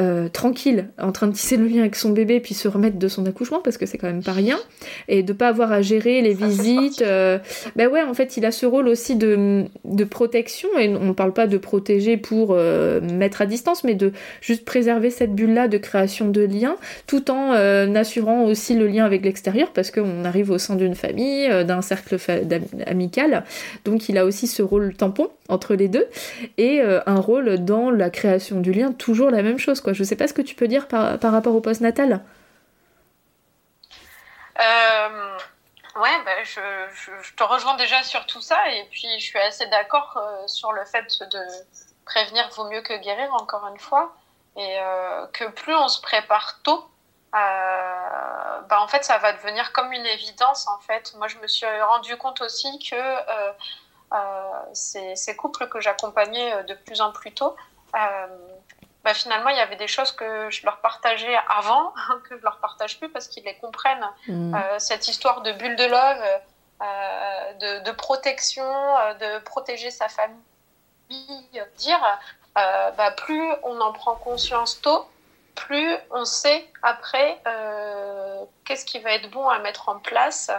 euh, 0.00 0.30
tranquille 0.30 0.88
en 0.98 1.12
train 1.12 1.26
de 1.26 1.34
tisser 1.34 1.58
le 1.58 1.66
lien 1.66 1.80
avec 1.80 1.96
son 1.96 2.12
bébé 2.12 2.40
puis 2.40 2.54
se 2.54 2.66
remettre 2.66 2.98
de 2.98 3.08
son 3.08 3.26
accouchement 3.26 3.60
parce 3.60 3.76
que 3.76 3.84
c'est 3.84 3.98
quand 3.98 4.06
même 4.06 4.22
pas 4.22 4.32
rien 4.32 4.58
et 5.06 5.22
de 5.22 5.34
pas 5.34 5.48
avoir 5.48 5.70
à 5.70 5.82
gérer 5.82 6.22
les 6.22 6.32
visites 6.32 7.02
euh, 7.02 7.38
ben 7.76 7.88
ouais 7.88 8.02
en 8.02 8.14
fait 8.14 8.38
il 8.38 8.46
a 8.46 8.52
ce 8.52 8.64
rôle 8.64 8.88
aussi 8.88 9.16
de, 9.16 9.66
de 9.84 10.04
protection 10.04 10.70
et 10.78 10.88
on 10.88 11.12
parle 11.12 11.34
pas 11.34 11.46
de 11.46 11.58
protéger 11.58 12.16
pour 12.16 12.52
euh, 12.52 13.02
mettre 13.02 13.42
à 13.42 13.46
distance 13.46 13.84
mais 13.84 13.94
de 13.94 14.12
juste 14.40 14.64
préserver 14.64 15.10
cette 15.10 15.34
bulle 15.34 15.52
là 15.52 15.68
de 15.68 15.76
création 15.76 16.30
de 16.30 16.40
liens 16.40 16.76
tout 17.06 17.30
en 17.30 17.52
assurant 17.94 18.44
aussi 18.44 18.74
le 18.74 18.86
lien 18.86 19.04
avec 19.04 19.22
l'extérieur 19.22 19.72
parce 19.74 19.90
qu'on 19.90 20.24
arrive 20.24 20.50
au 20.50 20.56
sein 20.56 20.74
d'une 20.74 20.94
famille 20.94 21.48
d'un 21.66 21.82
cercle 21.82 22.16
amical. 22.86 23.44
Donc 23.84 24.08
il 24.08 24.16
a 24.16 24.24
aussi 24.24 24.46
ce 24.46 24.62
rôle 24.62 24.94
tampon 24.94 25.28
entre 25.48 25.74
les 25.74 25.88
deux 25.88 26.06
et 26.56 26.80
un 26.80 27.20
rôle 27.20 27.62
dans 27.62 27.90
la 27.90 28.08
création 28.08 28.60
du 28.60 28.72
lien 28.72 28.92
toujours 28.92 29.30
la 29.30 29.42
même 29.42 29.58
chose 29.58 29.81
je 29.88 29.92
Je 29.92 30.04
sais 30.04 30.16
pas 30.16 30.28
ce 30.28 30.34
que 30.34 30.42
tu 30.42 30.54
peux 30.54 30.68
dire 30.68 30.88
par, 30.88 31.20
rapport 31.20 31.54
au 31.54 31.60
postnatal. 31.60 32.20
Euh, 34.60 35.38
ouais, 35.96 36.22
bah, 36.24 36.42
je, 36.44 37.34
te 37.36 37.42
rejoins 37.42 37.76
déjà 37.76 38.02
sur 38.02 38.26
tout 38.26 38.40
ça 38.40 38.68
et 38.70 38.84
puis 38.90 39.08
je 39.18 39.24
suis 39.24 39.38
assez 39.38 39.66
d'accord 39.66 40.16
euh, 40.16 40.46
sur 40.46 40.72
le 40.72 40.84
fait 40.84 41.22
de 41.22 41.40
prévenir 42.04 42.48
vaut 42.50 42.68
mieux 42.68 42.82
que 42.82 42.94
guérir 42.98 43.32
encore 43.34 43.66
une 43.68 43.78
fois 43.78 44.14
et 44.56 44.78
euh, 44.80 45.26
que 45.32 45.44
plus 45.50 45.74
on 45.74 45.88
se 45.88 46.00
prépare 46.00 46.60
tôt, 46.62 46.84
bah, 47.32 48.80
en 48.80 48.88
fait 48.88 49.04
ça 49.04 49.18
va 49.18 49.32
devenir 49.32 49.72
comme 49.72 49.92
une 49.92 50.06
évidence 50.06 50.68
en 50.68 50.78
fait. 50.80 51.14
Moi 51.16 51.28
je 51.28 51.38
me 51.38 51.46
suis 51.46 51.66
rendu 51.80 52.16
compte 52.16 52.40
aussi 52.42 52.78
que 52.78 52.96
ces, 54.74 55.36
couples 55.36 55.68
que 55.68 55.80
j'accompagnais 55.80 56.64
de 56.64 56.74
plus 56.74 57.00
en 57.00 57.12
plus 57.12 57.32
tôt 57.32 57.56
bah, 59.04 59.14
finalement, 59.14 59.50
il 59.50 59.56
y 59.56 59.60
avait 59.60 59.76
des 59.76 59.88
choses 59.88 60.12
que 60.12 60.48
je 60.50 60.64
leur 60.64 60.78
partageais 60.80 61.36
avant, 61.48 61.92
que 62.28 62.38
je 62.38 62.42
leur 62.42 62.58
partage 62.58 62.98
plus 62.98 63.08
parce 63.08 63.28
qu'ils 63.28 63.44
les 63.44 63.56
comprennent. 63.56 64.08
Mm. 64.28 64.54
Euh, 64.54 64.78
cette 64.78 65.08
histoire 65.08 65.42
de 65.42 65.52
bulle 65.52 65.76
de 65.76 65.84
love, 65.84 66.40
euh, 66.82 67.52
de, 67.60 67.84
de, 67.84 67.92
protection, 67.92 68.64
euh, 68.64 69.14
de 69.14 69.44
protéger 69.44 69.92
sa 69.92 70.08
famille, 70.08 71.62
dire, 71.76 72.18
euh, 72.58 72.90
bah, 72.92 73.12
plus 73.12 73.52
on 73.62 73.80
en 73.80 73.92
prend 73.92 74.16
conscience 74.16 74.80
tôt, 74.80 75.06
plus 75.54 75.96
on 76.10 76.24
sait 76.24 76.68
après 76.82 77.40
qu'est-ce 78.64 78.84
qui 78.84 78.98
va 78.98 79.12
être 79.12 79.30
bon 79.30 79.48
à 79.48 79.60
mettre 79.60 79.90
en 79.90 79.98
place 79.98 80.50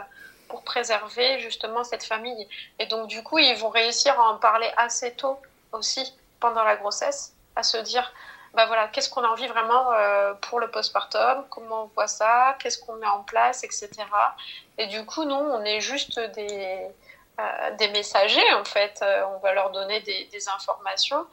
pour 0.48 0.64
préserver 0.64 1.40
justement 1.40 1.84
cette 1.84 2.06
famille. 2.06 2.48
Et 2.80 2.86
donc, 2.86 3.08
du 3.08 3.22
coup, 3.22 3.40
ils 3.40 3.58
vont 3.58 3.70
réussir 3.70 4.18
à 4.18 4.30
en 4.30 4.38
parler 4.38 4.72
assez 4.78 5.14
tôt 5.16 5.42
aussi 5.74 6.16
pendant 6.40 6.64
la 6.64 6.78
grossesse, 6.78 7.34
à 7.58 7.64
se 7.64 7.78
dire 7.78 8.14
bah 8.54 8.68
voilà, 8.68 8.88
qu'est-ce 8.88 9.10
qu'on 9.10 9.24
a 9.24 9.28
envie 9.28 9.48
vraiment 9.48 9.92
euh, 9.94 10.34
pour 10.36 10.60
le 10.60 10.70
postpartum, 10.70 11.44
comment 11.50 11.86
on 11.86 11.88
voit 11.96 12.08
ça, 12.08 12.56
qu'est-ce 12.60 12.78
qu'on 12.78 12.96
met 12.96 13.08
en 13.08 13.24
place, 13.24 13.64
etc. 13.64 13.90
Et 14.78 14.86
du 14.88 15.06
coup, 15.06 15.24
nous, 15.24 15.34
on 15.34 15.64
est 15.64 15.82
juste 15.82 16.20
des, 16.20 16.88
euh, 17.40 17.72
des 17.78 17.88
messagers, 17.90 18.54
en 18.54 18.64
fait. 18.64 19.00
Euh, 19.02 19.24
on 19.36 19.40
va 19.40 19.54
leur 19.54 19.72
donner 19.72 20.02
des, 20.02 20.50
informations. 20.50 21.26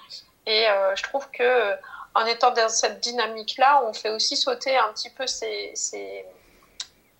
Et 0.47 0.67
je 0.97 1.03
trouve 1.03 1.31
que 1.31 1.75
en 2.15 2.25
étant 2.25 2.51
dans 2.53 2.69
cette 2.69 3.01
dynamique-là, 3.01 3.83
on 3.85 3.93
fait 3.93 4.11
aussi 4.11 4.37
sauter 4.37 4.77
un 4.77 4.89
petit 4.93 5.11
peu 5.11 5.27
ces, 5.27 5.71
ces, 5.75 6.25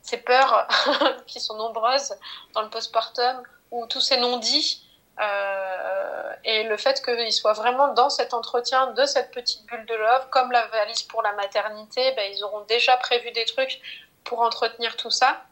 ces 0.03 0.17
peurs 0.17 0.67
qui 1.27 1.39
sont 1.39 1.57
nombreuses 1.57 2.15
dans 2.55 2.63
le 2.63 2.71
postpartum 2.71 3.43
ou 3.71 3.87
tous 3.87 4.01
ces 4.01 4.17
non-dits 4.17 4.83
euh, 5.19 6.33
et 6.45 6.63
le 6.65 6.77
fait 6.77 7.03
qu'ils 7.03 7.33
soient 7.33 7.53
vraiment 7.53 7.93
dans 7.95 8.11
cet 8.11 8.33
entretien 8.33 8.89
de 8.89 9.05
cette 9.05 9.31
petite 9.31 9.67
bulle 9.67 9.85
de 9.87 9.95
love, 9.95 10.29
comme 10.31 10.53
la 10.53 10.67
valise 10.69 11.03
pour 11.03 11.23
la 11.23 11.33
maternité, 11.33 12.13
ben, 12.13 12.31
ils 12.33 12.43
auront 12.45 12.63
déjà 12.63 12.97
prévu 12.97 13.31
des 13.33 13.45
trucs 13.45 13.81
pour 14.25 14.41
entretenir 14.41 14.97
tout 14.97 15.11
ça. 15.11 15.43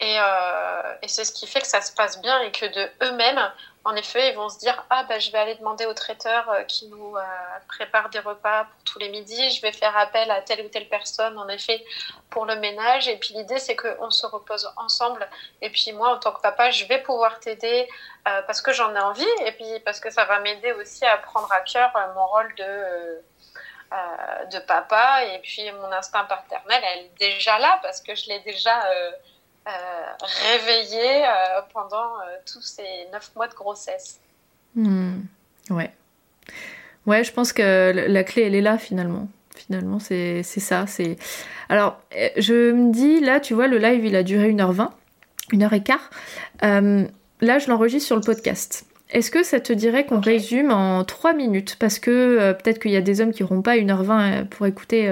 Et, 0.00 0.16
euh, 0.18 0.94
et 1.02 1.08
c'est 1.08 1.24
ce 1.24 1.32
qui 1.32 1.46
fait 1.46 1.60
que 1.60 1.66
ça 1.66 1.80
se 1.80 1.92
passe 1.92 2.20
bien 2.20 2.40
et 2.40 2.52
que 2.52 2.66
de 2.66 2.90
eux-mêmes, 3.02 3.52
en 3.86 3.94
effet, 3.96 4.30
ils 4.30 4.34
vont 4.34 4.48
se 4.48 4.58
dire 4.58 4.82
ah 4.88 5.04
ben 5.04 5.20
je 5.20 5.30
vais 5.30 5.38
aller 5.38 5.54
demander 5.56 5.84
au 5.84 5.92
traiteur 5.92 6.48
euh, 6.48 6.62
qui 6.64 6.88
nous 6.88 7.16
euh, 7.16 7.22
prépare 7.68 8.08
des 8.08 8.18
repas 8.18 8.64
pour 8.64 8.84
tous 8.84 8.98
les 8.98 9.10
midis. 9.10 9.50
Je 9.50 9.60
vais 9.60 9.72
faire 9.72 9.94
appel 9.96 10.30
à 10.30 10.40
telle 10.40 10.64
ou 10.64 10.68
telle 10.70 10.88
personne, 10.88 11.38
en 11.38 11.48
effet, 11.48 11.84
pour 12.30 12.46
le 12.46 12.56
ménage. 12.56 13.08
Et 13.08 13.16
puis 13.18 13.34
l'idée 13.34 13.58
c'est 13.58 13.76
qu'on 13.76 14.10
se 14.10 14.26
repose 14.26 14.72
ensemble. 14.76 15.28
Et 15.60 15.68
puis 15.68 15.92
moi, 15.92 16.14
en 16.14 16.18
tant 16.18 16.32
que 16.32 16.40
papa, 16.40 16.70
je 16.70 16.86
vais 16.86 17.02
pouvoir 17.02 17.38
t'aider 17.40 17.86
euh, 18.26 18.40
parce 18.42 18.62
que 18.62 18.72
j'en 18.72 18.94
ai 18.94 19.00
envie 19.00 19.26
et 19.44 19.52
puis 19.52 19.80
parce 19.84 20.00
que 20.00 20.10
ça 20.10 20.24
va 20.24 20.40
m'aider 20.40 20.72
aussi 20.72 21.04
à 21.04 21.18
prendre 21.18 21.52
à 21.52 21.60
cœur 21.60 21.92
mon 22.14 22.26
rôle 22.26 22.54
de 22.56 23.22
de 24.50 24.58
papa 24.58 25.24
et 25.24 25.38
puis 25.38 25.70
mon 25.70 25.92
instinct 25.92 26.24
paternel, 26.24 26.82
elle 26.94 27.04
est 27.04 27.14
déjà 27.16 27.60
là 27.60 27.78
parce 27.80 28.00
que 28.00 28.12
je 28.16 28.26
l'ai 28.26 28.40
déjà 28.40 28.82
réveillée 30.24 31.24
euh, 31.24 31.60
pendant 31.72 32.18
euh, 32.20 32.36
tous 32.50 32.62
ces 32.62 33.08
neuf 33.12 33.30
mois 33.36 33.48
de 33.48 33.54
grossesse. 33.54 34.20
Hmm. 34.74 35.20
Ouais. 35.70 35.92
Ouais, 37.06 37.22
je 37.22 37.32
pense 37.32 37.52
que 37.52 37.92
la 37.92 38.24
clé, 38.24 38.42
elle 38.42 38.54
est 38.54 38.60
là 38.60 38.78
finalement. 38.78 39.28
Finalement, 39.54 39.98
c'est 40.00 40.42
ça. 40.42 40.86
C'est 40.86 41.16
Alors, 41.68 41.98
euh, 42.16 42.28
je 42.36 42.72
me 42.72 42.92
dis, 42.92 43.20
là, 43.20 43.40
tu 43.40 43.54
vois, 43.54 43.68
le 43.68 43.78
live, 43.78 44.04
il 44.04 44.16
a 44.16 44.22
duré 44.22 44.50
1h20, 44.52 44.90
1h15. 45.52 45.96
Euh, 46.64 47.06
là, 47.40 47.58
je 47.58 47.68
l'enregistre 47.68 48.06
sur 48.06 48.16
le 48.16 48.22
podcast. 48.22 48.84
Est-ce 49.14 49.30
que 49.30 49.42
ça 49.42 49.60
te 49.60 49.72
dirait 49.72 50.04
qu'on 50.04 50.20
résume 50.20 50.70
en 50.70 51.04
3 51.04 51.32
minutes? 51.32 51.76
Parce 51.78 51.98
que 51.98 52.10
euh, 52.10 52.52
peut-être 52.52 52.78
qu'il 52.78 52.90
y 52.90 52.96
a 52.96 53.00
des 53.00 53.20
hommes 53.20 53.32
qui 53.32 53.42
n'auront 53.42 53.62
pas 53.62 53.76
1h20 53.76 54.46
pour 54.46 54.66
écouter 54.66 55.10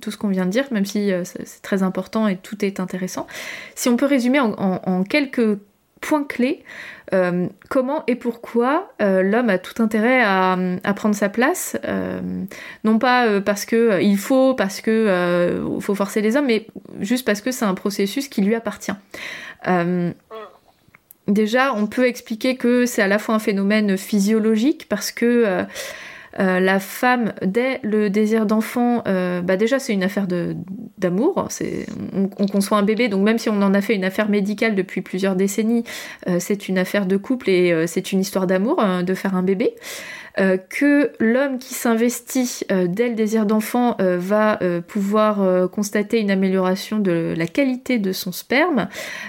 tout 0.00 0.10
ce 0.10 0.16
qu'on 0.16 0.28
vient 0.28 0.46
de 0.46 0.50
dire, 0.50 0.64
même 0.70 0.86
si 0.86 1.10
c'est 1.24 1.62
très 1.62 1.82
important 1.82 2.28
et 2.28 2.36
tout 2.36 2.64
est 2.64 2.80
intéressant. 2.80 3.26
Si 3.74 3.88
on 3.88 3.96
peut 3.96 4.06
résumer 4.06 4.40
en 4.40 5.04
quelques 5.04 5.58
points 6.00 6.24
clés 6.24 6.62
euh, 7.14 7.46
comment 7.68 8.02
et 8.08 8.16
pourquoi 8.16 8.92
euh, 9.00 9.22
l'homme 9.22 9.48
a 9.48 9.58
tout 9.58 9.80
intérêt 9.80 10.22
à, 10.22 10.56
prendre 10.94 11.14
sa 11.14 11.28
place, 11.28 11.76
euh, 11.84 12.20
non 12.82 12.98
pas 12.98 13.40
parce 13.40 13.64
que 13.64 14.02
il 14.02 14.18
faut, 14.18 14.54
parce 14.54 14.80
que 14.80 15.62
faut 15.80 15.94
forcer 15.94 16.20
les 16.20 16.36
hommes, 16.36 16.46
mais 16.46 16.66
juste 17.00 17.24
parce 17.24 17.40
que 17.40 17.52
c'est 17.52 17.64
un 17.64 17.74
processus 17.74 18.28
qui 18.28 18.42
lui 18.42 18.54
appartient. 18.54 18.92
Déjà, 21.28 21.74
on 21.74 21.86
peut 21.86 22.06
expliquer 22.06 22.56
que 22.56 22.86
c'est 22.86 23.02
à 23.02 23.08
la 23.08 23.18
fois 23.18 23.34
un 23.34 23.38
phénomène 23.38 23.96
physiologique 23.96 24.86
parce 24.88 25.12
que 25.12 25.64
la 26.38 26.80
femme, 26.80 27.32
dès 27.42 27.80
le 27.82 28.10
désir 28.10 28.44
d'enfant, 28.44 29.02
bah 29.06 29.56
déjà 29.56 29.78
c'est 29.78 29.94
une 29.94 30.02
affaire 30.02 30.26
d'amour. 30.98 31.48
On, 32.14 32.28
on, 32.38 32.46
conçoit 32.46 32.76
un 32.76 32.82
bébé, 32.82 33.08
donc 33.08 33.24
même 33.24 33.38
si 33.38 33.48
on 33.48 33.62
en 33.62 33.72
a 33.72 33.80
fait 33.80 33.94
une 33.94 34.04
affaire 34.04 34.28
médicale 34.28 34.74
depuis 34.74 35.00
plusieurs 35.00 35.34
décennies, 35.34 35.84
c'est 36.38 36.68
une 36.68 36.78
affaire 36.78 37.06
de 37.06 37.16
couple 37.16 37.48
et 37.48 37.86
c'est 37.86 38.12
une 38.12 38.20
histoire 38.20 38.46
d'amour 38.46 38.82
de 39.02 39.14
faire 39.14 39.34
un 39.34 39.42
bébé. 39.42 39.74
Euh, 40.38 40.58
que 40.58 41.12
l'homme 41.18 41.58
qui 41.58 41.72
s'investit 41.72 42.60
euh, 42.70 42.86
dès 42.88 43.08
le 43.08 43.14
désir 43.14 43.46
d'enfant 43.46 43.96
euh, 44.00 44.18
va 44.18 44.58
pouvoir 44.86 45.70
constater 45.70 46.20
une 46.20 46.30
amélioration 46.30 46.98
de 46.98 47.34
la 47.36 47.46
qualité 47.46 47.98
de 47.98 48.12
son 48.12 48.32
sperme. 48.32 48.88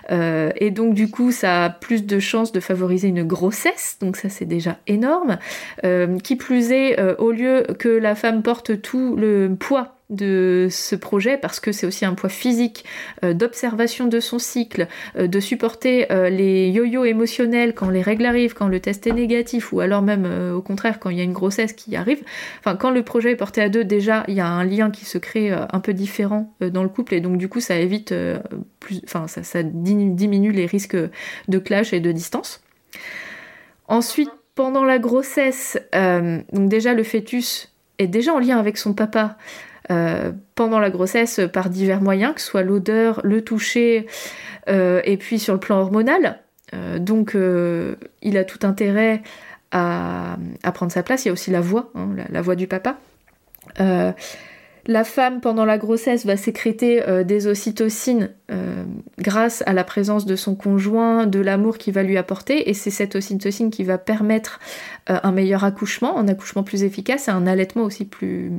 Et 0.09 0.71
donc 0.71 0.93
du 0.93 1.09
coup 1.09 1.31
ça 1.31 1.65
a 1.65 1.69
plus 1.69 2.05
de 2.05 2.19
chances 2.19 2.51
de 2.51 2.59
favoriser 2.59 3.07
une 3.07 3.23
grossesse. 3.23 3.97
Donc 4.01 4.17
ça 4.17 4.29
c'est 4.29 4.45
déjà 4.45 4.77
énorme. 4.87 5.37
Qui 6.23 6.35
plus 6.35 6.71
est 6.71 6.99
au 7.17 7.31
lieu 7.31 7.65
que 7.77 7.89
la 7.89 8.15
femme 8.15 8.41
porte 8.41 8.81
tout 8.81 9.15
le 9.15 9.55
poids 9.59 9.96
de 10.09 10.67
ce 10.71 10.95
projet 10.95 11.37
parce 11.37 11.59
que 11.59 11.73
c'est 11.73 11.85
aussi 11.85 12.05
un 12.05 12.13
poids 12.13 12.29
physique 12.29 12.85
euh, 13.25 13.33
d'observation 13.33 14.07
de 14.07 14.21
son 14.21 14.39
cycle, 14.39 14.87
euh, 15.17 15.27
de 15.27 15.39
supporter 15.41 16.09
euh, 16.11 16.29
les 16.29 16.69
yo-yo 16.69 17.03
émotionnels 17.03 17.73
quand 17.73 17.89
les 17.89 18.01
règles 18.01 18.25
arrivent, 18.25 18.53
quand 18.53 18.69
le 18.69 18.79
test 18.79 19.05
est 19.05 19.11
négatif 19.11 19.73
ou 19.73 19.81
alors 19.81 20.01
même 20.01 20.25
au 20.55 20.61
contraire 20.61 20.99
quand 20.99 21.09
il 21.09 21.17
y 21.17 21.21
a 21.21 21.23
une 21.23 21.33
grossesse 21.33 21.73
qui 21.73 21.95
arrive. 21.95 22.23
Enfin, 22.59 22.75
quand 22.77 22.91
le 22.91 23.03
projet 23.03 23.31
est 23.31 23.35
porté 23.35 23.61
à 23.61 23.67
deux, 23.67 23.83
déjà 23.83 24.23
il 24.29 24.35
y 24.35 24.39
a 24.39 24.47
un 24.47 24.63
lien 24.63 24.91
qui 24.91 25.03
se 25.03 25.17
crée 25.17 25.51
un 25.51 25.79
peu 25.79 25.93
différent 25.93 26.53
dans 26.61 26.83
le 26.83 26.89
couple 26.89 27.13
et 27.13 27.21
donc 27.21 27.37
du 27.37 27.49
coup 27.49 27.59
ça 27.59 27.77
évite 27.77 28.13
enfin 29.03 29.27
ça, 29.27 29.43
ça 29.43 29.63
diminue 29.63 30.51
les 30.51 30.65
risques 30.65 30.97
de 31.47 31.59
clash 31.59 31.93
et 31.93 31.99
de 31.99 32.11
distance. 32.11 32.61
Ensuite, 33.87 34.31
pendant 34.55 34.83
la 34.83 34.99
grossesse, 34.99 35.77
donc 35.93 36.69
déjà 36.69 36.93
le 36.93 37.03
fœtus 37.03 37.71
est 37.99 38.07
déjà 38.07 38.33
en 38.33 38.39
lien 38.39 38.57
avec 38.57 38.77
son 38.77 38.93
papa, 38.93 39.37
euh, 39.89 40.31
pendant 40.55 40.79
la 40.79 40.89
grossesse 40.89 41.39
par 41.53 41.69
divers 41.69 42.01
moyens, 42.01 42.33
que 42.35 42.41
ce 42.41 42.47
soit 42.47 42.63
l'odeur, 42.63 43.21
le 43.23 43.41
toucher, 43.41 44.05
euh, 44.67 45.01
et 45.05 45.15
puis 45.17 45.39
sur 45.39 45.53
le 45.53 45.59
plan 45.59 45.79
hormonal. 45.79 46.39
Euh, 46.73 46.99
donc 46.99 47.37
il 48.21 48.37
a 48.37 48.43
tout 48.43 48.59
intérêt 48.67 49.21
à, 49.71 50.37
prendre 50.73 50.91
sa 50.91 51.03
place. 51.03 51.25
Il 51.25 51.29
y 51.29 51.29
a 51.29 51.33
aussi 51.33 51.51
la 51.51 51.61
voix, 51.61 51.91
hein, 51.95 52.09
la, 52.29 52.41
voix 52.41 52.55
du 52.55 52.67
papa. 52.67 52.97
La 54.89 55.03
femme, 55.03 55.41
pendant 55.41 55.65
la 55.65 55.77
grossesse, 55.77 56.25
va 56.25 56.37
sécréter 56.37 57.05
euh, 57.05 57.25
des 57.25 57.47
ocytocines 57.47 58.29
euh, 58.51 58.85
grâce 59.17 59.61
à 59.65 59.73
la 59.73 59.83
présence 59.83 60.25
de 60.25 60.37
son 60.37 60.55
conjoint, 60.55 61.27
de 61.27 61.41
l'amour 61.41 61.77
qu'il 61.77 61.93
va 61.93 62.03
lui 62.03 62.17
apporter, 62.17 62.69
et 62.69 62.73
c'est 62.73 62.89
cette 62.89 63.17
ocytocine 63.17 63.69
qui 63.69 63.83
va 63.83 63.97
permettre 63.97 64.61
euh, 65.09 65.19
un 65.21 65.33
meilleur 65.33 65.65
accouchement, 65.65 66.17
un 66.17 66.29
accouchement 66.29 66.63
plus 66.63 66.83
efficace 66.83 67.27
un 67.27 67.47
allaitement 67.47 67.83
aussi 67.83 68.05
plus, 68.05 68.49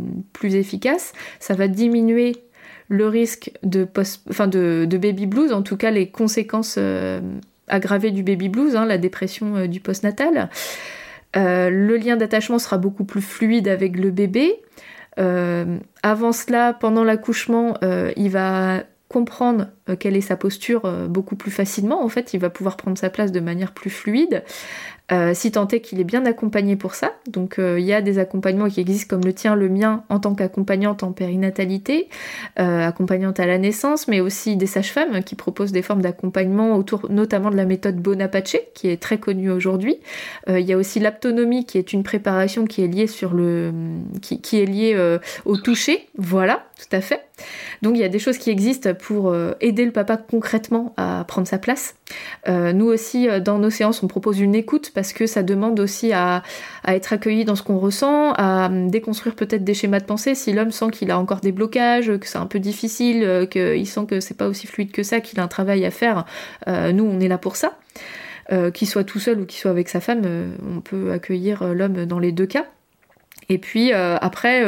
efficace. 0.42 1.14
Ça 1.40 1.55
va 1.55 1.66
diminuer 1.66 2.36
le 2.88 3.09
risque 3.09 3.50
de, 3.62 3.84
baby 4.96 5.26
blues, 5.26 5.55
en 5.55 5.62
tout 5.62 5.78
cas 5.78 5.90
les 5.90 6.10
conséquences 6.10 6.78
aggravées 7.68 8.10
du 8.10 8.22
baby 8.22 8.50
blues, 8.50 8.76
hein, 8.76 8.84
la 8.84 8.98
dépression 8.98 9.66
du 9.66 9.80
postnatal. 9.80 10.50
le 11.34 11.96
lien 11.96 12.16
d'attachement 12.16 12.59
sera 12.59 12.76
beaucoup 12.76 13.05
plus 13.05 13.22
fluide 13.22 13.68
avec 13.68 13.96
le 13.96 14.10
bébé. 14.10 14.60
Euh, 15.19 15.78
avant 16.03 16.32
cela, 16.32 16.73
pendant 16.73 17.05
l'accouchement, 17.05 17.74
euh, 17.82 18.12
il 18.16 18.31
va 18.31 18.85
comprendre 19.09 19.69
euh, 19.89 19.97
quelle 19.97 20.16
est 20.16 20.20
sa 20.20 20.36
posture 20.36 20.90
beaucoup 21.09 21.36
plus 21.36 21.51
facilement. 21.51 22.03
En 22.05 22.09
fait, 22.09 22.35
il 22.35 22.40
va 22.40 22.51
pouvoir 22.51 22.77
prendre 22.77 22.99
sa 22.99 23.11
place 23.11 23.32
de 23.32 23.40
manière 23.40 23.73
plus 23.73 23.90
fluide. 23.90 24.45
Euh, 25.10 25.32
si 25.32 25.51
tant 25.52 25.66
est 25.68 25.80
qu'il 25.80 26.01
est 26.01 26.05
bien 26.05 26.26
accompagné 26.26 26.76
pour 26.76 26.94
ça. 26.94 27.12
Donc 27.26 27.59
euh, 27.59 27.80
il 27.80 27.86
y 27.86 27.94
a 27.94 28.02
des 28.02 28.18
accompagnements 28.18 28.68
qui 28.68 28.80
existent 28.80 29.09
comme 29.09 29.24
le 29.24 29.32
tien, 29.32 29.55
le 29.55 29.68
mien, 29.68 30.05
en 30.10 30.20
tant 30.20 30.35
qu'accompagnante 30.35 31.02
en 31.02 31.12
périnatalité, 31.12 32.09
euh, 32.59 32.86
accompagnante 32.86 33.40
à 33.40 33.47
la 33.47 33.56
naissance, 33.56 34.06
mais 34.06 34.20
aussi 34.20 34.56
des 34.56 34.66
sages-femmes 34.66 35.22
qui 35.22 35.35
proposent 35.35 35.72
des 35.72 35.82
formes 35.82 36.02
d'accompagnement 36.02 36.76
autour 36.76 37.10
notamment 37.10 37.51
de 37.51 37.56
la 37.56 37.64
méthode 37.64 37.97
Bonapace, 37.97 38.56
qui 38.74 38.89
est 38.89 39.01
très 39.01 39.18
connue 39.18 39.51
aujourd'hui. 39.51 39.98
il 40.48 40.60
y 40.60 40.72
a 40.72 40.76
aussi 40.76 41.01
l'aptonomie, 41.01 41.64
qui 41.64 41.78
est 41.78 41.93
une 41.93 42.02
préparation 42.02 42.66
qui 42.66 42.85
est 42.85 42.86
liée 42.86 43.06
sur 43.06 43.35
le, 43.35 43.72
qui 44.22 44.60
est 44.60 44.64
liée 44.64 45.18
au 45.44 45.56
toucher. 45.56 46.06
Voilà, 46.16 46.66
tout 46.78 46.94
à 46.94 47.01
fait. 47.01 47.27
Donc 47.82 47.97
il 47.97 48.01
y 48.01 48.05
a 48.05 48.09
des 48.09 48.19
choses 48.19 48.39
qui 48.39 48.51
existent 48.51 48.94
pour 48.94 49.35
aider 49.60 49.85
le 49.85 49.93
papa 49.93 50.16
concrètement 50.16 50.94
à 50.97 51.24
prendre 51.27 51.47
sa 51.47 51.59
place. 51.59 51.94
nous 52.47 52.86
aussi, 52.86 53.28
dans 53.44 53.59
nos 53.59 53.70
séances, 53.70 54.02
on 54.02 54.09
propose 54.09 54.40
une 54.40 54.55
écoute 54.55 54.93
parce 54.94 55.12
que 55.12 55.27
ça 55.27 55.43
demande 55.43 55.81
aussi 55.81 56.12
à, 56.12 56.43
être 56.86 57.12
accueilli 57.12 57.44
dans 57.44 57.56
ce 57.56 57.62
qu'on 57.62 57.78
ressent, 57.78 58.32
à 58.32 58.66
hum, 58.66 58.90
déconstruire 58.90 59.35
peut-être 59.35 59.65
des 59.65 59.74
schémas 59.74 60.01
de 60.01 60.05
pensée 60.05 60.35
si 60.35 60.52
l'homme 60.52 60.73
sent 60.73 60.90
qu'il 60.93 61.10
a 61.10 61.19
encore 61.19 61.40
des 61.40 61.52
blocages, 61.52 62.16
que 62.19 62.27
c'est 62.27 62.39
un 62.39 62.47
peu 62.47 62.59
difficile, 62.59 63.23
euh, 63.24 63.47
qu'il 63.47 63.86
sent 63.86 64.06
que 64.09 64.20
c'est 64.20 64.36
pas 64.36 64.48
aussi 64.48 64.66
fluide 64.66 64.93
que 64.93 65.02
ça, 65.02 65.20
qu'il 65.20 65.40
a 65.40 65.43
un 65.43 65.48
travail 65.48 65.85
à 65.85 65.90
faire. 65.90 66.24
Euh, 66.66 66.93
nous, 66.93 67.05
on 67.05 67.20
est 67.20 67.28
là 67.28 67.39
pour 67.39 67.56
ça. 67.56 67.78
Euh, 68.51 68.70
qu'il 68.70 68.89
soit 68.89 69.05
tout 69.05 69.19
seul 69.19 69.40
ou 69.40 69.44
qu'il 69.44 69.60
soit 69.60 69.70
avec 69.70 69.90
sa 69.90 70.01
femme, 70.01 70.23
on 70.66 70.81
peut 70.81 71.12
accueillir 71.12 71.74
l'homme 71.74 72.06
dans 72.06 72.19
les 72.19 72.32
deux 72.32 72.47
cas. 72.47 72.65
Et 73.51 73.59
puis 73.59 73.93
après, 73.93 74.65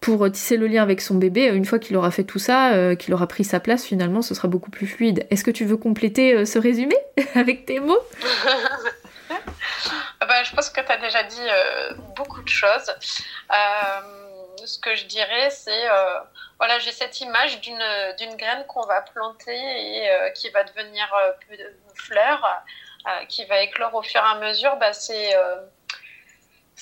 pour 0.00 0.30
tisser 0.30 0.56
le 0.56 0.66
lien 0.66 0.82
avec 0.82 1.00
son 1.00 1.14
bébé, 1.14 1.46
une 1.46 1.64
fois 1.64 1.78
qu'il 1.78 1.96
aura 1.96 2.10
fait 2.10 2.24
tout 2.24 2.38
ça, 2.38 2.96
qu'il 2.96 3.12
aura 3.12 3.26
pris 3.26 3.44
sa 3.44 3.60
place, 3.60 3.84
finalement, 3.84 4.22
ce 4.22 4.34
sera 4.34 4.48
beaucoup 4.48 4.70
plus 4.70 4.86
fluide. 4.86 5.26
Est-ce 5.30 5.44
que 5.44 5.50
tu 5.50 5.64
veux 5.64 5.76
compléter 5.76 6.46
ce 6.46 6.58
résumé 6.58 6.96
avec 7.34 7.66
tes 7.66 7.80
mots? 7.80 8.02
Ah 10.20 10.26
bah, 10.26 10.42
je 10.42 10.54
pense 10.54 10.70
que 10.70 10.80
tu 10.80 10.92
as 10.92 10.96
déjà 10.98 11.22
dit 11.24 11.48
euh, 11.48 11.94
beaucoup 12.16 12.42
de 12.42 12.48
choses. 12.48 12.94
Euh, 13.52 14.66
ce 14.66 14.78
que 14.78 14.94
je 14.94 15.06
dirais, 15.06 15.50
c'est 15.50 15.90
euh, 15.90 16.20
voilà, 16.58 16.78
j'ai 16.78 16.92
cette 16.92 17.20
image 17.20 17.60
d'une 17.60 18.36
graine 18.36 18.64
qu'on 18.66 18.86
va 18.86 19.00
planter 19.02 19.56
et 19.56 20.32
qui 20.34 20.50
va 20.50 20.64
devenir 20.64 21.08
fleur, 21.94 22.62
qui 23.28 23.44
va 23.46 23.62
éclore 23.62 23.94
au 23.94 24.02
fur 24.02 24.20
et 24.20 24.36
à 24.36 24.38
mesure. 24.38 24.76
Bah, 24.76 24.92
c'est 24.92 25.34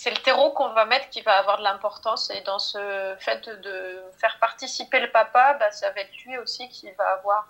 c'est 0.00 0.10
le 0.10 0.22
terreau 0.22 0.52
qu'on 0.52 0.68
va 0.70 0.84
mettre 0.84 1.08
qui 1.10 1.22
va 1.22 1.38
avoir 1.38 1.58
de 1.58 1.64
l'importance. 1.64 2.30
Et 2.30 2.40
dans 2.42 2.58
ce 2.58 3.16
fait 3.18 3.48
de 3.48 4.02
faire 4.20 4.38
participer 4.40 5.00
le 5.00 5.10
papa, 5.10 5.54
bah, 5.54 5.70
ça 5.70 5.90
va 5.90 6.00
être 6.00 6.16
lui 6.24 6.38
aussi 6.38 6.68
qui 6.68 6.90
va 6.92 7.04
avoir 7.12 7.48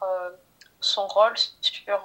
son 0.81 1.07
rôle 1.07 1.35
sur 1.61 2.01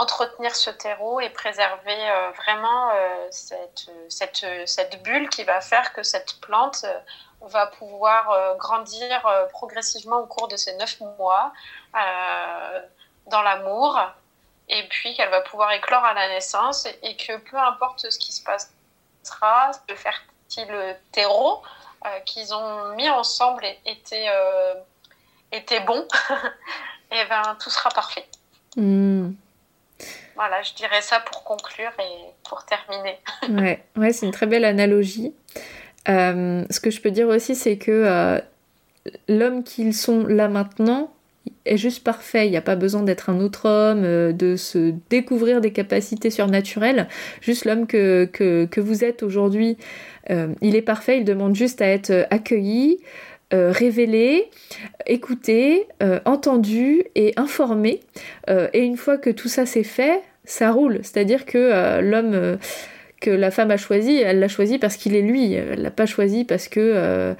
entretenir 0.00 0.54
ce 0.56 0.70
terreau 0.70 1.20
et 1.20 1.28
préserver 1.30 2.10
euh, 2.10 2.30
vraiment 2.32 2.90
euh, 2.90 3.28
cette, 3.30 3.90
cette, 4.08 4.46
cette, 4.66 5.02
bulle 5.02 5.28
qui 5.28 5.44
va 5.44 5.60
faire 5.60 5.92
que 5.92 6.02
cette 6.02 6.40
plante 6.40 6.84
euh, 6.84 6.98
va 7.42 7.66
pouvoir 7.66 8.56
grandir 8.58 9.26
progressivement 9.50 10.18
au 10.18 10.26
cours 10.26 10.46
de 10.48 10.56
ces 10.56 10.76
neuf 10.76 11.00
mois 11.00 11.54
dans 13.28 13.40
l'amour 13.40 13.98
et 14.68 14.86
puis 14.88 15.14
qu'elle 15.14 15.30
va 15.30 15.40
pouvoir 15.40 15.72
éclore 15.72 16.04
à 16.04 16.12
la 16.12 16.28
naissance 16.28 16.86
et, 17.02 17.16
que 17.16 17.38
peu 17.38 17.56
importe 17.56 18.10
ce 18.10 18.18
qui 18.18 18.30
se 18.30 18.44
passera, 19.22 19.70
le 19.88 19.94
fertile 19.94 20.96
terreau 21.12 21.62
qu'ils 22.24 22.54
ont 22.54 22.94
mis 22.96 23.08
ensemble 23.10 23.64
était, 23.84 24.26
était 25.52 25.80
bon, 25.80 26.06
et 27.12 27.24
ben 27.28 27.42
tout 27.62 27.70
sera 27.70 27.90
parfait. 27.90 28.26
Hmm. 28.76 29.32
Voilà, 30.34 30.62
je 30.62 30.72
dirais 30.72 31.02
ça 31.02 31.20
pour 31.20 31.44
conclure 31.44 31.92
et 31.98 32.32
pour 32.48 32.64
terminer. 32.64 33.18
ouais, 33.50 33.84
ouais 33.96 34.12
c'est 34.12 34.24
une 34.24 34.32
très 34.32 34.46
belle 34.46 34.64
analogie. 34.64 35.34
Euh, 36.08 36.64
ce 36.70 36.80
que 36.80 36.90
je 36.90 37.00
peux 37.00 37.10
dire 37.10 37.28
aussi, 37.28 37.54
c'est 37.54 37.76
que 37.76 37.90
euh, 37.90 38.40
l'homme 39.28 39.62
qu'ils 39.64 39.94
sont 39.94 40.26
là 40.26 40.48
maintenant, 40.48 41.12
est 41.66 41.76
juste 41.76 42.04
parfait. 42.04 42.46
Il 42.46 42.50
n'y 42.50 42.56
a 42.56 42.62
pas 42.62 42.76
besoin 42.76 43.02
d'être 43.02 43.30
un 43.30 43.40
autre 43.40 43.68
homme, 43.68 44.02
euh, 44.04 44.32
de 44.32 44.56
se 44.56 44.92
découvrir 45.10 45.60
des 45.60 45.72
capacités 45.72 46.30
surnaturelles. 46.30 47.08
Juste 47.40 47.64
l'homme 47.64 47.86
que, 47.86 48.24
que, 48.32 48.80
vous 48.80 49.04
êtes 49.04 49.22
aujourd'hui, 49.22 49.76
euh, 50.30 50.48
il 50.62 50.76
est 50.76 50.82
parfait. 50.82 51.18
Il 51.18 51.24
demande 51.24 51.54
juste 51.54 51.82
à 51.82 51.86
être 51.86 52.26
accueilli, 52.30 53.00
révélé, 53.52 54.48
écouté, 55.06 55.88
entendu 56.24 57.02
et 57.16 57.32
informé. 57.36 57.98
et 58.48 58.80
une 58.80 58.96
fois 58.96 59.18
que 59.18 59.28
tout 59.28 59.48
ça 59.48 59.66
c'est 59.66 59.82
fait, 59.82 60.20
ça 60.44 60.70
roule. 60.70 61.00
C'est-à-dire 61.02 61.44
que 61.46 62.00
l'homme 62.00 62.58
que 63.20 63.30
la 63.30 63.50
femme 63.50 63.72
a 63.72 63.76
choisi, 63.76 64.18
elle 64.18 64.38
l'a 64.38 64.46
choisi 64.46 64.78
parce 64.78 64.96
qu'il 64.96 65.16
est 65.16 65.22
lui. 65.22 65.52
Elle 65.54 65.82
l'a 65.82 65.90
pas 65.90 66.06
choisi 66.06 66.44
parce 66.44 66.68
que 66.68 67.34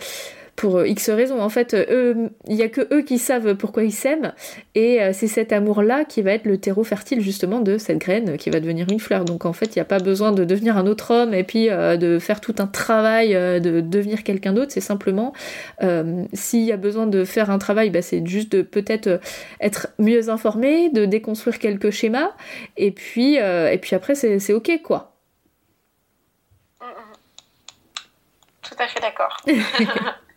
pour 0.60 0.76
euh, 0.76 0.86
X 0.86 1.08
raisons. 1.08 1.40
En 1.40 1.48
fait, 1.48 1.72
euh, 1.72 2.28
il 2.46 2.54
n'y 2.54 2.62
a 2.62 2.68
que 2.68 2.82
eux 2.94 3.00
qui 3.00 3.16
savent 3.16 3.54
pourquoi 3.54 3.82
ils 3.82 3.92
s'aiment, 3.92 4.34
et 4.74 5.00
euh, 5.00 5.12
c'est 5.14 5.26
cet 5.26 5.54
amour-là 5.54 6.04
qui 6.04 6.20
va 6.20 6.32
être 6.32 6.44
le 6.44 6.58
terreau 6.58 6.84
fertile 6.84 7.22
justement 7.22 7.60
de 7.60 7.78
cette 7.78 7.96
graine 7.96 8.36
qui 8.36 8.50
va 8.50 8.60
devenir 8.60 8.86
une 8.90 9.00
fleur. 9.00 9.24
Donc 9.24 9.46
en 9.46 9.54
fait, 9.54 9.74
il 9.74 9.78
n'y 9.78 9.82
a 9.82 9.86
pas 9.86 10.00
besoin 10.00 10.32
de 10.32 10.44
devenir 10.44 10.76
un 10.76 10.86
autre 10.86 11.14
homme 11.14 11.32
et 11.32 11.44
puis 11.44 11.68
de 11.70 12.18
faire 12.18 12.42
tout 12.42 12.54
un 12.58 12.66
travail 12.66 13.32
de 13.32 13.80
devenir 13.80 14.22
quelqu'un 14.22 14.52
d'autre. 14.52 14.72
C'est 14.72 14.82
simplement, 14.82 15.32
s'il 16.34 16.64
y 16.64 16.72
a 16.72 16.76
besoin 16.76 17.06
de 17.06 17.24
faire 17.24 17.50
un 17.50 17.58
travail, 17.58 17.88
bah, 17.88 18.02
c'est 18.02 18.26
juste 18.26 18.52
de 18.52 18.60
peut-être 18.60 19.20
être 19.60 19.88
mieux 19.98 20.28
informé, 20.28 20.90
de 20.90 21.06
déconstruire 21.06 21.58
quelques 21.58 21.90
schémas, 21.90 22.32
et 22.76 22.90
puis, 22.90 23.36
et 23.36 23.78
puis 23.80 23.96
après, 23.96 24.14
c'est 24.14 24.52
ok 24.52 24.82
quoi. 24.82 25.14
Mm, 26.80 26.84
mm. 26.84 26.90
Tout 28.62 28.74
à 28.78 28.86
fait 28.86 29.00
d'accord. 29.00 29.36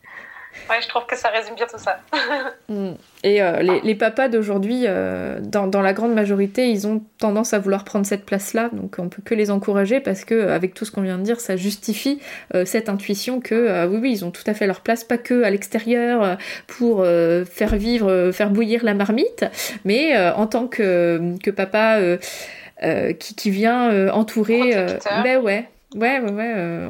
Ouais, 0.69 0.81
je 0.81 0.87
trouve 0.87 1.05
que 1.05 1.15
ça 1.15 1.29
résume 1.29 1.55
bien 1.55 1.67
tout 1.67 1.77
ça. 1.77 1.99
Mm. 2.69 2.91
Et 3.25 3.41
euh, 3.41 3.61
les, 3.83 3.95
papas 3.95 4.29
d'aujourd'hui, 4.29 4.83
euh, 4.85 5.39
dans, 5.41 5.81
la 5.81 5.91
grande 5.91 6.13
majorité, 6.13 6.69
ils 6.69 6.87
ont 6.87 7.01
tendance 7.17 7.53
à 7.53 7.59
vouloir 7.59 7.83
prendre 7.83 8.05
cette 8.05 8.25
place-là. 8.25 8.69
Donc 8.71 8.95
on 8.99 9.09
peut 9.09 9.21
que 9.23 9.35
les 9.35 9.51
encourager 9.51 9.99
parce 9.99 10.23
que, 10.23 10.47
avec 10.47 10.73
tout 10.73 10.85
ce 10.85 10.91
qu'on 10.91 11.01
vient 11.01 11.17
de 11.17 11.23
dire, 11.23 11.41
ça 11.41 11.57
justifie 11.57 12.21
euh, 12.55 12.63
cette 12.63 12.87
intuition 12.87 13.41
que 13.41 13.85
oui, 13.87 13.97
oui, 14.01 14.11
ils 14.13 14.25
ont 14.25 14.31
tout 14.31 14.43
à 14.47 14.53
fait 14.53 14.65
leur 14.65 14.79
place, 14.79 15.03
pas 15.03 15.17
que 15.17 15.43
à 15.43 15.49
l'extérieur 15.49 16.37
pour 16.67 17.05
faire 17.05 17.75
vivre, 17.75 18.31
faire 18.31 18.49
bouillir 18.49 18.83
la 18.83 18.93
marmite, 18.93 19.45
mais 19.83 20.17
en 20.17 20.47
tant 20.47 20.67
que, 20.67 21.35
que 21.43 21.51
papa 21.51 21.99
qui, 23.19 23.35
qui, 23.35 23.51
vient 23.51 24.09
entourer. 24.11 24.73
ben 25.23 25.41
ouais, 25.41 25.67
Ouais, 25.95 26.19
ouais, 26.19 26.31
ouais, 26.31 26.53
euh, 26.55 26.89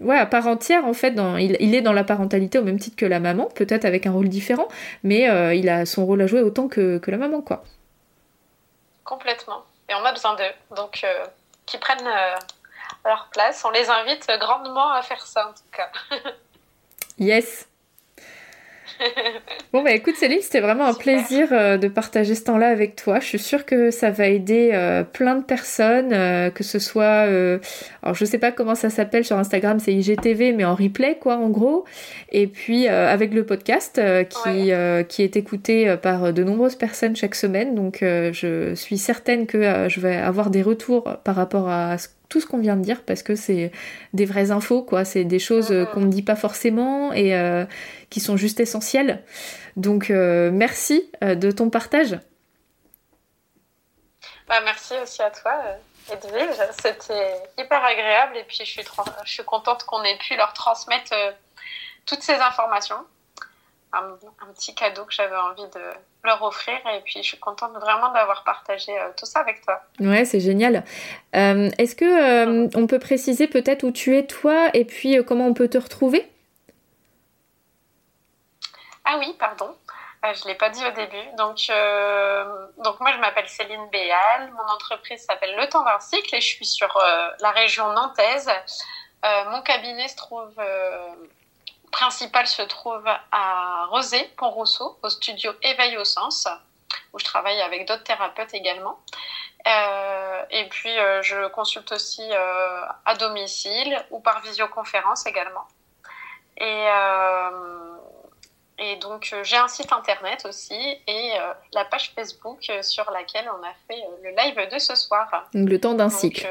ouais, 0.00 0.18
à 0.18 0.26
part 0.26 0.46
entière 0.48 0.84
en 0.84 0.94
fait. 0.94 1.12
Dans, 1.12 1.36
il, 1.36 1.74
est 1.74 1.80
dans 1.80 1.92
la 1.92 2.02
parentalité 2.02 2.58
au 2.58 2.64
même 2.64 2.78
titre 2.78 2.96
que 2.96 3.06
la 3.06 3.20
maman, 3.20 3.46
peut-être 3.54 3.84
avec 3.84 4.06
un 4.06 4.12
rôle 4.12 4.28
différent, 4.28 4.66
mais 5.04 5.30
euh, 5.30 5.54
il 5.54 5.68
a 5.68 5.86
son 5.86 6.04
rôle 6.04 6.22
à 6.22 6.26
jouer 6.26 6.42
autant 6.42 6.68
que, 6.68 6.98
que, 6.98 7.10
la 7.10 7.18
maman, 7.18 7.40
quoi. 7.40 7.62
Complètement. 9.04 9.64
Et 9.88 9.94
on 9.94 10.04
a 10.04 10.12
besoin 10.12 10.34
d'eux, 10.34 10.74
donc 10.76 11.02
euh, 11.04 11.24
qu'ils 11.66 11.78
prennent 11.80 12.08
leur 13.04 13.28
place. 13.32 13.64
On 13.64 13.70
les 13.70 13.88
invite 13.88 14.28
grandement 14.40 14.90
à 14.90 15.02
faire 15.02 15.24
ça, 15.24 15.48
en 15.48 15.52
tout 15.52 15.62
cas. 15.70 15.90
yes. 17.18 17.68
Bon, 19.72 19.82
bah 19.82 19.92
écoute, 19.92 20.16
Céline, 20.16 20.40
c'était 20.40 20.60
vraiment 20.60 20.86
un 20.86 20.94
plaisir 20.94 21.48
euh, 21.52 21.76
de 21.76 21.88
partager 21.88 22.34
ce 22.34 22.44
temps-là 22.44 22.68
avec 22.68 22.96
toi. 22.96 23.20
Je 23.20 23.26
suis 23.26 23.38
sûre 23.38 23.64
que 23.64 23.90
ça 23.90 24.10
va 24.10 24.28
aider 24.28 24.70
euh, 24.72 25.04
plein 25.04 25.36
de 25.36 25.44
personnes, 25.44 26.12
euh, 26.12 26.50
que 26.50 26.64
ce 26.64 26.78
soit. 26.78 27.22
alors, 28.02 28.14
je 28.14 28.24
sais 28.24 28.38
pas 28.38 28.52
comment 28.52 28.74
ça 28.74 28.90
s'appelle 28.90 29.24
sur 29.24 29.36
Instagram, 29.38 29.78
c'est 29.78 29.92
IGTV, 29.92 30.52
mais 30.52 30.64
en 30.64 30.74
replay, 30.74 31.16
quoi, 31.20 31.36
en 31.36 31.48
gros. 31.48 31.84
Et 32.30 32.46
puis, 32.46 32.88
avec 32.88 33.34
le 33.34 33.44
podcast 33.44 34.00
qui, 34.28 34.72
qui 35.08 35.22
est 35.22 35.36
écouté 35.36 35.96
par 36.02 36.32
de 36.32 36.44
nombreuses 36.44 36.76
personnes 36.76 37.16
chaque 37.16 37.34
semaine. 37.34 37.74
Donc, 37.74 37.98
je 38.00 38.72
suis 38.74 38.98
certaine 38.98 39.46
que 39.46 39.88
je 39.88 40.00
vais 40.00 40.16
avoir 40.16 40.50
des 40.50 40.62
retours 40.62 41.04
par 41.24 41.36
rapport 41.36 41.68
à 41.68 41.98
ce 41.98 42.08
tout 42.32 42.40
ce 42.40 42.46
qu'on 42.46 42.58
vient 42.58 42.76
de 42.76 42.82
dire 42.82 43.02
parce 43.02 43.22
que 43.22 43.34
c'est 43.34 43.70
des 44.14 44.24
vraies 44.24 44.52
infos, 44.52 44.82
quoi. 44.82 45.04
C'est 45.04 45.24
des 45.24 45.38
choses 45.38 45.70
euh, 45.70 45.84
qu'on 45.84 46.00
ne 46.00 46.10
dit 46.10 46.22
pas 46.22 46.34
forcément 46.34 47.12
et 47.12 47.36
euh, 47.36 47.66
qui 48.12 48.20
sont 48.20 48.36
juste 48.36 48.60
essentielles. 48.60 49.24
Donc, 49.76 50.10
euh, 50.10 50.50
merci 50.52 51.10
de 51.22 51.50
ton 51.50 51.70
partage. 51.70 52.18
Bah, 54.46 54.60
merci 54.64 54.94
aussi 55.02 55.22
à 55.22 55.30
toi, 55.30 55.54
Edwige. 56.12 56.56
C'était 56.80 57.42
hyper 57.58 57.82
agréable 57.82 58.36
et 58.36 58.44
puis 58.44 58.58
je 58.60 58.64
suis, 58.64 58.82
je 59.24 59.30
suis 59.30 59.44
contente 59.44 59.84
qu'on 59.84 60.02
ait 60.04 60.18
pu 60.18 60.36
leur 60.36 60.52
transmettre 60.52 61.12
toutes 62.06 62.22
ces 62.22 62.34
informations 62.34 62.98
un, 63.92 64.52
petit 64.54 64.74
cadeau 64.74 65.04
que 65.04 65.12
j'avais 65.12 65.36
envie 65.36 65.68
de 65.74 65.80
leur 66.24 66.42
offrir. 66.42 66.74
Et 66.94 67.00
puis, 67.04 67.14
je 67.16 67.22
suis 67.22 67.38
contente 67.38 67.72
vraiment 67.72 68.12
d'avoir 68.12 68.44
partagé 68.44 68.92
euh, 68.92 69.08
tout 69.16 69.26
ça 69.26 69.40
avec 69.40 69.64
toi. 69.64 69.82
Ouais, 70.00 70.24
c'est 70.24 70.40
génial. 70.40 70.84
Euh, 71.34 71.70
est-ce 71.78 71.94
que 71.94 72.04
euh, 72.04 72.68
on 72.74 72.86
peut 72.86 72.98
préciser 72.98 73.46
peut-être 73.46 73.84
où 73.84 73.90
tu 73.90 74.16
es 74.16 74.26
toi 74.26 74.70
et 74.74 74.84
puis 74.84 75.22
comment 75.24 75.46
on 75.46 75.54
peut 75.54 75.68
te 75.68 75.78
retrouver? 75.78 76.28
Ah 79.04 79.16
oui, 79.18 79.34
pardon. 79.38 79.76
je 80.22 80.44
ne 80.44 80.48
l'ai 80.48 80.54
pas 80.54 80.70
dit 80.70 80.84
au 80.84 80.90
début. 80.92 81.36
Donc, 81.36 81.58
donc 82.78 83.00
moi, 83.00 83.12
je 83.12 83.18
m'appelle 83.18 83.48
Céline 83.48 83.88
Béal. 83.90 84.52
Mon 84.52 84.72
entreprise 84.72 85.24
s'appelle 85.24 85.56
Le 85.56 85.68
Temps 85.68 85.84
d'un 85.84 86.00
cycle 86.00 86.34
et 86.34 86.40
je 86.40 86.46
suis 86.46 86.66
sur 86.66 86.96
la 87.40 87.50
région 87.50 87.92
nantaise. 87.92 88.50
mon 89.22 89.62
cabinet 89.62 90.08
principal 91.92 92.46
se 92.46 92.62
trouve 92.62 93.06
à 93.30 93.86
Rosé, 93.90 94.24
Pont-Rousseau, 94.36 94.98
au 95.02 95.08
studio 95.08 95.52
Éveil 95.62 95.96
au 95.98 96.04
sens, 96.04 96.48
où 97.12 97.18
je 97.18 97.24
travaille 97.24 97.60
avec 97.60 97.86
d'autres 97.86 98.02
thérapeutes 98.04 98.54
également. 98.54 98.98
Euh, 99.66 100.44
et 100.50 100.68
puis, 100.68 100.98
euh, 100.98 101.22
je 101.22 101.46
consulte 101.48 101.92
aussi 101.92 102.22
euh, 102.32 102.84
à 103.04 103.14
domicile 103.14 104.04
ou 104.10 104.18
par 104.20 104.40
visioconférence 104.40 105.26
également. 105.26 105.66
Et, 106.56 106.86
et 108.78 108.96
donc, 108.96 109.34
j'ai 109.42 109.56
un 109.56 109.68
site 109.68 109.92
internet 109.92 110.44
aussi 110.46 110.74
et 111.06 111.32
la 111.72 111.84
page 111.84 112.12
Facebook 112.14 112.70
sur 112.80 113.10
laquelle 113.10 113.48
on 113.48 113.62
a 113.62 113.72
fait 113.86 114.02
le 114.22 114.30
live 114.30 114.68
de 114.72 114.78
ce 114.78 114.94
soir. 114.94 115.48
le 115.54 115.78
temps 115.78 115.94
d'un 115.94 116.10
cycle. 116.10 116.48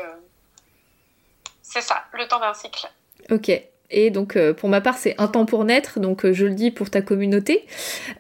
c'est 1.62 1.82
ça, 1.82 2.04
le 2.14 2.28
temps 2.28 2.40
d'un 2.40 2.54
cycle. 2.54 2.88
Ok. 3.30 3.52
Et 3.92 4.10
donc, 4.10 4.36
euh, 4.36 4.54
pour 4.54 4.70
ma 4.70 4.82
part, 4.82 4.98
c'est 4.98 5.16
un 5.20 5.28
temps 5.28 5.46
pour 5.46 5.66
naître, 5.66 6.00
donc 6.00 6.26
euh, 6.26 6.34
je 6.34 6.46
le 6.46 6.56
dis 6.56 6.72
pour 6.72 6.90
ta 6.90 7.02
communauté. 7.02 7.66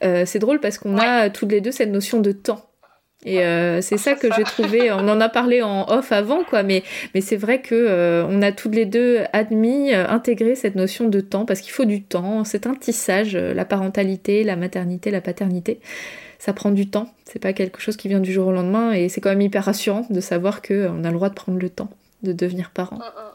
Euh, 0.04 0.26
c'est 0.26 0.40
drôle 0.40 0.60
parce 0.60 0.78
qu'on 0.78 0.98
a 0.98 1.30
toutes 1.30 1.52
les 1.52 1.62
deux 1.62 1.72
cette 1.72 1.90
notion 1.90 2.20
de 2.20 2.34
temps. 2.34 2.66
Et 3.26 3.38
c'est 3.82 3.98
ça 3.98 4.16
que 4.16 4.28
j'ai 4.36 4.44
trouvé. 4.44 4.92
On 4.92 5.08
en 5.08 5.22
a 5.22 5.30
parlé 5.30 5.62
en 5.62 5.88
off 5.90 6.12
avant, 6.12 6.44
quoi. 6.44 6.64
Mais 6.64 6.84
mais 7.14 7.22
c'est 7.22 7.38
vrai 7.38 7.62
que 7.62 8.26
on 8.28 8.42
a 8.42 8.52
toutes 8.52 8.76
les 8.76 8.86
deux 8.86 9.20
admis, 9.34 9.94
intégré 9.94 10.56
cette 10.56 10.76
notion 10.76 11.08
de 11.08 11.22
temps 11.22 11.46
parce 11.46 11.62
qu'il 11.62 11.72
faut 11.72 11.86
du 11.86 12.02
temps. 12.02 12.44
C'est 12.44 12.66
un 12.66 12.74
tissage, 12.74 13.36
la 13.36 13.66
parentalité, 13.66 14.44
la 14.44 14.56
maternité, 14.56 15.12
la 15.12 15.22
paternité. 15.22 15.80
Ça 16.40 16.54
prend 16.54 16.72
du 16.72 16.90
temps. 16.90 17.14
C'est 17.26 17.38
pas 17.38 17.54
quelque 17.54 17.80
chose 17.80 17.96
qui 17.96 18.08
vient 18.08 18.20
du 18.20 18.34
jour 18.34 18.48
au 18.48 18.52
lendemain. 18.52 18.94
Et 18.94 19.10
c'est 19.10 19.22
quand 19.22 19.30
même 19.30 19.42
hyper 19.42 19.66
rassurant 19.66 20.08
de 20.10 20.20
savoir 20.20 20.64
que 20.64 20.88
on 20.90 21.04
a 21.04 21.10
le 21.10 21.14
droit 21.14 21.30
de 21.30 21.36
prendre 21.36 21.60
le 21.60 21.70
temps 21.70 21.90
de 22.24 22.34
devenir 22.34 22.72
parent. 22.72 22.98
Mm, 22.98 23.00
mm. 23.00 23.32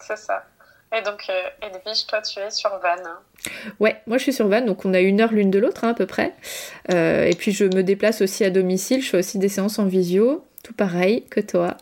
C'est 0.00 0.18
ça. 0.18 0.44
Et 0.96 1.02
donc, 1.02 1.26
euh, 1.28 1.42
Edwige, 1.62 2.06
toi, 2.06 2.22
tu 2.22 2.40
es 2.40 2.50
sur 2.50 2.70
Vannes. 2.78 3.08
Ouais, 3.80 3.96
moi 4.06 4.16
je 4.16 4.22
suis 4.22 4.32
sur 4.32 4.48
Vannes, 4.48 4.66
donc 4.66 4.84
on 4.84 4.94
a 4.94 5.00
une 5.00 5.20
heure 5.20 5.32
l'une 5.32 5.50
de 5.50 5.58
l'autre 5.58 5.84
hein, 5.84 5.90
à 5.90 5.94
peu 5.94 6.06
près. 6.06 6.32
Euh, 6.92 7.24
et 7.24 7.34
puis 7.34 7.52
je 7.52 7.64
me 7.64 7.82
déplace 7.82 8.22
aussi 8.22 8.44
à 8.44 8.50
domicile, 8.50 9.02
je 9.02 9.10
fais 9.10 9.18
aussi 9.18 9.38
des 9.38 9.48
séances 9.48 9.78
en 9.78 9.84
visio, 9.84 10.44
tout 10.62 10.72
pareil 10.72 11.24
que 11.30 11.40
toi. 11.40 11.76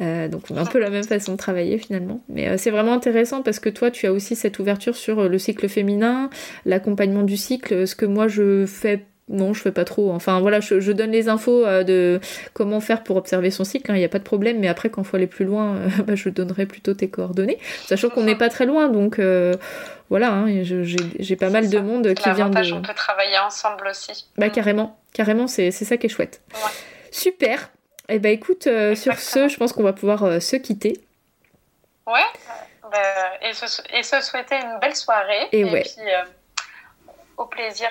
Euh, 0.00 0.28
donc 0.28 0.44
on 0.50 0.56
a 0.56 0.62
un 0.62 0.66
peu 0.66 0.78
la 0.78 0.90
même 0.90 1.04
façon 1.04 1.32
de 1.32 1.36
travailler 1.36 1.78
finalement. 1.78 2.20
Mais 2.28 2.58
c'est 2.58 2.70
vraiment 2.70 2.92
intéressant 2.92 3.42
parce 3.42 3.60
que 3.60 3.68
toi 3.68 3.90
tu 3.90 4.06
as 4.06 4.12
aussi 4.12 4.34
cette 4.34 4.58
ouverture 4.58 4.96
sur 4.96 5.28
le 5.28 5.38
cycle 5.38 5.68
féminin, 5.68 6.28
l'accompagnement 6.64 7.22
du 7.22 7.36
cycle, 7.36 7.86
ce 7.86 7.94
que 7.94 8.06
moi 8.06 8.28
je 8.28 8.66
fais 8.66 9.04
non, 9.32 9.54
je 9.54 9.62
fais 9.62 9.72
pas 9.72 9.84
trop. 9.84 10.12
Enfin 10.12 10.40
voilà, 10.40 10.60
je, 10.60 10.92
donne 10.92 11.10
les 11.10 11.28
infos 11.28 11.66
euh, 11.66 11.82
de 11.82 12.20
comment 12.52 12.80
faire 12.80 13.02
pour 13.02 13.16
observer 13.16 13.50
son 13.50 13.64
cycle, 13.64 13.90
il 13.90 13.94
hein, 13.94 13.98
n'y 13.98 14.04
a 14.04 14.08
pas 14.08 14.18
de 14.18 14.24
problème, 14.24 14.60
mais 14.60 14.68
après 14.68 14.90
quand 14.90 15.02
il 15.02 15.08
faut 15.08 15.16
aller 15.16 15.26
plus 15.26 15.44
loin, 15.44 15.76
euh, 15.76 15.88
bah, 16.06 16.14
je 16.14 16.28
donnerai 16.28 16.66
plutôt 16.66 16.94
tes 16.94 17.08
coordonnées, 17.08 17.58
sachant 17.86 18.10
qu'on 18.10 18.22
n'est 18.22 18.36
pas 18.36 18.50
très 18.50 18.66
loin, 18.66 18.88
donc 18.88 19.18
euh, 19.18 19.54
voilà, 20.10 20.30
hein, 20.30 20.62
j'ai 20.62 21.36
pas 21.36 21.48
mal 21.48 21.68
de 21.68 21.78
monde 21.78 22.14
qui 22.14 22.30
vient 22.30 22.50
de... 22.50 22.72
on 22.74 22.82
peut 22.82 22.94
travailler 22.94 23.38
ensemble 23.38 23.88
aussi. 23.88 24.26
Bah 24.36 24.50
carrément, 24.50 24.98
carrément, 25.14 25.46
c'est 25.46 25.70
ça 25.70 25.96
qui 25.96 26.06
est 26.06 26.10
chouette. 26.10 26.42
Super, 27.10 27.70
et 28.08 28.16
eh 28.16 28.18
bah 28.18 28.28
écoute, 28.28 28.68
sur 28.94 29.18
ce, 29.18 29.48
je 29.48 29.56
pense 29.56 29.72
qu'on 29.72 29.82
va 29.82 29.94
pouvoir 29.94 30.42
se 30.42 30.56
quitter. 30.56 31.00
Ouais, 32.06 32.20
bah, 32.90 32.98
et, 33.40 33.54
se, 33.54 34.20
souhaiter 34.20 34.56
une 34.56 34.78
belle 34.80 34.96
soirée. 34.96 35.48
Et, 35.52 35.64
puis 35.64 35.90
au 37.38 37.46
plaisir 37.46 37.88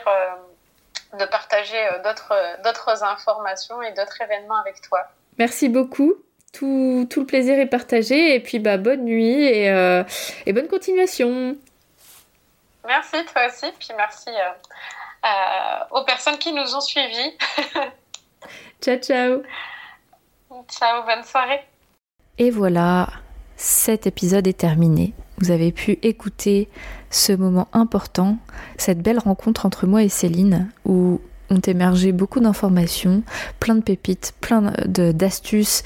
de 1.20 1.26
partager 1.26 1.78
euh, 1.78 2.02
d'autres, 2.04 2.34
euh, 2.34 2.56
d'autres 2.64 3.04
informations 3.04 3.82
et 3.82 3.92
d'autres 3.94 4.22
événements 4.22 4.58
avec 4.58 4.82
toi. 4.82 5.00
Merci 5.38 5.70
beaucoup. 5.70 6.14
Tout, 6.54 7.08
tout, 7.10 7.22
le 7.22 7.26
plaisir 7.26 7.60
est 7.60 7.68
partagé. 7.68 8.36
Et 8.36 8.40
puis, 8.40 8.60
bah, 8.60 8.78
bonne 8.78 9.06
nuit 9.06 9.44
et, 9.44 9.70
euh, 9.70 10.04
et 10.46 10.54
bonne 10.54 10.68
continuation. 10.68 11.56
Merci, 12.86 13.18
toi 13.32 13.48
aussi. 13.48 13.68
Puis 13.80 13.90
merci 13.96 14.30
aux 15.92 16.04
personnes 16.04 16.38
qui 16.38 16.52
nous 16.52 16.76
ont 16.76 16.82
suivis. 16.82 17.38
ciao, 18.82 18.98
ciao. 18.98 19.44
Ciao, 20.68 21.04
bonne 21.06 21.24
soirée. 21.24 21.64
Et 22.38 22.50
voilà, 22.50 23.08
cet 23.56 24.08
épisode 24.08 24.48
est 24.48 24.60
terminé. 24.60 25.14
Vous 25.38 25.52
avez 25.52 25.72
pu 25.72 26.00
écouter 26.02 26.70
ce 27.12 27.34
moment 27.34 27.68
important, 27.74 28.38
cette 28.78 29.02
belle 29.02 29.20
rencontre 29.20 29.66
entre 29.66 29.86
moi 29.86 30.02
et 30.02 30.10
Céline, 30.10 30.70
où 30.86 31.22
ont 31.52 31.60
émergé 31.60 32.14
beaucoup 32.14 32.40
d'informations, 32.40 33.24
plein 33.60 33.76
de 33.76 33.82
pépites, 33.82 34.34
plein 34.42 34.74
d'astuces 34.88 35.84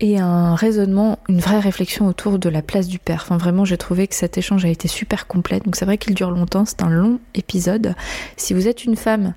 et 0.00 0.18
un 0.18 0.54
raisonnement, 0.54 1.18
une 1.28 1.40
vraie 1.40 1.58
réflexion 1.58 2.06
autour 2.06 2.38
de 2.38 2.48
la 2.48 2.62
place 2.62 2.88
du 2.88 2.98
père. 2.98 3.22
Enfin 3.22 3.36
vraiment, 3.36 3.64
j'ai 3.64 3.76
trouvé 3.76 4.06
que 4.06 4.14
cet 4.14 4.38
échange 4.38 4.64
a 4.64 4.68
été 4.68 4.88
super 4.88 5.26
complet. 5.26 5.60
Donc 5.60 5.76
c'est 5.76 5.84
vrai 5.84 5.98
qu'il 5.98 6.14
dure 6.14 6.30
longtemps, 6.30 6.64
c'est 6.64 6.82
un 6.82 6.90
long 6.90 7.20
épisode. 7.34 7.94
Si 8.36 8.54
vous 8.54 8.68
êtes 8.68 8.84
une 8.84 8.96
femme 8.96 9.34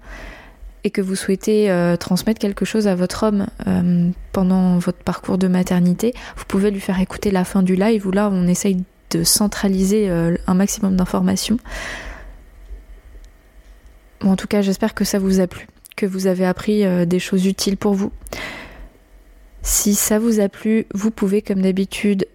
et 0.83 0.89
que 0.89 1.01
vous 1.01 1.15
souhaitez 1.15 1.69
euh, 1.69 1.95
transmettre 1.95 2.39
quelque 2.39 2.65
chose 2.65 2.87
à 2.87 2.95
votre 2.95 3.23
homme 3.23 3.47
euh, 3.67 4.09
pendant 4.31 4.77
votre 4.77 4.99
parcours 4.99 5.37
de 5.37 5.47
maternité, 5.47 6.13
vous 6.37 6.45
pouvez 6.47 6.71
lui 6.71 6.79
faire 6.79 6.99
écouter 6.99 7.31
la 7.31 7.43
fin 7.43 7.63
du 7.63 7.75
live 7.75 8.07
où 8.07 8.11
là 8.11 8.29
on 8.31 8.47
essaye 8.47 8.83
de 9.11 9.23
centraliser 9.23 10.09
euh, 10.09 10.35
un 10.47 10.53
maximum 10.53 10.95
d'informations. 10.95 11.57
en 14.23 14.35
tout 14.35 14.47
cas, 14.47 14.61
j'espère 14.61 14.93
que 14.93 15.03
ça 15.03 15.19
vous 15.19 15.39
a 15.39 15.47
plu, 15.47 15.67
que 15.95 16.05
vous 16.05 16.27
avez 16.27 16.45
appris 16.45 16.83
des 17.05 17.19
choses 17.19 17.45
utiles 17.45 17.77
pour 17.77 17.93
vous. 17.93 18.11
Si 19.63 19.93
ça 19.93 20.19
vous 20.19 20.39
a 20.39 20.49
plu, 20.49 20.85
vous 20.93 21.11
pouvez 21.11 21.41
comme 21.41 21.61
d'habitude 21.61 22.25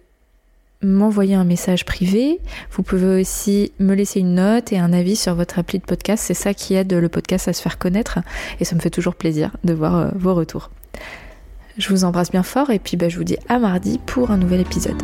m'envoyer 0.81 1.35
un 1.35 1.43
message 1.43 1.85
privé. 1.85 2.39
Vous 2.71 2.83
pouvez 2.83 3.21
aussi 3.21 3.71
me 3.79 3.95
laisser 3.95 4.19
une 4.19 4.35
note 4.35 4.71
et 4.71 4.79
un 4.79 4.93
avis 4.93 5.15
sur 5.15 5.35
votre 5.35 5.59
appli 5.59 5.79
de 5.79 5.83
podcast. 5.83 6.23
C'est 6.25 6.33
ça 6.33 6.53
qui 6.53 6.75
aide 6.75 6.93
le 6.93 7.09
podcast 7.09 7.47
à 7.47 7.53
se 7.53 7.61
faire 7.61 7.77
connaître 7.77 8.19
et 8.59 8.65
ça 8.65 8.75
me 8.75 8.81
fait 8.81 8.89
toujours 8.89 9.15
plaisir 9.15 9.51
de 9.63 9.73
voir 9.73 9.95
euh, 9.95 10.09
vos 10.15 10.35
retours. 10.35 10.69
Je 11.77 11.89
vous 11.89 12.03
embrasse 12.05 12.31
bien 12.31 12.43
fort 12.43 12.69
et 12.69 12.79
puis 12.79 12.97
bah, 12.97 13.09
je 13.09 13.17
vous 13.17 13.23
dis 13.23 13.37
à 13.49 13.59
mardi 13.59 13.99
pour 14.05 14.31
un 14.31 14.37
nouvel 14.37 14.61
épisode. 14.61 15.01